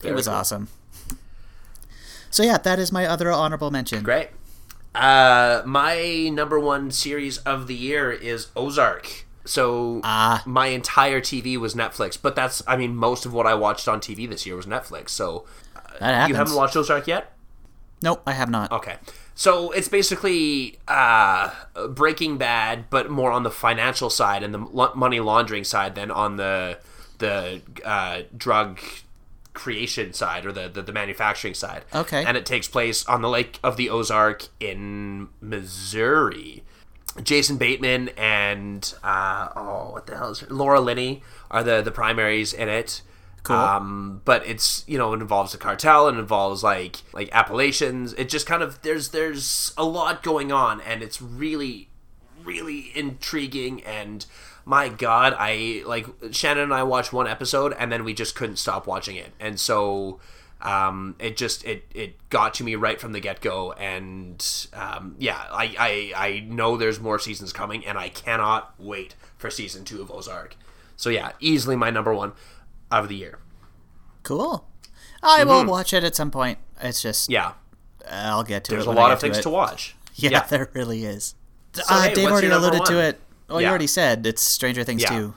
Very 0.00 0.12
it 0.12 0.16
was 0.16 0.26
cool. 0.26 0.34
awesome. 0.36 0.68
So 2.30 2.42
yeah, 2.42 2.58
that 2.58 2.78
is 2.78 2.90
my 2.92 3.06
other 3.06 3.30
honorable 3.30 3.70
mention. 3.70 4.02
Great. 4.02 4.30
Uh, 4.94 5.62
my 5.64 6.28
number 6.32 6.58
one 6.58 6.90
series 6.90 7.38
of 7.38 7.66
the 7.66 7.74
year 7.74 8.10
is 8.12 8.48
Ozark. 8.56 9.26
So 9.44 10.00
Ah. 10.04 10.42
my 10.46 10.68
entire 10.68 11.20
TV 11.20 11.56
was 11.56 11.74
Netflix, 11.74 12.16
but 12.20 12.34
that's 12.34 12.62
I 12.66 12.76
mean 12.76 12.96
most 12.96 13.26
of 13.26 13.32
what 13.32 13.46
I 13.46 13.54
watched 13.54 13.86
on 13.88 14.00
TV 14.00 14.28
this 14.28 14.46
year 14.46 14.56
was 14.56 14.66
Netflix. 14.66 15.10
So 15.10 15.44
That 16.00 16.28
you 16.28 16.34
haven't 16.34 16.54
watched 16.56 16.76
Ozark 16.76 17.06
yet? 17.06 17.32
Nope, 18.04 18.22
I 18.26 18.32
have 18.32 18.50
not. 18.50 18.70
Okay. 18.70 18.96
So 19.34 19.70
it's 19.70 19.88
basically 19.88 20.78
uh, 20.86 21.50
Breaking 21.88 22.36
Bad, 22.36 22.90
but 22.90 23.10
more 23.10 23.32
on 23.32 23.44
the 23.44 23.50
financial 23.50 24.10
side 24.10 24.42
and 24.42 24.52
the 24.52 24.92
money 24.94 25.20
laundering 25.20 25.64
side 25.64 25.94
than 25.94 26.10
on 26.10 26.36
the 26.36 26.78
the 27.18 27.62
uh, 27.82 28.22
drug 28.36 28.78
creation 29.54 30.12
side 30.12 30.44
or 30.44 30.52
the, 30.52 30.68
the, 30.68 30.82
the 30.82 30.92
manufacturing 30.92 31.54
side. 31.54 31.84
Okay. 31.94 32.22
And 32.24 32.36
it 32.36 32.44
takes 32.44 32.68
place 32.68 33.06
on 33.06 33.22
the 33.22 33.28
Lake 33.28 33.58
of 33.62 33.76
the 33.78 33.88
Ozark 33.88 34.48
in 34.60 35.28
Missouri. 35.40 36.62
Jason 37.22 37.56
Bateman 37.56 38.10
and 38.18 38.92
uh, 39.02 39.48
oh, 39.56 39.92
what 39.92 40.06
the 40.06 40.16
hell 40.16 40.32
is 40.32 40.40
her? 40.40 40.46
Laura 40.50 40.80
Linney 40.80 41.22
are 41.50 41.62
the 41.62 41.80
the 41.80 41.90
primaries 41.90 42.52
in 42.52 42.68
it. 42.68 43.00
Cool. 43.44 43.56
Um, 43.56 44.22
but 44.24 44.46
it's 44.46 44.84
you 44.88 44.98
know 44.98 45.12
it 45.12 45.20
involves 45.20 45.54
a 45.54 45.58
cartel 45.58 46.08
and 46.08 46.18
involves 46.18 46.62
like 46.62 46.96
like 47.12 47.28
appellations. 47.32 48.12
It 48.14 48.28
just 48.28 48.46
kind 48.46 48.62
of 48.62 48.82
there's 48.82 49.10
there's 49.10 49.72
a 49.76 49.84
lot 49.84 50.22
going 50.22 50.50
on 50.50 50.80
and 50.80 51.02
it's 51.02 51.22
really 51.22 51.90
really 52.44 52.90
intriguing 52.94 53.82
and 53.84 54.26
my 54.64 54.88
god 54.88 55.34
i 55.38 55.82
like 55.86 56.06
shannon 56.30 56.64
and 56.64 56.74
i 56.74 56.82
watched 56.82 57.12
one 57.12 57.26
episode 57.26 57.74
and 57.78 57.90
then 57.90 58.04
we 58.04 58.14
just 58.14 58.34
couldn't 58.34 58.56
stop 58.56 58.86
watching 58.86 59.16
it 59.16 59.32
and 59.40 59.58
so 59.58 60.20
um, 60.62 61.14
it 61.18 61.36
just 61.36 61.64
it 61.64 61.84
it 61.94 62.28
got 62.30 62.54
to 62.54 62.64
me 62.64 62.74
right 62.74 62.98
from 62.98 63.12
the 63.12 63.20
get-go 63.20 63.72
and 63.72 64.66
um, 64.72 65.14
yeah 65.18 65.42
I, 65.50 65.74
I 65.78 66.28
i 66.28 66.40
know 66.40 66.76
there's 66.76 67.00
more 67.00 67.18
seasons 67.18 67.52
coming 67.52 67.84
and 67.84 67.98
i 67.98 68.08
cannot 68.08 68.74
wait 68.78 69.14
for 69.36 69.50
season 69.50 69.84
two 69.84 70.00
of 70.00 70.10
ozark 70.10 70.56
so 70.96 71.10
yeah 71.10 71.32
easily 71.40 71.76
my 71.76 71.90
number 71.90 72.14
one 72.14 72.32
of 72.90 73.08
the 73.08 73.16
year 73.16 73.38
Cool. 74.22 74.66
I 75.22 75.44
will 75.44 75.66
watch 75.66 75.92
it 75.92 76.02
at 76.04 76.14
some 76.14 76.30
point. 76.30 76.58
It's 76.80 77.02
just 77.02 77.24
Mm-hmm. 77.28 77.32
yeah 77.32 77.52
I'll 78.10 78.42
get 78.44 78.64
to 78.64 78.70
there's 78.72 78.84
it. 78.84 78.86
There's 78.86 78.96
a 78.96 79.00
lot 79.00 79.12
of 79.12 79.20
things 79.20 79.38
it. 79.38 79.42
to 79.42 79.50
watch 79.50 79.96
Yeah, 80.14 80.40
there 80.46 80.68
really 80.74 81.04
is. 81.04 81.34
uh, 81.90 82.02
hey, 82.08 82.14
Dave 82.14 82.30
already 82.30 82.48
alluded 82.48 82.84
to 82.86 82.98
it. 83.00 83.20
Well, 83.48 83.60
you 83.60 83.66
already 83.66 83.86
said 83.88 84.24
it's 84.26 84.42
Stranger 84.42 84.84
Things 84.84 85.02
Yeah. 85.02 85.08
2. 85.10 85.34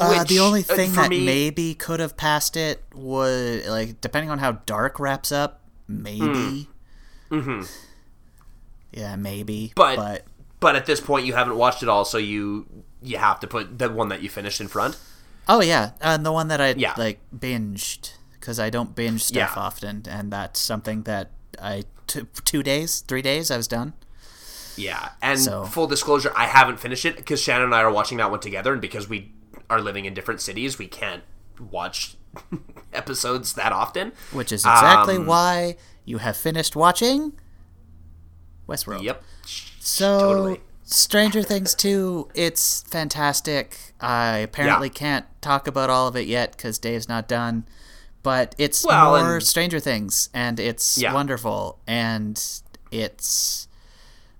Uh, 0.00 0.16
Which, 0.20 0.28
the 0.28 0.38
only 0.38 0.60
uh, 0.60 0.74
thing 0.74 0.92
that 0.92 1.10
me- 1.10 1.24
maybe 1.26 1.74
could 1.74 1.98
have 1.98 2.16
passed 2.16 2.56
it 2.56 2.84
was 2.94 3.66
like 3.66 4.00
depending 4.00 4.30
on 4.30 4.38
how 4.38 4.52
dark 4.52 5.00
wraps 5.00 5.32
up, 5.32 5.60
maybe. 5.88 6.68
Mm-hmm. 7.30 7.62
Yeah, 8.92 9.16
maybe. 9.16 9.68
Hmm. 9.68 9.72
But- 9.74 9.96
but 9.96 10.24
but 10.60 10.76
at 10.76 10.86
this 10.86 11.00
point 11.00 11.24
you 11.26 11.34
haven't 11.34 11.56
watched 11.56 11.82
it 11.82 11.88
all 11.88 12.04
so 12.04 12.18
you 12.18 12.66
you 13.02 13.16
have 13.18 13.38
to 13.40 13.46
put 13.46 13.78
the 13.78 13.88
one 13.90 14.08
that 14.08 14.22
you 14.22 14.28
finished 14.28 14.60
in 14.60 14.66
front 14.68 14.96
oh 15.48 15.60
yeah, 15.60 15.92
and 16.00 16.24
the 16.24 16.32
one 16.32 16.48
that 16.48 16.60
I 16.60 16.70
Yeah. 16.76 16.94
like 16.96 17.20
binged 17.36 18.12
because 18.32 18.58
I 18.60 18.70
don't 18.70 18.94
binge 18.94 19.22
stuff 19.24 19.52
Yeah. 19.56 19.62
often, 19.62 20.04
and 20.08 20.32
that's 20.32 20.60
something 20.60 21.02
that 21.04 21.30
I 21.60 21.84
t- 22.06 22.22
two 22.44 22.62
days, 22.62 23.00
three 23.00 23.22
days, 23.22 23.50
I 23.50 23.56
was 23.56 23.68
done. 23.68 23.92
Yeah, 24.76 25.10
and 25.20 25.40
So- 25.40 25.64
full 25.64 25.86
disclosure, 25.88 26.32
I 26.36 26.46
haven't 26.46 26.78
finished 26.78 27.04
it 27.04 27.16
because 27.16 27.40
Shannon 27.42 27.64
and 27.64 27.74
I 27.74 27.82
are 27.82 27.90
watching 27.90 28.18
that 28.18 28.30
one 28.30 28.40
together, 28.40 28.72
and 28.72 28.80
because 28.80 29.08
we 29.08 29.32
are 29.68 29.80
living 29.80 30.04
in 30.04 30.14
different 30.14 30.40
cities, 30.40 30.78
we 30.78 30.86
can't 30.86 31.24
watch 31.58 32.16
episodes 32.92 33.54
that 33.54 33.72
often. 33.72 34.12
Which 34.32 34.52
is 34.52 34.60
exactly 34.64 35.16
Um, 35.16 35.26
why 35.26 35.76
you 36.04 36.18
have 36.18 36.36
finished 36.36 36.76
watching 36.76 37.32
Westworld. 38.68 39.02
Yep. 39.02 39.22
So, 39.80 40.20
Totally. 40.20 40.60
Stranger 40.90 41.42
Things 41.42 41.74
2, 41.74 42.28
it's 42.34 42.82
fantastic. 42.88 43.94
I 44.00 44.38
apparently 44.38 44.88
Yeah. 44.88 44.94
can't 44.94 45.26
talk 45.42 45.66
about 45.66 45.90
all 45.90 46.08
of 46.08 46.16
it 46.16 46.26
yet 46.26 46.52
because 46.52 46.78
Dave's 46.78 47.08
not 47.08 47.28
done. 47.28 47.66
But 48.22 48.54
it's 48.58 48.84
Well, 48.84 49.10
more 49.10 49.36
and- 49.36 49.46
Stranger 49.46 49.80
Things, 49.80 50.28
and 50.34 50.58
it's 50.58 50.96
Yeah. 50.98 51.12
wonderful. 51.12 51.78
And 51.86 52.42
it's. 52.90 53.68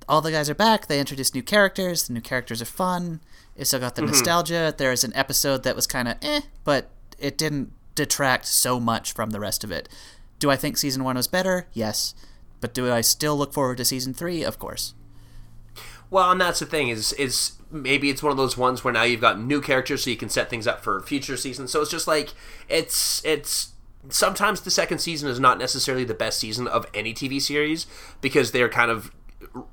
All 0.08 0.22
the 0.22 0.30
guys 0.32 0.48
are 0.48 0.54
back. 0.54 0.86
They 0.86 0.98
introduced 0.98 1.34
new 1.34 1.42
characters. 1.42 2.04
The 2.04 2.14
new 2.14 2.22
characters 2.22 2.62
are 2.62 2.66
fun. 2.66 3.20
It's 3.54 3.70
still 3.70 3.80
got 3.80 3.94
Mm-hmm. 3.94 4.06
the 4.06 4.12
nostalgia. 4.12 4.74
There's 4.76 5.04
an 5.04 5.12
episode 5.14 5.64
that 5.64 5.76
was 5.76 5.86
kind 5.86 6.08
of 6.08 6.16
eh, 6.22 6.40
but 6.64 6.90
it 7.18 7.36
didn't 7.36 7.72
detract 7.94 8.46
so 8.46 8.80
much 8.80 9.12
from 9.12 9.30
the 9.30 9.40
rest 9.40 9.64
of 9.64 9.70
it. 9.70 9.88
Do 10.38 10.50
I 10.50 10.56
think 10.56 10.78
season 10.78 11.04
one 11.04 11.16
was 11.16 11.26
better? 11.26 11.66
Yes. 11.74 12.14
But 12.60 12.72
do 12.72 12.90
I 12.90 13.02
still 13.02 13.36
look 13.36 13.52
forward 13.52 13.76
to 13.78 13.84
season 13.84 14.14
three? 14.14 14.42
Of 14.42 14.58
course. 14.58 14.94
Well, 16.10 16.30
and 16.30 16.40
that's 16.40 16.60
the 16.60 16.66
thing 16.66 16.88
is 16.88 17.12
is 17.14 17.52
maybe 17.70 18.10
it's 18.10 18.22
one 18.22 18.30
of 18.30 18.38
those 18.38 18.56
ones 18.56 18.82
where 18.82 18.92
now 18.92 19.02
you've 19.02 19.20
got 19.20 19.40
new 19.40 19.60
characters, 19.60 20.04
so 20.04 20.10
you 20.10 20.16
can 20.16 20.28
set 20.28 20.48
things 20.50 20.66
up 20.66 20.82
for 20.82 21.00
future 21.00 21.36
seasons. 21.36 21.70
So 21.70 21.82
it's 21.82 21.90
just 21.90 22.06
like 22.06 22.34
it's 22.68 23.24
it's 23.24 23.72
sometimes 24.08 24.62
the 24.62 24.70
second 24.70 24.98
season 24.98 25.28
is 25.28 25.40
not 25.40 25.58
necessarily 25.58 26.04
the 26.04 26.14
best 26.14 26.40
season 26.40 26.66
of 26.66 26.86
any 26.94 27.12
TV 27.12 27.40
series 27.40 27.86
because 28.20 28.52
they're 28.52 28.68
kind 28.68 28.90
of 28.90 29.12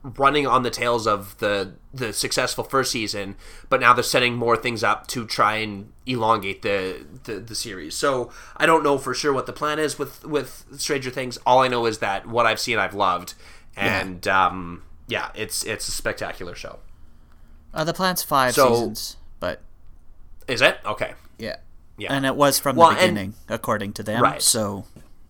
running 0.03 0.45
on 0.45 0.63
the 0.63 0.69
tails 0.69 1.07
of 1.07 1.37
the 1.39 1.73
the 1.93 2.13
successful 2.13 2.63
first 2.63 2.91
season, 2.91 3.35
but 3.69 3.79
now 3.79 3.93
they're 3.93 4.03
setting 4.03 4.35
more 4.35 4.55
things 4.55 4.83
up 4.83 5.07
to 5.07 5.25
try 5.25 5.55
and 5.57 5.91
elongate 6.05 6.61
the, 6.61 7.05
the 7.23 7.35
the 7.35 7.55
series. 7.55 7.95
So 7.95 8.31
I 8.57 8.65
don't 8.65 8.83
know 8.83 8.97
for 8.97 9.13
sure 9.13 9.33
what 9.33 9.45
the 9.45 9.53
plan 9.53 9.79
is 9.79 9.97
with 9.97 10.23
with 10.25 10.65
Stranger 10.77 11.09
Things. 11.09 11.37
All 11.45 11.59
I 11.59 11.67
know 11.67 11.85
is 11.85 11.99
that 11.99 12.27
what 12.27 12.45
I've 12.45 12.59
seen, 12.59 12.77
I've 12.77 12.93
loved, 12.93 13.33
and 13.75 14.27
um, 14.27 14.83
yeah, 15.07 15.29
it's 15.35 15.63
it's 15.63 15.87
a 15.87 15.91
spectacular 15.91 16.55
show. 16.55 16.79
Uh, 17.73 17.83
the 17.83 17.93
plan's 17.93 18.23
five 18.23 18.53
So- 18.53 18.73
seasons, 18.73 19.17
but 19.39 19.61
Is 20.47 20.61
it 20.61 20.79
okay? 20.85 21.13
yeah, 21.37 21.57
Yeah. 21.97 22.13
and 22.13 22.25
it 22.25 22.35
was 22.35 22.57
from 22.59 22.75
Well, 22.77 22.91
the 22.91 22.97
and- 22.99 23.15
beginning, 23.15 23.33
according 23.49 23.93
to 23.93 24.03
them. 24.03 24.21
Right. 24.21 24.41
So 24.41 24.85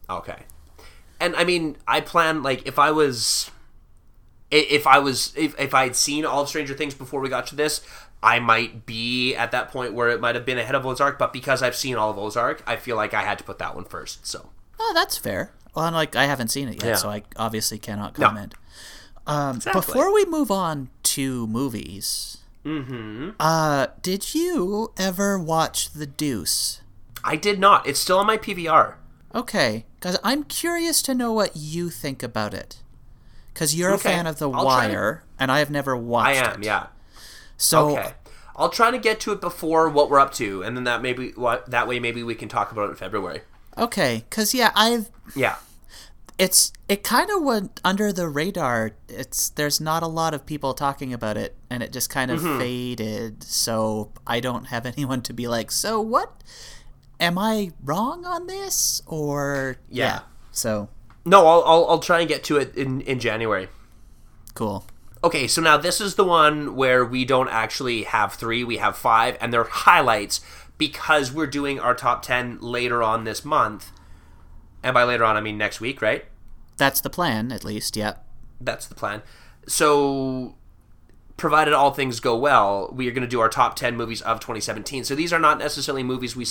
Okay. 0.10 0.44
And 1.20 1.36
I 1.36 1.44
mean, 1.44 1.78
I 1.88 2.02
plan 2.02 2.44
like 2.44 2.68
if 2.68 2.78
I 2.78 2.92
was, 2.92 3.50
if 4.52 4.86
I 4.86 5.00
was, 5.00 5.34
if 5.36 5.58
if 5.60 5.74
I 5.74 5.84
had 5.84 5.96
seen 5.96 6.26
all 6.26 6.44
of 6.44 6.50
Stranger 6.50 6.74
Things 6.76 6.94
before 6.94 7.20
we 7.22 7.30
got 7.30 7.48
to 7.48 7.56
this, 7.56 7.82
I 8.22 8.40
might 8.40 8.86
be 8.86 9.34
at 9.36 9.52
that 9.52 9.72
point 9.72 9.94
where 9.94 10.10
it 10.10 10.20
might 10.22 10.36
have 10.36 10.46
been 10.46 10.58
ahead 10.60 10.76
of 10.76 10.86
Ozark. 10.86 11.18
But 11.18 11.34
because 11.34 11.64
I've 11.64 11.76
seen 11.76 11.96
all 11.96 12.12
of 12.12 12.18
Ozark, 12.20 12.62
I 12.68 12.76
feel 12.76 12.96
like 12.96 13.14
I 13.14 13.22
had 13.24 13.38
to 13.40 13.44
put 13.44 13.58
that 13.60 13.74
one 13.76 13.86
first. 13.86 14.28
So 14.28 14.50
oh, 14.80 14.92
that's 14.94 15.18
fair. 15.18 15.52
Well, 15.74 15.86
and, 15.86 15.96
like 15.96 16.16
I 16.16 16.26
haven't 16.26 16.50
seen 16.50 16.68
it 16.68 16.76
yet, 16.76 16.86
Yeah. 16.86 16.96
so 16.96 17.10
I 17.10 17.24
obviously 17.38 17.80
cannot 17.80 18.14
comment. 18.14 18.54
Um, 19.28 19.58
Exactly. 19.58 19.80
Before 19.82 20.14
we 20.14 20.26
move 20.26 20.52
on 20.52 20.90
to 21.04 21.48
movies, 21.48 22.38
mm-hmm. 22.66 23.32
uh, 23.40 23.88
did 24.02 24.34
you 24.36 24.92
ever 24.98 25.40
watch 25.40 25.92
The 25.92 26.06
Deuce? 26.06 26.82
I 27.24 27.36
did 27.36 27.60
not. 27.60 27.88
It's 27.88 28.00
still 28.00 28.20
on 28.20 28.28
my 28.28 28.38
PVR. 28.38 28.96
Okay, 29.34 29.86
because 30.00 30.18
I'm 30.24 30.44
curious 30.44 31.02
to 31.04 31.16
know 31.16 31.34
what 31.34 31.56
you 31.56 31.90
think 31.90 32.22
about 32.24 32.54
it. 32.54 32.82
Because 33.54 33.76
you're 33.76 33.92
Okay, 33.94 34.10
a 34.10 34.14
fan 34.14 34.28
of 34.28 34.38
The 34.38 34.50
I'll 34.50 34.64
try 34.64 34.88
to- 34.88 34.94
Wire, 34.94 35.24
and 35.40 35.52
I 35.52 35.60
have 35.60 35.72
never 35.72 35.96
watched 35.98 36.28
I 36.42 36.52
it. 36.52 36.54
am. 36.56 36.64
Yeah. 36.64 36.88
So 37.58 37.92
Okay. 37.98 38.14
I'll 38.56 38.70
try 38.70 38.92
to 38.92 38.98
get 38.98 39.20
to 39.22 39.32
it 39.34 39.42
before 39.42 39.90
what 39.90 40.10
we're 40.10 40.20
up 40.20 40.34
to, 40.36 40.62
and 40.64 40.78
then 40.78 40.84
that 40.86 41.02
maybe 41.02 41.34
that 41.68 41.88
way 41.88 42.00
maybe 42.00 42.22
we 42.24 42.36
can 42.36 42.48
talk 42.48 42.72
about 42.72 42.88
it 42.88 42.92
in 42.92 42.96
February. 42.96 43.42
okay, 43.78 44.24
because 44.30 44.54
yeah, 44.54 44.72
I've 44.76 45.10
Yeah. 45.36 45.56
It's 46.38 46.74
it 46.90 47.04
kind 47.04 47.30
of 47.32 47.42
went 47.44 47.80
under 47.84 48.12
the 48.12 48.28
radar. 48.28 48.92
It's 49.08 49.50
there's 49.50 49.80
not 49.80 50.04
a 50.04 50.08
lot 50.08 50.34
of 50.34 50.46
people 50.46 50.74
talking 50.74 51.14
about 51.14 51.38
it, 51.38 51.56
and 51.70 51.82
it 51.82 51.92
just 51.94 52.10
kind 52.10 52.30
of 52.32 52.42
Mm-hmm. 52.42 52.60
faded. 52.60 53.44
So 53.44 54.12
I 54.28 54.40
don't 54.40 54.66
have 54.66 54.86
anyone 54.98 55.22
to 55.24 55.34
be 55.34 55.48
like, 55.48 55.72
so 55.72 56.02
what? 56.02 56.44
Am 57.20 57.38
I 57.38 57.72
wrong 57.84 58.26
on 58.26 58.48
this 58.48 59.02
or 59.06 59.78
Yeah. 59.90 60.22
So 60.52 60.90
No, 61.26 61.48
I'll, 61.48 61.64
I'll 61.66 61.86
I'll 61.92 62.00
try 62.00 62.20
and 62.20 62.28
get 62.28 62.44
to 62.46 62.58
it 62.58 62.76
in 62.76 63.02
in 63.02 63.20
January. 63.20 63.70
cool. 64.54 64.86
Okay, 65.24 65.48
so 65.48 65.60
now 65.60 65.76
this 65.78 66.00
is 66.00 66.16
the 66.16 66.24
one 66.24 66.76
where 66.76 67.04
we 67.04 67.26
don't 67.26 67.50
actually 67.50 68.04
have 68.04 68.34
three, 68.34 68.64
we 68.64 68.78
have 68.78 68.96
five, 68.96 69.38
and 69.42 69.52
they're 69.52 69.64
highlights 69.64 70.40
because 70.78 71.32
we're 71.32 71.48
doing 71.48 71.80
our 71.80 71.96
top 71.96 72.22
10 72.22 72.60
later 72.62 73.02
on 73.02 73.24
this 73.24 73.44
month. 73.44 73.92
And 74.86 74.94
by 74.94 75.04
later 75.04 75.24
on, 75.26 75.36
I 75.36 75.42
mean 75.42 75.58
next 75.58 75.82
week, 75.82 76.00
right? 76.00 76.26
That's 76.78 77.02
the 77.02 77.10
plan, 77.10 77.52
at 77.52 77.66
least. 77.66 77.98
Yep. 77.98 78.24
That's 78.62 78.86
the 78.86 78.94
plan. 78.94 79.24
So, 79.68 80.56
provided 81.38 81.74
all 81.74 81.92
things 81.92 82.20
go 82.20 82.38
well, 82.38 82.92
we 82.94 83.08
are 83.08 83.12
going 83.12 83.24
to 83.24 83.28
do 83.28 83.40
our 83.40 83.50
top 83.50 83.76
10 83.76 83.98
movies 83.98 84.22
of 84.22 84.40
2017. 84.40 85.04
So, 85.04 85.16
these 85.16 85.34
are 85.34 85.40
not 85.40 85.58
necessarily 85.58 86.04
movies 86.04 86.36
we 86.36 86.46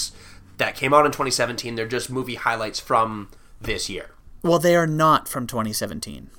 that 0.56 0.74
came 0.74 0.92
out 0.92 1.06
in 1.06 1.12
2017, 1.12 1.76
they're 1.76 1.86
just 1.86 2.10
movie 2.10 2.34
highlights 2.34 2.80
from 2.80 3.30
this 3.60 3.88
year. 3.88 4.10
Well, 4.42 4.58
they 4.58 4.74
are 4.74 4.86
not 4.86 5.28
from 5.28 5.46
2017. 5.46 6.30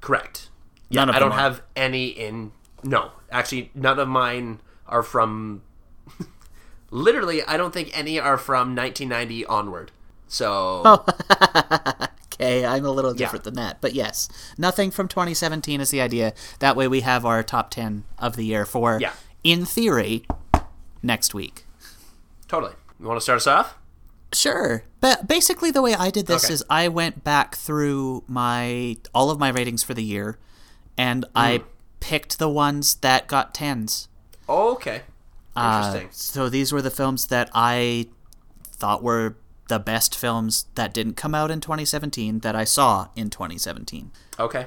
Correct. 0.00 0.50
None 0.88 1.08
of 1.08 1.16
I 1.16 1.18
don't 1.18 1.32
are. 1.32 1.38
have 1.38 1.62
any 1.74 2.06
in. 2.06 2.52
No, 2.84 3.10
actually, 3.30 3.72
none 3.74 3.98
of 3.98 4.06
mine 4.06 4.60
are 4.86 5.02
from. 5.02 5.62
literally, 6.90 7.42
I 7.42 7.56
don't 7.56 7.74
think 7.74 7.90
any 7.92 8.20
are 8.20 8.38
from 8.38 8.76
1990 8.76 9.44
onward. 9.46 9.90
So 10.28 10.82
Oh. 10.84 11.04
Okay, 12.38 12.66
I'm 12.66 12.84
a 12.84 12.90
little 12.90 13.14
different 13.14 13.44
than 13.44 13.54
that, 13.54 13.80
but 13.80 13.94
yes, 13.94 14.28
nothing 14.58 14.90
from 14.90 15.08
2017 15.08 15.80
is 15.80 15.88
the 15.90 16.02
idea. 16.02 16.34
That 16.58 16.76
way, 16.76 16.86
we 16.86 17.00
have 17.00 17.24
our 17.24 17.42
top 17.42 17.70
10 17.70 18.04
of 18.18 18.36
the 18.36 18.44
year 18.44 18.66
for, 18.66 18.98
Yeah. 19.00 19.12
in 19.42 19.64
theory, 19.64 20.26
next 21.02 21.32
week. 21.32 21.64
totally. 22.46 22.74
You 23.00 23.06
want 23.06 23.16
to 23.16 23.22
start 23.22 23.38
us 23.38 23.46
off? 23.46 23.78
Sure. 24.34 24.84
But 25.00 25.26
basically 25.26 25.70
the 25.70 25.80
way 25.80 25.94
I 25.94 26.10
did 26.10 26.26
this 26.26 26.44
Okay. 26.44 26.52
is 26.54 26.64
I 26.68 26.88
went 26.88 27.24
back 27.24 27.54
through 27.54 28.22
my 28.28 28.98
all 29.14 29.30
of 29.30 29.38
my 29.38 29.48
ratings 29.48 29.82
for 29.82 29.94
the 29.94 30.04
year 30.04 30.38
and 30.98 31.24
I 31.34 31.62
picked 32.00 32.38
the 32.38 32.48
ones 32.50 32.96
that 32.96 33.28
got 33.28 33.54
10s. 33.54 34.08
Oh, 34.46 34.72
okay. 34.72 35.02
Uh, 35.56 35.82
Interesting. 35.86 36.08
so 36.12 36.48
these 36.50 36.70
were 36.70 36.82
the 36.82 36.90
films 36.90 37.26
that 37.28 37.48
I 37.54 38.08
thought 38.66 39.02
were 39.02 39.36
the 39.68 39.78
best 39.78 40.14
films 40.16 40.66
that 40.74 40.94
didn't 40.94 41.14
come 41.16 41.34
out 41.34 41.50
in 41.50 41.60
2017 41.60 42.40
that 42.40 42.54
I 42.56 42.64
saw 42.64 43.08
in 43.16 43.30
2017. 43.30 44.10
okay. 44.38 44.66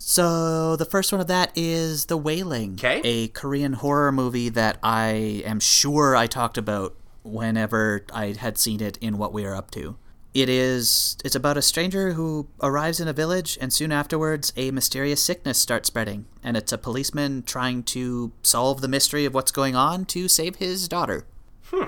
So 0.00 0.76
the 0.76 0.84
first 0.84 1.10
one 1.10 1.20
of 1.20 1.26
that 1.26 1.50
is 1.56 2.06
The 2.06 2.16
Wailing, 2.16 2.76
'Kay. 2.76 3.00
a 3.02 3.28
Korean 3.28 3.72
horror 3.72 4.12
movie 4.12 4.48
that 4.48 4.78
I 4.80 5.42
am 5.44 5.58
sure 5.58 6.14
I 6.14 6.28
talked 6.28 6.56
about 6.56 6.94
whenever 7.24 8.04
I 8.12 8.34
had 8.38 8.58
seen 8.58 8.80
it 8.80 8.96
in 8.98 9.18
What 9.18 9.32
We 9.32 9.44
Are 9.44 9.56
Up 9.56 9.72
To. 9.72 9.96
It 10.34 10.48
is 10.48 11.16
it's 11.24 11.34
about 11.34 11.56
a 11.56 11.62
stranger 11.62 12.12
who 12.12 12.46
arrives 12.62 13.00
in 13.00 13.08
a 13.08 13.12
village 13.12 13.58
and 13.60 13.72
soon 13.72 13.90
afterwards 13.90 14.52
a 14.56 14.70
mysterious 14.70 15.20
sickness 15.24 15.58
starts 15.58 15.88
spreading 15.88 16.26
and 16.44 16.56
it's 16.56 16.70
a 16.70 16.78
policeman 16.78 17.42
trying 17.42 17.82
to 17.84 18.30
solve 18.42 18.80
the 18.80 18.88
mystery 18.88 19.24
of 19.24 19.34
what's 19.34 19.50
going 19.50 19.74
on 19.74 20.04
to 20.06 20.28
save 20.28 20.56
his 20.56 20.86
daughter. 20.86 21.26
Hmm. 21.72 21.86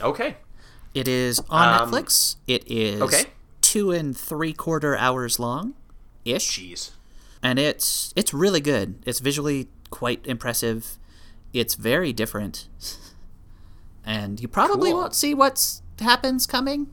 Okay. 0.00 0.36
It 0.94 1.06
is 1.08 1.40
on 1.50 1.82
Um, 1.82 1.90
Netflix. 1.90 2.36
It 2.46 2.64
is 2.70 3.02
okay. 3.02 3.24
two 3.60 3.90
and 3.92 4.16
three 4.16 4.52
quarter 4.52 4.96
hours 4.96 5.38
long 5.38 5.74
ish. 6.24 6.58
Jeez. 6.58 6.90
and 7.42 7.58
it's 7.58 8.12
it's 8.16 8.34
really 8.34 8.60
good. 8.60 8.96
It's 9.06 9.20
visually 9.20 9.68
quite 9.90 10.26
impressive. 10.26 10.98
It's 11.52 11.74
very 11.74 12.12
different, 12.12 12.68
and 14.04 14.40
you 14.40 14.48
probably 14.48 14.90
Cool. 14.90 15.00
won't 15.00 15.14
see 15.14 15.34
what's 15.34 15.82
happens 16.00 16.46
coming. 16.46 16.88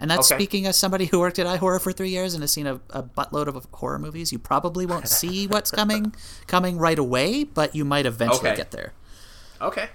And 0.00 0.10
that's 0.10 0.32
Okay. 0.32 0.38
speaking 0.40 0.66
as 0.66 0.76
somebody 0.76 1.04
who 1.06 1.20
worked 1.20 1.38
at 1.38 1.46
iHorror 1.46 1.80
for 1.80 1.92
three 1.92 2.08
years 2.10 2.34
and 2.34 2.42
has 2.42 2.50
seen 2.50 2.66
a, 2.66 2.80
a 2.90 3.04
buttload 3.04 3.46
of 3.46 3.68
horror 3.74 4.00
movies. 4.00 4.32
You 4.32 4.38
probably 4.40 4.84
won't 4.84 5.06
see 5.20 5.46
what's 5.46 5.70
coming 5.70 6.12
coming 6.48 6.76
right 6.78 6.98
away, 6.98 7.44
but 7.44 7.76
you 7.76 7.84
might 7.84 8.04
eventually 8.04 8.48
Okay. 8.50 8.56
get 8.56 8.72
there. 8.72 8.94
Okay. 9.60 9.90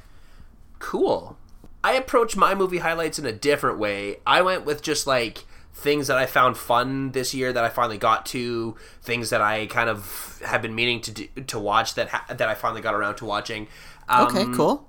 Cool. 0.80 1.38
I 1.84 1.94
approach 1.94 2.36
my 2.36 2.54
movie 2.56 2.80
highlights 2.80 3.18
in 3.20 3.26
a 3.26 3.32
different 3.32 3.80
way. 3.80 4.18
I 4.26 4.41
went 4.41 4.66
with 4.66 4.82
just 4.82 5.08
like 5.08 5.45
things 5.74 6.08
that 6.08 6.18
I 6.18 6.26
found 6.26 6.58
fun 6.58 7.12
this 7.12 7.34
year 7.34 7.54
that 7.54 7.64
I 7.64 7.70
finally 7.70 7.98
got 7.99 8.26
to, 8.28 8.76
things 9.04 9.30
that 9.30 9.41
I 9.41 9.68
kind 9.68 9.90
of 9.90 10.41
have 10.45 10.62
been 10.62 10.74
meaning 10.76 11.02
to 11.02 11.12
do, 11.12 11.28
to 11.48 11.60
watch 11.60 11.94
that 11.95 12.10
ha- 12.10 12.26
that 12.30 12.49
I 12.49 12.56
finally 12.56 12.82
got 12.82 12.95
around 12.95 13.16
to 13.18 13.26
watching. 13.26 13.68
Um, 14.10 14.28
Okay, 14.28 14.45
cool. 14.56 14.88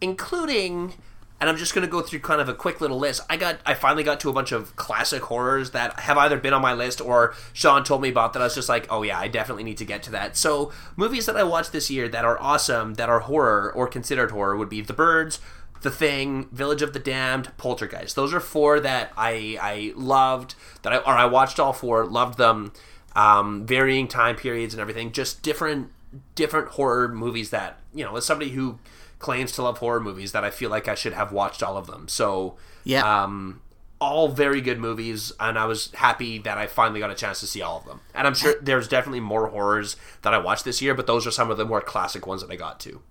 including 0.00 0.94
and 1.42 1.48
I'm 1.48 1.56
just 1.56 1.74
going 1.74 1.86
to 1.86 1.90
go 1.90 2.02
through 2.02 2.18
kind 2.20 2.38
of 2.42 2.50
a 2.50 2.54
quick 2.54 2.82
little 2.82 2.98
list. 2.98 3.22
I 3.30 3.38
got 3.38 3.60
I 3.64 3.72
finally 3.72 4.02
got 4.02 4.20
to 4.20 4.28
a 4.28 4.32
bunch 4.32 4.52
of 4.52 4.76
classic 4.76 5.22
horrors 5.22 5.70
that 5.70 6.00
have 6.00 6.18
either 6.18 6.36
been 6.38 6.52
on 6.52 6.60
my 6.60 6.74
list 6.74 7.00
or 7.00 7.34
Shaun 7.54 7.82
told 7.82 8.02
me 8.02 8.10
about 8.10 8.34
that 8.34 8.40
I 8.42 8.44
was 8.46 8.54
just 8.54 8.68
like, 8.68 8.86
"Oh 8.90 9.02
yeah, 9.02 9.18
I 9.18 9.28
definitely 9.28 9.64
need 9.64 9.78
to 9.78 9.86
get 9.86 10.02
to 10.04 10.10
that." 10.10 10.36
So, 10.36 10.70
movies 10.96 11.24
that 11.26 11.36
I 11.38 11.42
watched 11.44 11.72
this 11.72 11.90
year 11.90 12.08
that 12.10 12.26
are 12.26 12.38
awesome, 12.40 12.94
that 12.94 13.08
are 13.08 13.20
horror 13.20 13.72
or 13.74 13.86
considered 13.88 14.32
horror 14.32 14.54
would 14.56 14.68
be 14.68 14.82
The 14.82 14.92
Birds, 14.92 15.40
The 15.82 15.90
Thing, 15.90 16.48
Village 16.52 16.82
of 16.82 16.92
the 16.92 16.98
Damned, 16.98 17.56
Poltergeist. 17.56 18.14
Those 18.16 18.34
are 18.34 18.40
four 18.40 18.80
that 18.80 19.12
I 19.16 19.58
I 19.60 19.92
loved 19.96 20.54
that 20.82 20.92
I 20.92 20.96
or 20.98 21.12
I 21.14 21.24
watched 21.26 21.58
all 21.58 21.72
four, 21.72 22.04
loved 22.06 22.38
them. 22.38 22.72
Um, 23.16 23.66
varying 23.66 24.06
time 24.06 24.36
periods 24.36 24.72
and 24.72 24.80
everything, 24.80 25.10
just 25.10 25.42
different 25.42 25.90
different 26.36 26.68
horror 26.68 27.08
movies 27.08 27.50
that 27.50 27.78
you 27.92 28.04
know 28.04 28.14
as 28.16 28.24
somebody 28.24 28.50
who 28.52 28.78
claims 29.18 29.50
to 29.52 29.62
love 29.62 29.78
horror 29.78 30.00
movies 30.00 30.30
that 30.32 30.44
I 30.44 30.50
feel 30.50 30.70
like 30.70 30.86
I 30.86 30.94
should 30.94 31.12
have 31.14 31.32
watched 31.32 31.60
all 31.62 31.76
of 31.76 31.86
them. 31.88 32.06
So 32.08 32.56
Yeah. 32.84 33.22
um, 33.24 33.60
all 34.00 34.28
very 34.28 34.60
good 34.62 34.78
movies, 34.78 35.30
and 35.40 35.58
I 35.58 35.66
was 35.66 35.90
happy 35.92 36.38
that 36.38 36.56
I 36.56 36.66
finally 36.68 37.00
got 37.00 37.10
a 37.10 37.14
chance 37.14 37.40
to 37.40 37.46
see 37.46 37.60
all 37.60 37.76
of 37.78 37.84
them. 37.84 38.00
And 38.14 38.26
I'm 38.26 38.34
sure 38.34 38.54
there's 38.62 38.88
definitely 38.88 39.20
more 39.20 39.48
horrors 39.48 39.96
that 40.22 40.32
I 40.32 40.38
watched 40.38 40.64
this 40.64 40.80
year, 40.80 40.94
but 40.94 41.06
those 41.06 41.26
are 41.26 41.30
some 41.30 41.50
of 41.50 41.58
the 41.58 41.66
more 41.66 41.80
classic 41.82 42.26
ones 42.26 42.40
that 42.42 42.50
I 42.50 42.56
got 42.56 42.80
to. 42.80 43.02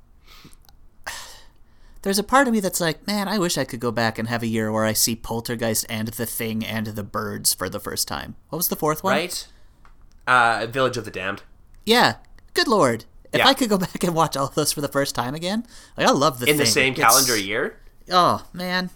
There's 2.01 2.19
a 2.19 2.23
part 2.23 2.47
of 2.47 2.53
me 2.53 2.59
that's 2.61 2.79
like, 2.79 3.05
man, 3.07 3.27
I 3.27 3.37
wish 3.37 3.57
I 3.57 3.65
could 3.65 3.79
go 3.81 3.91
back 3.91 4.17
and 4.17 4.29
have 4.29 4.41
a 4.41 4.47
year 4.47 4.71
where 4.71 4.85
I 4.85 4.93
see 4.93 5.15
Poltergeist 5.15 5.85
and 5.89 6.07
The 6.07 6.25
Thing 6.25 6.63
and 6.65 6.87
The 6.87 7.03
Birds 7.03 7.53
for 7.53 7.67
the 7.69 7.79
first 7.79 8.07
time. 8.07 8.35
What 8.49 8.57
was 8.57 8.69
the 8.69 8.75
fourth 8.77 9.03
one? 9.03 9.13
Right? 9.13 9.47
Uh, 10.25 10.65
Village 10.69 10.95
of 10.95 11.03
the 11.05 11.11
Damned. 11.11 11.43
Yeah. 11.85 12.15
Good 12.53 12.67
lord. 12.67 13.05
If 13.33 13.39
Yeah. 13.39 13.47
I 13.47 13.53
could 13.53 13.69
go 13.69 13.77
back 13.87 14.01
and 14.03 14.15
watch 14.15 14.37
all 14.37 14.47
of 14.47 14.55
those 14.55 14.71
for 14.71 14.81
the 14.81 14.87
first 14.87 15.13
time 15.13 15.35
again, 15.35 15.65
like 15.97 16.07
I 16.07 16.11
love 16.11 16.39
the 16.39 16.49
In 16.49 16.57
the 16.57 16.65
same 16.65 16.93
It's- 16.93 17.05
calendar 17.09 17.37
year, 17.37 17.77
Oh 18.11 18.43
man, 18.53 18.89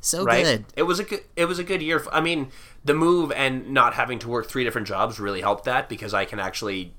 so 0.00 0.24
right? 0.24 0.42
good. 0.44 0.64
It 0.74 0.82
was 0.82 0.98
a 0.98 1.04
good. 1.04 1.20
It 1.36 1.44
was 1.44 1.60
a 1.60 1.64
good 1.64 1.82
year. 1.82 2.04
I 2.10 2.20
mean, 2.20 2.50
the 2.84 2.94
move 2.94 3.30
and 3.30 3.70
not 3.70 3.94
having 3.94 4.18
to 4.20 4.28
work 4.28 4.48
three 4.48 4.64
different 4.64 4.88
jobs 4.88 5.20
really 5.20 5.40
helped 5.40 5.64
that 5.66 5.88
because 5.88 6.12
I 6.14 6.24
can 6.24 6.40
actually 6.40 6.94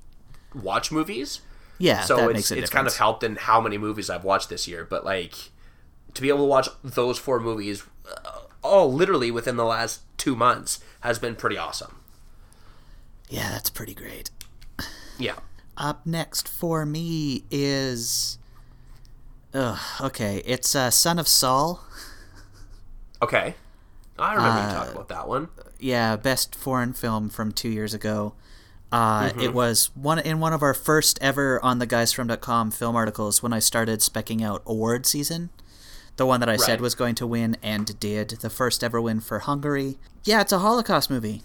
watch 0.54 0.90
movies. 0.90 1.40
Yeah, 1.82 2.02
so 2.02 2.16
that 2.16 2.24
it's 2.30 2.34
makes 2.34 2.50
a 2.52 2.58
it's 2.58 2.70
kind 2.70 2.86
of 2.86 2.96
helped 2.96 3.22
in 3.24 3.34
how 3.36 3.60
many 3.60 3.76
movies 3.76 4.08
I've 4.08 4.22
watched 4.24 4.48
this 4.48 4.68
year. 4.68 4.84
But 4.88 5.04
like 5.04 5.34
to 6.14 6.22
be 6.22 6.28
able 6.28 6.40
to 6.40 6.44
watch 6.44 6.68
those 6.84 7.18
four 7.18 7.40
movies, 7.40 7.82
uh, 8.06 8.42
all 8.62 8.92
literally 8.92 9.30
within 9.32 9.56
the 9.56 9.64
last 9.64 10.02
two 10.16 10.36
months, 10.36 10.78
has 11.00 11.18
been 11.18 11.34
pretty 11.34 11.58
awesome. 11.58 11.96
Yeah, 13.28 13.50
that's 13.50 13.70
pretty 13.70 13.94
great. 13.94 14.30
Yeah. 15.18 15.36
Up 15.76 16.06
next 16.06 16.46
for 16.46 16.84
me 16.86 17.44
is, 17.50 18.38
ugh, 19.54 19.78
okay, 20.02 20.42
it's 20.44 20.74
uh, 20.74 20.90
Son 20.90 21.18
of 21.18 21.26
Saul. 21.26 21.82
Okay. 23.22 23.54
I 24.18 24.34
remember 24.34 24.60
you 24.60 24.66
Uh, 24.66 24.74
talking 24.74 24.92
about 24.94 25.08
that 25.08 25.26
one. 25.28 25.48
yeah, 25.80 26.14
best 26.16 26.54
foreign 26.54 26.92
film 26.92 27.28
from 27.30 27.50
two 27.52 27.70
years 27.70 27.94
ago. 27.94 28.34
Uh, 28.92 29.30
Mm-hmm. 29.30 29.40
It 29.40 29.54
was 29.54 29.90
one 29.94 30.18
in 30.18 30.38
one 30.38 30.52
of 30.52 30.62
our 30.62 30.74
first 30.74 31.18
ever 31.22 31.58
on 31.64 31.78
the 31.78 31.86
guysfrom.com 31.86 32.70
film 32.72 32.94
articles 32.94 33.42
when 33.42 33.52
I 33.52 33.58
started 33.58 34.00
specking 34.00 34.42
out 34.42 34.62
award 34.66 35.06
season. 35.06 35.50
The 36.16 36.26
one 36.26 36.40
that 36.40 36.48
I 36.50 36.56
said 36.56 36.80
was 36.82 36.94
going 36.94 37.14
to 37.16 37.26
win 37.26 37.56
and 37.62 37.98
did. 37.98 38.28
The 38.30 38.50
first 38.50 38.84
ever 38.84 39.00
win 39.00 39.20
for 39.20 39.38
Hungary. 39.38 39.96
Yeah, 40.24 40.42
it's 40.42 40.52
a 40.52 40.58
Holocaust 40.58 41.08
movie. 41.08 41.42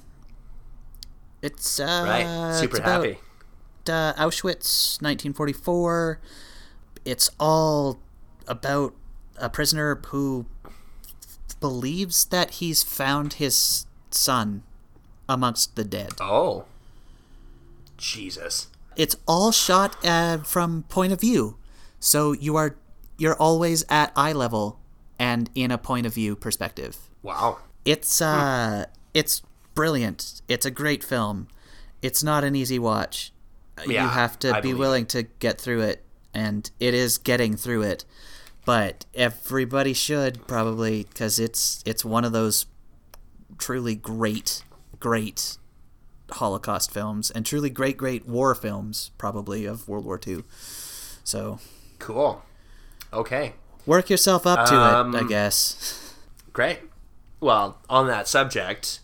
It's 1.42 1.80
uh, 1.80 2.04
Right. 2.06 2.54
Super 2.54 2.78
it's 2.78 2.80
about, 2.80 3.06
happy. 3.06 3.20
uh, 3.88 4.14
Auschwitz, 4.16 5.02
1944. 5.02 6.20
It's 7.06 7.30
all 7.40 7.98
about 8.46 8.94
a 9.38 9.50
prisoner 9.50 9.96
who 10.08 10.46
believes 11.62 12.26
that 12.26 12.52
he's 12.56 12.84
found 12.84 13.34
his 13.34 13.86
son 14.12 14.64
amongst 15.30 15.76
the 15.78 15.84
dead. 15.86 16.12
Oh. 16.20 16.66
Jesus. 17.98 18.68
It's 18.96 19.16
all 19.28 19.52
shot 19.52 19.96
uh, 20.06 20.40
from 20.40 20.84
point 20.84 21.14
of 21.14 21.22
view, 21.22 21.58
so 22.00 22.32
you 22.32 22.56
are 22.56 22.78
you're 23.18 23.36
always 23.36 23.84
at 23.90 24.12
eye 24.16 24.34
level 24.34 24.80
and 25.20 25.50
in 25.56 25.72
a 25.72 25.78
point 25.78 26.06
of 26.06 26.14
view 26.14 26.36
perspective. 26.36 26.98
Wow. 27.22 27.60
It's 27.86 28.22
uh 28.22 28.86
it's 29.14 29.42
brilliant. 29.74 30.42
It's 30.48 30.66
a 30.66 30.72
great 30.72 31.04
film. 31.04 31.48
It's 32.02 32.24
not 32.24 32.44
an 32.44 32.56
easy 32.56 32.80
watch. 32.80 33.32
you 33.86 33.98
have 33.98 34.40
to 34.40 34.56
I 34.56 34.62
be 34.62 34.74
willing 34.74 35.06
to 35.08 35.24
get 35.24 35.60
through 35.60 35.82
it 35.82 36.04
and 36.34 36.70
it 36.80 36.94
is 36.94 37.18
getting 37.18 37.56
through 37.56 37.84
it. 37.84 38.06
But 38.66 39.06
everybody 39.14 39.94
should 39.94 40.46
probably 40.48 41.06
cuz 41.16 41.40
it's 41.40 41.82
it's 41.86 42.04
one 42.04 42.26
of 42.26 42.32
those 42.34 42.66
truly 43.58 43.96
great 43.96 44.64
great 45.00 45.58
Holocaust 46.32 46.92
films 46.92 47.32
and 47.32 47.46
truly 47.46 47.70
great 47.70 47.98
great 47.98 48.28
war 48.28 48.54
films 48.56 49.12
probably 49.18 49.66
of 49.66 49.88
World 49.88 50.06
War 50.06 50.20
II. 50.26 50.44
So, 51.24 51.60
Cool. 52.00 52.42
Okay. 53.14 53.54
work 53.86 54.10
yourself 54.10 54.46
up 54.46 54.68
to 54.68 54.76
Um, 54.76 55.16
it, 55.16 55.24
I 55.24 55.28
guess. 55.28 56.14
Great. 56.54 56.80
Well, 57.40 57.78
on 57.90 58.08
that 58.08 58.28
subject, 58.28 59.00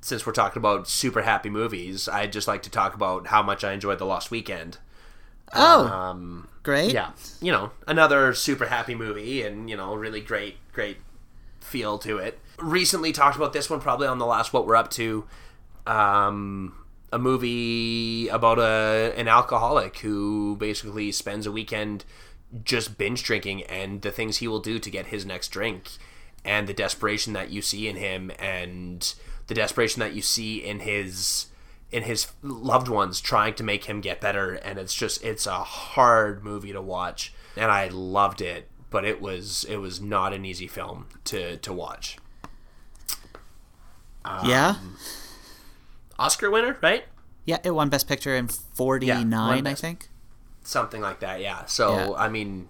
since 0.00 0.24
we're 0.26 0.32
talking 0.32 0.60
about 0.60 0.88
super 0.88 1.22
happy 1.22 1.50
movies, 1.50 2.08
I'd 2.08 2.32
just 2.32 2.46
like 2.46 2.62
to 2.64 2.70
talk 2.70 2.94
about 2.94 3.28
how 3.28 3.42
much 3.42 3.64
I 3.64 3.72
enjoyed 3.72 3.98
The 3.98 4.04
Lost 4.06 4.30
Weekend. 4.30 4.78
Oh, 5.54 5.86
Um, 5.86 6.48
great. 6.62 6.92
yeah, 6.92 7.12
you 7.40 7.50
know, 7.52 7.70
another 7.86 8.34
super 8.34 8.66
happy 8.66 8.94
movie 8.94 9.42
and, 9.42 9.70
you 9.70 9.76
know, 9.76 9.94
really 9.94 10.20
great, 10.20 10.56
great 10.72 10.98
feel 11.60 11.98
to 11.98 12.18
it. 12.18 12.38
Recently 12.58 13.12
talked 13.12 13.36
about 13.36 13.52
this 13.52 13.68
one 13.70 13.80
probably 13.80 14.06
on 14.06 14.18
the 14.18 14.26
last 14.26 14.52
What 14.52 14.66
We're 14.66 14.76
Up 14.76 14.90
To. 14.92 15.24
Um, 15.86 16.74
a 17.12 17.18
movie 17.18 18.28
about 18.28 18.58
a 18.58 19.14
an 19.16 19.28
alcoholic 19.28 19.98
who 19.98 20.56
basically 20.56 21.12
spends 21.12 21.46
a 21.46 21.52
weekend 21.52 22.04
just 22.64 22.98
binge 22.98 23.22
drinking 23.22 23.62
and 23.64 24.02
the 24.02 24.10
things 24.10 24.38
he 24.38 24.48
will 24.48 24.60
do 24.60 24.78
to 24.78 24.90
get 24.90 25.06
his 25.06 25.24
next 25.24 25.48
drink 25.48 25.88
and 26.44 26.66
the 26.66 26.74
desperation 26.74 27.32
that 27.32 27.50
you 27.50 27.62
see 27.62 27.88
in 27.88 27.96
him 27.96 28.30
and 28.38 29.14
the 29.46 29.54
desperation 29.54 30.00
that 30.00 30.14
you 30.14 30.22
see 30.22 30.56
in 30.56 30.80
his 30.80 31.46
in 31.92 32.02
his 32.02 32.32
loved 32.42 32.88
ones 32.88 33.20
trying 33.20 33.54
to 33.54 33.62
make 33.62 33.84
him 33.84 34.00
get 34.00 34.20
better. 34.20 34.54
And 34.54 34.78
it's 34.78 34.94
just 34.94 35.22
it's 35.24 35.46
a 35.46 35.62
hard 35.64 36.42
movie 36.42 36.72
to 36.72 36.82
watch. 36.82 37.32
And 37.56 37.70
I 37.70 37.88
loved 37.88 38.40
it 38.40 38.68
but 38.90 39.04
it 39.04 39.20
was 39.20 39.64
it 39.68 39.76
was 39.76 40.00
not 40.00 40.32
an 40.32 40.44
easy 40.44 40.66
film 40.66 41.06
to 41.24 41.56
to 41.58 41.72
watch. 41.72 42.16
Yeah. 44.44 44.76
Oscar 46.18 46.50
winner 46.50 46.76
right? 46.82 47.04
Yeah, 47.44 47.58
it 47.62 47.70
won 47.70 47.88
Best 47.88 48.08
Picture 48.08 48.34
in 48.34 48.48
49, 48.48 49.32
I 49.66 49.74
think. 49.74 50.08
something 50.62 51.00
like 51.00 51.20
that 51.20 51.40
yeah. 51.40 51.64
So 51.66 51.94
Yeah. 52.10 52.10
i 52.16 52.28
mean 52.28 52.68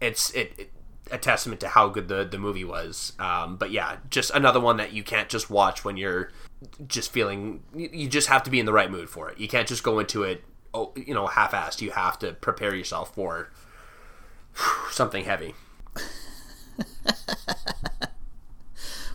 it's 0.00 0.30
it, 0.32 0.52
it 0.58 0.70
a 1.10 1.18
testament 1.18 1.60
to 1.60 1.68
how 1.68 1.88
good 1.88 2.08
the 2.08 2.24
the 2.24 2.38
movie 2.38 2.64
was. 2.64 3.12
Um 3.18 3.56
but 3.56 3.70
yeah 3.70 3.96
just 4.10 4.30
another 4.30 4.60
one 4.60 4.76
that 4.78 4.92
you 4.92 5.02
can't 5.02 5.28
just 5.28 5.50
watch 5.50 5.84
when 5.84 5.96
you're 5.96 6.30
just 6.86 7.12
feeling 7.12 7.62
you 7.74 7.88
you 7.92 8.08
just 8.08 8.28
have 8.28 8.42
to 8.44 8.50
be 8.50 8.58
in 8.60 8.66
the 8.66 8.72
right 8.72 8.90
mood 8.90 9.08
for 9.10 9.28
it. 9.30 9.38
You 9.38 9.48
can't 9.48 9.66
just 9.68 9.82
go 9.82 9.98
into 9.98 10.22
it 10.22 10.44
oh 10.72 10.92
you 10.96 11.12
know 11.14 11.26
half-assed. 11.26 11.80
You 11.82 11.90
have 11.90 12.18
to 12.20 12.32
prepare 12.34 12.74
yourself 12.74 13.14
for 13.14 13.50
something 14.90 15.24
heavy 15.24 15.54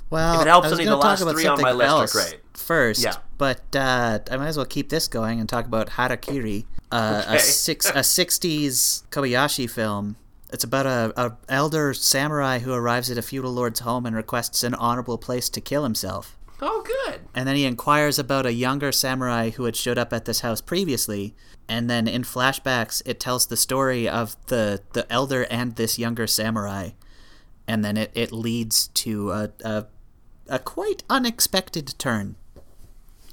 Well, 0.10 0.36
If 0.36 0.42
it 0.42 0.48
helps 0.50 0.68
I 0.68 0.70
was 0.72 0.80
gonna 0.80 0.90
the 0.92 0.96
talk 0.96 1.04
last 1.04 1.22
about 1.22 1.34
three 1.36 1.46
on 1.46 1.58
something 1.58 1.64
my 1.66 1.72
list 1.72 1.92
are 1.92 2.00
else 2.02 2.14
great. 2.14 2.40
First, 2.54 3.04
Yeah. 3.04 3.16
but 3.38 3.76
uh, 3.76 4.20
I 4.32 4.38
might 4.38 4.48
as 4.48 4.58
well 4.58 4.66
keep 4.66 4.90
this 4.90 5.08
going 5.08 5.40
and 5.40 5.48
talk 5.48 5.66
about 5.66 5.90
Harakiri, 5.92 6.66
uh, 6.92 7.24
Okay. 7.28 7.38
a 7.38 7.40
six 7.68 7.86
a 7.90 8.04
'60s 8.04 9.04
Kobayashi 9.12 9.70
film. 9.70 10.16
It's 10.52 10.64
about 10.64 10.88
a, 10.88 11.14
a 11.16 11.38
elder 11.48 11.94
samurai 11.94 12.58
who 12.60 12.74
arrives 12.74 13.12
at 13.12 13.18
a 13.20 13.22
feudal 13.22 13.52
lord's 13.54 13.82
home 13.82 14.06
and 14.08 14.16
requests 14.16 14.64
an 14.64 14.74
honorable 14.74 15.20
place 15.20 15.48
to 15.50 15.62
kill 15.62 15.84
himself. 15.84 16.36
oh 16.62 16.82
good 16.84 17.22
And 17.36 17.48
then 17.48 17.56
he 17.56 17.66
inquires 17.66 18.18
about 18.18 18.48
a 18.48 18.52
younger 18.54 18.92
samurai 18.92 19.52
who 19.52 19.66
had 19.66 19.76
showed 19.76 20.00
up 20.00 20.12
at 20.12 20.26
this 20.26 20.40
house 20.42 20.60
previously. 20.60 21.36
And 21.70 21.88
then 21.88 22.08
in 22.08 22.24
flashbacks, 22.24 23.04
it 23.06 23.20
tells 23.20 23.46
the 23.46 23.56
story 23.56 24.10
of 24.10 24.36
the, 24.48 24.82
the 24.94 25.06
elder 25.14 25.46
and 25.52 25.76
this 25.76 26.00
younger 26.00 26.26
samurai. 26.26 26.90
And 27.68 27.86
then 27.86 27.96
it, 27.96 28.10
it 28.16 28.32
leads 28.32 28.88
to 29.06 29.32
a, 29.32 29.50
a, 29.64 29.86
a 30.50 30.60
quite 30.60 31.04
unexpected 31.10 31.94
turn. 31.98 32.36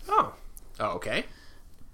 oh 0.08 0.34
oh 0.78 0.90
okay 0.90 1.24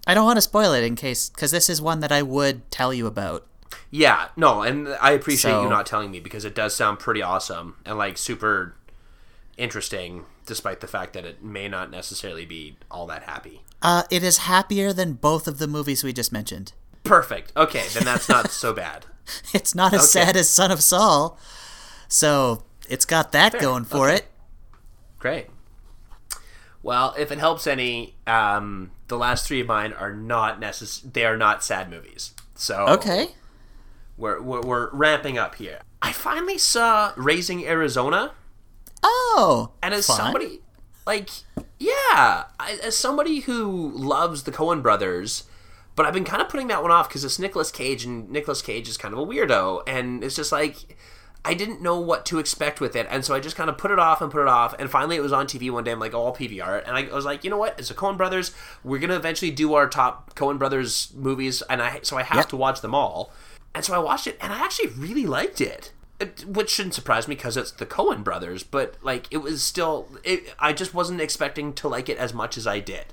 I 0.06 0.14
don't 0.14 0.24
want 0.24 0.36
to 0.38 0.42
spoil 0.42 0.72
it 0.72 0.82
in 0.82 0.96
case, 0.96 1.28
because 1.28 1.52
this 1.52 1.70
is 1.70 1.80
one 1.80 2.00
that 2.00 2.10
I 2.10 2.22
would 2.22 2.68
tell 2.72 2.92
you 2.92 3.06
about. 3.06 3.46
Yeah, 3.88 4.28
no, 4.36 4.62
and 4.62 4.88
I 5.00 5.12
appreciate 5.12 5.52
So- 5.52 5.62
you 5.62 5.68
not 5.68 5.86
telling 5.86 6.10
me 6.10 6.18
because 6.18 6.44
it 6.44 6.56
does 6.56 6.74
sound 6.74 6.98
pretty 6.98 7.22
awesome 7.22 7.76
and 7.86 7.96
like 7.96 8.18
super 8.18 8.74
interesting, 9.56 10.24
despite 10.44 10.80
the 10.80 10.88
fact 10.88 11.12
that 11.12 11.24
it 11.24 11.42
may 11.44 11.68
not 11.68 11.90
necessarily 11.90 12.44
be 12.44 12.76
all 12.90 13.06
that 13.06 13.22
happy. 13.24 13.62
Uh, 13.80 14.02
it 14.10 14.24
is 14.24 14.38
happier 14.38 14.92
than 14.92 15.12
both 15.12 15.46
of 15.46 15.58
the 15.58 15.68
movies 15.68 16.02
we 16.02 16.12
just 16.12 16.32
mentioned. 16.32 16.72
Perfect. 17.04 17.52
Okay, 17.56 17.84
then 17.94 18.04
that's 18.04 18.28
not 18.28 18.50
so 18.50 18.72
bad. 18.72 19.06
It's 19.54 19.72
not 19.72 19.92
as 19.94 20.00
Okay. 20.16 20.26
sad 20.26 20.36
as 20.36 20.48
Son 20.48 20.72
of 20.72 20.82
Saul. 20.82 21.38
So 22.08 22.64
it's 22.88 23.04
got 23.04 23.30
that 23.32 23.52
going 23.60 23.84
for 23.84 24.08
okay. 24.08 24.16
it. 24.16 24.26
Great. 25.22 25.46
Well, 26.82 27.14
if 27.16 27.30
it 27.30 27.38
helps 27.38 27.68
any, 27.68 28.16
um, 28.26 28.90
the 29.06 29.16
last 29.16 29.46
three 29.46 29.60
of 29.60 29.68
mine 29.68 29.92
are 29.92 30.12
not 30.12 30.60
necess- 30.60 31.00
They 31.12 31.24
are 31.24 31.36
not 31.36 31.62
sad 31.62 31.88
movies. 31.88 32.32
So 32.56 32.86
Okay. 32.88 33.36
we're, 34.16 34.42
we're 34.42 34.62
we're 34.62 34.90
ramping 34.90 35.38
up 35.38 35.54
here. 35.54 35.78
I 36.02 36.10
finally 36.12 36.58
saw 36.58 37.12
Raising 37.16 37.64
Arizona, 37.64 38.32
Oh. 39.04 39.70
and 39.80 39.94
as 39.94 40.08
fun. 40.08 40.16
somebody 40.16 40.60
like 41.06 41.30
yeah, 41.78 42.44
I, 42.58 42.78
as 42.82 42.98
somebody 42.98 43.40
who 43.40 43.92
loves 43.94 44.42
the 44.42 44.50
Coen 44.52 44.82
Brothers. 44.82 45.44
But 45.94 46.06
I've 46.06 46.14
been 46.14 46.24
kind 46.24 46.42
of 46.42 46.48
putting 46.48 46.66
that 46.68 46.82
one 46.82 46.90
off 46.90 47.08
because 47.08 47.22
it's 47.24 47.38
Nicolas 47.38 47.70
Cage, 47.70 48.04
and 48.04 48.28
Nicolas 48.28 48.60
Cage 48.62 48.88
is 48.88 48.96
kind 48.96 49.14
of 49.14 49.20
a 49.20 49.26
weirdo, 49.26 49.82
and 49.86 50.24
it's 50.24 50.34
just 50.34 50.50
like 50.50 50.96
I 51.44 51.54
didn't 51.54 51.82
know 51.82 51.98
what 51.98 52.24
to 52.26 52.38
expect 52.38 52.80
with 52.80 52.94
it, 52.94 53.06
and 53.10 53.24
so 53.24 53.34
I 53.34 53.40
just 53.40 53.56
kind 53.56 53.68
of 53.68 53.76
put 53.76 53.90
it 53.90 53.98
off 53.98 54.20
and 54.22 54.30
put 54.30 54.42
it 54.42 54.48
off, 54.48 54.74
and 54.78 54.88
finally 54.88 55.16
it 55.16 55.20
was 55.22 55.32
on 55.32 55.46
TV 55.46 55.70
one 55.72 55.82
day. 55.82 55.90
I'm 55.90 55.98
like, 55.98 56.14
oh, 56.14 56.26
I'll 56.26 56.34
PVR 56.36 56.78
it, 56.78 56.84
and 56.86 56.96
I 56.96 57.02
was 57.12 57.24
like, 57.24 57.42
you 57.42 57.50
know 57.50 57.56
what? 57.58 57.76
It's 57.78 57.88
the 57.88 57.94
Coen 57.94 58.16
Brothers. 58.16 58.52
We're 58.84 59.00
gonna 59.00 59.16
eventually 59.16 59.50
do 59.50 59.74
our 59.74 59.88
top 59.88 60.34
Coen 60.36 60.58
Brothers 60.58 61.12
movies, 61.16 61.60
and 61.62 61.82
I 61.82 62.00
so 62.02 62.16
I 62.16 62.22
have 62.22 62.36
Yep. 62.36 62.48
to 62.50 62.56
watch 62.56 62.80
them 62.80 62.94
all, 62.94 63.32
and 63.74 63.84
so 63.84 63.92
I 63.92 63.98
watched 63.98 64.26
it, 64.28 64.38
and 64.40 64.52
I 64.52 64.58
actually 64.64 64.88
really 64.90 65.26
liked 65.26 65.60
it. 65.60 65.92
It- 66.20 66.44
Which 66.46 66.70
shouldn't 66.70 66.94
surprise 66.94 67.26
me 67.26 67.34
because 67.34 67.56
it's 67.56 67.72
the 67.72 67.86
Coen 67.86 68.22
brothers, 68.22 68.62
but 68.62 68.94
like 69.02 69.26
it 69.32 69.38
was 69.38 69.64
still, 69.64 70.06
it, 70.22 70.54
I 70.60 70.72
just 70.72 70.94
wasn't 70.94 71.20
expecting 71.20 71.72
to 71.74 71.88
like 71.88 72.08
it 72.08 72.18
as 72.18 72.32
much 72.32 72.56
as 72.56 72.68
I 72.68 72.78
did. 72.78 73.06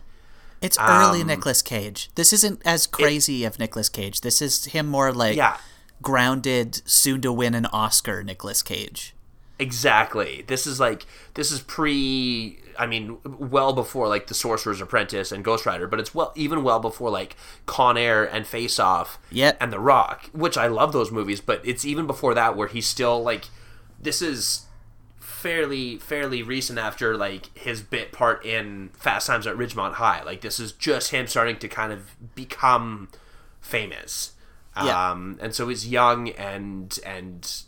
It's 0.62 0.78
early 0.78 1.22
Um, 1.22 1.28
Nicolas 1.28 1.62
Cage. 1.64 2.10
This 2.16 2.32
isn't 2.34 2.62
as 2.66 2.86
crazy 2.86 3.44
of 3.46 3.58
Nicolas 3.58 3.88
Cage. 3.90 4.22
This 4.22 4.40
is 4.42 4.66
him 4.66 4.86
more 4.88 5.12
like 5.14 5.36
Yeah. 5.38 5.58
Grounded, 6.02 6.82
soon 6.90 7.22
to 7.22 7.32
win 7.32 7.54
an 7.54 7.66
Oscar 7.68 8.24
Nicolas 8.24 8.62
Cage. 8.62 9.14
Exactly. 9.60 10.46
This 10.48 10.66
is 10.66 10.80
like 10.80 11.06
this 11.34 11.52
is 11.52 11.60
pre. 11.62 12.60
I 12.78 12.86
mean, 12.88 13.18
well 13.26 13.74
before 13.74 14.08
like 14.08 14.28
the 14.28 14.34
Sorcerer's 14.34 14.80
Apprentice 14.80 15.34
and 15.34 15.44
Ghost 15.44 15.66
Rider, 15.66 15.86
but 15.86 16.00
it's 16.00 16.16
well 16.16 16.32
even 16.36 16.64
well 16.64 16.80
before 16.80 17.10
like 17.10 17.36
Con 17.66 17.98
Air 17.98 18.24
and 18.24 18.48
Face 18.48 18.80
Off. 18.80 19.20
Yep. 19.32 19.58
And 19.60 19.74
The 19.74 19.80
Rock, 19.80 20.30
which 20.32 20.58
I 20.58 20.68
love 20.68 20.94
those 20.94 21.12
movies, 21.12 21.42
but 21.42 21.62
it's 21.66 21.84
even 21.84 22.08
before 22.08 22.34
that 22.36 22.56
where 22.56 22.70
he's 22.70 22.88
still 22.88 23.22
like, 23.22 23.46
this 24.02 24.22
is 24.22 24.66
fairly 25.20 25.98
fairly 25.98 26.42
recent 26.42 26.80
after 26.80 27.18
like 27.18 27.58
his 27.58 27.82
bit 27.82 28.14
part 28.14 28.46
in 28.46 28.90
Fast 28.94 29.28
Times 29.28 29.46
at 29.46 29.58
Ridgemont 29.58 29.94
High. 29.94 30.24
Like 30.24 30.40
this 30.40 30.58
is 30.58 30.72
just 30.72 31.12
him 31.12 31.28
starting 31.28 31.58
to 31.60 31.68
kind 31.68 31.92
of 31.92 32.16
become 32.34 33.10
famous. 33.60 34.34
Yeah. 34.78 35.12
Um, 35.12 35.38
and 35.42 35.54
so 35.54 35.68
he's 35.68 35.88
young 35.88 36.30
and 36.30 36.98
and 37.06 37.64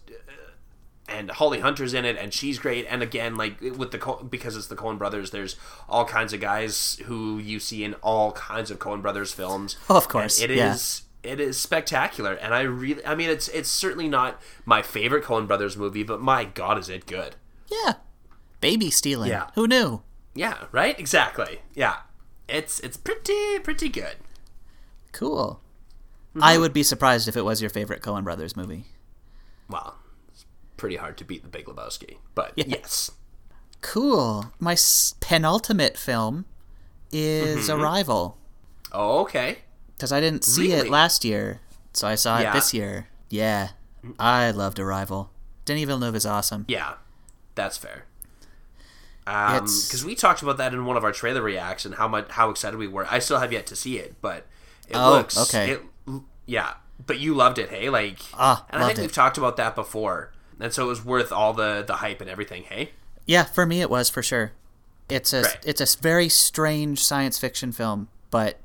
and 1.10 1.30
Holly 1.32 1.60
Hunter's 1.60 1.94
in 1.94 2.06
it, 2.06 2.16
and 2.18 2.34
she's 2.34 2.58
great. 2.58 2.86
And 2.90 3.04
again, 3.04 3.36
like 3.36 3.60
with 3.60 3.92
the 3.92 3.98
Co- 3.98 4.24
because 4.24 4.56
it's 4.56 4.68
the 4.68 4.76
Coen 4.78 4.98
Brothers, 4.98 5.32
there's 5.32 5.58
all 5.90 6.06
kinds 6.06 6.32
of 6.32 6.40
guys 6.40 7.02
who 7.06 7.38
you 7.38 7.60
see 7.60 7.84
in 7.84 7.96
all 7.96 8.32
kinds 8.32 8.72
of 8.72 8.80
Coen 8.80 9.02
Brothers 9.02 9.34
films. 9.34 9.76
Oh, 9.90 9.98
of 9.98 10.08
course, 10.08 10.42
And 10.42 10.52
it 10.52 10.58
yeah. 10.58 10.74
is- 10.74 11.04
it 11.24 11.40
is 11.40 11.60
spectacular, 11.60 12.34
and 12.34 12.52
I 12.52 12.62
really, 12.62 13.06
I 13.06 13.14
mean, 13.14 13.30
it's 13.30 13.48
it's 13.50 13.70
certainly 13.70 14.08
not 14.08 14.42
my 14.66 14.82
favorite 14.82 15.24
Coen 15.24 15.46
Brothers 15.48 15.78
movie, 15.78 16.02
but 16.02 16.20
my 16.20 16.46
God, 16.46 16.80
is 16.80 16.90
it 16.90 17.06
good? 17.06 17.36
Yeah. 17.70 17.94
Baby 18.60 18.90
stealing. 18.90 19.30
Yeah. 19.30 19.52
Who 19.54 19.68
knew? 19.68 20.02
Yeah, 20.34 20.64
right, 20.72 20.98
exactly. 21.00 21.62
Yeah, 21.76 21.98
it's 22.50 22.80
it's 22.80 22.98
pretty 22.98 23.60
pretty 23.60 23.88
good. 23.90 24.16
Cool. 25.12 25.61
Mm-hmm. 26.32 26.44
I 26.44 26.58
would 26.58 26.72
be 26.74 26.84
surprised 26.84 27.28
if 27.28 27.36
it 27.36 27.44
was 27.44 27.62
your 27.62 27.70
favorite 27.70 28.02
Coen 28.02 28.24
Brothers 28.24 28.56
movie. 28.56 28.86
Well, 29.70 29.96
it's 30.30 30.46
pretty 30.78 30.96
hard 30.96 31.18
to 31.18 31.26
beat 31.26 31.44
The 31.44 31.50
Big 31.50 31.66
Lebowski, 31.66 32.18
but 32.36 32.54
Yeah. 32.56 32.66
yes, 32.68 33.12
Cool. 33.82 34.52
My 34.60 34.74
s- 34.74 35.16
penultimate 35.20 35.98
film 35.98 36.46
is 37.12 37.68
Mm-hmm. 37.68 37.82
Arrival 37.82 38.38
oh, 38.94 39.20
okay, 39.22 39.60
because 39.98 40.12
I 40.12 40.20
didn't 40.22 40.44
see 40.46 40.72
it 40.72 40.90
last 40.90 41.26
year, 41.26 41.60
so 41.94 42.08
I 42.08 42.16
saw 42.16 42.40
it 42.40 42.52
this 42.54 42.74
year. 42.74 43.08
Yeah, 43.30 43.70
I 44.20 44.52
loved 44.52 44.80
Arrival. 44.80 45.32
Denis 45.66 45.86
Villeneuve 45.86 46.16
is 46.16 46.26
awesome. 46.26 46.66
Yeah, 46.68 46.94
that's 47.56 47.78
fair. 47.78 48.06
Um, 49.28 49.54
because 49.66 50.04
we 50.04 50.16
talked 50.16 50.42
about 50.42 50.58
that 50.58 50.74
in 50.74 50.86
one 50.86 50.98
of 50.98 51.04
our 51.04 51.12
trailer 51.12 51.42
reacts 51.42 51.86
and 51.86 51.96
how 51.96 52.08
much 52.08 52.30
how 52.32 52.50
excited 52.50 52.78
we 52.78 52.88
were. 52.88 53.06
I 53.10 53.20
still 53.20 53.40
have 53.40 53.52
yet 53.54 53.66
to 53.68 53.76
see 53.76 53.98
it, 53.98 54.16
but 54.22 54.48
it 54.90 54.96
Oh, 54.96 55.12
looks 55.12 55.38
okay. 55.38 55.72
It, 55.72 55.82
yeah, 56.52 56.74
but 57.06 57.20
you 57.20 57.34
loved 57.34 57.58
it, 57.58 57.70
hey? 57.70 57.90
Like, 57.90 58.20
Ah, 58.34 58.66
and 58.70 58.84
I 58.84 58.88
think 58.88 59.00
it. 59.00 59.02
we've 59.04 59.12
talked 59.14 59.38
about 59.38 59.56
that 59.58 59.74
before, 59.76 60.32
and 60.60 60.72
so 60.74 60.86
it 60.86 60.88
was 60.90 61.04
worth 61.06 61.32
all 61.32 61.54
the 61.54 61.84
the 61.86 61.96
hype 61.98 62.20
and 62.22 62.30
everything, 62.30 62.64
hey? 62.64 62.92
Yeah, 63.26 63.44
for 63.46 63.66
me 63.66 63.82
it 63.82 63.90
was 63.90 64.10
for 64.10 64.22
sure. 64.22 64.52
It's 65.10 65.34
a 65.34 65.42
Right. 65.44 65.58
it's 65.66 65.82
a 65.82 66.02
very 66.02 66.30
strange 66.30 67.00
science 67.04 67.38
fiction 67.40 67.72
film, 67.72 68.08
but 68.30 68.60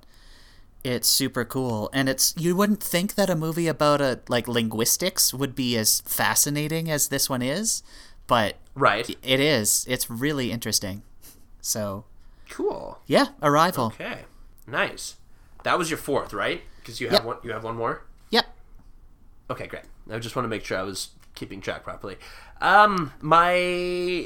it's 0.85 1.09
super 1.09 1.45
cool. 1.45 1.91
And 1.93 2.09
it's 2.09 2.35
you 2.37 2.55
wouldn't 2.57 2.83
think 2.83 3.15
that 3.15 3.29
a 3.31 3.37
movie 3.37 3.69
about 3.69 4.01
a 4.01 4.21
like 4.29 4.47
linguistics 4.49 5.33
would 5.35 5.55
be 5.55 5.77
as 5.77 6.01
fascinating 6.03 6.91
as 6.91 7.09
this 7.09 7.29
one 7.31 7.43
is, 7.43 7.83
but 8.27 8.57
Right. 8.75 9.09
it 9.23 9.41
is. 9.41 9.85
It's 9.89 10.09
really 10.11 10.51
interesting. 10.53 11.03
So, 11.61 12.05
Cool. 12.51 12.99
yeah, 13.07 13.29
Arrival. 13.43 13.87
Okay. 13.87 14.25
Nice. 14.67 15.17
That 15.65 15.79
was 15.79 15.91
your 15.91 15.99
fourth, 15.99 16.33
right? 16.33 16.63
Because 16.87 17.01
you 17.01 17.09
have 17.09 17.15
Yep. 17.21 17.25
one. 17.25 17.37
You 17.43 17.51
have 17.51 17.65
one 17.65 17.75
more. 17.75 18.05
Yep. 18.31 18.47
Okay, 19.51 19.67
great. 19.67 19.83
I 20.09 20.21
just 20.21 20.37
want 20.37 20.45
to 20.45 20.49
make 20.49 20.65
sure 20.65 20.79
I 20.79 20.83
was 20.83 21.09
keeping 21.35 21.61
track 21.61 21.83
properly. 21.83 22.17
Um, 22.61 23.13
my 23.21 23.55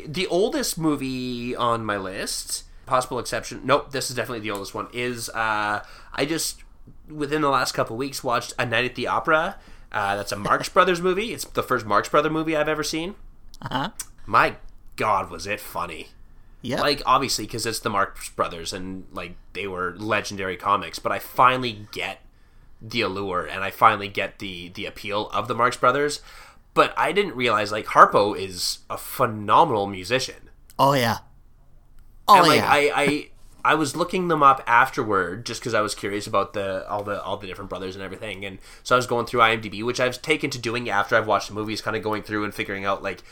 the 0.07 0.27
oldest 0.28 0.77
movie 0.78 1.57
on 1.57 1.87
my 1.87 1.97
list, 1.97 2.65
possible 2.85 3.19
exception. 3.19 3.62
Nope, 3.65 3.93
this 3.93 4.11
is 4.11 4.16
definitely 4.16 4.41
the 4.41 4.51
oldest 4.51 4.74
one. 4.74 4.89
Is 4.93 5.31
uh, 5.31 5.82
I 6.12 6.24
just 6.27 6.62
within 7.09 7.41
the 7.41 7.49
last 7.49 7.73
couple 7.73 7.97
weeks 7.97 8.23
watched 8.23 8.53
A 8.59 8.66
Night 8.66 8.85
at 8.85 8.95
the 8.95 9.07
Opera. 9.07 9.57
Uh, 9.91 10.16
that's 10.16 10.32
a 10.32 10.37
Marx 10.37 10.69
Brothers 10.77 11.01
movie. 11.01 11.32
It's 11.32 11.45
the 11.47 11.62
first 11.62 11.87
Marx 11.87 12.11
Brother 12.11 12.28
movie 12.31 12.55
I've 12.57 12.69
ever 12.69 12.85
seen. 12.85 13.15
Uh-huh. 13.62 13.91
My 14.27 14.57
God, 14.97 15.31
was 15.31 15.47
it 15.47 15.61
funny! 15.61 16.09
Yeah, 16.62 16.82
like 16.82 17.01
obviously 17.07 17.47
because 17.47 17.65
it's 17.65 17.81
the 17.81 17.89
Marx 17.91 18.28
Brothers 18.28 18.73
and 18.74 19.07
like 19.12 19.35
they 19.55 19.66
were 19.66 19.95
legendary 19.97 20.57
comics, 20.59 20.99
but 20.99 21.11
I 21.11 21.19
finally 21.19 21.87
get 21.91 22.20
the 22.81 23.02
allure 23.02 23.44
and 23.44 23.62
I 23.62 23.70
finally 23.70 24.09
get 24.09 24.39
the 24.39 24.69
the 24.70 24.86
appeal 24.86 25.28
of 25.31 25.48
the 25.48 25.55
Marx 25.55 25.77
Brothers. 25.77 26.20
But 26.73 26.94
I 26.97 27.12
didn't 27.12 27.35
realize 27.35 27.73
like 27.73 27.86
Harpo 27.86 28.39
is 28.39 28.78
a 28.89 28.97
phenomenal 28.97 29.86
musician. 29.86 30.51
oh 30.78 30.94
yeah. 30.94 31.19
Oh 32.28 32.39
and 32.39 32.47
like 32.47 32.61
yeah. 32.61 32.70
I, 32.70 32.93
I 32.94 33.31
I 33.65 33.74
was 33.74 33.97
looking 33.97 34.28
them 34.28 34.43
up 34.43 34.62
afterward 34.66 35.44
just 35.44 35.61
because 35.61 35.74
I 35.74 35.81
was 35.81 35.94
curious 35.94 36.27
about 36.27 36.52
the 36.52 36.89
all 36.89 37.02
the 37.02 37.23
all 37.23 37.36
the 37.36 37.47
different 37.47 37.69
brothers 37.70 37.94
and 37.94 38.02
everything, 38.05 38.44
and 38.44 38.59
so 38.82 38.94
I 38.94 38.97
was 38.97 39.07
going 39.07 39.27
through 39.27 39.40
IMDb, 39.40 39.85
which 39.85 40.01
I've 40.01 40.23
taken 40.23 40.51
to 40.51 40.59
doing 40.59 40.89
after 40.89 41.16
I've 41.16 41.27
watched 41.27 41.48
the 41.48 41.55
movies, 41.55 41.82
kind 41.82 41.97
of 41.97 42.02
going 42.02 42.23
through 42.23 42.44
and 42.44 42.55
figuring 42.55 42.85
out 42.85 43.02
like 43.02 43.23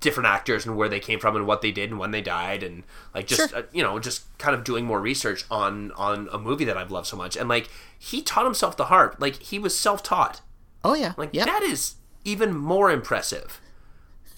different 0.00 0.26
actors 0.26 0.66
and 0.66 0.76
where 0.76 0.88
they 0.88 1.00
came 1.00 1.18
from 1.18 1.34
and 1.34 1.46
what 1.46 1.62
they 1.62 1.72
did 1.72 1.88
and 1.90 1.98
when 1.98 2.10
they 2.10 2.20
died 2.20 2.62
and 2.62 2.82
like 3.14 3.26
just 3.26 3.50
Sure. 3.50 3.60
uh, 3.60 3.62
you 3.72 3.82
know 3.82 3.98
just 3.98 4.36
kind 4.36 4.54
of 4.54 4.64
doing 4.64 4.84
more 4.84 5.00
research 5.00 5.46
on 5.50 5.92
on 5.92 6.28
a 6.30 6.38
movie 6.38 6.66
that 6.66 6.76
I've 6.76 6.90
loved 6.90 7.06
so 7.06 7.16
much 7.16 7.36
and 7.36 7.48
like 7.48 7.70
he 7.98 8.20
taught 8.20 8.44
himself 8.44 8.76
the 8.76 8.86
harp 8.86 9.16
like 9.18 9.36
he 9.40 9.58
was 9.58 9.78
self-taught 9.78 10.42
oh 10.84 10.94
yeah. 10.94 11.14
like 11.16 11.30
yep. 11.32 11.46
that 11.46 11.62
is 11.62 11.94
even 12.24 12.56
more 12.56 12.90
impressive. 12.90 13.60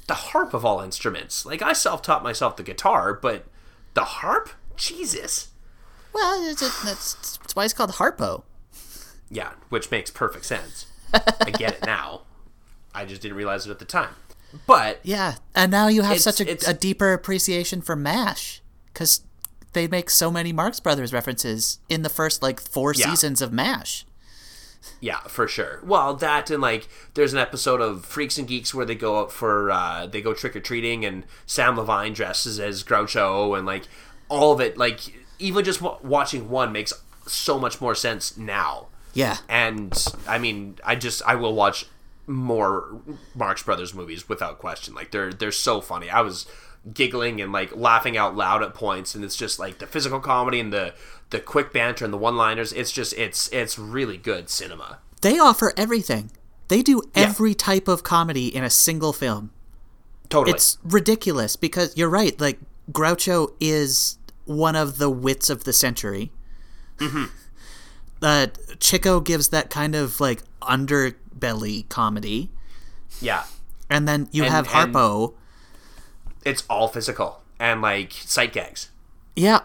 The 0.06 0.14
harp 0.14 0.54
of 0.54 0.64
all 0.64 0.80
instruments. 0.80 1.46
Like 1.46 1.62
I 1.62 1.72
self-taught 1.72 2.22
myself 2.22 2.56
the 2.56 2.62
guitar, 2.62 3.14
but 3.14 3.46
the 3.94 4.04
harp, 4.04 4.50
Jesus. 4.76 5.48
Well, 6.12 6.48
it's, 6.48 6.62
it, 6.62 6.72
that's, 6.84 7.14
that's 7.38 7.56
why 7.56 7.64
it's 7.64 7.74
called 7.74 7.92
Harpo. 7.92 8.44
Yeah, 9.30 9.52
which 9.68 9.90
makes 9.90 10.10
perfect 10.10 10.44
sense. 10.44 10.86
I 11.12 11.50
get 11.50 11.74
it 11.74 11.86
now. 11.86 12.22
I 12.94 13.04
just 13.04 13.22
didn't 13.22 13.36
realize 13.36 13.66
it 13.66 13.70
at 13.70 13.78
the 13.78 13.84
time. 13.84 14.14
But 14.66 15.00
Yeah, 15.02 15.36
and 15.54 15.70
now 15.70 15.88
you 15.88 16.02
have 16.02 16.20
such 16.20 16.40
a, 16.40 16.56
a 16.70 16.74
deeper 16.74 17.12
appreciation 17.12 17.80
for 17.82 17.96
MASH 17.96 18.62
because 18.92 19.22
they 19.72 19.86
make 19.88 20.08
so 20.10 20.30
many 20.30 20.52
Marx 20.52 20.78
Brothers 20.80 21.12
references 21.12 21.78
in 21.88 22.02
the 22.02 22.08
first 22.08 22.42
like 22.42 22.60
four 22.60 22.94
Yeah. 22.94 23.10
seasons 23.10 23.42
of 23.42 23.52
MASH. 23.52 24.06
yeah, 25.00 25.20
for 25.22 25.48
sure. 25.48 25.80
Well, 25.84 26.14
that 26.16 26.50
and 26.50 26.62
like 26.62 26.88
there's 27.14 27.32
an 27.32 27.38
episode 27.38 27.80
of 27.80 28.04
Freaks 28.04 28.38
and 28.38 28.46
Geeks 28.46 28.74
where 28.74 28.86
they 28.86 28.94
go 28.94 29.18
out 29.20 29.32
for 29.32 29.70
uh 29.70 30.06
they 30.06 30.20
go 30.22 30.32
trick 30.34 30.54
or 30.54 30.60
treating 30.60 31.04
and 31.04 31.24
Samm 31.46 31.76
Levine 31.76 32.12
dresses 32.12 32.60
as 32.60 32.84
Groucho 32.84 33.56
and 33.56 33.66
like 33.66 33.84
all 34.28 34.52
of 34.52 34.60
it 34.60 34.76
like 34.78 35.00
even 35.38 35.64
just 35.64 35.80
w- 35.80 35.98
watching 36.08 36.48
one 36.48 36.70
makes 36.72 36.92
so 37.26 37.58
much 37.58 37.80
more 37.80 37.94
sense 37.94 38.36
now. 38.36 38.86
Yeah, 39.14 39.38
and 39.48 39.92
I 40.26 40.38
mean, 40.38 40.78
I 40.84 40.96
just 40.96 41.22
I 41.26 41.34
will 41.36 41.54
watch 41.54 41.86
more 42.26 43.00
Marx 43.34 43.62
Brothers 43.62 43.94
movies 43.94 44.28
without 44.28 44.58
question. 44.58 44.94
Like 44.94 45.10
they're 45.10 45.32
they're 45.32 45.52
so 45.52 45.80
funny. 45.80 46.10
I 46.10 46.20
was 46.20 46.46
giggling 46.92 47.40
and 47.40 47.52
like 47.52 47.74
laughing 47.74 48.16
out 48.16 48.36
loud 48.36 48.62
at 48.62 48.74
points, 48.74 49.14
and 49.14 49.24
it's 49.24 49.36
just 49.36 49.58
like 49.58 49.78
the 49.78 49.86
physical 49.86 50.20
comedy 50.20 50.60
and 50.60 50.72
the 50.72 50.94
the 51.30 51.40
quick 51.40 51.72
banter 51.72 52.04
and 52.04 52.12
the 52.12 52.18
one 52.18 52.36
liners. 52.36 52.72
It's 52.72 52.92
just 52.92 53.12
it's 53.14 53.48
it's 53.52 53.78
really 53.78 54.16
good 54.16 54.48
cinema. 54.50 54.98
they 55.22 55.38
offer 55.38 55.72
everything. 55.76 56.30
They 56.68 56.82
do 56.82 57.02
every 57.14 57.54
type 57.54 57.88
of 57.88 58.02
comedy 58.02 58.48
in 58.54 58.64
a 58.64 58.70
single 58.70 59.12
film. 59.12 59.50
Totally. 60.30 60.54
It's 60.54 60.78
ridiculous 60.82 61.56
because 61.56 61.96
you're 61.96 62.08
right. 62.08 62.38
Like 62.40 62.58
Groucho 62.90 63.52
is 63.60 64.18
one 64.46 64.74
of 64.76 64.98
the 64.98 65.10
wits 65.10 65.50
of 65.50 65.64
the 65.64 65.72
century. 65.72 66.32
Mm-hmm. 66.98 67.24
Uh, 68.22 68.46
Chico 68.80 69.20
gives 69.20 69.48
that 69.50 69.68
kind 69.68 69.94
of 69.94 70.18
like 70.18 70.40
underbelly 71.38 71.88
comedy, 71.88 72.50
yeah. 73.20 73.44
and 73.90 74.06
then 74.08 74.28
you 74.32 74.44
And- 74.44 74.52
have 74.52 74.68
Harpo. 74.68 75.34
It's 76.44 76.64
all 76.68 76.88
physical 76.88 77.42
and 77.58 77.80
like 77.80 78.12
sight 78.12 78.52
gags. 78.52 78.90
Yeah. 79.34 79.60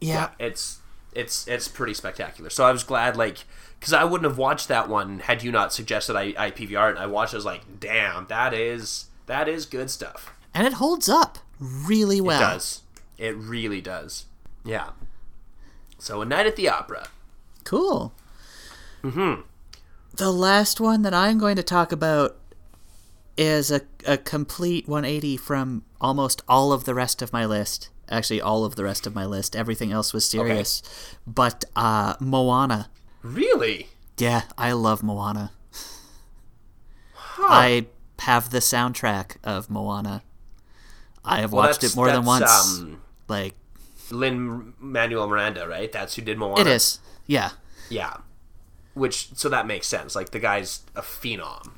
Yeah. 0.00 0.30
It's 0.38 0.78
it's 1.12 1.48
it's 1.48 1.66
pretty 1.66 1.94
spectacular. 1.94 2.50
So 2.50 2.64
I 2.64 2.70
was 2.70 2.84
glad 2.84 3.16
like 3.16 3.38
because 3.80 3.92
I 3.92 4.04
wouldn't 4.04 4.30
have 4.30 4.38
watched 4.38 4.68
that 4.68 4.88
one 4.88 5.18
had 5.20 5.42
you 5.42 5.50
not 5.50 5.72
suggested 5.72 6.14
I, 6.16 6.34
I 6.38 6.50
PVR 6.52 6.88
it. 6.88 6.90
And 6.90 6.98
I 7.00 7.06
watched. 7.06 7.32
it, 7.32 7.36
I 7.36 7.38
was 7.38 7.44
like, 7.46 7.80
damn, 7.80 8.26
that 8.28 8.54
is 8.54 9.06
that 9.26 9.48
is 9.48 9.66
good 9.66 9.90
stuff. 9.90 10.32
and 10.54 10.66
it 10.66 10.74
holds 10.74 11.08
up 11.08 11.38
really 11.58 12.20
well. 12.20 12.40
It 12.40 12.44
does. 12.54 12.82
It 13.18 13.36
really 13.36 13.80
does. 13.80 14.26
Yeah. 14.64 14.90
So 15.98 16.22
a 16.22 16.24
night 16.24 16.46
at 16.46 16.54
the 16.54 16.68
opera. 16.68 17.08
Cool. 17.64 18.12
Mm-hmm. 19.02 19.40
The 20.18 20.32
last 20.32 20.80
one 20.80 21.02
that 21.02 21.14
I'm 21.14 21.38
going 21.38 21.56
to 21.56 21.62
talk 21.62 21.92
about 21.92 22.36
is 23.36 23.70
a, 23.70 23.82
a 24.04 24.18
complete 24.18 24.88
180 24.88 25.36
from 25.36 25.84
almost 26.00 26.42
all 26.48 26.72
of 26.72 26.84
the 26.84 26.94
rest 26.94 27.22
of 27.22 27.32
my 27.32 27.46
list. 27.46 27.88
Actually, 28.10 28.40
all 28.40 28.64
of 28.64 28.74
the 28.74 28.82
rest 28.84 29.06
of 29.06 29.14
my 29.14 29.24
list. 29.24 29.54
Everything 29.54 29.92
else 29.92 30.12
was 30.12 30.28
serious. 30.28 30.82
But 31.26 31.64
uh, 31.76 32.14
Moana. 32.20 32.90
Really? 33.22 33.88
Yeah, 34.16 34.42
I 34.56 34.72
love 34.72 35.02
Moana. 35.02 35.52
I 37.38 37.86
have 38.20 38.50
the 38.50 38.58
soundtrack 38.58 39.36
of 39.44 39.70
Moana. 39.70 40.22
I 41.24 41.40
have 41.40 41.52
Well, 41.52 41.66
watched 41.66 41.84
it 41.84 41.94
more 41.94 42.10
than 42.10 42.24
once. 42.24 42.50
um, 42.80 43.02
like, 43.28 43.54
Lin 44.10 44.72
Manuel 44.80 45.28
Miranda, 45.28 45.68
right? 45.68 45.92
That's 45.92 46.16
who 46.16 46.22
did 46.22 46.38
Moana. 46.38 46.60
it 46.62 46.66
is. 46.66 46.98
Yeah. 47.26 47.50
Yeah. 47.90 48.16
Which 48.98 49.28
so 49.34 49.48
that 49.48 49.66
makes 49.66 49.86
sense. 49.86 50.14
Like 50.16 50.30
the 50.30 50.38
guy's 50.38 50.80
a 50.94 51.02
phenom. 51.02 51.70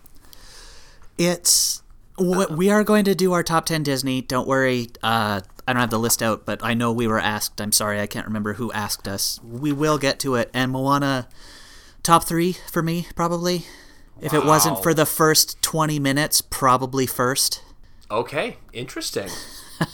It's 1.19 1.83
what 2.17 2.51
we 2.51 2.71
are 2.71 2.85
going 2.85 3.05
to 3.05 3.15
do 3.15 3.33
our 3.33 3.43
top 3.43 3.67
10 3.67 3.83
Disney. 3.83 4.23
Don't 4.23 4.49
worry. 4.49 4.89
Uh, 5.03 5.41
I 5.67 5.73
don't 5.73 5.81
have 5.81 5.91
the 5.91 5.99
list 5.99 6.23
out, 6.23 6.45
but 6.47 6.61
I 6.63 6.75
know 6.75 6.93
we 6.93 7.07
were 7.07 7.19
asked. 7.19 7.61
I'm 7.61 7.73
sorry, 7.73 8.01
I 8.01 8.07
can't 8.07 8.27
remember 8.27 8.55
who 8.55 8.73
asked 8.73 9.07
us. 9.07 9.39
We 9.43 9.73
will 9.73 9.99
get 9.99 10.19
to 10.21 10.35
it. 10.35 10.51
And 10.53 10.73
Moana, 10.73 11.29
top 12.03 12.25
three 12.25 12.55
for 12.71 12.83
me, 12.83 13.07
probably. 13.15 13.67
If 14.21 14.35
it 14.35 14.45
wasn't 14.45 14.83
for 14.83 14.93
the 14.93 15.07
first 15.07 15.61
20 15.63 15.99
minutes, 15.99 16.43
probably 16.43 17.07
first. 17.07 17.63
Okay, 18.11 18.59
interesting. 18.73 19.29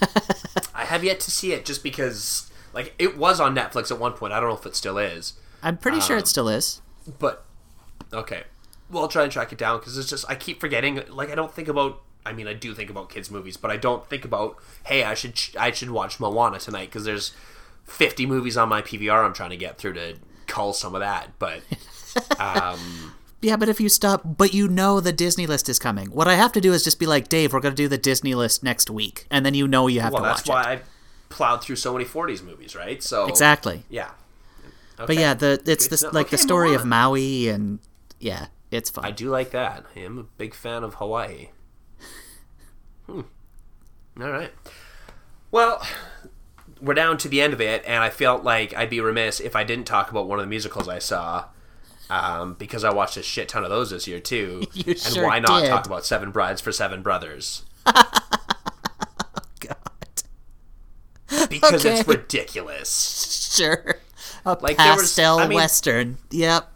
I 0.74 0.84
have 0.84 1.04
yet 1.04 1.20
to 1.20 1.30
see 1.30 1.52
it 1.52 1.64
just 1.64 1.82
because 1.84 2.50
like 2.72 2.94
it 2.98 3.16
was 3.16 3.38
on 3.38 3.54
Netflix 3.54 3.90
at 3.92 4.00
one 4.00 4.12
point. 4.14 4.32
I 4.32 4.40
don't 4.40 4.48
know 4.48 4.56
if 4.56 4.66
it 4.66 4.74
still 4.74 4.98
is. 4.98 5.34
I'm 5.62 5.76
pretty 5.76 6.00
sure 6.00 6.16
Um, 6.16 6.20
it 6.22 6.26
still 6.28 6.48
is. 6.48 6.80
But 7.06 7.44
okay. 8.12 8.44
Well, 8.90 9.02
I'll 9.02 9.08
try 9.08 9.24
and 9.24 9.32
track 9.32 9.52
it 9.52 9.58
down 9.58 9.78
because 9.78 9.98
it's 9.98 10.08
just 10.08 10.24
I 10.28 10.34
keep 10.34 10.60
forgetting. 10.60 11.00
Like 11.08 11.30
I 11.30 11.34
don't 11.34 11.52
think 11.52 11.68
about. 11.68 12.02
I 12.24 12.32
mean, 12.32 12.48
I 12.48 12.54
do 12.54 12.74
think 12.74 12.90
about 12.90 13.08
kids' 13.08 13.30
movies, 13.30 13.56
but 13.56 13.70
I 13.70 13.76
don't 13.76 14.06
think 14.08 14.24
about. 14.24 14.56
Hey, 14.84 15.04
I 15.04 15.14
should 15.14 15.38
I 15.58 15.70
should 15.70 15.90
watch 15.90 16.18
Moana 16.18 16.58
tonight 16.58 16.86
because 16.86 17.04
there's 17.04 17.32
50 17.84 18.26
movies 18.26 18.56
on 18.56 18.68
my 18.68 18.82
PVR 18.82 19.24
I'm 19.24 19.32
trying 19.32 19.50
to 19.50 19.56
get 19.56 19.78
through 19.78 19.94
to 19.94 20.16
cull 20.46 20.72
some 20.72 20.94
of 20.94 21.00
that. 21.00 21.38
But 21.38 21.62
um, 22.40 23.14
Yeah, 23.40 23.56
but 23.56 23.68
if 23.68 23.80
you 23.80 23.88
stop, 23.88 24.22
but 24.24 24.54
you 24.54 24.66
know 24.66 25.00
the 25.00 25.12
Disney 25.12 25.46
list 25.46 25.68
is 25.68 25.78
coming. 25.78 26.08
What 26.08 26.26
I 26.26 26.34
have 26.34 26.52
to 26.52 26.60
do 26.60 26.72
is 26.72 26.82
just 26.82 26.98
be 26.98 27.06
like, 27.06 27.28
Dave, 27.28 27.52
we're 27.52 27.60
going 27.60 27.74
to 27.74 27.82
do 27.82 27.88
the 27.88 27.98
Disney 27.98 28.34
list 28.34 28.62
next 28.62 28.90
week. 28.90 29.26
And 29.30 29.46
then 29.46 29.54
you 29.54 29.68
know 29.68 29.86
you 29.86 30.00
have 30.00 30.12
well, 30.12 30.22
to 30.22 30.28
that's 30.28 30.48
watch 30.48 30.64
why 30.64 30.72
it. 30.72 30.78
I 30.78 30.82
plowed 31.28 31.62
through 31.62 31.76
so 31.76 31.92
many 31.92 32.04
40s 32.04 32.42
movies, 32.42 32.74
right? 32.74 33.02
So 33.02 33.26
Exactly. 33.26 33.84
Yeah. 33.88 34.10
But 34.96 35.16
yeah, 35.16 35.34
the 35.34 35.60
it's 35.66 35.88
the, 35.88 36.06
know. 36.06 36.10
like 36.12 36.30
the 36.30 36.36
Okay, 36.36 36.42
story 36.42 36.74
of 36.74 36.84
Maui 36.84 37.48
and 37.48 37.78
yeah, 38.18 38.46
it's 38.70 38.88
fun. 38.90 39.04
I 39.04 39.10
do 39.10 39.28
like 39.28 39.50
that. 39.50 39.84
I 39.94 40.00
am 40.00 40.18
a 40.18 40.22
big 40.22 40.54
fan 40.54 40.82
of 40.84 40.94
Hawaii. 40.94 41.48
Hmm. 43.06 43.20
All 44.20 44.30
right. 44.30 44.52
Well, 45.50 45.86
we're 46.80 46.94
down 46.94 47.18
to 47.18 47.28
the 47.28 47.40
end 47.42 47.52
of 47.52 47.60
it, 47.60 47.82
and 47.86 48.02
I 48.02 48.10
felt 48.10 48.42
like 48.44 48.74
I'd 48.74 48.90
be 48.90 49.00
remiss 49.00 49.38
if 49.40 49.54
I 49.54 49.64
didn't 49.64 49.84
talk 49.86 50.10
about 50.10 50.26
one 50.26 50.38
of 50.38 50.44
the 50.44 50.48
musicals 50.50 50.88
I 50.88 50.98
saw. 50.98 51.46
Um, 52.08 52.54
because 52.54 52.84
I 52.84 52.92
watched 52.94 53.16
a 53.16 53.22
shit 53.22 53.48
ton 53.48 53.64
of 53.64 53.70
those 53.70 53.90
this 53.90 54.06
year 54.06 54.20
too, 54.20 54.62
You 54.72 54.84
and 54.92 54.98
sure 54.98 55.24
why 55.26 55.40
not 55.40 55.62
did. 55.62 55.68
talk 55.70 55.86
about 55.86 56.06
Seven 56.06 56.30
Brides 56.30 56.60
for 56.60 56.70
Seven 56.70 57.02
Brothers? 57.02 57.64
God. 57.84 59.76
Because 61.50 61.84
it's 61.84 62.06
ridiculous. 62.08 63.32
Sure. 63.56 63.96
A 64.46 64.56
Like, 64.60 64.76
there 64.78 64.92
was- 64.94 65.02
pastel 65.02 65.38
I 65.40 65.46
mean- 65.48 65.56
western. 65.56 66.16
Yep. 66.30 66.72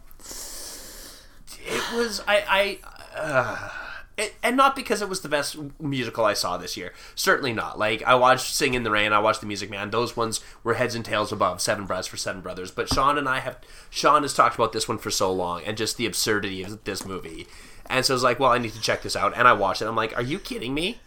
it 1.65 1.93
was 1.93 2.21
I 2.27 2.79
I 3.15 3.17
uh, 3.19 3.69
it, 4.17 4.35
and 4.43 4.57
not 4.57 4.75
because 4.75 5.01
it 5.01 5.09
was 5.09 5.21
the 5.21 5.29
best 5.29 5.55
musical 5.79 6.25
I 6.25 6.33
saw 6.33 6.57
this 6.57 6.75
year. 6.77 6.93
Certainly 7.15 7.53
not. 7.53 7.79
Like 7.79 8.03
I 8.03 8.15
watched 8.15 8.53
Singin' 8.53 8.75
in 8.77 8.83
the 8.83 8.91
Rain, 8.91 9.13
I 9.13 9.19
watched 9.19 9.39
The 9.41 9.47
Music 9.47 9.69
Man. 9.69 9.89
Those 9.89 10.15
ones 10.17 10.41
were 10.63 10.75
heads 10.75 10.95
and 10.95 11.03
tails 11.05 11.31
above 11.31 11.61
Seven 11.61 11.85
Brothers 11.85 12.07
for 12.07 12.17
Seven 12.17 12.41
Brothers. 12.41 12.71
But 12.71 12.89
Shaun 12.89 13.17
and 13.17 13.27
I 13.29 13.39
have 13.39 13.57
Shaun 13.89 14.21
has 14.23 14.33
talked 14.33 14.55
about 14.55 14.73
this 14.73 14.87
one 14.87 14.97
for 14.97 15.11
so 15.11 15.31
long 15.31 15.63
and 15.63 15.77
just 15.77 15.97
the 15.97 16.05
absurdity 16.05 16.63
of 16.63 16.83
this 16.83 17.05
movie. 17.05 17.47
And 17.87 18.05
so 18.05 18.13
I 18.13 18.15
was 18.15 18.23
like, 18.23 18.39
well, 18.39 18.51
I 18.51 18.57
need 18.57 18.73
to 18.73 18.81
check 18.81 19.01
this 19.01 19.15
out. 19.15 19.33
And 19.35 19.47
I 19.47 19.53
watched 19.53 19.81
it. 19.81 19.85
I'm 19.85 19.95
like, 19.95 20.15
are 20.15 20.21
you 20.21 20.39
kidding 20.39 20.73
me? 20.73 20.99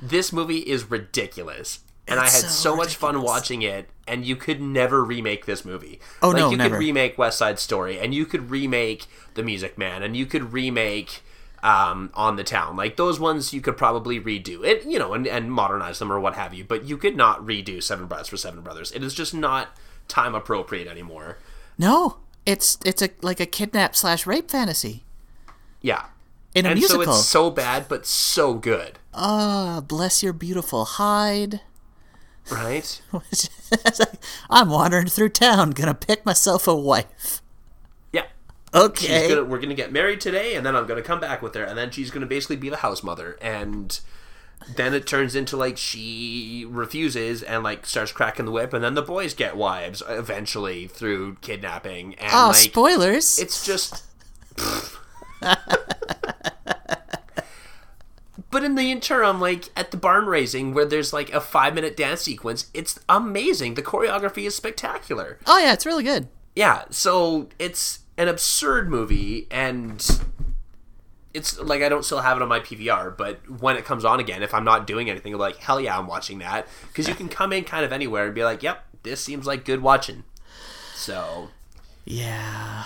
This 0.00 0.32
movie 0.32 0.58
is 0.58 0.90
ridiculous. 0.90 1.80
And 2.06 2.20
I 2.20 2.24
had 2.24 2.30
so 2.30 2.48
so 2.48 2.76
much 2.76 2.96
fun 2.96 3.22
watching 3.22 3.62
it, 3.62 3.88
and 4.06 4.26
you 4.26 4.36
could 4.36 4.60
never 4.60 5.02
remake 5.02 5.46
this 5.46 5.64
movie. 5.64 6.00
Oh, 6.22 6.28
like, 6.28 6.36
no, 6.36 6.50
you 6.50 6.56
never. 6.58 6.76
could 6.76 6.80
remake 6.80 7.16
West 7.16 7.38
Side 7.38 7.58
Story, 7.58 7.98
and 7.98 8.14
you 8.14 8.26
could 8.26 8.50
remake 8.50 9.06
The 9.34 9.42
Music 9.42 9.78
Man, 9.78 10.02
and 10.02 10.14
you 10.14 10.26
could 10.26 10.52
remake 10.52 11.22
um, 11.62 12.10
On 12.12 12.36
the 12.36 12.44
Town. 12.44 12.76
Like 12.76 12.96
those 12.96 13.18
ones, 13.18 13.54
you 13.54 13.62
could 13.62 13.78
probably 13.78 14.20
redo 14.20 14.62
it, 14.64 14.84
you 14.84 14.98
know, 14.98 15.14
and, 15.14 15.26
and 15.26 15.50
modernize 15.50 15.98
them 15.98 16.12
or 16.12 16.20
what 16.20 16.34
have 16.34 16.52
you. 16.52 16.62
But 16.62 16.84
you 16.84 16.98
could 16.98 17.16
not 17.16 17.40
redo 17.40 17.82
Seven 17.82 18.06
Brothers 18.06 18.28
for 18.28 18.36
Seven 18.36 18.60
Brothers. 18.60 18.92
It 18.92 19.02
is 19.02 19.14
just 19.14 19.32
not 19.32 19.74
time 20.06 20.34
appropriate 20.34 20.86
anymore. 20.86 21.38
No, 21.78 22.18
it's 22.44 22.76
it's 22.84 23.00
a 23.00 23.08
like 23.22 23.40
a 23.40 23.46
kidnap 23.46 23.96
slash 23.96 24.26
rape 24.26 24.50
fantasy 24.50 25.04
Yeah, 25.80 26.04
in 26.54 26.66
a 26.66 26.70
and 26.70 26.78
musical. 26.78 27.04
so 27.06 27.10
it's 27.12 27.24
so 27.24 27.50
bad, 27.50 27.88
but 27.88 28.04
so 28.04 28.52
good, 28.52 28.98
Ah, 29.14 29.80
bless 29.88 30.22
your 30.22 30.34
beautiful 30.34 30.84
hide. 30.84 31.62
Right? 32.50 33.00
I'm 34.50 34.68
wandering 34.68 35.06
through 35.06 35.30
town, 35.30 35.70
gonna 35.70 35.94
pick 35.94 36.24
myself 36.24 36.66
a 36.68 36.74
wife. 36.74 37.42
Yeah. 38.12 38.26
Okay. 38.74 39.20
She's 39.20 39.28
gonna, 39.28 39.44
we're 39.44 39.60
gonna 39.60 39.74
get 39.74 39.92
married 39.92 40.20
today, 40.20 40.54
and 40.54 40.64
then 40.64 40.76
I'm 40.76 40.86
gonna 40.86 41.02
come 41.02 41.20
back 41.20 41.42
with 41.42 41.54
her, 41.54 41.64
and 41.64 41.76
then 41.76 41.90
she's 41.90 42.10
gonna 42.10 42.26
basically 42.26 42.56
be 42.56 42.68
the 42.68 42.78
house 42.78 43.02
mother, 43.02 43.38
and 43.40 43.98
then 44.76 44.94
it 44.94 45.06
turns 45.06 45.34
into 45.34 45.56
like 45.56 45.76
she 45.76 46.66
refuses 46.68 47.42
and 47.42 47.62
like 47.62 47.86
starts 47.86 48.12
cracking 48.12 48.46
the 48.46 48.52
whip, 48.52 48.72
and 48.72 48.82
then 48.82 48.94
the 48.94 49.02
boys 49.02 49.34
get 49.34 49.56
wives 49.56 50.02
eventually 50.08 50.86
through 50.86 51.36
kidnapping, 51.40 52.14
and 52.16 52.32
oh, 52.32 52.48
like 52.48 52.56
spoilers! 52.56 53.38
it's 53.38 53.64
just. 53.64 54.04
But 58.54 58.62
in 58.62 58.76
the 58.76 58.92
interim, 58.92 59.40
like 59.40 59.70
at 59.76 59.90
the 59.90 59.96
barn 59.96 60.26
raising, 60.26 60.74
where 60.74 60.84
there's 60.84 61.12
like 61.12 61.32
a 61.32 61.40
five 61.40 61.74
minute 61.74 61.96
dance 61.96 62.20
sequence, 62.20 62.70
it's 62.72 63.00
amazing. 63.08 63.74
The 63.74 63.82
choreography 63.82 64.46
is 64.46 64.54
spectacular. 64.54 65.38
oh 65.48 65.58
yeah, 65.58 65.72
it's 65.72 65.84
really 65.84 66.04
good. 66.04 66.28
Yeah, 66.54 66.84
so 66.88 67.48
it's 67.58 68.04
an 68.16 68.28
absurd 68.28 68.88
movie, 68.88 69.48
and 69.50 70.00
it's 71.34 71.58
like 71.58 71.82
I 71.82 71.88
don't 71.88 72.04
still 72.04 72.20
have 72.20 72.36
it 72.36 72.42
on 72.44 72.48
my 72.48 72.60
PVR, 72.60 73.16
but 73.16 73.40
when 73.60 73.76
it 73.76 73.84
comes 73.84 74.04
on 74.04 74.20
again, 74.20 74.40
if 74.40 74.54
I'm 74.54 74.62
not 74.64 74.86
doing 74.86 75.10
anything, 75.10 75.34
I'm 75.34 75.40
like, 75.40 75.56
hell 75.56 75.80
yeah, 75.80 75.98
I'm 75.98 76.06
watching 76.06 76.38
that. 76.38 76.68
Because 76.86 77.08
you 77.08 77.16
can 77.16 77.28
come 77.28 77.52
in 77.52 77.64
kind 77.64 77.84
of 77.84 77.92
anywhere 77.92 78.26
and 78.26 78.36
be 78.36 78.44
like, 78.44 78.62
yep, 78.62 78.84
this 79.02 79.20
seems 79.20 79.48
like 79.48 79.64
good 79.64 79.82
watching. 79.82 80.22
So, 80.94 81.48
Yeah. 82.04 82.84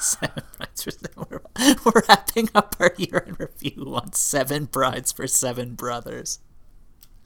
Seven 0.00 0.42
Brides 0.56 0.82
for 0.82 0.90
Seven. 0.90 1.26
We're, 1.30 1.40
we're 1.84 2.02
wrapping 2.08 2.48
up 2.54 2.74
our 2.80 2.92
year 2.96 3.24
in 3.26 3.34
review 3.38 3.94
on 3.94 4.12
Seven 4.12 4.64
Brides 4.66 5.12
for 5.12 5.26
Seven 5.26 5.74
Brothers. 5.74 6.38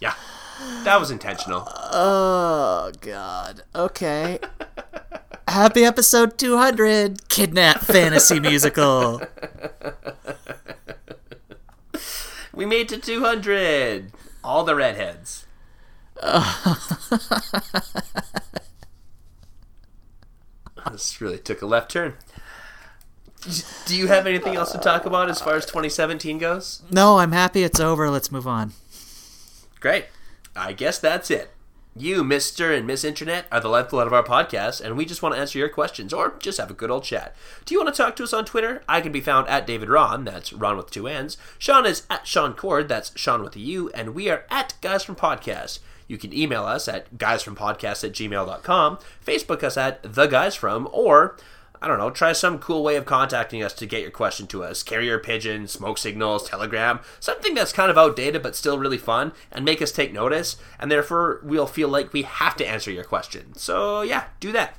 yeah, 0.01 0.15
that 0.85 0.99
was 1.01 1.11
intentional. 1.11 1.65
Oh 1.69 2.91
God. 3.01 3.63
Okay. 3.75 4.39
Happy 5.49 5.85
episode 5.85 6.37
200, 6.39 7.29
Kidnap 7.29 7.81
Fantasy 7.83 8.41
Musical. 8.41 9.21
We 12.53 12.67
made 12.67 12.89
to 12.91 12.99
200! 12.99 14.13
All 14.45 14.63
the 14.63 14.77
redheads. 14.77 15.45
this 20.93 21.21
really 21.21 21.39
took 21.39 21.63
a 21.63 21.67
left 21.67 21.91
turn. 21.91 22.15
Do 23.87 23.97
you 23.97 24.07
have 24.07 24.27
anything 24.27 24.57
else 24.57 24.73
to 24.73 24.79
talk 24.79 25.05
about 25.05 25.29
as 25.29 25.41
far 25.41 25.55
as 25.55 25.67
2017 25.67 26.39
goes? 26.39 26.83
No, 26.91 27.19
I'm 27.19 27.33
happy 27.33 27.63
it's 27.63 27.81
over. 27.81 28.09
Let's 28.09 28.33
move 28.33 28.47
on. 28.47 28.73
Great. 29.81 30.07
I 30.57 30.73
guess 30.73 30.99
that's 30.99 31.31
it. 31.31 31.51
You, 31.97 32.25
Mr. 32.25 32.77
and 32.77 32.87
Miss 32.89 33.05
Internet, 33.05 33.47
are 33.53 33.61
the 33.61 33.69
lifeblood 33.69 34.09
of 34.09 34.13
our 34.13 34.25
podcast, 34.25 34.81
and 34.81 34.97
we 34.97 35.05
just 35.05 35.23
want 35.23 35.35
to 35.35 35.41
answer 35.41 35.59
your 35.61 35.69
questions 35.69 36.13
or 36.13 36.35
just 36.41 36.59
have 36.59 36.71
a 36.71 36.75
good 36.75 36.91
old 36.91 37.05
chat. 37.05 37.37
Do 37.65 37.75
you 37.75 37.81
want 37.81 37.95
to 37.95 38.03
talk 38.03 38.17
to 38.17 38.25
us 38.25 38.33
on 38.33 38.45
Twitter? 38.45 38.83
I 38.89 39.01
can 39.01 39.13
be 39.13 39.21
found 39.21 39.47
at 39.49 39.65
David 39.65 39.89
Ronn, 39.89 40.25
that's 40.25 40.53
Ron 40.53 40.77
with 40.77 40.91
two 40.91 41.07
N's. 41.07 41.37
Shaun 41.57 41.87
is 41.87 42.05
at 42.11 42.27
Shaun 42.27 42.55
Cord, 42.55 42.89
that's 42.89 43.17
Shaun 43.17 43.43
with 43.43 43.55
a 43.55 43.61
U, 43.61 43.91
and 43.95 44.13
we 44.13 44.29
are 44.29 44.45
at 44.51 44.75
Guys 44.81 45.05
from 45.05 45.15
Podcast. 45.15 45.79
You 46.09 46.19
can 46.19 46.33
email 46.33 46.65
us 46.65 46.89
at 46.89 47.17
guysfrompodcast 47.17 48.05
at 48.05 48.13
gmail.com, 48.13 48.99
Facebook 49.25 49.63
us 49.63 49.77
at 49.77 50.03
The 50.03 50.27
Guys 50.27 50.55
From, 50.55 50.89
or 50.93 51.37
I 51.85 51.87
don't 51.87 51.99
know, 51.99 52.09
try 52.09 52.33
some 52.33 52.59
cool 52.61 52.83
way 52.83 52.97
of 52.97 53.05
contacting 53.05 53.63
us 53.63 53.75
to 53.75 53.85
get 53.85 54.01
your 54.01 54.11
question 54.11 54.47
to 54.47 54.65
us. 54.65 54.83
Carrier 54.83 55.19
pigeon, 55.19 55.69
smoke 55.69 55.99
signals, 55.99 56.49
telegram, 56.49 57.01
something 57.21 57.53
that's 57.53 57.75
kind 57.75 57.91
of 57.91 57.99
outdated 57.99 58.43
but 58.43 58.57
still 58.57 58.79
really 58.79 58.97
fun 58.97 59.33
and 59.53 59.67
make 59.67 59.83
us 59.83 59.93
take 59.93 60.11
notice, 60.11 60.57
and 60.81 60.91
therefore 60.91 61.43
we'll 61.45 61.67
feel 61.67 61.91
like 61.91 62.15
we 62.15 62.23
have 62.23 62.57
to 62.57 62.67
answer 62.67 62.91
your 62.91 63.05
question. 63.05 63.55
So, 63.55 64.01
yeah, 64.01 64.25
do 64.41 64.51
that. 64.53 64.79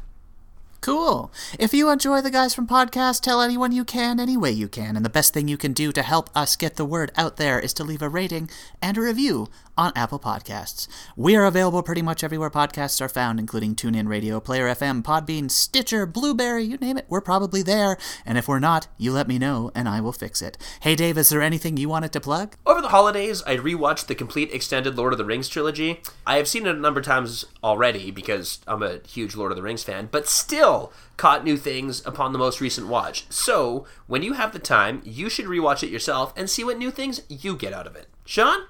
Cool. 0.81 1.31
If 1.59 1.73
you 1.73 1.89
enjoy 1.89 2.21
the 2.21 2.31
guys 2.31 2.53
from 2.53 2.67
podcast, 2.67 3.21
tell 3.21 3.41
anyone 3.41 3.71
you 3.71 3.83
can 3.83 4.19
any 4.19 4.37
way 4.37 4.51
you 4.51 4.67
can. 4.67 4.95
And 4.95 5.03
the 5.03 5.09
best 5.09 5.33
thing 5.33 5.47
you 5.47 5.57
can 5.57 5.73
do 5.73 5.91
to 5.91 6.01
help 6.01 6.29
us 6.35 6.55
get 6.55 6.75
the 6.75 6.85
word 6.85 7.11
out 7.15 7.37
there 7.37 7.59
is 7.59 7.73
to 7.73 7.83
leave 7.83 8.01
a 8.01 8.09
rating 8.09 8.49
and 8.81 8.97
a 8.97 9.01
review 9.01 9.47
on 9.77 9.91
Apple 9.95 10.19
Podcasts. 10.19 10.87
We 11.15 11.35
are 11.35 11.45
available 11.45 11.83
pretty 11.83 12.01
much 12.01 12.23
everywhere 12.23 12.49
podcasts 12.49 13.01
are 13.01 13.09
found, 13.09 13.39
including 13.39 13.75
TuneIn 13.75 14.07
Radio, 14.07 14.39
Player 14.39 14.67
FM, 14.67 15.03
Podbean, 15.03 15.49
Stitcher, 15.51 16.05
Blubrry, 16.05 16.63
you 16.63 16.77
name 16.77 16.97
it, 16.97 17.05
we're 17.09 17.21
probably 17.21 17.61
there. 17.61 17.97
And 18.25 18.37
if 18.37 18.47
we're 18.47 18.59
not, 18.59 18.87
you 18.97 19.11
let 19.11 19.27
me 19.27 19.37
know 19.37 19.71
and 19.75 19.89
I 19.89 20.01
will 20.01 20.11
fix 20.11 20.41
it. 20.41 20.57
Hey 20.81 20.95
Dave, 20.95 21.17
is 21.17 21.29
there 21.29 21.41
anything 21.41 21.77
you 21.77 21.89
wanted 21.89 22.13
to 22.13 22.21
plug? 22.21 22.55
Over 22.65 22.81
the 22.81 22.89
holidays, 22.89 23.43
I 23.45 23.57
rewatched 23.57 24.07
the 24.07 24.15
complete 24.15 24.51
extended 24.53 24.95
Lord 24.95 25.13
of 25.13 25.17
the 25.17 25.25
Rings 25.25 25.49
trilogy. 25.49 26.01
I 26.25 26.37
have 26.37 26.47
seen 26.47 26.65
it 26.65 26.75
a 26.75 26.79
number 26.79 26.99
of 26.99 27.05
times 27.05 27.45
already 27.63 28.11
because 28.11 28.59
I'm 28.67 28.83
a 28.83 28.99
huge 29.07 29.35
Lord 29.35 29.51
of 29.51 29.55
the 29.55 29.63
Rings 29.63 29.83
fan, 29.83 30.09
but 30.11 30.27
still 30.27 30.91
caught 31.17 31.43
new 31.43 31.57
things 31.57 32.05
upon 32.05 32.33
the 32.33 32.39
most 32.39 32.61
recent 32.61 32.87
watch. 32.87 33.25
So, 33.29 33.85
when 34.07 34.23
you 34.23 34.33
have 34.33 34.53
the 34.53 34.59
time, 34.59 35.01
you 35.05 35.29
should 35.29 35.45
rewatch 35.45 35.83
it 35.83 35.89
yourself 35.89 36.33
and 36.35 36.49
see 36.49 36.63
what 36.63 36.77
new 36.77 36.91
things 36.91 37.21
you 37.29 37.55
get 37.55 37.73
out 37.73 37.87
of 37.87 37.95
it. 37.95 38.07
Shaun? 38.25 38.65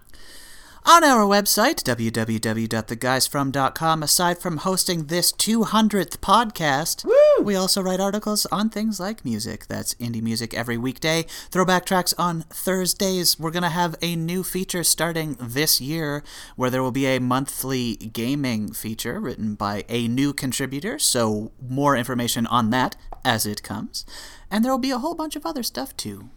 On 0.88 1.04
our 1.04 1.26
website, 1.26 1.82
www.theguysfrom.com, 1.82 4.04
aside 4.04 4.38
from 4.38 4.58
hosting 4.58 5.06
this 5.06 5.32
200th 5.32 6.20
podcast, 6.20 7.04
Woo! 7.04 7.44
we 7.44 7.56
also 7.56 7.82
write 7.82 8.00
articles 8.00 8.46
on 8.52 8.70
things 8.70 9.00
like 9.00 9.26
music. 9.26 9.66
That's 9.66 9.96
indie 9.96 10.22
music 10.22 10.54
every 10.54 10.78
weekday, 10.78 11.26
throwback 11.50 11.88
tracks 11.88 12.14
on 12.20 12.44
Thursdays. 12.52 13.40
We're 13.40 13.50
going 13.50 13.64
to 13.64 13.70
have 13.70 13.96
a 14.04 14.16
new 14.16 14.44
feature 14.44 14.84
starting 14.84 15.36
this 15.40 15.82
year 15.82 16.24
where 16.56 16.70
there 16.70 16.84
will 16.84 16.92
be 16.92 17.08
a 17.08 17.20
monthly 17.20 17.96
gaming 17.96 18.72
feature 18.72 19.20
written 19.20 19.56
by 19.56 19.86
a 19.90 20.08
new 20.08 20.34
contributor, 20.34 21.00
so 21.00 21.52
more 21.68 21.96
information 21.96 22.46
on 22.46 22.70
that 22.70 22.96
as 23.24 23.48
it 23.48 23.64
comes. 23.64 24.06
And 24.52 24.64
there 24.64 24.72
will 24.72 24.78
be 24.78 24.92
a 24.92 25.00
whole 25.00 25.16
bunch 25.16 25.36
of 25.36 25.48
other 25.48 25.64
stuff 25.64 25.98
too. 25.98 26.30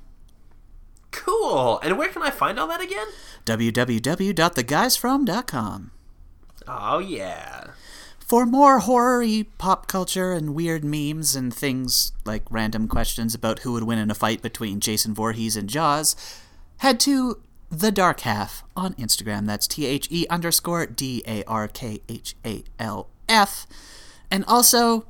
Cool. 1.10 1.80
And 1.80 1.98
where 1.98 2.08
can 2.08 2.22
I 2.22 2.30
find 2.30 2.58
all 2.58 2.68
that 2.68 2.80
again? 2.80 3.08
www.theguysfrom.com. 3.46 5.90
Oh, 6.66 6.98
yeah. 6.98 7.66
For 8.18 8.44
more 8.44 8.80
horror 8.80 9.24
pop 9.56 9.86
culture 9.86 10.32
and 10.32 10.54
weird 10.54 10.84
memes 10.84 11.34
and 11.34 11.54
things 11.54 12.12
like 12.26 12.42
random 12.50 12.86
questions 12.86 13.34
about 13.34 13.60
who 13.60 13.72
would 13.72 13.84
win 13.84 13.98
in 13.98 14.10
a 14.10 14.14
fight 14.14 14.42
between 14.42 14.80
Jason 14.80 15.14
Voorhees 15.14 15.56
and 15.56 15.66
Jaws, 15.66 16.14
head 16.78 17.00
to 17.00 17.40
The 17.70 17.90
Dark 17.90 18.20
Half 18.20 18.64
on 18.76 18.92
Instagram. 18.94 19.46
That's 19.46 19.66
T 19.66 19.86
H 19.86 20.08
E 20.10 20.26
underscore 20.28 20.84
D 20.84 21.22
A 21.26 21.42
R 21.44 21.68
K 21.68 22.02
H 22.06 22.34
A 22.44 22.64
L 22.78 23.08
F. 23.30 23.66
And 24.30 24.44
also, 24.46 25.06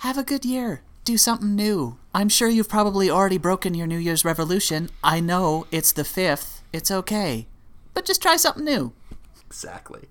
have 0.00 0.18
a 0.18 0.22
good 0.22 0.44
year. 0.44 0.82
Do 1.04 1.16
something 1.16 1.56
new. 1.56 1.96
I'm 2.14 2.28
sure 2.28 2.48
you've 2.48 2.68
probably 2.68 3.10
already 3.10 3.38
broken 3.38 3.72
your 3.74 3.86
New 3.86 3.96
Year's 3.96 4.22
revolution. 4.24 4.90
I 5.02 5.20
know 5.20 5.66
it's 5.70 5.92
the 5.92 6.02
5th. 6.02 6.60
It's 6.72 6.90
okay. 6.90 7.46
But 7.94 8.04
just 8.04 8.20
try 8.20 8.36
something 8.36 8.64
new. 8.64 8.92
Exactly. 9.46 10.08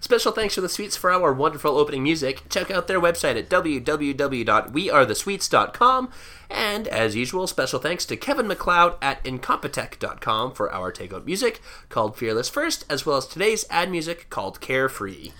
Special 0.00 0.32
thanks 0.32 0.54
to 0.54 0.60
the 0.60 0.68
Sweets 0.68 0.96
for 0.96 1.10
our 1.10 1.32
wonderful 1.32 1.78
opening 1.78 2.02
music. 2.02 2.42
Check 2.48 2.70
out 2.70 2.86
their 2.86 3.00
website 3.00 3.38
at 3.38 3.48
www.wearethesweets.com. 3.48 6.10
And 6.50 6.88
as 6.88 7.16
usual, 7.16 7.46
special 7.46 7.78
thanks 7.78 8.04
to 8.06 8.16
Kevin 8.16 8.46
MacLeod 8.46 8.96
at 9.02 9.22
Incompetech.com 9.24 10.52
for 10.52 10.72
our 10.72 10.90
takeout 10.92 11.26
music 11.26 11.60
called 11.88 12.16
Fearless 12.16 12.48
First, 12.48 12.84
as 12.90 13.06
well 13.06 13.18
as 13.18 13.26
today's 13.26 13.66
ad 13.70 13.90
music 13.90 14.30
called 14.30 14.60
Carefree. 14.60 15.30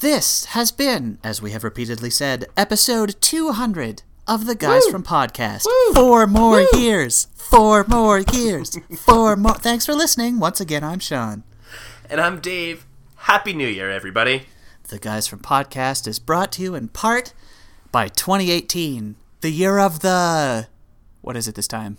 This 0.00 0.46
has 0.46 0.72
been, 0.72 1.18
as 1.22 1.42
we 1.42 1.50
have 1.50 1.64
repeatedly 1.64 2.08
said, 2.08 2.46
episode 2.56 3.16
200 3.20 4.02
of 4.30 4.46
the 4.46 4.54
Guys 4.54 4.82
Woo! 4.86 4.92
from 4.92 5.02
Podcast. 5.02 5.66
Woo! 5.66 5.92
Four 5.92 6.24
more 6.28 6.64
Woo! 6.72 6.80
years. 6.80 7.26
Four 7.34 7.84
more 7.88 8.20
years. 8.32 8.78
Four 9.04 9.34
more. 9.34 9.54
Thanks 9.54 9.84
for 9.84 9.92
listening. 9.92 10.38
Once 10.38 10.60
again, 10.60 10.84
I'm 10.84 11.00
Shaun. 11.00 11.42
And 12.08 12.20
I'm 12.20 12.40
Dave. 12.40 12.86
Happy 13.16 13.52
New 13.52 13.66
Year, 13.66 13.90
everybody. 13.90 14.46
The 14.88 15.00
Guys 15.00 15.26
from 15.26 15.40
Podcast 15.40 16.06
is 16.06 16.20
brought 16.20 16.52
to 16.52 16.62
you 16.62 16.76
in 16.76 16.86
part 16.88 17.34
by 17.90 18.06
2018, 18.06 19.16
the 19.40 19.50
year 19.50 19.78
of 19.80 19.98
the. 19.98 20.68
What 21.22 21.36
is 21.36 21.48
it 21.48 21.56
this 21.56 21.66
time? 21.68 21.98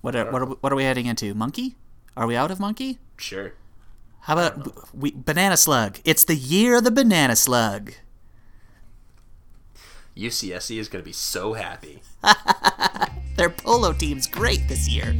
What 0.00 0.14
are, 0.14 0.30
what 0.30 0.40
are, 0.42 0.46
we- 0.46 0.56
what 0.60 0.72
are 0.72 0.76
we 0.76 0.84
heading 0.84 1.06
into? 1.06 1.34
Monkey? 1.34 1.74
Are 2.16 2.28
we 2.28 2.36
out 2.36 2.52
of 2.52 2.60
monkey? 2.60 2.98
Sure. 3.16 3.54
How 4.20 4.34
about 4.34 4.94
we, 4.94 5.10
banana 5.16 5.56
slug? 5.56 5.98
It's 6.04 6.22
the 6.22 6.36
year 6.36 6.76
of 6.78 6.84
the 6.84 6.90
banana 6.92 7.34
slug. 7.34 7.92
UCSC 10.18 10.78
is 10.78 10.88
going 10.88 11.02
to 11.02 11.06
be 11.06 11.12
so 11.12 11.52
happy. 11.52 12.02
Their 13.36 13.50
polo 13.50 13.92
team's 13.92 14.26
great 14.26 14.66
this 14.68 14.88
year. 14.88 15.14